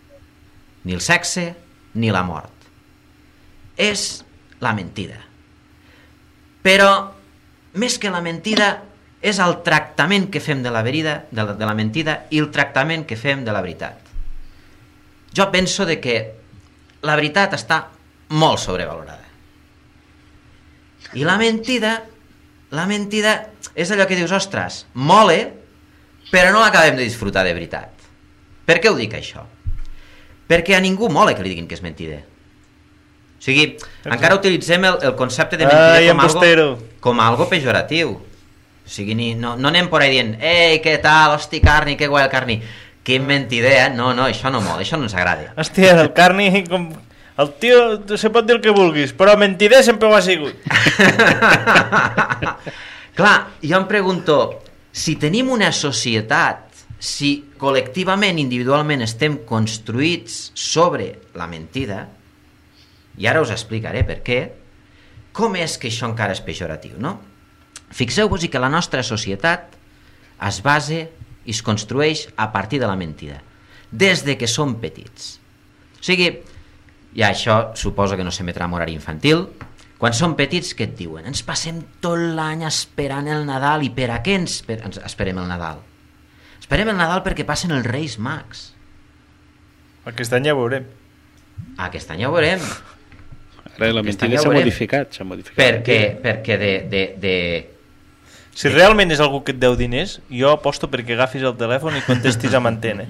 ni 0.87 0.95
el 0.95 1.03
sexe 1.03 1.51
ni 1.99 2.15
la 2.15 2.23
mort 2.23 2.55
és 3.75 4.23
la 4.63 4.71
mentida. 4.77 5.19
Però, 6.63 7.11
més 7.75 7.99
que 7.99 8.13
la 8.15 8.23
mentida, 8.23 8.71
és 9.25 9.41
el 9.43 9.59
tractament 9.67 10.29
que 10.31 10.39
fem 10.39 10.63
de 10.63 10.71
la, 10.71 10.85
verida, 10.87 11.25
de 11.33 11.43
la, 11.43 11.59
de 11.59 11.67
la 11.67 11.75
mentida 11.75 12.21
i 12.31 12.39
el 12.39 12.53
tractament 12.55 13.03
que 13.09 13.19
fem 13.19 13.43
de 13.43 13.53
la 13.57 13.65
veritat. 13.65 13.99
Jo 15.35 15.51
penso 15.51 15.89
de 15.89 15.99
que 15.99 16.17
la 17.05 17.17
veritat 17.19 17.55
està 17.57 17.85
molt 18.35 18.61
sobrevalorada. 18.63 19.23
I 21.15 21.25
la 21.27 21.37
mentida, 21.39 21.99
la 22.75 22.87
mentida 22.91 23.37
és 23.75 23.91
allò 23.93 24.07
que 24.09 24.17
dius, 24.19 24.33
ostres, 24.35 24.85
mole, 24.95 25.39
però 26.33 26.51
no 26.53 26.63
l'acabem 26.63 26.97
de 26.99 27.07
disfrutar 27.07 27.45
de 27.47 27.53
veritat. 27.55 28.07
Per 28.65 28.81
què 28.81 28.91
ho 28.91 28.97
dic 28.99 29.15
això? 29.19 29.45
Perquè 30.49 30.77
a 30.77 30.83
ningú 30.83 31.11
mola 31.13 31.35
que 31.37 31.45
li 31.45 31.53
diguin 31.53 31.69
que 31.69 31.77
és 31.77 31.85
mentida. 31.85 32.23
sigui, 33.45 33.75
encara 34.09 34.39
utilitzem 34.39 34.85
el, 34.89 34.95
el 35.05 35.15
concepte 35.17 35.59
de 35.61 35.67
mentida 35.67 35.99
Ai, 35.99 36.09
com, 36.09 36.21
algo, 36.21 36.87
com 37.01 37.21
algo 37.21 37.49
pejoratiu. 37.49 38.15
O 38.85 38.89
sigui, 38.89 39.15
ni, 39.15 39.35
no, 39.35 39.57
no 39.57 39.69
anem 39.69 39.91
por 39.93 40.01
ahí 40.01 40.15
dient 40.17 40.39
ei, 40.41 40.81
què 40.85 40.97
tal, 41.01 41.37
hosti, 41.37 41.61
carni, 41.61 41.97
que 41.97 42.09
guai 42.09 42.25
el 42.25 42.33
carni. 42.33 42.57
Que 43.05 43.19
mentider, 43.21 43.73
eh? 43.73 43.89
No, 43.93 44.15
no, 44.17 44.25
això 44.31 44.49
no 44.51 44.63
mola, 44.65 44.81
això 44.81 44.97
no 44.97 45.05
ens 45.09 45.15
agrada. 45.17 45.53
Hòstia, 45.61 45.93
el 46.01 46.15
Carni... 46.17 46.49
Com... 46.69 46.89
El 47.35 47.51
tio 47.59 47.79
se 48.17 48.31
pot 48.31 48.47
dir 48.47 48.55
el 48.55 48.61
que 48.63 48.71
vulguis, 48.71 49.11
però 49.19 49.33
mentider 49.35 49.81
sempre 49.83 50.07
ho 50.07 50.15
ha 50.15 50.21
sigut. 50.23 50.55
Clar, 53.19 53.35
jo 53.59 53.81
em 53.81 53.89
pregunto, 53.91 54.37
si 54.95 55.17
tenim 55.19 55.51
una 55.51 55.73
societat, 55.75 56.85
si 57.03 57.33
col·lectivament, 57.59 58.39
individualment 58.39 59.03
estem 59.03 59.41
construïts 59.49 60.53
sobre 60.55 61.09
la 61.35 61.49
mentida, 61.51 62.05
i 63.19 63.27
ara 63.27 63.43
us 63.43 63.51
explicaré 63.55 64.05
per 64.07 64.21
què, 64.23 64.39
com 65.35 65.59
és 65.59 65.75
que 65.83 65.91
això 65.91 66.07
encara 66.07 66.39
és 66.39 66.43
pejoratiu, 66.47 66.95
no? 67.03 67.17
Fixeu-vos 67.95 68.47
que 68.47 68.63
la 68.63 68.71
nostra 68.71 69.03
societat 69.03 69.75
es 70.47 70.63
base 70.63 71.09
i 71.45 71.53
es 71.53 71.63
construeix 71.63 72.27
a 72.37 72.51
partir 72.53 72.81
de 72.81 72.89
la 72.89 72.97
mentida, 72.97 73.41
des 73.91 74.25
de 74.25 74.37
que 74.41 74.49
som 74.51 74.77
petits. 74.81 75.39
O 76.01 76.05
sigui, 76.05 76.31
i 77.15 77.23
això 77.23 77.77
suposo 77.79 78.17
que 78.19 78.27
no 78.27 78.33
s'emetrà 78.35 78.67
en 78.67 78.75
horari 78.75 78.97
infantil, 78.97 79.47
quan 79.99 80.13
som 80.17 80.35
petits, 80.37 80.75
què 80.77 80.89
et 80.89 80.97
diuen? 80.99 81.27
Ens 81.31 81.45
passem 81.47 81.79
tot 82.03 82.19
l'any 82.19 82.65
esperant 82.67 83.29
el 83.31 83.47
Nadal 83.47 83.87
i 83.87 83.93
per 83.95 84.11
a 84.13 84.19
què 84.25 84.35
ens, 84.41 84.59
per, 84.67 84.81
ens 84.85 84.99
esperem 85.07 85.39
el 85.41 85.47
Nadal? 85.49 85.79
Esperem 86.59 86.91
el 86.91 86.99
Nadal 86.99 87.23
perquè 87.25 87.47
passen 87.47 87.73
els 87.77 87.87
Reis 87.87 88.19
Mags. 88.19 88.67
Aquest 90.11 90.35
any 90.37 90.51
ja 90.51 90.57
ho 90.57 90.61
veurem. 90.61 90.89
Aquest 91.87 92.11
any 92.13 92.25
ja 92.25 92.29
ho 92.29 92.35
veurem. 92.35 92.65
Ara 93.75 93.91
la 93.95 94.03
mentida 94.07 94.43
s'ha 94.43 94.53
modificat, 94.53 95.15
s'ha 95.15 95.27
modificat. 95.27 95.59
Perquè, 95.59 96.01
perquè 96.23 96.59
de, 96.61 96.73
de, 96.91 97.05
de... 97.23 97.37
Si 98.55 98.71
realment 98.71 99.11
és 99.11 99.21
algú 99.23 99.43
que 99.43 99.53
et 99.55 99.59
deu 99.59 99.75
diners, 99.79 100.21
jo 100.31 100.53
aposto 100.55 100.87
perquè 100.91 101.17
agafis 101.17 101.43
el 101.43 101.57
telèfon 101.59 101.97
i 101.99 102.05
contestis 102.07 102.55
amb 102.55 102.71
antena. 102.71 103.05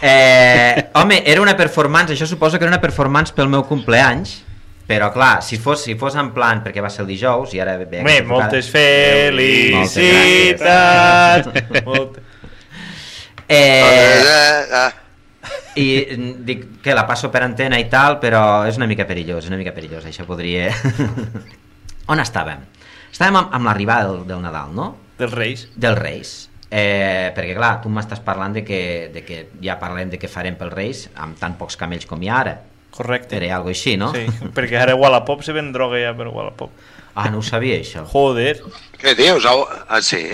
Eh, 0.00 0.90
home, 0.98 1.22
era 1.24 1.40
una 1.40 1.54
performance, 1.56 2.12
això 2.12 2.26
suposo 2.26 2.58
que 2.58 2.64
era 2.66 2.72
una 2.72 2.80
performance 2.82 3.32
pel 3.32 3.48
meu 3.48 3.62
compleanys, 3.68 4.42
però 4.88 5.12
clar, 5.14 5.42
si 5.42 5.56
fos, 5.56 5.84
si 5.86 5.94
fos 5.96 6.16
en 6.18 6.32
plan, 6.34 6.62
perquè 6.64 6.82
va 6.82 6.90
ser 6.90 7.02
el 7.04 7.08
dijous 7.12 7.54
i 7.54 7.60
ara 7.62 7.76
ve 7.78 7.86
Home, 8.02 8.10
aquesta 8.10 8.32
moltes 8.32 8.68
felicitats! 8.74 10.18
Molt... 11.86 12.18
Eh, 13.48 14.90
i 15.76 15.86
mm, 16.16 16.44
dic 16.48 16.64
que 16.82 16.94
la 16.96 17.06
passo 17.06 17.30
per 17.30 17.42
antena 17.46 17.78
i 17.78 17.86
tal, 17.92 18.18
però 18.20 18.64
és 18.68 18.76
una 18.80 18.88
mica 18.90 19.06
perillós, 19.08 19.44
és 19.44 19.50
una 19.52 19.60
mica 19.60 19.72
perillós, 19.76 20.04
això 20.08 20.24
podria... 20.28 20.72
On 22.12 22.20
estàvem? 22.20 22.60
Estàvem 23.14 23.36
amb, 23.38 23.52
amb 23.54 23.68
l'arribada 23.68 24.08
del, 24.10 24.24
del 24.26 24.42
Nadal, 24.42 24.72
no? 24.74 24.88
Dels 25.20 25.30
Reis. 25.30 25.68
Dels 25.78 25.98
Reis. 26.00 26.30
Eh, 26.66 27.30
perquè 27.36 27.54
clar, 27.54 27.76
tu 27.84 27.90
m'estàs 27.92 28.18
parlant 28.26 28.56
de 28.56 28.64
que, 28.66 28.78
de 29.14 29.20
que 29.22 29.44
ja 29.62 29.76
parlem 29.78 30.08
de 30.10 30.18
què 30.18 30.26
farem 30.26 30.56
pels 30.58 30.72
Reis 30.74 31.02
amb 31.22 31.38
tan 31.38 31.54
pocs 31.60 31.78
camells 31.78 32.08
com 32.10 32.22
hi 32.24 32.30
ha 32.32 32.40
ara. 32.40 32.54
Correcte. 32.94 33.36
Era 33.38 33.52
algo 33.60 33.70
així, 33.70 33.94
no? 34.00 34.08
Sí, 34.16 34.24
perquè 34.56 34.80
ara 34.80 34.96
a 34.96 34.98
Wallapop 34.98 35.44
se 35.46 35.54
ven 35.54 35.70
droga 35.74 36.00
ja 36.02 36.10
per 36.18 36.26
Wallapop. 36.26 36.72
Ah, 37.14 37.28
no 37.30 37.38
ho 37.38 37.44
sabia, 37.46 37.76
això. 37.78 38.02
Joder. 38.10 38.56
Què 38.98 39.14
dius? 39.14 39.46
Ah, 39.46 40.00
sí? 40.02 40.24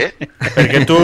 Perquè 0.41 0.81
tu... 0.89 0.97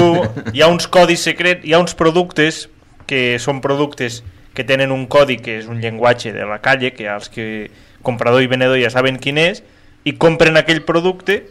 Hi 0.57 0.65
ha 0.65 0.71
uns 0.73 0.89
codis 0.89 1.27
secrets, 1.29 1.69
hi 1.69 1.77
ha 1.77 1.83
uns 1.83 1.93
productes 1.99 2.63
que 3.05 3.37
són 3.37 3.61
productes 3.61 4.23
que 4.57 4.65
tenen 4.65 4.97
un 4.97 5.05
codi 5.13 5.37
que 5.45 5.59
és 5.61 5.69
un 5.69 5.85
llenguatge 5.85 6.33
de 6.33 6.49
la 6.49 6.63
calle, 6.65 6.95
que 6.97 7.05
els 7.13 7.29
que 7.29 7.69
comprador 8.01 8.41
i 8.41 8.49
venedor 8.49 8.81
ja 8.81 8.89
saben 8.89 9.21
quin 9.21 9.37
és, 9.45 9.61
i 10.09 10.17
compren 10.17 10.57
aquell 10.57 10.81
producte 10.89 11.43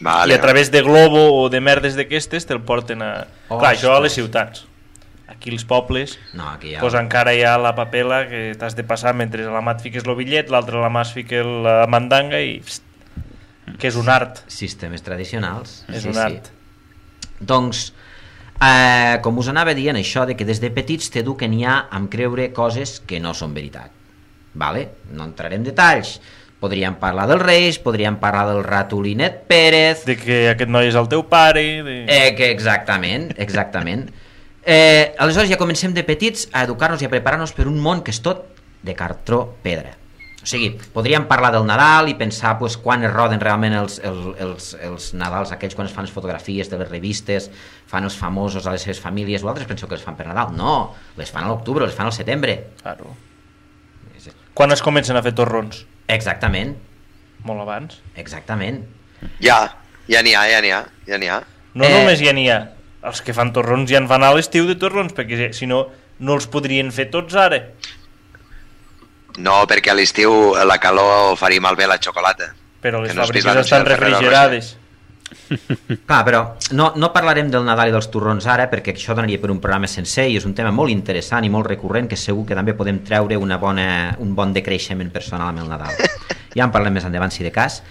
Vale, 0.00 0.34
i 0.34 0.36
a 0.36 0.40
través 0.40 0.70
de 0.70 0.82
Globo 0.84 1.22
o 1.40 1.48
de 1.48 1.60
merdes 1.60 1.96
d'aquestes 1.96 2.44
te'l 2.48 2.60
porten 2.66 3.02
a... 3.02 3.12
Ostres. 3.48 3.60
Clar, 3.60 3.70
això 3.72 3.94
a 3.96 4.00
les 4.04 4.16
ciutats. 4.16 4.66
Aquí 5.26 5.50
els 5.50 5.64
pobles, 5.66 6.18
No, 6.38 6.50
aquí 6.52 6.74
ja... 6.74 6.80
pues 6.80 6.94
encara 6.94 7.32
hi 7.34 7.42
ha 7.42 7.56
la 7.58 7.72
papela 7.74 8.20
que 8.28 8.54
t'has 8.58 8.76
de 8.78 8.84
passar 8.86 9.14
mentre 9.18 9.42
a 9.42 9.50
la 9.50 9.62
mà 9.64 9.74
et 9.74 9.82
fiques 9.82 10.06
el 10.06 10.14
bitllet, 10.14 10.52
l'altre 10.54 10.78
a 10.78 10.84
la 10.84 10.90
mà 10.92 11.02
es 11.02 11.14
fica 11.16 11.42
la 11.42 11.78
mandanga 11.90 12.38
i... 12.40 12.60
Pst, 12.62 12.84
que 13.80 13.90
és 13.90 13.96
un 13.98 14.08
art. 14.12 14.44
Sistemes 14.52 15.02
tradicionals. 15.02 15.80
És 15.90 16.06
un 16.06 16.18
art. 16.22 16.52
Doncs, 17.40 17.88
eh, 18.62 19.18
com 19.24 19.42
us 19.42 19.50
anava 19.50 19.74
dient, 19.74 19.98
això 19.98 20.24
de 20.28 20.36
que 20.38 20.46
des 20.46 20.62
de 20.62 20.70
petits 20.70 21.10
t'eduquen 21.12 21.56
ja 21.58 21.80
amb 21.90 22.10
creure 22.12 22.52
coses 22.56 23.00
que 23.02 23.18
no 23.20 23.34
són 23.34 23.56
veritat. 23.56 23.90
Vale? 24.56 24.86
No 25.12 25.26
entraré 25.26 25.58
en 25.58 25.66
detalls. 25.66 26.20
Podríem 26.60 26.94
parlar 26.96 27.26
dels 27.28 27.42
Reis, 27.42 27.78
podríem 27.78 28.16
parlar 28.16 28.46
del 28.48 28.62
ratolinet 28.64 29.42
Pérez... 29.48 30.06
De 30.08 30.16
que 30.16 30.46
aquest 30.54 30.70
noi 30.72 30.88
és 30.88 30.96
el 30.96 31.08
teu 31.12 31.26
pare... 31.28 31.64
De... 31.84 31.96
Eh, 32.08 32.30
que 32.38 32.48
exactament, 32.48 33.28
exactament. 33.36 34.06
Eh, 34.64 35.12
aleshores 35.20 35.52
ja 35.52 35.60
comencem 35.60 35.92
de 35.94 36.02
petits 36.02 36.48
a 36.52 36.64
educar-nos 36.64 37.04
i 37.04 37.06
a 37.06 37.12
preparar-nos 37.12 37.52
per 37.54 37.68
un 37.68 37.76
món 37.78 38.00
que 38.02 38.14
és 38.14 38.22
tot 38.24 38.46
de 38.82 38.96
cartró 38.96 39.44
pedra. 39.62 39.92
O 40.46 40.48
sigui, 40.48 40.72
podríem 40.94 41.24
parlar 41.26 41.52
del 41.52 41.64
Nadal 41.66 42.08
i 42.08 42.14
pensar 42.14 42.52
pues, 42.58 42.76
quan 42.78 43.02
es 43.04 43.10
roden 43.12 43.40
realment 43.42 43.74
els, 43.74 43.96
els, 44.06 44.28
els, 44.42 44.68
els 44.88 45.08
Nadals, 45.18 45.50
aquells 45.52 45.74
quan 45.74 45.90
es 45.90 45.94
fan 45.94 46.06
les 46.06 46.14
fotografies 46.14 46.70
de 46.70 46.78
les 46.78 46.88
revistes, 46.88 47.50
fan 47.90 48.06
els 48.06 48.14
famosos 48.16 48.64
a 48.64 48.72
les 48.72 48.86
seves 48.86 49.02
famílies, 49.02 49.42
vosaltres 49.42 49.66
penseu 49.66 49.90
que 49.90 49.98
les 49.98 50.06
fan 50.06 50.16
per 50.16 50.28
Nadal? 50.30 50.54
No, 50.54 50.94
les 51.18 51.34
fan 51.34 51.44
a 51.44 51.50
l'octubre, 51.50 51.84
les 51.84 51.98
fan 51.98 52.08
al 52.08 52.14
setembre. 52.14 52.56
Claro. 52.80 53.10
Quan 54.56 54.72
es 54.72 54.80
comencen 54.80 55.18
a 55.18 55.22
fer 55.26 55.34
torrons? 55.36 55.82
Exactament, 56.08 56.76
Molt 57.44 57.60
abans. 57.62 58.00
exactament. 58.16 58.84
Ja, 59.40 59.74
ja 60.08 60.22
n'hi 60.22 60.34
ha, 60.34 60.44
ja 60.50 60.60
n'hi 60.60 60.70
ha, 60.70 60.84
ja 61.06 61.18
n'hi 61.18 61.28
ha. 61.28 61.42
No 61.74 61.84
Eh. 61.84 61.90
només 61.92 62.20
ja 62.20 62.32
n'hi 62.32 62.48
ha. 62.50 62.72
Els 63.02 63.20
que 63.22 63.32
fan 63.34 63.52
torrons 63.52 63.88
ja 63.90 63.98
en 63.98 64.06
van 64.08 64.22
a 64.24 64.32
l'estiu 64.34 64.66
de 64.66 64.74
torrons, 64.74 65.12
perquè 65.14 65.52
si 65.54 65.66
no, 65.66 65.86
no 66.18 66.34
els 66.34 66.46
podrien 66.46 66.90
fer 66.92 67.06
tots 67.10 67.34
ara. 67.34 67.60
No, 69.38 69.66
perquè 69.68 69.90
a 69.92 69.94
l'estiu 69.94 70.54
la 70.64 70.78
calor 70.80 71.36
faria 71.36 71.60
malbé 71.60 71.86
la 71.86 71.98
xocolata. 71.98 72.54
Però 72.82 73.02
les 73.02 73.12
Que 73.12 73.18
no 73.18 73.26
fàbriques 73.26 73.56
estan 73.64 73.84
refrigerades. 73.84 74.76
Clar, 76.06 76.24
però 76.24 76.40
no, 76.78 76.92
no 76.96 77.10
parlarem 77.14 77.50
del 77.50 77.64
Nadal 77.66 77.90
i 77.90 77.94
dels 77.94 78.08
torrons 78.14 78.46
ara 78.50 78.68
perquè 78.70 78.94
això 78.94 79.14
donaria 79.14 79.40
per 79.42 79.50
un 79.50 79.60
programa 79.62 79.88
sencer 79.90 80.28
i 80.30 80.36
és 80.38 80.46
un 80.46 80.54
tema 80.54 80.72
molt 80.74 80.94
interessant 80.94 81.46
i 81.46 81.50
molt 81.50 81.66
recurrent 81.70 82.08
que 82.10 82.18
segur 82.18 82.44
que 82.46 82.58
també 82.58 82.76
podem 82.78 83.00
treure 83.06 83.38
una 83.38 83.58
bona, 83.62 83.88
un 84.22 84.34
bon 84.38 84.54
decreixement 84.54 85.10
personal 85.14 85.50
amb 85.50 85.64
el 85.64 85.70
Nadal. 85.72 85.98
Ja 86.56 86.64
en 86.64 86.74
parlem 86.74 86.94
més 86.96 87.04
endavant 87.04 87.34
si 87.34 87.44
de 87.44 87.52
cas. 87.54 87.82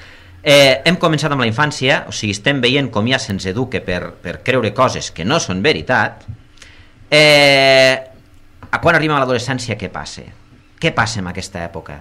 Eh, 0.46 0.82
hem 0.86 0.98
començat 1.02 1.34
amb 1.34 1.42
la 1.42 1.50
infància, 1.50 2.04
o 2.10 2.14
sigui, 2.14 2.36
estem 2.38 2.60
veient 2.62 2.92
com 2.94 3.08
ja 3.10 3.20
se'ns 3.22 3.48
educa 3.50 3.82
per, 3.86 4.02
per 4.22 4.40
creure 4.46 4.72
coses 4.78 5.12
que 5.12 5.26
no 5.26 5.40
són 5.42 5.64
veritat. 5.66 6.24
Eh, 7.10 7.96
a 8.70 8.82
quan 8.82 8.96
arribem 8.98 9.18
a 9.18 9.24
l'adolescència, 9.24 9.78
què 9.80 9.90
passa? 9.94 10.26
Què 10.82 10.92
passa 10.94 11.22
en 11.22 11.32
aquesta 11.32 11.64
època? 11.66 12.00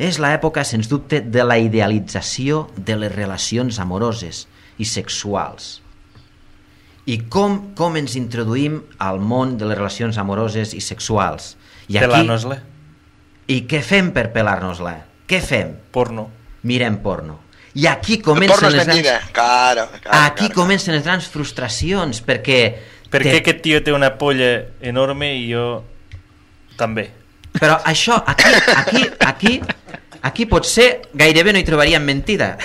És 0.00 0.18
l'època, 0.18 0.64
sens 0.66 0.88
dubte, 0.90 1.20
de 1.20 1.44
la 1.46 1.58
idealització 1.62 2.66
de 2.76 2.96
les 2.98 3.12
relacions 3.14 3.78
amoroses 3.78 4.46
i 4.78 4.84
sexuals. 4.88 5.80
I 7.06 7.18
com, 7.28 7.74
com 7.76 7.96
ens 8.00 8.14
introduïm 8.16 8.78
al 9.04 9.18
món 9.20 9.58
de 9.60 9.66
les 9.68 9.76
relacions 9.76 10.16
amoroses 10.18 10.72
i 10.74 10.80
sexuals? 10.80 11.54
I 11.92 11.98
Pelar-nos-la. 12.00 12.56
I 13.52 13.58
què 13.68 13.82
fem 13.84 14.08
per 14.16 14.30
pelar-nos-la? 14.32 14.94
Què 15.28 15.40
fem? 15.44 15.74
Porno. 15.92 16.30
Mirem 16.64 16.96
porno. 17.04 17.40
I 17.74 17.86
aquí 17.90 18.20
comencen 18.24 18.70
les 18.72 18.86
grans... 18.86 19.02
Claro, 19.34 19.88
claro, 20.00 20.18
Aquí 20.24 20.46
claro. 20.46 20.54
comencen 20.54 20.94
les 20.94 21.04
grans 21.04 21.26
frustracions, 21.28 22.22
perquè... 22.24 22.60
Per 23.10 23.20
te- 23.20 23.30
què 23.34 23.40
aquest 23.42 23.60
tio 23.66 23.82
té 23.84 23.92
una 23.92 24.14
polla 24.18 24.48
enorme 24.80 25.28
i 25.36 25.44
jo 25.52 25.82
també? 26.78 27.10
Però 27.54 27.76
això, 27.86 28.16
aquí, 28.26 28.50
aquí, 28.74 29.02
aquí, 29.26 29.52
aquí 30.22 30.46
potser 30.50 30.88
gairebé 31.14 31.52
no 31.52 31.60
hi 31.60 31.66
trobaríem 31.68 32.02
mentida. 32.06 32.54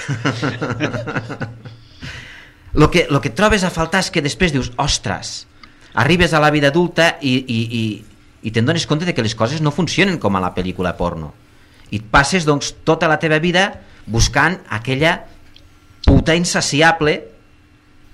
Lo 2.74 2.92
que, 2.92 3.08
lo 3.10 3.22
que 3.22 3.34
trobes 3.34 3.64
a 3.64 3.74
faltar 3.74 4.04
és 4.06 4.12
que 4.14 4.22
després 4.22 4.54
dius, 4.54 4.72
ostres, 4.78 5.48
arribes 5.94 6.34
a 6.34 6.42
la 6.42 6.52
vida 6.54 6.70
adulta 6.70 7.16
i, 7.22 7.34
i, 7.42 7.60
i, 7.66 7.84
i 8.46 8.54
te'n 8.54 8.68
dones 8.68 8.86
compte 8.86 9.08
de 9.08 9.16
que 9.18 9.26
les 9.26 9.36
coses 9.36 9.62
no 9.62 9.74
funcionen 9.74 10.20
com 10.22 10.38
a 10.38 10.44
la 10.44 10.54
pel·lícula 10.54 10.94
porno. 10.98 11.34
I 11.90 12.00
passes 12.00 12.46
doncs, 12.46 12.76
tota 12.86 13.10
la 13.10 13.18
teva 13.18 13.40
vida 13.42 13.82
buscant 14.06 14.60
aquella 14.70 15.24
puta 16.06 16.36
insaciable 16.38 17.18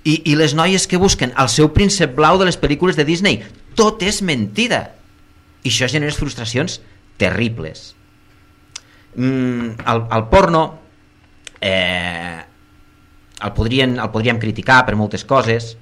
i, 0.05 0.21
i 0.31 0.35
les 0.39 0.55
noies 0.55 0.87
que 0.87 1.01
busquen 1.01 1.33
el 1.35 1.51
seu 1.51 1.71
príncep 1.75 2.15
blau 2.15 2.39
de 2.39 2.47
les 2.47 2.59
pel·lícules 2.59 2.95
de 2.95 3.05
Disney. 3.07 3.41
Tot 3.75 4.03
és 4.05 4.21
mentida. 4.23 4.95
I 5.65 5.71
això 5.73 5.89
genera 5.91 6.15
frustracions 6.15 6.79
terribles. 7.19 7.93
Mm, 9.15 9.79
el, 9.83 10.03
el 10.15 10.25
porno 10.31 10.63
eh, 11.59 12.43
el, 13.41 13.51
podrien, 13.57 13.97
el 13.99 14.11
podríem 14.13 14.39
criticar 14.39 14.83
per 14.87 14.95
moltes 14.99 15.25
coses, 15.27 15.75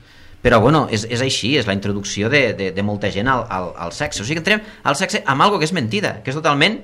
però 0.44 0.60
bueno, 0.60 0.88
és, 0.92 1.06
és 1.08 1.22
així, 1.24 1.54
és 1.60 1.68
la 1.70 1.76
introducció 1.78 2.30
de, 2.30 2.50
de, 2.58 2.72
de 2.76 2.84
molta 2.84 3.12
gent 3.14 3.30
al, 3.32 3.46
al, 3.50 3.70
al 3.80 3.94
sexe. 3.96 4.24
O 4.24 4.28
sigui, 4.28 4.42
entrem 4.42 4.64
al 4.84 4.98
sexe 5.00 5.24
amb 5.24 5.46
algo 5.46 5.62
que 5.62 5.70
és 5.70 5.76
mentida, 5.76 6.18
que 6.24 6.34
és 6.34 6.40
totalment 6.40 6.82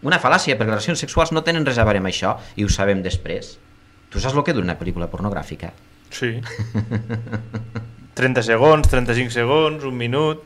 Una 0.00 0.16
fal·làcia, 0.16 0.54
perquè 0.56 0.70
les 0.70 0.78
relacions 0.78 0.96
sexuals 1.02 1.28
no 1.36 1.42
tenen 1.44 1.60
res 1.66 1.76
a 1.76 1.84
veure 1.84 1.98
amb 2.00 2.08
això, 2.08 2.30
i 2.56 2.64
ho 2.64 2.70
sabem 2.72 3.02
després. 3.04 3.60
Tu 4.10 4.20
saps 4.20 4.32
el 4.32 4.44
que 4.46 4.54
dura 4.56 4.64
una 4.64 4.78
pel·lícula 4.80 5.10
pornogràfica? 5.12 5.68
Sí. 6.10 6.40
30 8.20 8.42
segons, 8.46 8.88
35 8.88 9.30
segons, 9.34 9.84
un 9.84 9.96
minut... 10.00 10.40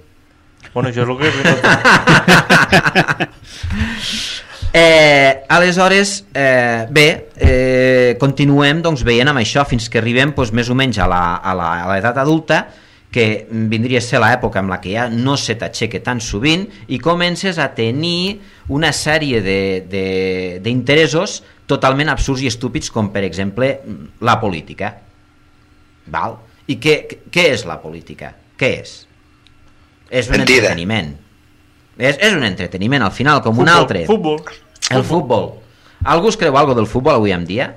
Bueno, 0.72 0.88
això 0.90 1.02
és 1.04 1.08
el 1.12 1.18
que... 1.20 1.30
Eh, 4.76 5.44
aleshores, 5.48 6.24
eh, 6.34 6.86
bé, 6.90 7.28
eh, 7.38 8.16
continuem 8.18 8.80
doncs, 8.82 9.04
veient 9.06 9.28
amb 9.30 9.38
això 9.38 9.62
fins 9.70 9.86
que 9.88 10.00
arribem 10.00 10.32
doncs, 10.34 10.50
més 10.50 10.66
o 10.68 10.74
menys 10.74 10.98
a 10.98 11.06
la- 11.06 11.36
a 11.36 11.54
la- 11.54 11.84
a 11.84 11.92
l'edat 11.94 12.18
adulta, 12.18 12.66
que 13.08 13.46
vindria 13.48 13.98
a 13.98 14.02
ser 14.02 14.18
l'època 14.18 14.58
en 14.58 14.68
la 14.68 14.80
que 14.80 14.90
ja 14.96 15.08
no 15.08 15.36
se 15.36 15.54
t'aixeca 15.54 16.02
tan 16.02 16.20
sovint 16.20 16.66
i 16.88 16.98
comences 16.98 17.58
a 17.58 17.72
tenir 17.72 18.40
una 18.66 18.90
sèrie 18.92 19.40
de- 19.40 19.86
de- 19.88 20.58
d'interessos 20.60 21.44
totalment 21.66 22.08
absurds 22.08 22.42
i 22.42 22.48
estúpids 22.48 22.90
com 22.90 23.12
per 23.12 23.22
exemple 23.22 23.80
la 24.20 24.40
política 24.40 24.96
val? 26.06 26.36
i 26.66 26.80
què, 26.80 27.06
què 27.30 27.52
és 27.52 27.64
la 27.64 27.80
política? 27.80 28.34
què 28.58 28.80
és? 28.80 29.06
és 30.10 30.26
un 30.28 30.36
Mentida. 30.38 30.56
entreteniment 30.58 31.16
és, 31.98 32.16
és 32.18 32.32
un 32.34 32.44
entreteniment 32.44 33.02
al 33.02 33.12
final 33.12 33.40
com 33.42 33.58
un 33.58 33.66
Futbol, 33.66 33.80
altre 33.80 34.04
futbol. 34.06 34.42
el 34.90 35.04
futbol 35.04 35.50
algú 36.04 36.28
es 36.28 36.36
creu 36.36 36.56
algo 36.58 36.74
del 36.74 36.86
futbol 36.86 37.14
avui 37.14 37.32
en 37.32 37.44
dia? 37.46 37.70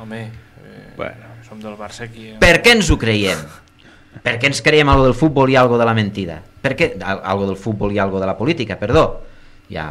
Home, 0.00 0.22
eh, 0.24 0.92
bueno. 0.96 1.26
som 1.48 1.60
del 1.60 1.76
Barça 1.78 2.04
aquí. 2.04 2.28
Eh? 2.30 2.36
Per 2.40 2.60
què 2.62 2.72
ens 2.76 2.90
ho 2.90 2.98
creiem? 2.98 3.38
Per 4.22 4.38
què 4.40 4.46
ens 4.50 4.60
creiem 4.62 4.88
algo 4.90 5.04
del 5.06 5.14
futbol 5.14 5.48
i 5.50 5.56
algo 5.56 5.78
de 5.78 5.84
la 5.86 5.94
mentida? 5.94 6.40
Per 6.62 6.74
què 6.76 6.88
Al- 7.02 7.20
algo 7.24 7.46
del 7.46 7.56
futbol 7.56 7.92
i 7.92 7.98
algo 7.98 8.18
de 8.20 8.26
la 8.26 8.36
política? 8.36 8.76
Perdó, 8.78 9.22
ja 9.70 9.86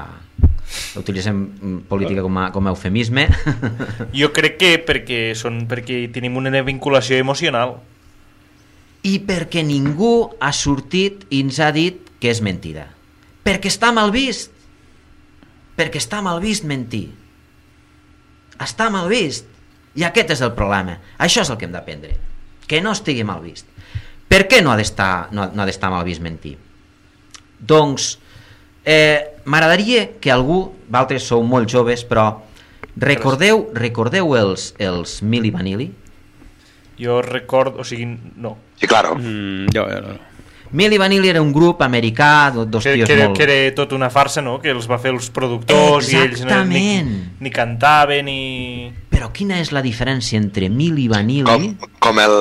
utilitzem 0.99 1.37
mm, 1.37 1.77
política 1.87 2.21
com 2.25 2.37
a, 2.37 2.49
com 2.51 2.67
a 2.67 2.73
eufemisme. 2.75 3.27
Jo 4.19 4.31
crec 4.35 4.57
que 4.59 4.71
perquè, 4.85 5.21
són, 5.35 5.63
perquè 5.69 6.07
tenim 6.11 6.35
una 6.37 6.51
vinculació 6.67 7.15
emocional. 7.17 7.77
I 9.07 9.19
perquè 9.23 9.63
ningú 9.63 10.33
ha 10.43 10.51
sortit 10.51 11.23
i 11.31 11.39
ens 11.45 11.59
ha 11.63 11.71
dit 11.71 12.01
que 12.19 12.31
és 12.33 12.41
mentida. 12.43 12.89
Perquè 13.47 13.71
està 13.71 13.93
mal 13.95 14.11
vist. 14.11 14.51
Perquè 15.77 16.01
està 16.01 16.19
mal 16.25 16.41
vist 16.43 16.65
mentir. 16.67 17.05
Està 18.59 18.89
mal 18.91 19.07
vist. 19.07 19.47
I 19.95 20.03
aquest 20.03 20.35
és 20.35 20.43
el 20.43 20.51
problema. 20.57 20.97
Això 21.23 21.45
és 21.45 21.51
el 21.53 21.57
que 21.57 21.67
hem 21.69 21.75
d'aprendre. 21.75 22.17
Que 22.67 22.81
no 22.83 22.91
estigui 22.91 23.23
mal 23.23 23.39
vist. 23.45 23.69
Per 24.27 24.43
què 24.51 24.59
no 24.59 24.73
ha 24.73 24.77
d'estar 24.79 25.29
no, 25.31 25.47
no 25.53 25.63
ha 25.63 25.67
d'estar 25.69 25.89
mal 25.93 26.03
vist 26.03 26.21
mentir? 26.21 26.57
Doncs 27.57 28.17
eh, 28.83 29.39
m'agradaria 29.47 30.09
que 30.19 30.33
algú, 30.33 30.59
vosaltres 30.89 31.29
sou 31.31 31.45
molt 31.47 31.71
joves, 31.71 32.03
però 32.05 32.27
recordeu, 32.99 33.69
recordeu 33.77 34.35
els, 34.35 34.73
els 34.83 35.21
Mili 35.23 35.53
Vanilli? 35.55 35.87
Jo 36.99 37.21
recordo, 37.21 37.79
o 37.79 37.85
sigui, 37.87 38.09
no. 38.35 38.57
Sí, 38.81 38.89
claro. 38.89 39.15
Mm, 39.15 39.71
jo, 39.73 39.85
jo, 39.87 40.01
no. 40.03 40.36
Milli 40.71 40.97
Vanilli 40.97 41.29
era 41.29 41.41
un 41.41 41.51
grup 41.53 41.81
americà, 41.81 42.51
do- 42.53 42.65
dos 42.65 42.83
Que, 42.83 42.93
tios 42.95 43.07
que, 43.09 43.15
molt... 43.23 43.37
que 43.37 43.43
era 43.47 43.75
tot 43.75 43.93
una 43.93 44.09
farsa, 44.09 44.41
no? 44.41 44.57
Que 44.59 44.71
els 44.75 44.87
va 44.89 44.97
fer 44.99 45.11
els 45.15 45.29
productors 45.33 46.11
i 46.11 46.17
ells 46.17 46.41
no- 46.41 46.47
Exactament. 46.49 47.11
ni, 47.11 47.29
ni 47.45 47.51
cantaven 47.51 48.25
ni... 48.25 48.93
Però 49.09 49.31
quina 49.33 49.57
és 49.63 49.71
la 49.73 49.81
diferència 49.81 50.37
entre 50.37 50.67
Milli 50.69 51.07
Vanilli 51.09 51.47
Com, 51.47 51.89
com 52.03 52.19
el, 52.21 52.35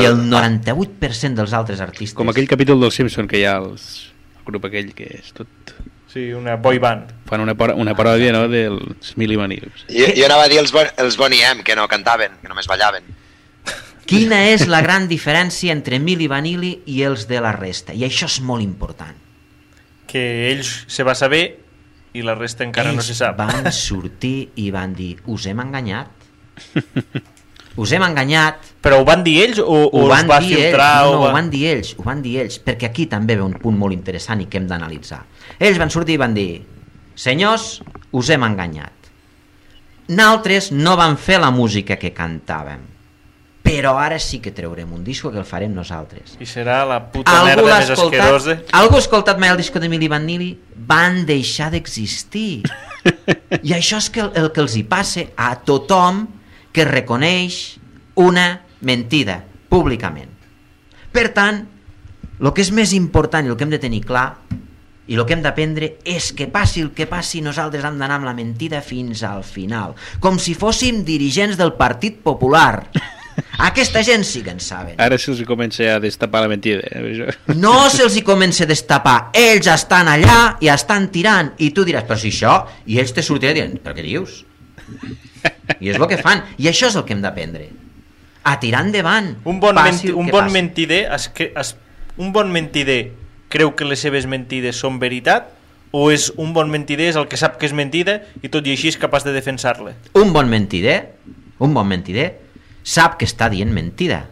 i 0.00 0.04
el 0.06 0.20
98% 0.30 1.34
dels 1.40 1.52
altres 1.56 1.80
artistes? 1.80 2.14
Com 2.18 2.28
aquell 2.30 2.46
capítol 2.50 2.80
del 2.80 2.92
Simpson 2.94 3.26
que 3.30 3.40
hi 3.40 3.46
ha 3.48 3.56
els, 3.58 4.12
el 4.38 4.44
grup 4.52 4.68
aquell 4.70 4.92
que 4.94 5.08
és 5.20 5.32
tot... 5.36 5.48
Sí, 6.10 6.32
una 6.34 6.56
boy 6.58 6.78
band. 6.82 7.10
Fan 7.30 7.38
una, 7.44 7.52
par- 7.54 7.76
una 7.78 7.92
paròdia 7.94 8.32
no, 8.34 8.48
dels 8.50 9.12
Mil 9.16 9.30
i 9.30 9.36
Vanils. 9.38 9.84
Jo, 9.86 10.08
jo 10.16 10.24
anava 10.26 10.48
a 10.48 10.50
dir 10.50 10.58
els, 10.58 10.72
bon, 10.74 10.88
els 10.98 11.14
Bonnie 11.16 11.44
M, 11.52 11.62
que 11.62 11.76
no 11.78 11.84
cantaven, 11.86 12.32
que 12.42 12.48
només 12.50 12.66
ballaven. 12.66 13.04
Quina 14.10 14.40
és 14.50 14.66
la 14.66 14.80
gran 14.82 15.06
diferència 15.06 15.70
entre 15.70 16.00
Milli 16.02 16.26
Vanilli 16.26 16.72
i 16.90 17.02
els 17.06 17.28
de 17.30 17.38
la 17.42 17.52
resta? 17.54 17.94
I 17.94 18.02
això 18.08 18.26
és 18.26 18.40
molt 18.42 18.64
important. 18.64 19.14
Que 20.10 20.50
ells 20.50 20.80
se 20.90 21.06
va 21.06 21.14
saber 21.14 21.44
i 22.18 22.24
la 22.26 22.34
resta 22.34 22.66
encara 22.66 22.90
no 22.90 22.98
Ells 22.98 23.12
se 23.12 23.14
sap. 23.14 23.38
van 23.38 23.70
sortir 23.86 24.50
i 24.58 24.70
van 24.74 24.96
dir 24.98 25.14
us 25.30 25.46
hem 25.46 25.62
enganyat. 25.62 26.10
Us 27.78 27.94
hem 27.94 28.02
enganyat. 28.02 28.66
Però 28.82 28.98
ho 28.98 29.06
van 29.06 29.22
dir 29.22 29.36
ells 29.44 29.60
o, 29.62 29.78
o 29.86 30.02
ho 30.02 30.08
van 30.10 30.26
va 30.26 30.40
dir 30.42 30.56
filtrar? 30.56 30.90
ells, 31.04 31.12
no, 31.12 31.14
no, 31.14 31.22
o 31.22 31.30
ho 31.30 31.32
van 31.38 31.50
dir 31.52 31.64
ells, 31.70 31.94
ho 31.96 32.02
van 32.02 32.22
dir 32.24 32.36
ells, 32.42 32.58
perquè 32.66 32.90
aquí 32.90 33.06
també 33.06 33.38
ve 33.38 33.46
un 33.46 33.54
punt 33.62 33.78
molt 33.78 33.94
interessant 33.94 34.42
i 34.42 34.48
que 34.50 34.58
hem 34.58 34.66
d'analitzar. 34.66 35.22
Ells 35.58 35.78
van 35.78 35.92
sortir 35.94 36.18
i 36.18 36.20
van 36.20 36.34
dir, 36.34 36.48
senyors, 37.14 37.76
us 38.10 38.30
hem 38.34 38.42
enganyat. 38.42 39.12
Naltres 40.10 40.72
no 40.74 40.96
van 40.98 41.14
fer 41.14 41.38
la 41.38 41.52
música 41.54 41.94
que 42.00 42.10
cantàvem, 42.10 42.82
però 43.70 43.94
ara 44.02 44.18
sí 44.18 44.40
que 44.42 44.50
traurem 44.50 44.90
un 44.92 45.04
disco 45.06 45.30
que 45.30 45.38
el 45.38 45.46
farem 45.46 45.70
nosaltres. 45.74 46.34
I 46.42 46.46
serà 46.48 46.80
la 46.88 46.98
puta 47.12 47.30
Algú 47.30 47.46
merda 47.46 47.76
més 47.78 47.92
asquerosa. 47.94 48.56
Algú 48.74 48.98
ha 48.98 49.02
escoltat 49.04 49.38
mai 49.38 49.52
el 49.52 49.60
disco 49.60 49.78
de 49.78 49.88
Milli 49.92 50.08
Vanilli? 50.10 50.50
Van 50.90 51.22
deixar 51.28 51.70
d'existir. 51.70 52.64
I 53.68 53.76
això 53.76 54.00
és 54.02 54.08
que 54.10 54.24
el, 54.24 54.32
el 54.34 54.50
que 54.50 54.64
els 54.64 54.74
hi 54.74 54.82
passa 54.90 55.28
a 55.38 55.52
tothom 55.66 56.24
que 56.74 56.86
reconeix 56.88 57.60
una 58.18 58.48
mentida 58.82 59.44
públicament. 59.70 60.32
Per 61.14 61.28
tant, 61.36 61.62
el 62.40 62.50
que 62.56 62.64
és 62.64 62.72
més 62.74 62.96
important 62.96 63.46
i 63.46 63.52
el 63.52 63.58
que 63.58 63.68
hem 63.68 63.76
de 63.76 63.82
tenir 63.82 64.02
clar 64.08 64.32
i 65.10 65.16
el 65.18 65.24
que 65.26 65.34
hem 65.34 65.46
d'aprendre 65.46 65.92
és 66.06 66.32
que 66.34 66.48
passi 66.50 66.82
el 66.82 66.90
que 66.96 67.06
passi 67.10 67.42
nosaltres 67.42 67.86
hem 67.86 68.02
d'anar 68.02 68.18
amb 68.18 68.28
la 68.30 68.34
mentida 68.34 68.82
fins 68.82 69.24
al 69.26 69.42
final 69.46 69.96
com 70.22 70.38
si 70.38 70.54
fóssim 70.58 71.02
dirigents 71.06 71.58
del 71.58 71.74
Partit 71.78 72.20
Popular 72.22 72.86
aquesta 73.58 74.02
gent 74.06 74.24
sí 74.24 74.42
que 74.42 74.50
en 74.54 74.60
saben 74.60 74.94
Ara 75.00 75.18
se'ls 75.18 75.42
comença 75.48 75.96
a 75.96 76.00
destapar 76.00 76.42
la 76.42 76.48
mentida. 76.48 76.80
Eh? 76.90 77.34
No 77.56 77.88
se'ls 77.90 78.16
hi 78.16 78.22
comença 78.22 78.64
a 78.64 78.68
destapar 78.70 79.30
ells 79.36 79.66
estan 79.66 80.08
allà 80.08 80.56
i 80.60 80.68
estan 80.72 81.10
tirant 81.12 81.52
i 81.58 81.70
tu 81.74 81.84
diràs, 81.84 82.06
però 82.08 82.16
si 82.18 82.30
això 82.32 82.54
i 82.86 82.98
ells 83.02 83.12
te 83.12 83.22
sortiran 83.22 83.54
dient, 83.58 83.78
però 83.82 83.94
què 83.96 84.02
dius? 84.06 84.44
i 85.80 85.88
és 85.90 85.96
el 86.00 86.06
que 86.10 86.18
fan 86.18 86.42
i 86.58 86.66
això 86.68 86.88
és 86.90 86.96
el 86.98 87.04
que 87.06 87.14
hem 87.14 87.20
d'aprendre 87.22 87.68
a 88.42 88.56
tirar 88.58 88.80
endavant 88.86 89.36
Un 89.44 89.60
bon, 89.60 89.74
menti, 89.76 90.10
un 90.10 90.26
que 90.26 90.32
bon 90.32 90.44
passi. 90.48 90.52
mentider 90.56 91.00
es, 91.14 91.28
cre- 91.32 91.52
es, 91.60 91.76
un 92.16 92.32
bon 92.32 92.50
mentider 92.50 93.12
creu 93.52 93.74
que 93.76 93.84
les 93.84 94.00
seves 94.02 94.26
mentides 94.26 94.76
són 94.80 94.98
veritat 94.98 95.50
o 95.92 96.10
és 96.10 96.28
un 96.38 96.52
bon 96.54 96.70
mentider 96.70 97.08
és 97.10 97.16
el 97.18 97.26
que 97.30 97.36
sap 97.38 97.56
que 97.58 97.66
és 97.66 97.72
mentida 97.74 98.20
i 98.42 98.48
tot 98.48 98.66
i 98.66 98.74
així 98.74 98.88
és 98.90 98.98
capaç 98.98 99.24
de 99.26 99.32
defensar-la 99.36 99.94
un 100.18 100.32
bon 100.34 100.48
mentider 100.50 101.00
un 101.58 101.74
bon 101.74 101.86
mentider 101.86 102.32
sap 102.90 103.18
que 103.20 103.28
està 103.28 103.48
dient 103.52 103.72
mentida. 103.74 104.24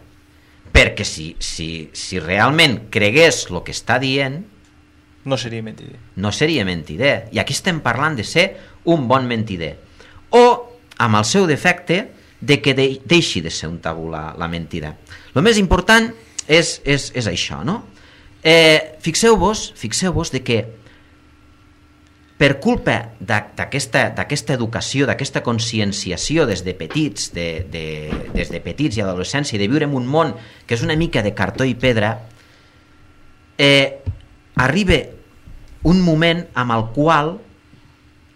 Perquè 0.69 1.05
si, 1.07 1.31
si, 1.41 1.89
si 1.97 2.19
realment 2.21 2.89
cregués 2.93 3.47
el 3.49 3.61
que 3.65 3.73
està 3.75 3.97
dient 4.01 4.41
no 5.29 5.37
seria 5.37 5.63
mentider. 5.63 5.97
no 6.15 6.31
seria 6.31 6.65
mentider. 6.65 7.29
I 7.31 7.39
aquí 7.39 7.53
estem 7.53 7.81
parlant 7.85 8.15
de 8.17 8.23
ser 8.23 8.45
un 8.85 9.07
bon 9.07 9.27
mentider. 9.27 9.75
O 10.35 10.43
amb 10.99 11.19
el 11.19 11.25
seu 11.25 11.47
defecte 11.47 12.03
de 12.39 12.59
que 12.61 12.73
de, 12.73 12.87
deixi 13.05 13.41
de 13.41 13.51
ser 13.51 13.67
un 13.69 13.79
tabú 13.83 14.09
la, 14.11 14.33
la 14.37 14.47
mentida. 14.47 14.95
El 15.35 15.43
més 15.43 15.59
important 15.59 16.11
és, 16.47 16.79
és, 16.85 17.11
és 17.15 17.27
això 17.27 17.63
no? 17.67 17.83
eh, 18.43 18.95
fixeu-vos 19.01 19.73
fixeu-vos 19.75 20.31
de 20.31 20.43
que 20.43 20.59
per 22.39 22.55
culpa 22.63 23.11
d'a- 23.19 23.51
d'aquesta 23.57 24.53
educació, 24.55 25.03
d'aquesta 25.09 25.41
conscienciació 25.43 26.45
des 26.47 26.63
de 26.63 26.73
petits, 26.73 27.33
de, 27.35 27.65
de, 27.67 27.83
des 28.31 28.47
de 28.53 28.61
petits 28.63 28.95
i 28.95 29.03
adolescència, 29.03 29.59
de 29.59 29.67
viure 29.67 29.83
en 29.89 29.95
un 29.97 30.07
món 30.07 30.31
que 30.65 30.77
és 30.77 30.83
una 30.85 30.95
mica 30.95 31.19
de 31.25 31.33
cartó 31.35 31.67
i 31.67 31.75
pedra, 31.75 32.13
eh, 33.59 33.99
arriba 34.55 35.01
un 35.83 35.99
moment 35.99 36.45
amb 36.55 36.75
el 36.77 36.85
qual 36.95 37.35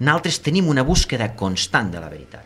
nosaltres 0.04 0.42
tenim 0.44 0.68
una 0.68 0.84
búsqueda 0.84 1.32
constant 1.40 1.92
de 1.94 2.00
la 2.04 2.10
veritat. 2.12 2.44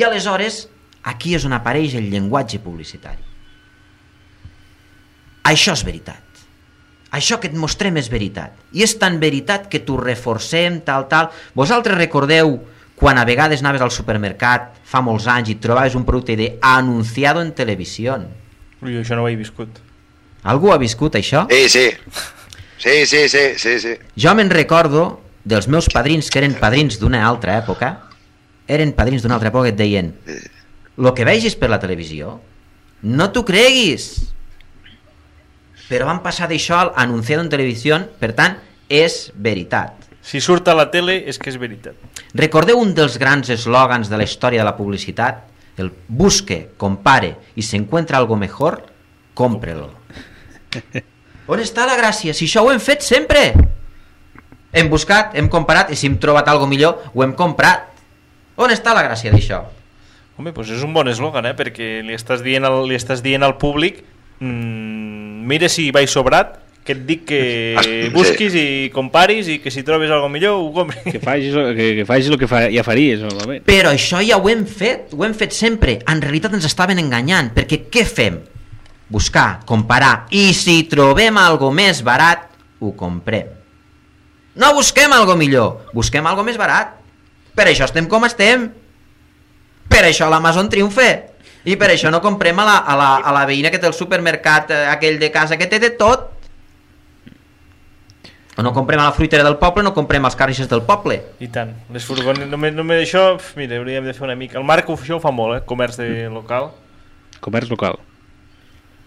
I 0.00 0.04
aleshores, 0.06 0.62
aquí 1.02 1.34
és 1.36 1.44
on 1.44 1.52
apareix 1.56 1.92
el 1.98 2.08
llenguatge 2.08 2.60
publicitari. 2.64 3.20
Això 5.48 5.76
és 5.76 5.84
veritat. 5.84 6.24
Això 7.10 7.38
que 7.40 7.48
et 7.48 7.56
mostrem 7.56 7.96
és 7.96 8.10
veritat. 8.12 8.52
I 8.76 8.84
és 8.84 8.94
tan 9.00 9.16
veritat 9.20 9.68
que 9.72 9.80
t'ho 9.80 9.96
reforcem, 10.00 10.80
tal, 10.84 11.06
tal. 11.08 11.30
Vosaltres 11.56 11.96
recordeu 11.96 12.58
quan 12.98 13.18
a 13.18 13.24
vegades 13.24 13.62
anaves 13.62 13.84
al 13.84 13.94
supermercat 13.94 14.74
fa 14.84 15.00
molts 15.04 15.28
anys 15.30 15.52
i 15.54 15.58
trobaves 15.62 15.94
un 15.94 16.04
producte 16.04 16.36
de 16.36 16.56
anunciado 16.60 17.40
en 17.40 17.52
televisió. 17.54 18.18
jo 18.82 19.00
això 19.00 19.16
no 19.16 19.22
ho 19.22 19.28
he 19.28 19.36
viscut 19.36 19.80
Algú 20.42 20.72
ha 20.72 20.78
viscut 20.78 21.14
això? 21.14 21.46
Sí, 21.50 21.68
sí. 21.68 21.90
Sí, 22.78 23.06
sí, 23.06 23.28
sí, 23.28 23.58
sí, 23.58 23.80
sí. 23.80 23.94
Jo 24.16 24.34
me'n 24.34 24.50
recordo 24.50 25.20
dels 25.44 25.66
meus 25.66 25.88
padrins 25.90 26.30
que 26.30 26.38
eren 26.38 26.54
padrins 26.54 26.98
d'una 27.00 27.24
altra 27.26 27.56
època, 27.58 27.90
eren 28.68 28.92
padrins 28.92 29.22
d'una 29.22 29.34
altra 29.34 29.50
època 29.50 29.66
que 29.66 29.74
et 29.74 29.80
deien 29.80 30.12
lo 30.98 31.14
que 31.14 31.24
vegis 31.24 31.56
per 31.58 31.70
la 31.70 31.80
televisió, 31.82 32.38
no 33.02 33.30
t'ho 33.32 33.44
creguis. 33.46 34.27
Però 35.88 36.08
van 36.08 36.20
passar 36.24 36.48
d'això 36.50 36.76
al 36.76 36.92
anunciado 37.00 37.42
en 37.44 37.48
televisió, 37.52 37.96
per 38.20 38.34
tant, 38.36 38.58
és 38.88 39.30
veritat. 39.34 40.08
Si 40.20 40.42
surt 40.44 40.68
a 40.68 40.74
la 40.76 40.90
tele 40.92 41.14
és 41.30 41.38
que 41.40 41.48
és 41.48 41.56
veritat. 41.56 41.96
Recordeu 42.36 42.80
un 42.80 42.92
dels 42.96 43.16
grans 43.20 43.48
eslògans 43.48 44.10
de 44.12 44.18
la 44.20 44.26
història 44.28 44.60
de 44.60 44.68
la 44.68 44.76
publicitat? 44.76 45.46
El 45.78 45.92
busque, 46.08 46.72
compare 46.76 47.36
y 47.56 47.62
se 47.62 47.76
encuentra 47.76 48.18
algo 48.18 48.36
mejor, 48.36 48.82
cómprelo. 49.32 49.92
On 51.48 51.62
està 51.64 51.86
la 51.88 51.96
gràcia? 51.96 52.34
Si 52.36 52.44
això 52.44 52.64
ho 52.66 52.72
hem 52.72 52.82
fet 52.82 53.06
sempre. 53.06 53.54
Hem 54.72 54.90
buscat, 54.92 55.32
hem 55.38 55.48
comparat 55.48 55.94
i 55.94 55.96
si 55.96 56.10
hem 56.10 56.18
trobat 56.20 56.50
algo 56.52 56.66
millor, 56.68 57.06
ho 57.14 57.24
hem 57.24 57.32
comprat. 57.38 57.88
On 58.60 58.68
està 58.74 58.92
la 58.92 59.06
gràcia 59.06 59.32
d'això? 59.32 59.62
Home, 60.36 60.52
doncs 60.52 60.74
és 60.76 60.84
un 60.84 60.92
bon 60.92 61.08
eslògan, 61.08 61.48
eh? 61.48 61.54
perquè 61.56 61.88
li 62.04 62.12
estàs 62.14 62.44
dient 62.44 62.68
al, 62.68 62.82
li 62.86 62.98
estàs 62.98 63.24
dient 63.24 63.42
al 63.46 63.56
públic 63.58 64.04
mm, 64.38 65.27
mira 65.48 65.68
si 65.72 65.88
vaig 65.94 66.08
sobrat, 66.12 66.58
que 66.84 66.92
et 66.94 67.00
dic 67.04 67.24
que 67.28 67.40
Sí. 67.84 67.96
busquis 68.14 68.54
i 68.56 68.90
comparis 68.94 69.48
i 69.52 69.58
que 69.60 69.70
si 69.70 69.82
trobes 69.84 70.08
algo 70.10 70.28
millor 70.32 70.54
ho 70.60 70.70
compris. 70.72 71.02
Que 71.04 71.18
facis, 71.20 71.52
el- 71.54 71.74
que, 71.76 71.88
que 71.96 72.04
facis 72.08 72.30
el 72.30 72.38
que 72.40 72.48
fa, 72.48 72.62
ja 72.72 72.84
faries, 72.84 73.20
normalment. 73.20 73.64
Però 73.68 73.90
això 73.92 74.22
ja 74.24 74.38
ho 74.38 74.48
hem 74.48 74.64
fet, 74.64 75.12
ho 75.12 75.24
hem 75.26 75.34
fet 75.36 75.52
sempre. 75.52 75.98
En 76.08 76.22
realitat 76.24 76.54
ens 76.56 76.64
estaven 76.68 76.98
enganyant, 77.02 77.50
perquè 77.56 77.82
què 77.92 78.06
fem? 78.08 78.38
Buscar, 79.08 79.60
comparar, 79.64 80.26
i 80.36 80.52
si 80.52 80.82
trobem 80.88 81.36
algo 81.40 81.70
més 81.72 82.02
barat, 82.04 82.46
ho 82.80 82.92
comprem. 82.96 83.46
No 84.58 84.72
busquem 84.74 85.12
algo 85.12 85.36
millor, 85.36 85.86
busquem 85.94 86.26
algo 86.26 86.42
més 86.44 86.56
barat. 86.60 86.96
Per 87.54 87.66
això 87.68 87.84
estem 87.88 88.06
com 88.08 88.24
estem. 88.24 88.68
Per 89.88 90.02
això 90.04 90.28
l'Amazon 90.30 90.68
triomfa. 90.68 91.08
I 91.68 91.76
per 91.76 91.90
això 91.92 92.08
no 92.08 92.22
comprem 92.24 92.58
a 92.62 92.64
la, 92.64 92.78
a 92.80 92.96
la, 92.96 93.08
a 93.20 93.32
la 93.36 93.44
veïna 93.48 93.68
que 93.72 93.80
té 93.80 93.88
el 93.88 93.96
supermercat 93.96 94.72
eh, 94.72 94.82
aquell 94.88 95.18
de 95.20 95.28
casa 95.34 95.58
que 95.60 95.68
té 95.68 95.80
de 95.82 95.90
tot. 96.00 96.30
O 98.58 98.62
no 98.64 98.72
comprem 98.74 98.98
a 98.98 99.10
la 99.10 99.14
fruitera 99.14 99.44
del 99.46 99.58
poble, 99.60 99.84
no 99.86 99.92
comprem 99.94 100.24
als 100.26 100.34
carnisses 100.34 100.66
del 100.70 100.82
poble. 100.82 101.20
I 101.44 101.50
tant. 101.54 101.76
Les 101.94 102.02
furgones, 102.02 102.48
només, 102.50 102.72
només 102.74 103.04
això, 103.04 103.36
mira, 103.58 103.76
hauríem 103.78 104.08
de 104.08 104.14
fer 104.16 104.24
una 104.26 104.34
mica. 104.34 104.58
El 104.58 104.66
Marc 104.66 104.88
això 104.90 105.18
ho 105.18 105.22
fa 105.22 105.30
molt, 105.30 105.60
eh? 105.60 105.64
Comerç 105.68 106.00
de 106.00 106.08
local. 106.32 106.72
Comerç 107.44 107.70
local. 107.70 108.00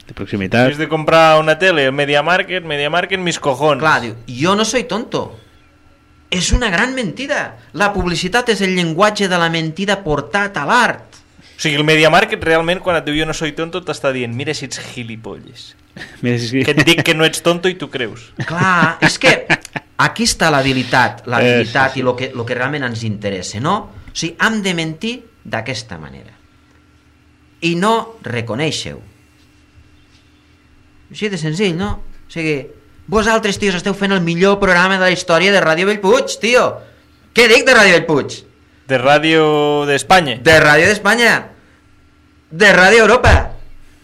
De 0.08 0.16
proximitat. 0.16 0.70
vez 0.70 0.80
de 0.80 0.88
comprar 0.88 1.40
una 1.40 1.58
tele, 1.60 1.90
el 1.90 1.92
Media 1.92 2.24
Market, 2.24 2.64
Media 2.64 2.90
Market, 2.90 3.20
mis 3.20 3.40
cojones. 3.40 3.82
Clar, 3.84 4.00
diu, 4.06 4.16
jo 4.28 4.56
no 4.56 4.64
soy 4.64 4.86
tonto. 4.86 5.26
És 6.32 6.54
una 6.56 6.70
gran 6.72 6.96
mentida. 6.96 7.58
La 7.74 7.92
publicitat 7.92 8.54
és 8.54 8.62
el 8.64 8.78
llenguatge 8.78 9.28
de 9.28 9.40
la 9.40 9.50
mentida 9.52 10.00
portat 10.06 10.56
a 10.56 10.64
l'art. 10.70 11.11
O 11.62 11.64
sigui, 11.64 11.76
el 11.78 11.84
Media 11.86 12.10
Market 12.10 12.42
realment, 12.42 12.80
quan 12.82 12.96
et 12.98 13.06
diu 13.06 13.14
jo 13.20 13.26
no 13.30 13.36
soy 13.38 13.52
tonto, 13.54 13.84
t'està 13.86 14.10
dient, 14.16 14.32
mira 14.34 14.50
si 14.58 14.66
ets 14.66 14.80
gilipolles. 14.96 15.76
Mira, 16.26 16.40
si... 16.42 16.64
Que 16.66 16.74
et 16.74 16.80
dic 16.88 17.04
que 17.06 17.14
no 17.14 17.22
ets 17.22 17.44
tonto 17.46 17.70
i 17.70 17.76
tu 17.78 17.86
creus. 17.94 18.32
Clar, 18.50 18.96
és 19.06 19.20
que 19.22 19.36
aquí 20.02 20.26
està 20.26 20.50
l'habilitat, 20.50 21.22
l'habilitat 21.30 21.92
Eh, 21.92 21.94
sí, 21.94 22.00
sí. 22.00 22.02
i 22.02 22.08
el 22.08 22.16
que, 22.18 22.32
lo 22.34 22.48
que 22.50 22.58
realment 22.58 22.88
ens 22.90 23.04
interessa, 23.06 23.62
no? 23.62 23.76
O 24.10 24.10
sigui, 24.10 24.34
hem 24.42 24.58
de 24.66 24.74
mentir 24.74 25.14
d'aquesta 25.46 26.02
manera. 26.02 26.34
I 27.62 27.76
no 27.78 27.94
reconeixeu. 28.26 28.98
Així 31.14 31.30
de 31.30 31.38
senzill, 31.38 31.78
no? 31.78 31.94
O 32.26 32.32
sigui, 32.34 32.58
vosaltres, 33.06 33.62
tios, 33.62 33.78
esteu 33.78 33.94
fent 33.94 34.18
el 34.18 34.26
millor 34.26 34.58
programa 34.58 34.98
de 34.98 35.06
la 35.06 35.14
història 35.14 35.54
de 35.54 35.62
Ràdio 35.62 35.94
Bellpuig, 35.94 36.40
tio. 36.42 36.72
Què 37.38 37.46
dic 37.54 37.70
de 37.70 37.78
Ràdio 37.78 38.00
Bellpuig? 38.02 38.48
De 38.90 39.00
Ràdio 39.00 39.44
d'Espanya. 39.90 40.38
De 40.44 40.58
Ràdio 40.60 40.88
d'Espanya. 40.90 41.34
De 42.52 42.72
Ràdio 42.76 43.06
Europa. 43.06 43.34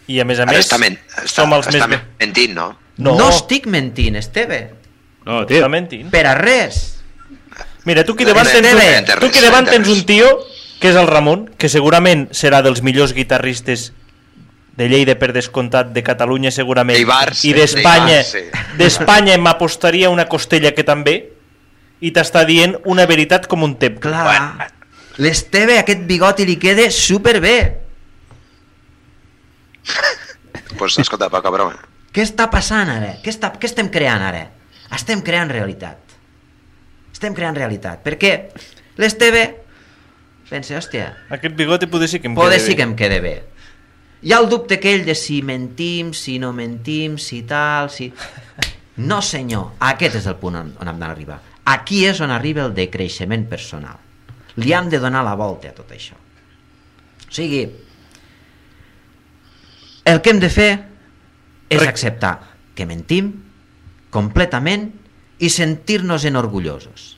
I 0.07 0.21
a 0.21 0.25
més 0.27 0.39
a 0.39 0.45
Ara 0.47 0.55
més, 0.55 0.65
està, 0.65 0.79
men 0.79 0.95
està, 0.95 1.25
som 1.27 1.55
els 1.57 1.67
està 1.67 1.87
més... 1.91 2.03
mentint, 2.21 2.53
no? 2.55 2.67
No. 2.97 3.17
no 3.19 3.29
estic 3.29 3.67
mentint, 3.69 4.15
Esteve. 4.17 4.61
No, 5.27 5.41
Està 5.43 5.67
mentint. 5.69 6.07
Per 6.09 6.23
a 6.25 6.33
res. 6.39 6.77
Mira, 7.87 8.03
tu 8.07 8.15
aquí 8.15 8.25
No 8.27 8.33
davant, 8.33 8.47
tens 8.47 8.71
un, 8.71 9.19
tu 9.19 9.27
aquí 9.27 9.43
davant 9.43 9.67
no 9.67 9.71
tens 9.75 9.91
un 9.91 10.05
tio 10.07 10.31
que 10.79 10.91
és 10.91 10.97
el 10.99 11.07
Ramon, 11.09 11.47
que 11.57 11.69
segurament 11.71 12.27
serà 12.35 12.61
dels 12.63 12.83
millors 12.85 13.13
guitarristes 13.17 13.91
de 14.77 14.87
Lleida 14.91 15.15
per 15.17 15.31
descomptat, 15.33 15.89
de 15.95 16.03
Catalunya 16.05 16.51
segurament, 16.53 16.99
D'Ibars, 16.99 17.41
i 17.49 17.53
d'Espanya, 17.57 18.19
sí. 18.23 18.43
d'Espanya 18.77 19.39
m'apostaria 19.41 20.11
una 20.13 20.27
costella 20.29 20.71
que 20.77 20.85
també, 20.85 21.15
i 22.01 22.11
t'està 22.13 22.43
dient 22.45 22.75
una 22.85 23.05
veritat 23.09 23.47
com 23.49 23.63
un 23.65 23.75
temple. 23.79 24.11
Clar. 24.11 24.69
L'Esteve, 25.17 25.79
aquest 25.81 26.03
bigoti 26.05 26.45
li 26.45 26.57
queda 26.61 26.89
superbé. 26.93 27.57
Pues, 30.77 30.97
escolta, 30.99 31.29
poca 31.33 31.49
broma. 31.49 31.77
Què 32.13 32.23
està 32.25 32.47
passant 32.53 32.89
ara? 32.91 33.15
Què, 33.23 33.31
està, 33.33 33.49
què 33.57 33.69
estem 33.69 33.89
creant 33.93 34.21
ara? 34.25 34.43
Estem 34.93 35.21
creant 35.25 35.49
realitat. 35.51 36.15
Estem 37.13 37.33
creant 37.37 37.57
realitat. 37.57 38.03
Perquè 38.05 38.31
l'Esteve 39.01 39.43
pensa, 40.49 40.77
hòstia, 40.77 41.09
Aquest 41.33 41.55
bigote 41.59 41.89
poder 41.91 42.07
sí 42.07 42.21
que 42.21 42.29
em 42.29 42.35
poder 42.37 42.57
queda 42.59 42.65
sí 42.65 42.71
bé. 42.71 42.75
que 42.77 42.85
em 42.85 42.95
queda 42.95 43.19
bé. 43.23 43.35
Hi 44.21 44.33
ha 44.33 44.39
el 44.41 44.47
dubte 44.49 44.77
aquell 44.77 45.03
de 45.05 45.13
si 45.15 45.41
mentim, 45.45 46.13
si 46.13 46.37
no 46.39 46.53
mentim, 46.53 47.17
si 47.17 47.43
tal, 47.43 47.89
si... 47.89 48.11
No, 48.97 49.19
senyor, 49.21 49.75
aquest 49.91 50.15
és 50.17 50.25
el 50.25 50.39
punt 50.41 50.55
on, 50.57 50.71
on 50.81 50.89
hem 50.89 50.97
d'arribar. 50.97 51.35
Aquí 51.67 52.05
és 52.07 52.21
on 52.23 52.31
arriba 52.31 52.63
el 52.63 52.75
decreixement 52.75 53.43
personal. 53.49 53.97
Li 54.57 54.73
hem 54.73 54.87
de 54.89 55.01
donar 55.03 55.25
la 55.27 55.35
volta 55.37 55.69
a 55.69 55.75
tot 55.75 55.91
això. 55.91 56.15
O 56.15 57.33
sigui, 57.33 57.65
el 60.07 60.21
que 60.23 60.31
hem 60.31 60.39
de 60.39 60.49
fer 60.49 60.71
és 61.67 61.83
acceptar 61.83 62.37
que 62.77 62.87
mentim 62.87 63.33
completament 64.13 64.87
i 65.43 65.49
sentir-nos 65.51 66.23
en 66.25 66.39
orgullosos. 66.39 67.17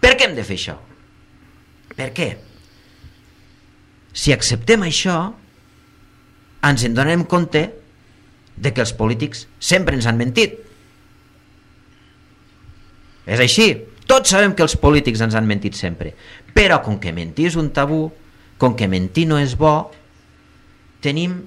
Per 0.00 0.14
què 0.16 0.26
hem 0.26 0.38
de 0.38 0.46
fer 0.46 0.56
això? 0.56 0.78
Per 1.92 2.08
què? 2.16 2.30
Si 4.16 4.32
acceptem 4.32 4.82
això, 4.88 5.18
ens 6.66 6.84
en 6.88 6.96
donem 6.96 7.26
compte 7.28 7.66
de 8.56 8.72
que 8.72 8.82
els 8.82 8.92
polítics 8.96 9.46
sempre 9.60 9.96
ens 9.96 10.08
han 10.08 10.18
mentit. 10.20 10.56
És 13.26 13.40
així. 13.42 13.72
Tots 14.10 14.32
sabem 14.32 14.56
que 14.56 14.64
els 14.66 14.74
polítics 14.80 15.22
ens 15.22 15.36
han 15.38 15.46
mentit 15.46 15.76
sempre. 15.78 16.14
Però 16.56 16.80
com 16.82 16.98
que 17.02 17.12
mentir 17.14 17.46
és 17.50 17.56
un 17.60 17.70
tabú, 17.74 18.08
com 18.58 18.74
que 18.76 18.88
mentir 18.90 19.28
no 19.30 19.38
és 19.40 19.56
bo, 19.58 19.90
tenim... 21.04 21.40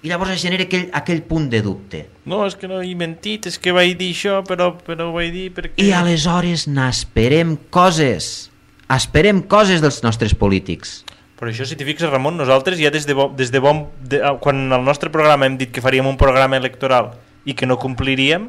I 0.00 0.08
llavors 0.08 0.32
es 0.32 0.40
genera 0.40 0.64
aquell, 0.64 0.86
aquell 0.96 1.18
punt 1.28 1.50
de 1.52 1.58
dubte. 1.60 2.06
No, 2.24 2.38
és 2.46 2.54
que 2.56 2.70
no 2.70 2.78
he 2.80 2.94
mentit, 2.96 3.50
és 3.50 3.58
que 3.60 3.74
vaig 3.76 3.98
dir 4.00 4.14
això, 4.14 4.38
però, 4.48 4.70
però 4.86 5.10
ho 5.10 5.12
vaig 5.12 5.28
dir 5.34 5.50
perquè... 5.52 5.76
I 5.84 5.90
aleshores 5.92 6.64
n'esperem 6.72 7.58
coses. 7.74 8.48
Esperem 8.90 9.42
coses 9.50 9.84
dels 9.84 10.00
nostres 10.06 10.32
polítics. 10.32 11.02
Però 11.36 11.52
això, 11.52 11.66
si 11.68 11.76
t'hi 11.76 11.88
fixes, 11.88 12.08
Ramon, 12.08 12.38
nosaltres 12.40 12.80
ja 12.80 12.88
des 12.94 13.04
de, 13.08 13.16
bo, 13.18 13.28
des 13.36 13.52
de 13.52 13.60
bon... 13.60 13.86
De, 14.00 14.22
quan 14.40 14.72
al 14.72 14.86
nostre 14.88 15.12
programa 15.12 15.48
hem 15.48 15.60
dit 15.60 15.74
que 15.74 15.84
faríem 15.84 16.08
un 16.08 16.16
programa 16.20 16.56
electoral 16.56 17.12
i 17.44 17.52
que 17.56 17.68
no 17.68 17.76
compliríem, 17.80 18.48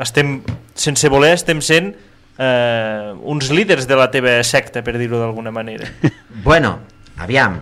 estem, 0.00 0.40
sense 0.74 1.10
voler, 1.12 1.34
estem 1.36 1.60
sent 1.64 1.92
eh, 2.38 3.12
uns 3.22 3.50
líders 3.50 3.88
de 3.88 3.98
la 3.98 4.10
teva 4.10 4.38
secta, 4.46 4.82
per 4.84 4.96
dir-ho 4.98 5.20
d'alguna 5.20 5.52
manera. 5.54 5.90
Bueno, 6.42 6.78
aviam, 7.22 7.60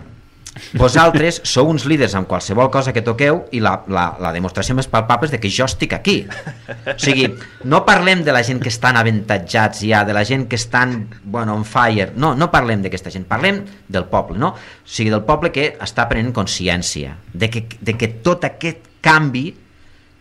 vosaltres 0.73 1.41
sou 1.45 1.69
uns 1.69 1.83
líders 1.85 2.15
en 2.17 2.25
qualsevol 2.25 2.71
cosa 2.73 2.93
que 2.95 3.03
toqueu 3.05 3.43
i 3.53 3.59
la, 3.61 3.75
la, 3.91 4.05
la 4.17 4.31
demostració 4.33 4.73
més 4.75 4.87
palpable 4.89 5.29
és 5.29 5.33
de 5.35 5.39
que 5.43 5.51
jo 5.53 5.67
estic 5.69 5.93
aquí. 5.93 6.15
O 6.25 6.95
sigui, 6.97 7.27
no 7.69 7.83
parlem 7.85 8.23
de 8.25 8.33
la 8.33 8.41
gent 8.47 8.61
que 8.63 8.71
estan 8.71 8.97
avantatjats 8.97 9.83
ja, 9.85 10.01
de 10.07 10.15
la 10.17 10.23
gent 10.25 10.47
que 10.49 10.57
estan, 10.57 10.95
bueno, 11.23 11.53
on 11.53 11.67
fire. 11.67 12.09
No, 12.15 12.33
no 12.35 12.49
parlem 12.51 12.81
d'aquesta 12.81 13.13
gent, 13.13 13.27
parlem 13.29 13.61
del 13.87 14.07
poble, 14.11 14.39
no? 14.41 14.55
O 14.55 14.95
sigui, 14.95 15.11
del 15.13 15.27
poble 15.27 15.53
que 15.53 15.75
està 15.83 16.07
prenent 16.09 16.33
consciència 16.33 17.19
de 17.33 17.51
que, 17.51 17.67
de 17.79 17.95
que 17.99 18.09
tot 18.25 18.47
aquest 18.47 18.89
canvi, 19.03 19.51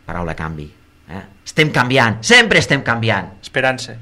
paraula 0.04 0.36
canvi, 0.36 0.68
eh? 1.10 1.26
estem 1.44 1.72
canviant, 1.74 2.20
sempre 2.22 2.62
estem 2.62 2.82
canviant. 2.86 3.34
Esperança. 3.42 3.96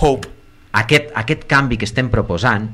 Hope. 0.00 0.28
Aquest, 0.72 1.10
aquest 1.20 1.44
canvi 1.48 1.76
que 1.76 1.84
estem 1.84 2.08
proposant, 2.10 2.70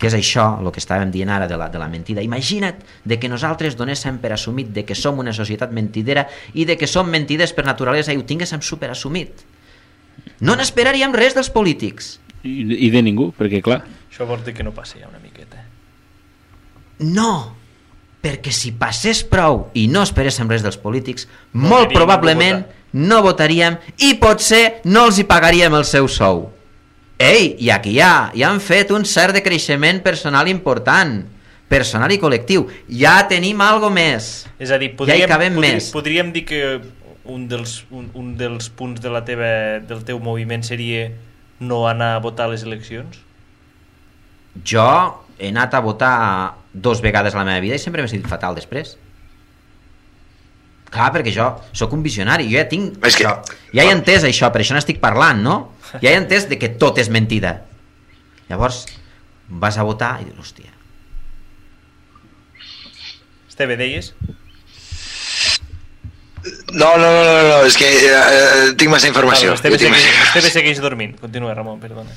que 0.00 0.08
és 0.08 0.16
això, 0.16 0.46
el 0.60 0.70
que 0.74 0.80
estàvem 0.82 1.12
dient 1.14 1.30
ara 1.30 1.46
de 1.48 1.56
la, 1.60 1.68
de 1.70 1.78
la 1.78 1.88
mentida. 1.88 2.24
Imagina't 2.24 2.80
de 3.04 3.18
que 3.20 3.30
nosaltres 3.30 3.76
donéssim 3.78 4.18
per 4.20 4.32
assumit 4.34 4.72
de 4.74 4.84
que 4.84 4.96
som 4.98 5.20
una 5.22 5.32
societat 5.32 5.72
mentidera 5.72 6.26
i 6.54 6.66
de 6.68 6.76
que 6.80 6.88
som 6.90 7.08
mentiders 7.10 7.54
per 7.54 7.66
naturalesa 7.68 8.12
i 8.12 8.18
ho 8.18 8.26
tinguéssim 8.26 8.64
superassumit. 8.64 9.44
No 10.44 10.56
n'esperaríem 10.58 11.14
res 11.14 11.36
dels 11.36 11.52
polítics. 11.52 12.18
I, 12.44 12.86
I 12.88 12.90
de 12.92 13.04
ningú, 13.04 13.30
perquè 13.36 13.62
clar... 13.64 13.82
Això 14.10 14.26
vol 14.28 14.42
dir 14.46 14.54
que 14.54 14.66
no 14.66 14.74
passi 14.74 15.00
ja 15.00 15.08
una 15.08 15.22
miqueta. 15.22 15.62
No, 17.00 17.30
perquè 18.24 18.52
si 18.54 18.72
passés 18.80 19.20
prou 19.28 19.66
i 19.76 19.84
no 19.92 20.02
esperéssim 20.06 20.48
res 20.48 20.64
dels 20.64 20.80
polítics, 20.80 21.28
No 21.52 21.68
molt 21.68 21.92
probablement 21.92 22.64
no 22.94 23.20
votaríem 23.26 23.76
i 24.06 24.14
potser 24.22 24.80
no 24.88 25.04
els 25.10 25.18
hi 25.20 25.26
pagaríem 25.28 25.74
el 25.76 25.84
seu 25.84 26.08
sou. 26.08 26.46
Ei, 27.20 27.54
i 27.62 27.70
aquí 27.70 27.94
ja, 27.98 28.30
ja 28.34 28.48
han 28.50 28.62
fet 28.64 28.90
un 28.94 29.04
cert 29.06 29.36
de 29.36 29.42
creixement 29.44 30.00
personal 30.02 30.48
important, 30.50 31.20
personal 31.70 32.10
i 32.14 32.18
col·lectiu. 32.22 32.66
Ja 32.88 33.20
tenim 33.30 33.60
algo 33.62 33.90
més. 33.92 34.46
És 34.58 34.72
a 34.74 34.78
dir, 34.80 34.92
ja 34.94 34.98
podríem, 35.02 35.22
hi 35.22 35.30
cabem 35.30 35.58
podri, 35.58 35.74
més. 35.74 35.90
podríem 35.94 36.32
dir 36.34 36.44
que 36.48 36.62
un 37.24 37.46
dels, 37.48 37.82
un, 37.90 38.08
un 38.18 38.34
dels 38.40 38.70
punts 38.70 39.02
de 39.04 39.12
la 39.12 39.24
teva, 39.26 39.80
del 39.84 40.02
teu 40.06 40.18
moviment 40.22 40.64
seria 40.66 41.10
no 41.60 41.84
anar 41.88 42.14
a 42.16 42.24
votar 42.24 42.48
a 42.48 42.54
les 42.54 42.64
eleccions? 42.66 43.20
Jo 44.64 44.88
he 45.38 45.48
anat 45.50 45.74
a 45.74 45.80
votar 45.84 46.54
dos 46.72 47.00
vegades 47.02 47.34
a 47.34 47.38
la 47.40 47.44
meva 47.48 47.60
vida 47.62 47.76
i 47.78 47.82
sempre 47.82 48.02
m'he 48.02 48.10
sentit 48.10 48.30
fatal 48.30 48.54
després. 48.58 48.96
Clar, 50.94 51.08
perquè 51.14 51.32
jo 51.34 51.48
sóc 51.74 51.92
un 51.96 52.02
visionari, 52.04 52.46
jo 52.50 52.58
ja 52.60 52.68
tinc... 52.70 53.00
És 53.06 53.16
que- 53.18 53.26
això, 53.26 53.56
ja 53.74 53.82
he 53.86 53.90
entès 53.94 54.22
això, 54.28 54.50
per 54.54 54.62
això 54.62 54.76
n'estic 54.76 55.00
parlant, 55.02 55.42
no? 55.42 55.56
Ja 56.02 56.10
he 56.12 56.18
entès 56.18 56.46
de 56.50 56.58
que 56.58 56.68
tot 56.78 56.98
és 57.02 57.10
mentida. 57.10 57.60
Llavors, 58.48 58.84
vas 59.48 59.78
a 59.78 59.82
votar 59.86 60.16
i 60.22 60.28
dius, 60.28 60.38
hòstia, 60.38 60.70
Esteve, 63.54 63.76
deies? 63.78 64.08
No, 66.72 66.96
no, 66.98 67.06
no, 67.06 67.20
no, 67.24 67.42
no 67.48 67.58
és 67.64 67.76
que 67.78 67.86
eh, 67.86 68.72
tinc 68.76 68.90
massa 68.90 69.06
informació. 69.08 69.52
Vale, 69.52 69.60
Esteve, 69.60 69.78
tinc 69.78 69.94
segueix, 69.94 70.08
massa 70.10 70.26
Esteve 70.32 70.50
segueix 70.52 70.80
dormint. 70.82 71.14
Continua, 71.20 71.54
Ramon, 71.54 71.78
perdona. 71.80 72.10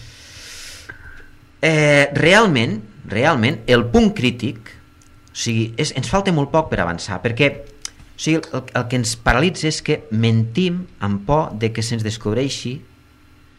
Eh, 1.62 2.10
realment, 2.18 2.80
realment, 3.08 3.62
el 3.68 3.86
punt 3.92 4.12
crític, 4.18 4.74
o 5.32 5.38
sigui, 5.38 5.72
és, 5.80 5.94
ens 5.98 6.10
falta 6.12 6.34
molt 6.36 6.52
poc 6.54 6.70
per 6.72 6.82
avançar, 6.84 7.22
perquè 7.24 7.50
o 8.18 8.20
sigui, 8.20 8.42
el, 8.42 8.64
el 8.74 8.86
que 8.90 8.98
ens 8.98 9.16
paralitza 9.22 9.68
és 9.70 9.82
que 9.86 10.02
mentim 10.12 10.84
amb 11.06 11.26
por 11.28 11.52
de 11.62 11.70
que 11.74 11.86
se'ns 11.86 12.06
descobreixi 12.06 12.80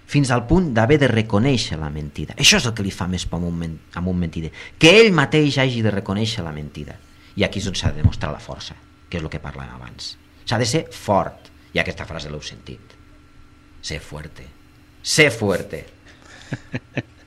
fins 0.09 0.33
al 0.33 0.47
punt 0.49 0.73
d'haver 0.75 0.97
de 0.99 1.11
reconèixer 1.13 1.79
la 1.79 1.91
mentida. 1.93 2.35
Això 2.41 2.59
és 2.59 2.67
el 2.67 2.75
que 2.75 2.83
li 2.83 2.91
fa 2.95 3.07
més 3.11 3.27
por 3.29 3.39
a 3.39 3.47
un, 3.47 3.59
men 3.61 3.77
a 3.95 4.01
un 4.01 4.19
mentider. 4.19 4.51
Que 4.81 4.95
ell 5.03 5.13
mateix 5.15 5.61
hagi 5.61 5.85
de 5.85 5.93
reconèixer 5.93 6.43
la 6.43 6.55
mentida. 6.57 6.97
I 7.37 7.45
aquí 7.45 7.61
és 7.61 7.69
on 7.71 7.77
s'ha 7.79 7.93
de 7.93 8.01
demostrar 8.01 8.33
la 8.33 8.43
força, 8.43 8.75
que 9.09 9.21
és 9.21 9.23
el 9.23 9.31
que 9.31 9.43
parlàvem 9.43 9.77
abans. 9.77 10.17
S'ha 10.49 10.59
de 10.59 10.67
ser 10.67 10.87
fort. 10.91 11.53
I 11.77 11.83
aquesta 11.83 12.09
frase 12.09 12.33
l'heu 12.33 12.43
sentit. 12.43 12.97
Ser 13.85 14.01
fuerte. 14.01 14.49
Ser 15.05 15.31
fuerte. 15.31 15.85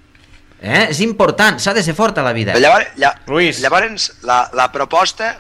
Eh? 0.62 0.88
És 0.92 1.00
important, 1.02 1.58
s'ha 1.58 1.74
de 1.74 1.82
ser 1.82 1.96
fort 1.98 2.20
a 2.22 2.26
la 2.26 2.36
vida. 2.38 2.54
Llavors, 2.62 2.94
lla, 3.02 3.16
Luis. 3.28 3.60
llavors 3.64 4.12
la, 4.22 4.44
la 4.54 4.70
proposta 4.72 5.34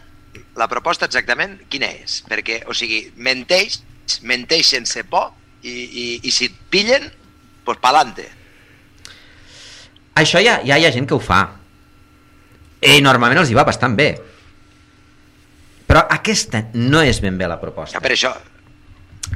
la 0.55 0.67
proposta 0.67 1.07
exactament 1.07 1.57
quina 1.71 1.89
és? 2.01 2.19
Perquè, 2.27 2.61
o 2.67 2.75
sigui, 2.75 3.05
menteix, 3.23 3.79
menteix 4.27 4.73
sense 4.73 5.03
por 5.09 5.31
i, 5.63 5.71
i, 5.71 6.05
i 6.27 6.33
si 6.33 6.49
et 6.49 6.59
pillen, 6.73 7.07
doncs 7.07 7.17
pues 7.67 7.79
pa'lante. 7.83 8.25
Això 10.17 10.41
ja, 10.43 10.57
ja 10.65 10.79
hi 10.79 10.87
ha 10.87 10.93
gent 10.93 11.07
que 11.07 11.15
ho 11.15 11.21
fa. 11.23 11.43
I 12.81 12.97
normalment 13.05 13.43
els 13.43 13.51
hi 13.51 13.57
va 13.57 13.67
bastant 13.67 13.93
bé. 13.95 14.09
Però 15.87 16.01
aquesta 16.09 16.65
no 16.73 17.03
és 17.05 17.21
ben 17.21 17.37
bé 17.37 17.47
la 17.47 17.59
proposta. 17.61 17.99
Ja 17.99 18.03
per 18.03 18.15
això... 18.15 18.33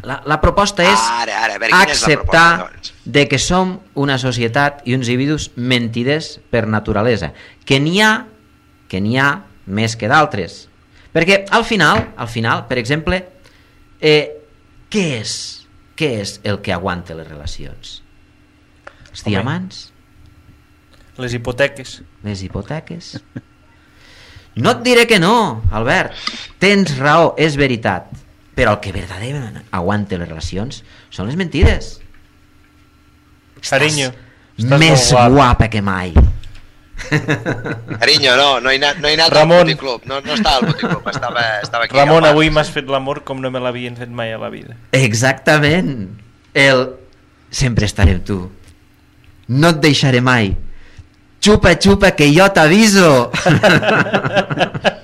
La, 0.04 0.20
la 0.28 0.38
proposta 0.42 0.84
és 0.84 1.00
Ara, 1.00 1.38
ara, 1.46 1.56
a 1.56 1.60
veure, 1.60 1.72
quina 1.72 1.82
és 1.82 1.88
la 1.88 1.94
acceptar 1.94 2.46
proposta, 2.58 2.58
llavors? 2.60 2.94
de 3.06 3.28
que 3.30 3.40
som 3.40 3.80
una 3.96 4.18
societat 4.22 4.82
i 4.86 4.96
uns 4.98 5.08
individus 5.08 5.50
mentiders 5.56 6.40
per 6.52 6.66
naturalesa. 6.68 7.32
Que 7.66 7.80
n'hi 7.80 8.02
ha, 8.02 8.26
que 8.92 9.02
n'hi 9.02 9.18
ha 9.18 9.30
més 9.66 9.96
que 9.96 10.10
d'altres. 10.12 10.66
Perquè 11.16 11.46
al 11.56 11.64
final, 11.66 12.10
al 12.18 12.28
final, 12.28 12.66
per 12.68 12.78
exemple, 12.78 13.22
eh, 14.02 14.36
què 14.92 15.06
és? 15.22 15.36
Què 15.96 16.12
és 16.22 16.40
el 16.44 16.60
que 16.62 16.74
aguanta 16.76 17.16
les 17.16 17.28
relacions? 17.28 18.02
Els 19.12 19.24
Home. 19.24 19.32
diamants? 19.32 19.86
Les 21.18 21.34
hipoteques. 21.34 22.02
Les 22.28 22.44
hipoteques? 22.44 23.16
No 24.56 24.72
et 24.72 24.84
diré 24.84 25.06
que 25.08 25.20
no, 25.20 25.64
Albert. 25.72 26.16
Tens 26.60 26.98
raó, 27.00 27.34
és 27.40 27.56
veritat. 27.60 28.08
Però 28.56 28.72
el 28.78 28.80
que 28.80 28.94
verdaderament 28.96 29.66
aguanta 29.76 30.18
les 30.18 30.30
relacions 30.30 30.84
són 31.12 31.28
les 31.28 31.36
mentides. 31.36 31.98
Carinyo, 33.66 34.12
estàs 34.58 34.80
Més 34.80 35.02
molt 35.12 35.12
guap. 35.12 35.32
guapa 35.36 35.68
que 35.74 35.82
mai. 35.84 36.14
Carinyo, 38.00 38.36
no, 38.40 38.60
no 38.64 38.72
he 38.72 38.78
anat, 38.80 39.00
no 39.04 39.10
he 39.10 39.16
anat 39.18 39.34
Ramon. 39.34 39.58
al 39.58 39.66
boticlub, 39.66 40.06
no, 40.08 40.22
no 40.24 40.34
estava 40.38 40.62
al 40.62 40.68
boticlub, 40.70 41.08
estava, 41.12 41.44
estava 41.62 41.84
aquí. 41.90 41.98
Ramon, 41.98 42.24
avui 42.30 42.50
m'has 42.54 42.70
fet 42.72 42.88
l'amor 42.88 43.24
com 43.28 43.42
no 43.44 43.52
me 43.52 43.60
l'havien 43.60 43.98
fet 44.00 44.10
mai 44.10 44.32
a 44.32 44.38
la 44.40 44.50
vida. 44.54 44.78
Exactament. 44.96 46.08
El 46.56 46.86
sempre 47.52 47.86
estaré 47.90 48.16
amb 48.16 48.24
tu. 48.28 48.40
No 49.52 49.74
et 49.76 49.82
deixaré 49.84 50.22
mai. 50.24 50.54
Xupa, 51.44 51.76
xupa, 51.76 52.14
que 52.16 52.32
jo 52.34 52.48
t'aviso. 52.56 53.30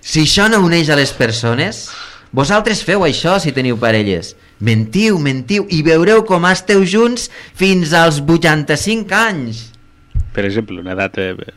si 0.00 0.24
això 0.26 0.48
no 0.50 0.60
uneix 0.64 0.90
a 0.90 0.96
les 0.98 1.12
persones, 1.16 1.88
vosaltres 2.32 2.82
feu 2.84 3.04
això 3.06 3.38
si 3.40 3.52
teniu 3.52 3.78
parelles. 3.78 4.34
Mentiu, 4.60 5.18
mentiu, 5.18 5.64
i 5.72 5.80
veureu 5.82 6.24
com 6.28 6.44
esteu 6.50 6.84
junts 6.84 7.30
fins 7.56 7.94
als 7.96 8.20
85 8.20 9.14
anys. 9.16 9.66
Per 10.34 10.44
exemple, 10.44 10.80
una 10.80 10.94
data... 10.94 11.32
per- 11.36 11.54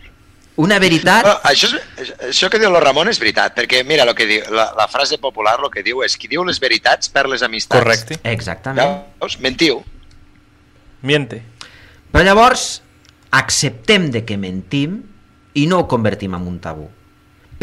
Una 0.55 0.77
veritat... 0.77 1.23
Bueno, 1.25 1.39
això, 1.49 1.67
és, 1.97 2.11
això 2.29 2.47
que 2.53 2.59
diu 2.61 2.69
el 2.69 2.77
Ramon 2.83 3.09
és 3.09 3.17
veritat, 3.17 3.55
perquè 3.57 3.79
mira, 3.89 4.05
lo 4.05 4.13
que 4.13 4.27
diu, 4.29 4.43
la, 4.53 4.67
la 4.77 4.85
frase 4.87 5.17
popular 5.17 5.55
el 5.57 5.71
que 5.73 5.81
diu 5.81 6.03
és 6.05 6.13
qui 6.15 6.29
diu 6.29 6.43
les 6.45 6.59
veritats 6.61 7.09
per 7.09 7.23
les 7.27 7.41
amistats. 7.41 7.79
Correcte. 7.81 8.19
Exactament. 8.29 8.99
Veus? 9.19 9.39
Mentiu. 9.41 9.79
Miente. 11.01 11.41
Però 12.13 12.21
llavors 12.23 12.81
acceptem 13.33 14.11
de 14.13 14.21
que 14.27 14.37
mentim 14.37 14.99
i 15.57 15.65
no 15.65 15.79
ho 15.81 15.87
convertim 15.89 16.35
en 16.37 16.45
un 16.47 16.59
tabú. 16.61 16.85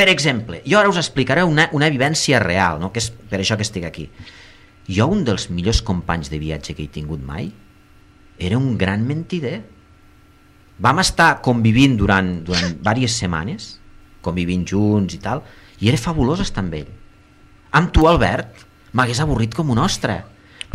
Per 0.01 0.09
exemple, 0.09 0.63
jo 0.65 0.79
ara 0.81 0.89
us 0.89 0.97
explicaré 0.97 1.43
una, 1.45 1.67
una 1.77 1.91
vivència 1.93 2.39
real, 2.41 2.79
no? 2.81 2.89
que 2.89 3.03
és 3.03 3.11
per 3.13 3.37
això 3.43 3.59
que 3.61 3.67
estic 3.67 3.85
aquí. 3.85 4.07
Jo, 4.89 5.05
un 5.13 5.27
dels 5.27 5.51
millors 5.53 5.83
companys 5.85 6.31
de 6.33 6.39
viatge 6.41 6.73
que 6.73 6.87
he 6.87 6.93
tingut 6.95 7.21
mai, 7.21 7.51
era 8.41 8.57
un 8.57 8.79
gran 8.81 9.05
mentider. 9.05 9.59
Vam 10.81 11.03
estar 11.05 11.43
convivint 11.45 11.99
durant, 12.01 12.31
durant 12.49 12.79
diverses 12.81 13.19
setmanes, 13.21 13.67
convivint 14.25 14.65
junts 14.73 15.19
i 15.19 15.21
tal, 15.21 15.45
i 15.85 15.93
era 15.93 16.01
fabulós 16.01 16.41
estar 16.47 16.65
amb 16.65 16.81
ell. 16.81 16.89
Amb 17.77 17.93
tu, 17.93 18.09
Albert, 18.09 18.65
m'hagués 18.97 19.21
avorrit 19.21 19.53
com 19.53 19.69
un 19.77 19.85
ostre, 19.85 20.23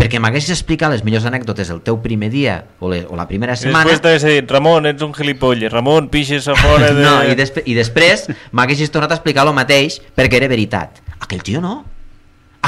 perquè 0.06 0.22
m'haguessis 0.22 0.54
explicat 0.54 0.94
les 0.94 1.02
millors 1.02 1.26
anècdotes 1.26 1.72
del 1.72 1.82
teu 1.86 1.98
primer 2.04 2.30
dia 2.30 2.60
o, 2.78 2.92
le, 2.92 3.02
o 3.10 3.18
la 3.18 3.26
primera 3.26 3.56
I 3.58 3.64
setmana 3.64 3.90
després 3.90 4.04
t'hagués 4.04 4.26
dit, 4.30 4.52
Ramon, 4.54 4.86
ets 4.92 5.02
un 5.02 5.16
gilipolles. 5.18 5.72
Ramon, 5.74 6.12
pixes 6.14 6.46
a 6.52 6.54
fora 6.60 6.92
de... 6.96 7.02
no, 7.02 7.16
i, 7.26 7.34
despre 7.38 7.66
i 7.66 7.74
després 7.78 8.28
m'haguessis 8.54 8.94
tornat 8.94 9.16
a 9.16 9.18
explicar 9.18 9.48
el 9.48 9.54
mateix 9.58 9.98
perquè 10.14 10.38
era 10.38 10.52
veritat. 10.52 11.02
Aquell 11.18 11.42
tio 11.42 11.64
no. 11.64 11.80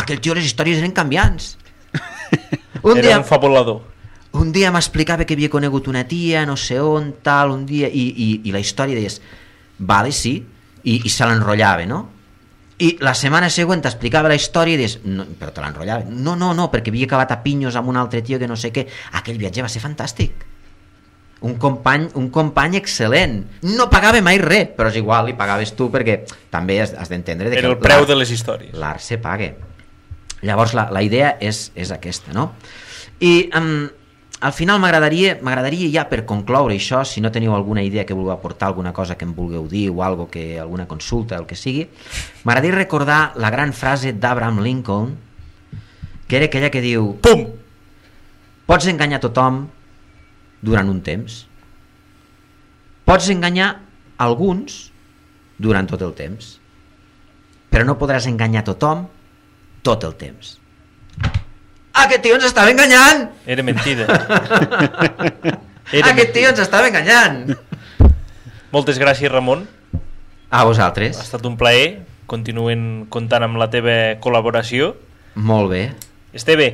Aquell 0.01 0.21
tio 0.23 0.33
les 0.37 0.49
històries 0.49 0.81
eren 0.81 0.95
canviants. 0.97 1.53
Un 2.81 2.97
Era 2.97 3.05
dia, 3.05 3.21
un 3.21 3.29
fabulador. 3.29 3.83
un 4.37 4.51
dia 4.53 4.73
m'explicava 4.73 5.25
que 5.25 5.37
havia 5.37 5.53
conegut 5.53 5.87
una 5.93 6.07
tia, 6.09 6.45
no 6.49 6.57
sé 6.57 6.81
on, 6.81 7.13
tal, 7.21 7.53
un 7.53 7.65
dia, 7.69 7.87
i, 7.89 8.09
i, 8.09 8.27
i 8.49 8.53
la 8.53 8.61
història 8.61 8.97
deies, 8.97 9.21
vale, 9.77 10.11
sí, 10.13 10.39
i, 10.83 10.99
i 11.03 11.09
se 11.09 11.25
l'enrotllava, 11.25 11.85
no? 11.89 12.03
I 12.77 12.91
la 13.01 13.15
setmana 13.17 13.49
següent 13.49 13.81
t'explicava 13.81 14.29
la 14.29 14.35
història 14.37 14.77
i 14.77 14.81
deies, 14.81 14.99
no, 15.09 15.25
però 15.39 15.49
te 15.53 15.63
l'enrotllava. 15.63 16.05
No, 16.13 16.35
no, 16.37 16.51
no, 16.53 16.67
perquè 16.69 16.91
havia 16.93 17.07
acabat 17.09 17.33
a 17.33 17.39
pinyos 17.41 17.77
amb 17.79 17.89
un 17.89 17.97
altre 17.97 18.21
tio 18.21 18.37
que 18.37 18.49
no 18.49 18.57
sé 18.59 18.69
què. 18.75 18.85
Aquell 19.17 19.39
viatge 19.41 19.65
va 19.65 19.71
ser 19.71 19.81
fantàstic. 19.81 20.45
Un 21.47 21.55
company, 21.61 22.07
un 22.21 22.29
company 22.33 22.77
excel·lent. 22.77 23.39
No 23.73 23.89
pagava 23.89 24.21
mai 24.25 24.37
res, 24.41 24.75
però 24.77 24.91
és 24.93 24.99
igual, 25.01 25.25
li 25.25 25.33
pagaves 25.37 25.73
tu 25.77 25.89
perquè 25.93 26.19
també 26.53 26.79
has, 26.83 26.93
has 26.93 27.09
d'entendre... 27.09 27.49
de 27.49 27.57
que 27.57 27.65
Era 27.65 27.73
el 27.73 27.81
preu 27.81 28.05
de 28.09 28.17
les 28.17 28.33
històries. 28.33 28.73
L'art 28.77 29.01
se 29.01 29.17
paga. 29.21 29.51
Llavors 30.45 30.77
la, 30.77 30.87
la 30.93 31.01
idea 31.01 31.33
és, 31.41 31.71
és 31.73 31.89
aquesta, 31.93 32.33
no? 32.33 32.51
I 33.25 33.49
um, 33.57 33.87
al 34.39 34.53
final 34.53 34.79
m'agradaria 34.79 35.37
m'agradaria 35.41 35.89
ja 35.89 36.03
per 36.09 36.23
concloure 36.29 36.75
això, 36.75 37.03
si 37.05 37.21
no 37.21 37.31
teniu 37.33 37.55
alguna 37.55 37.81
idea 37.81 38.05
que 38.05 38.13
vulgueu 38.13 38.35
aportar, 38.35 38.67
alguna 38.69 38.93
cosa 38.93 39.17
que 39.17 39.25
em 39.25 39.33
vulgueu 39.33 39.67
dir 39.67 39.89
o 39.89 40.03
algo 40.03 40.29
que, 40.29 40.59
alguna 40.59 40.87
consulta, 40.87 41.37
el 41.37 41.47
que 41.49 41.55
sigui, 41.55 41.87
m'agradaria 42.43 42.77
recordar 42.77 43.21
la 43.35 43.49
gran 43.49 43.73
frase 43.73 44.13
d'Abraham 44.13 44.61
Lincoln, 44.61 45.15
que 46.27 46.37
era 46.37 46.45
aquella 46.45 46.69
que 46.69 46.83
diu 46.83 47.15
Pum! 47.21 47.47
Pots 48.67 48.87
enganyar 48.91 49.21
tothom 49.23 49.63
durant 50.61 50.89
un 50.91 50.99
temps. 51.01 51.45
Pots 53.07 53.29
enganyar 53.31 53.69
alguns 54.19 54.91
durant 55.57 55.87
tot 55.87 56.03
el 56.03 56.11
temps. 56.17 56.57
Però 57.71 57.87
no 57.87 57.95
podràs 57.99 58.27
enganyar 58.27 58.65
tothom 58.67 59.07
tot 59.87 60.03
el 60.03 60.17
temps. 60.19 60.57
Aquest 61.97 62.21
tio 62.25 62.35
ens 62.37 62.45
estava 62.45 62.69
enganyant! 62.69 63.27
Era 63.49 63.63
mentida. 63.65 64.05
Aquest 66.11 66.33
tio 66.35 66.51
ens 66.51 66.61
estava 66.61 66.89
enganyant! 66.91 67.55
Moltes 68.75 68.99
gràcies, 69.01 69.31
Ramon. 69.31 69.65
A 70.51 70.63
vosaltres. 70.67 71.17
Ha 71.17 71.25
estat 71.25 71.45
un 71.49 71.57
plaer. 71.59 72.03
Continuen 72.29 73.07
comptant 73.13 73.45
amb 73.47 73.57
la 73.57 73.69
teva 73.73 73.95
col·laboració. 74.21 74.93
Molt 75.39 75.71
bé. 75.71 75.83
Esteve. 76.37 76.67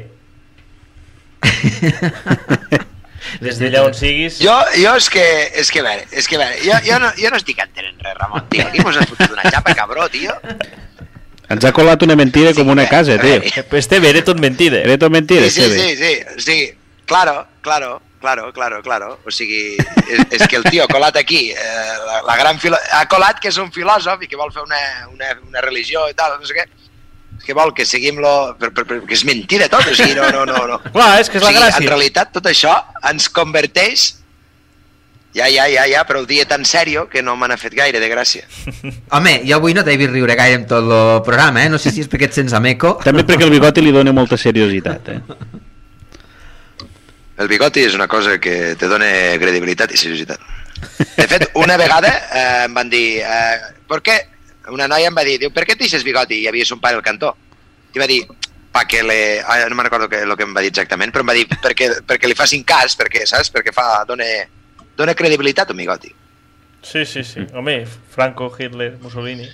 Des 3.43 3.57
d'allà 3.59 3.83
on 3.87 3.95
siguis... 3.97 4.39
Jo, 4.43 4.53
jo 4.75 4.91
és 4.99 5.07
que, 5.13 5.23
és 5.61 5.71
que, 5.71 5.81
a 5.81 5.85
veure, 5.87 6.03
és 6.11 6.27
que, 6.27 6.35
a 6.37 6.41
veure, 6.41 6.57
jo, 6.65 6.75
jo, 6.85 6.99
no, 7.01 7.09
jo 7.17 7.31
no 7.31 7.39
estic 7.39 7.61
entenent 7.63 8.01
res, 8.03 8.17
Ramon, 8.19 8.43
tio. 8.51 8.65
Aquí 8.67 8.83
mos 8.83 8.97
has 8.99 9.09
fotut 9.09 9.31
una 9.33 9.45
xapa, 9.47 9.73
cabró, 9.77 10.09
tio. 10.13 10.35
Ens 11.53 11.65
ha 11.65 11.71
colat 11.75 12.01
una 12.05 12.15
mentida 12.19 12.53
com 12.57 12.69
una 12.73 12.87
casa, 12.89 13.17
tio. 13.21 13.41
Esteve, 13.79 14.09
era 14.09 14.23
tot 14.25 14.39
mentida. 14.41 14.81
Era 14.83 14.97
tot 14.97 15.11
mentida, 15.13 15.45
Sí, 15.49 15.61
sí, 15.61 15.61
Esteve. 15.61 15.79
sí, 15.79 15.95
sí, 15.97 16.13
o 16.37 16.41
sigui, 16.41 16.67
claro, 17.05 17.47
claro, 17.61 18.01
claro, 18.19 18.51
claro, 18.53 18.81
claro. 18.81 19.19
O 19.25 19.31
sigui, 19.31 19.75
és, 20.07 20.23
és 20.39 20.47
que 20.47 20.57
el 20.59 20.63
tio 20.69 20.85
ha 20.85 20.91
colat 20.91 21.17
aquí, 21.19 21.51
eh, 21.51 21.97
la, 22.07 22.21
la 22.27 22.37
gran 22.39 22.59
filo... 22.59 22.77
ha 22.91 23.05
colat 23.11 23.39
que 23.43 23.51
és 23.51 23.59
un 23.61 23.71
filòsof 23.71 24.23
i 24.23 24.31
que 24.31 24.39
vol 24.39 24.51
fer 24.55 24.63
una, 24.63 24.79
una, 25.11 25.35
una 25.49 25.61
religió 25.65 26.07
i 26.09 26.15
tal, 26.17 26.39
no 26.39 26.47
sé 26.47 26.57
què. 26.57 26.65
És 27.37 27.45
que 27.47 27.55
vol 27.57 27.73
que 27.75 27.85
seguim 27.85 28.19
lo... 28.23 28.55
Per, 28.59 28.71
per, 28.73 28.85
per, 28.87 28.99
que 29.09 29.15
és 29.17 29.25
mentida 29.27 29.67
tot, 29.69 29.85
o 29.89 29.95
sigui, 29.97 30.15
no, 30.15 30.29
no, 30.31 30.45
no. 30.47 30.65
no. 30.73 30.79
Clar, 30.93 31.13
és 31.19 31.29
que 31.29 31.39
és 31.41 31.43
la 31.43 31.49
o 31.49 31.53
sigui, 31.53 31.61
gràcia. 31.63 31.83
En 31.83 31.89
realitat 31.91 32.33
tot 32.39 32.47
això 32.49 32.75
ens 33.09 33.27
converteix 33.33 34.13
ja, 35.33 35.49
ja, 35.49 35.65
ja, 35.67 35.85
ja, 35.89 36.03
però 36.05 36.21
ho 36.21 36.27
dia 36.29 36.45
tan 36.45 36.65
sèrio 36.65 37.07
que 37.09 37.23
no 37.25 37.35
me 37.35 37.47
n'ha 37.49 37.57
fet 37.57 37.73
gaire 37.73 37.99
de 37.99 38.09
gràcia. 38.11 38.45
Home, 39.17 39.39
jo 39.47 39.57
avui 39.57 39.73
no 39.73 39.83
t'he 39.83 39.97
vist 39.97 40.13
riure 40.13 40.37
gaire 40.37 40.61
amb 40.61 40.69
tot 40.69 40.85
el 40.85 41.21
programa, 41.25 41.65
eh? 41.65 41.71
No 41.73 41.81
sé 41.81 41.91
si 41.91 42.03
és 42.05 42.09
perquè 42.11 42.29
et 42.29 42.37
sents 42.37 42.53
amb 42.53 42.69
eco. 42.69 42.95
També 43.03 43.25
perquè 43.25 43.47
el 43.47 43.53
bigoti 43.53 43.81
li 43.81 43.93
dona 43.95 44.13
molta 44.13 44.37
seriositat, 44.37 45.09
eh? 45.09 45.21
El 47.41 47.49
bigoti 47.49 47.81
és 47.81 47.95
una 47.97 48.07
cosa 48.07 48.37
que 48.37 48.75
te 48.77 48.87
dona 48.87 49.09
credibilitat 49.41 49.91
i 49.91 49.97
seriositat. 49.97 50.39
De 51.17 51.25
fet, 51.27 51.49
una 51.57 51.77
vegada 51.81 52.11
eh, 52.13 52.65
em 52.67 52.77
van 52.77 52.89
dir... 52.93 53.23
Eh, 53.25 53.73
per 53.89 54.03
què? 54.05 54.19
Una 54.71 54.87
noia 54.87 55.09
em 55.09 55.17
va 55.17 55.25
dir, 55.25 55.39
diu, 55.41 55.51
per 55.51 55.65
què 55.65 55.73
et 55.73 55.81
deixes 55.81 56.05
bigoti? 56.05 56.37
I 56.37 56.45
hi 56.45 56.51
havia 56.51 56.67
son 56.67 56.81
pare 56.83 56.99
al 56.99 57.05
cantó. 57.05 57.33
I 57.93 58.01
va 58.01 58.07
dir, 58.09 58.21
pa 58.73 58.85
que 58.89 59.01
le... 59.03 59.17
Ah, 59.41 59.63
no 59.69 59.77
me'n 59.77 59.87
recordo 59.89 60.09
que, 60.09 60.21
el 60.25 60.35
que 60.37 60.45
em 60.45 60.53
va 60.55 60.61
dir 60.65 60.71
exactament, 60.71 61.13
però 61.13 61.25
em 61.25 61.31
va 61.31 61.37
dir 61.37 61.47
perquè, 61.53 61.89
perquè 62.09 62.29
li 62.29 62.37
facin 62.37 62.65
cas, 62.67 62.95
perquè, 62.99 63.25
saps? 63.29 63.51
Perquè 63.53 63.73
fa, 63.73 64.03
dona, 64.09 64.29
dona 64.97 65.15
credibilitat 65.17 65.71
un 65.71 65.81
bigoti. 65.81 66.13
Sí, 66.83 67.05
sí, 67.05 67.23
sí. 67.23 67.45
Home, 67.53 67.85
Franco, 68.11 68.51
Hitler, 68.57 68.97
Mussolini... 69.01 69.47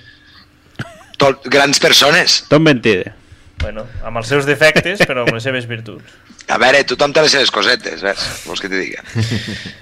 Tot, 1.20 1.44
grans 1.52 1.82
persones. 1.84 2.46
Tot 2.48 2.64
mentida. 2.64 3.12
Bueno, 3.60 3.84
amb 4.08 4.22
els 4.22 4.30
seus 4.32 4.46
defectes, 4.48 5.02
però 5.04 5.26
amb 5.26 5.36
les 5.36 5.44
seves 5.44 5.66
virtuts. 5.68 6.14
A 6.48 6.56
veure, 6.62 6.80
tothom 6.88 7.12
té 7.12 7.26
les 7.26 7.34
seves 7.36 7.52
cosetes, 7.52 8.00
ves? 8.06 8.28
Vols 8.48 8.64
que 8.64 8.70
t'hi 8.72 8.80
digui? 8.80 9.74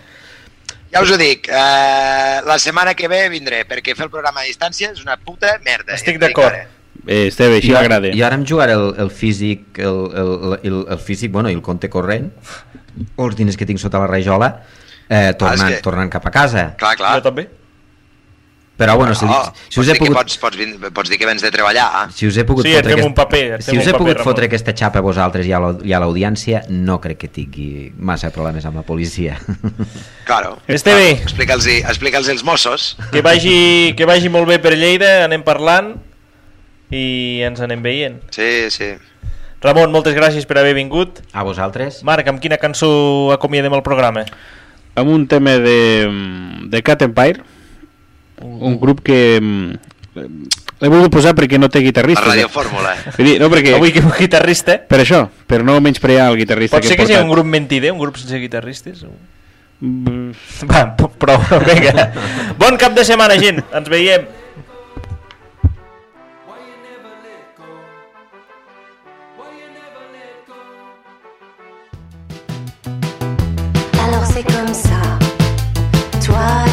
Ja 0.90 1.04
us 1.04 1.12
ho 1.14 1.20
dic, 1.20 1.46
eh, 1.52 2.40
la 2.48 2.58
setmana 2.64 2.96
que 2.98 3.10
ve 3.12 3.28
vindré, 3.30 3.62
perquè 3.70 3.94
fer 3.94 4.08
el 4.08 4.10
programa 4.10 4.42
a 4.42 4.48
distància 4.48 4.90
és 4.96 5.04
una 5.04 5.20
puta 5.22 5.60
merda. 5.66 5.94
Estic 5.94 6.18
d'acord. 6.18 6.58
Eh, 7.06 7.28
Esteve, 7.28 7.62
així 7.62 7.70
m'agrada. 7.76 8.10
Jo 8.18 8.26
ara 8.26 8.40
em 8.40 8.46
jugaré 8.48 8.74
el, 8.80 8.90
el 9.04 9.14
físic, 9.14 9.78
el, 9.78 10.02
el, 10.24 10.34
el, 10.58 10.82
el 10.96 11.00
físic, 11.00 11.32
bueno, 11.32 11.52
i 11.54 11.56
el 11.60 11.62
compte 11.62 11.92
corrent, 11.94 12.32
els 12.98 13.38
diners 13.38 13.60
que 13.60 13.68
tinc 13.70 13.84
sota 13.84 14.02
la 14.02 14.10
rajola, 14.10 14.50
eh, 15.10 15.34
tornant, 15.38 15.76
que- 15.76 15.82
tornant 15.82 16.12
cap 16.12 16.26
a 16.28 16.32
casa. 16.32 16.74
Clar, 16.78 16.96
clar. 16.98 17.16
Jo 17.20 17.22
també. 17.30 17.48
Però 18.78 18.94
bueno, 18.96 19.16
si, 19.16 19.26
Oh, 19.26 19.52
si 19.70 19.80
us 19.82 19.88
he 19.90 19.96
pogut... 19.98 20.14
pots, 20.14 20.36
pots, 20.38 20.56
vin- 20.56 20.76
pots 20.94 21.10
dir 21.10 21.18
que 21.18 21.26
vens 21.26 21.42
de 21.42 21.50
treballar. 21.50 22.12
Si 22.14 22.28
us 22.28 22.36
he 22.38 22.44
pogut 22.46 22.64
Sí, 22.64 22.76
fotre, 22.76 22.94
fem 22.94 23.06
un 23.08 23.14
paper, 23.18 23.58
si 23.64 23.72
us 23.74 23.88
he 23.88 23.92
paper, 23.92 23.98
pogut 23.98 24.20
fotre 24.22 24.46
aquesta 24.46 24.76
xapa 24.78 25.00
a 25.00 25.02
vosaltres 25.02 25.48
i 25.50 25.52
a 25.58 26.00
l'audiència, 26.00 26.62
no 26.70 27.00
crec 27.02 27.18
que 27.24 27.28
tingui 27.34 27.90
massa 27.98 28.30
problemes 28.30 28.68
amb 28.70 28.78
la 28.78 28.84
policia. 28.86 29.40
Claro. 30.28 30.60
Esteve. 30.68 31.10
Explica'ls 31.24 31.66
explica 31.88 32.20
els 32.20 32.44
Mossos. 32.44 32.98
Que 33.12 33.22
vagi, 33.26 33.96
que 33.98 34.06
vagi 34.06 34.30
molt 34.30 34.46
bé 34.48 34.60
per 34.60 34.76
Lleida, 34.78 35.24
anem 35.26 35.42
parlant 35.42 35.96
i 36.92 37.42
ens 37.48 37.60
anem 37.66 37.82
veient. 37.82 38.20
Sí, 38.30 38.70
sí. 38.70 38.92
Ramon, 39.64 39.90
moltes 39.90 40.14
gràcies 40.14 40.46
per 40.46 40.60
haver 40.62 40.76
vingut. 40.78 41.24
A 41.34 41.42
vosaltres. 41.48 42.04
Marc, 42.06 42.28
amb 42.30 42.40
quina 42.44 42.60
cançó 42.62 43.32
acomiadem 43.34 43.74
el 43.74 43.82
programa? 43.82 44.22
Amb 44.98 45.12
un 45.14 45.28
tema 45.30 45.58
de, 45.62 45.78
de 46.74 46.82
Cat 46.82 47.04
Empire, 47.06 47.44
un 48.42 48.80
grup 48.82 49.04
que 49.06 49.38
mm, 49.38 50.18
l'he 50.82 50.90
volgut 50.90 51.12
posar 51.14 51.36
perquè 51.38 51.60
no 51.62 51.70
té 51.70 51.84
guitarrista. 51.86 52.26
La 52.26 52.34
Radio 52.34 52.50
Fórmula. 52.50 52.96
Vull 53.18 53.30
dir, 53.32 53.36
no, 53.42 53.50
perquè... 53.54 53.76
Avui 53.78 53.94
que 53.94 54.02
un 54.02 54.12
guitarrista... 54.18 54.80
Per 54.90 55.00
això, 55.04 55.24
per 55.50 55.62
no 55.66 55.78
menysprear 55.82 56.32
el 56.32 56.38
guitarrista 56.42 56.78
Pot 56.80 56.86
que 56.86 56.90
ser 56.90 56.98
he 56.98 57.02
que 57.02 57.06
sigui 57.08 57.18
portat. 57.20 57.30
un 57.30 57.36
grup 57.36 57.50
mentider, 57.54 57.92
un 57.94 58.02
grup 58.02 58.18
sense 58.22 58.40
guitarristes? 58.44 59.04
o- 59.08 59.16
Mm, 59.78 60.32
Va, 60.66 60.80
prou, 61.22 61.38
vinga. 61.62 62.08
Bon 62.58 62.74
cap 62.82 62.96
de 62.98 63.04
setmana, 63.06 63.36
gent. 63.38 63.60
Ens 63.78 63.90
veiem. 63.94 64.24
C'est 74.38 74.44
comme 74.44 74.74
ça. 74.74 75.02
Toi 76.24 76.67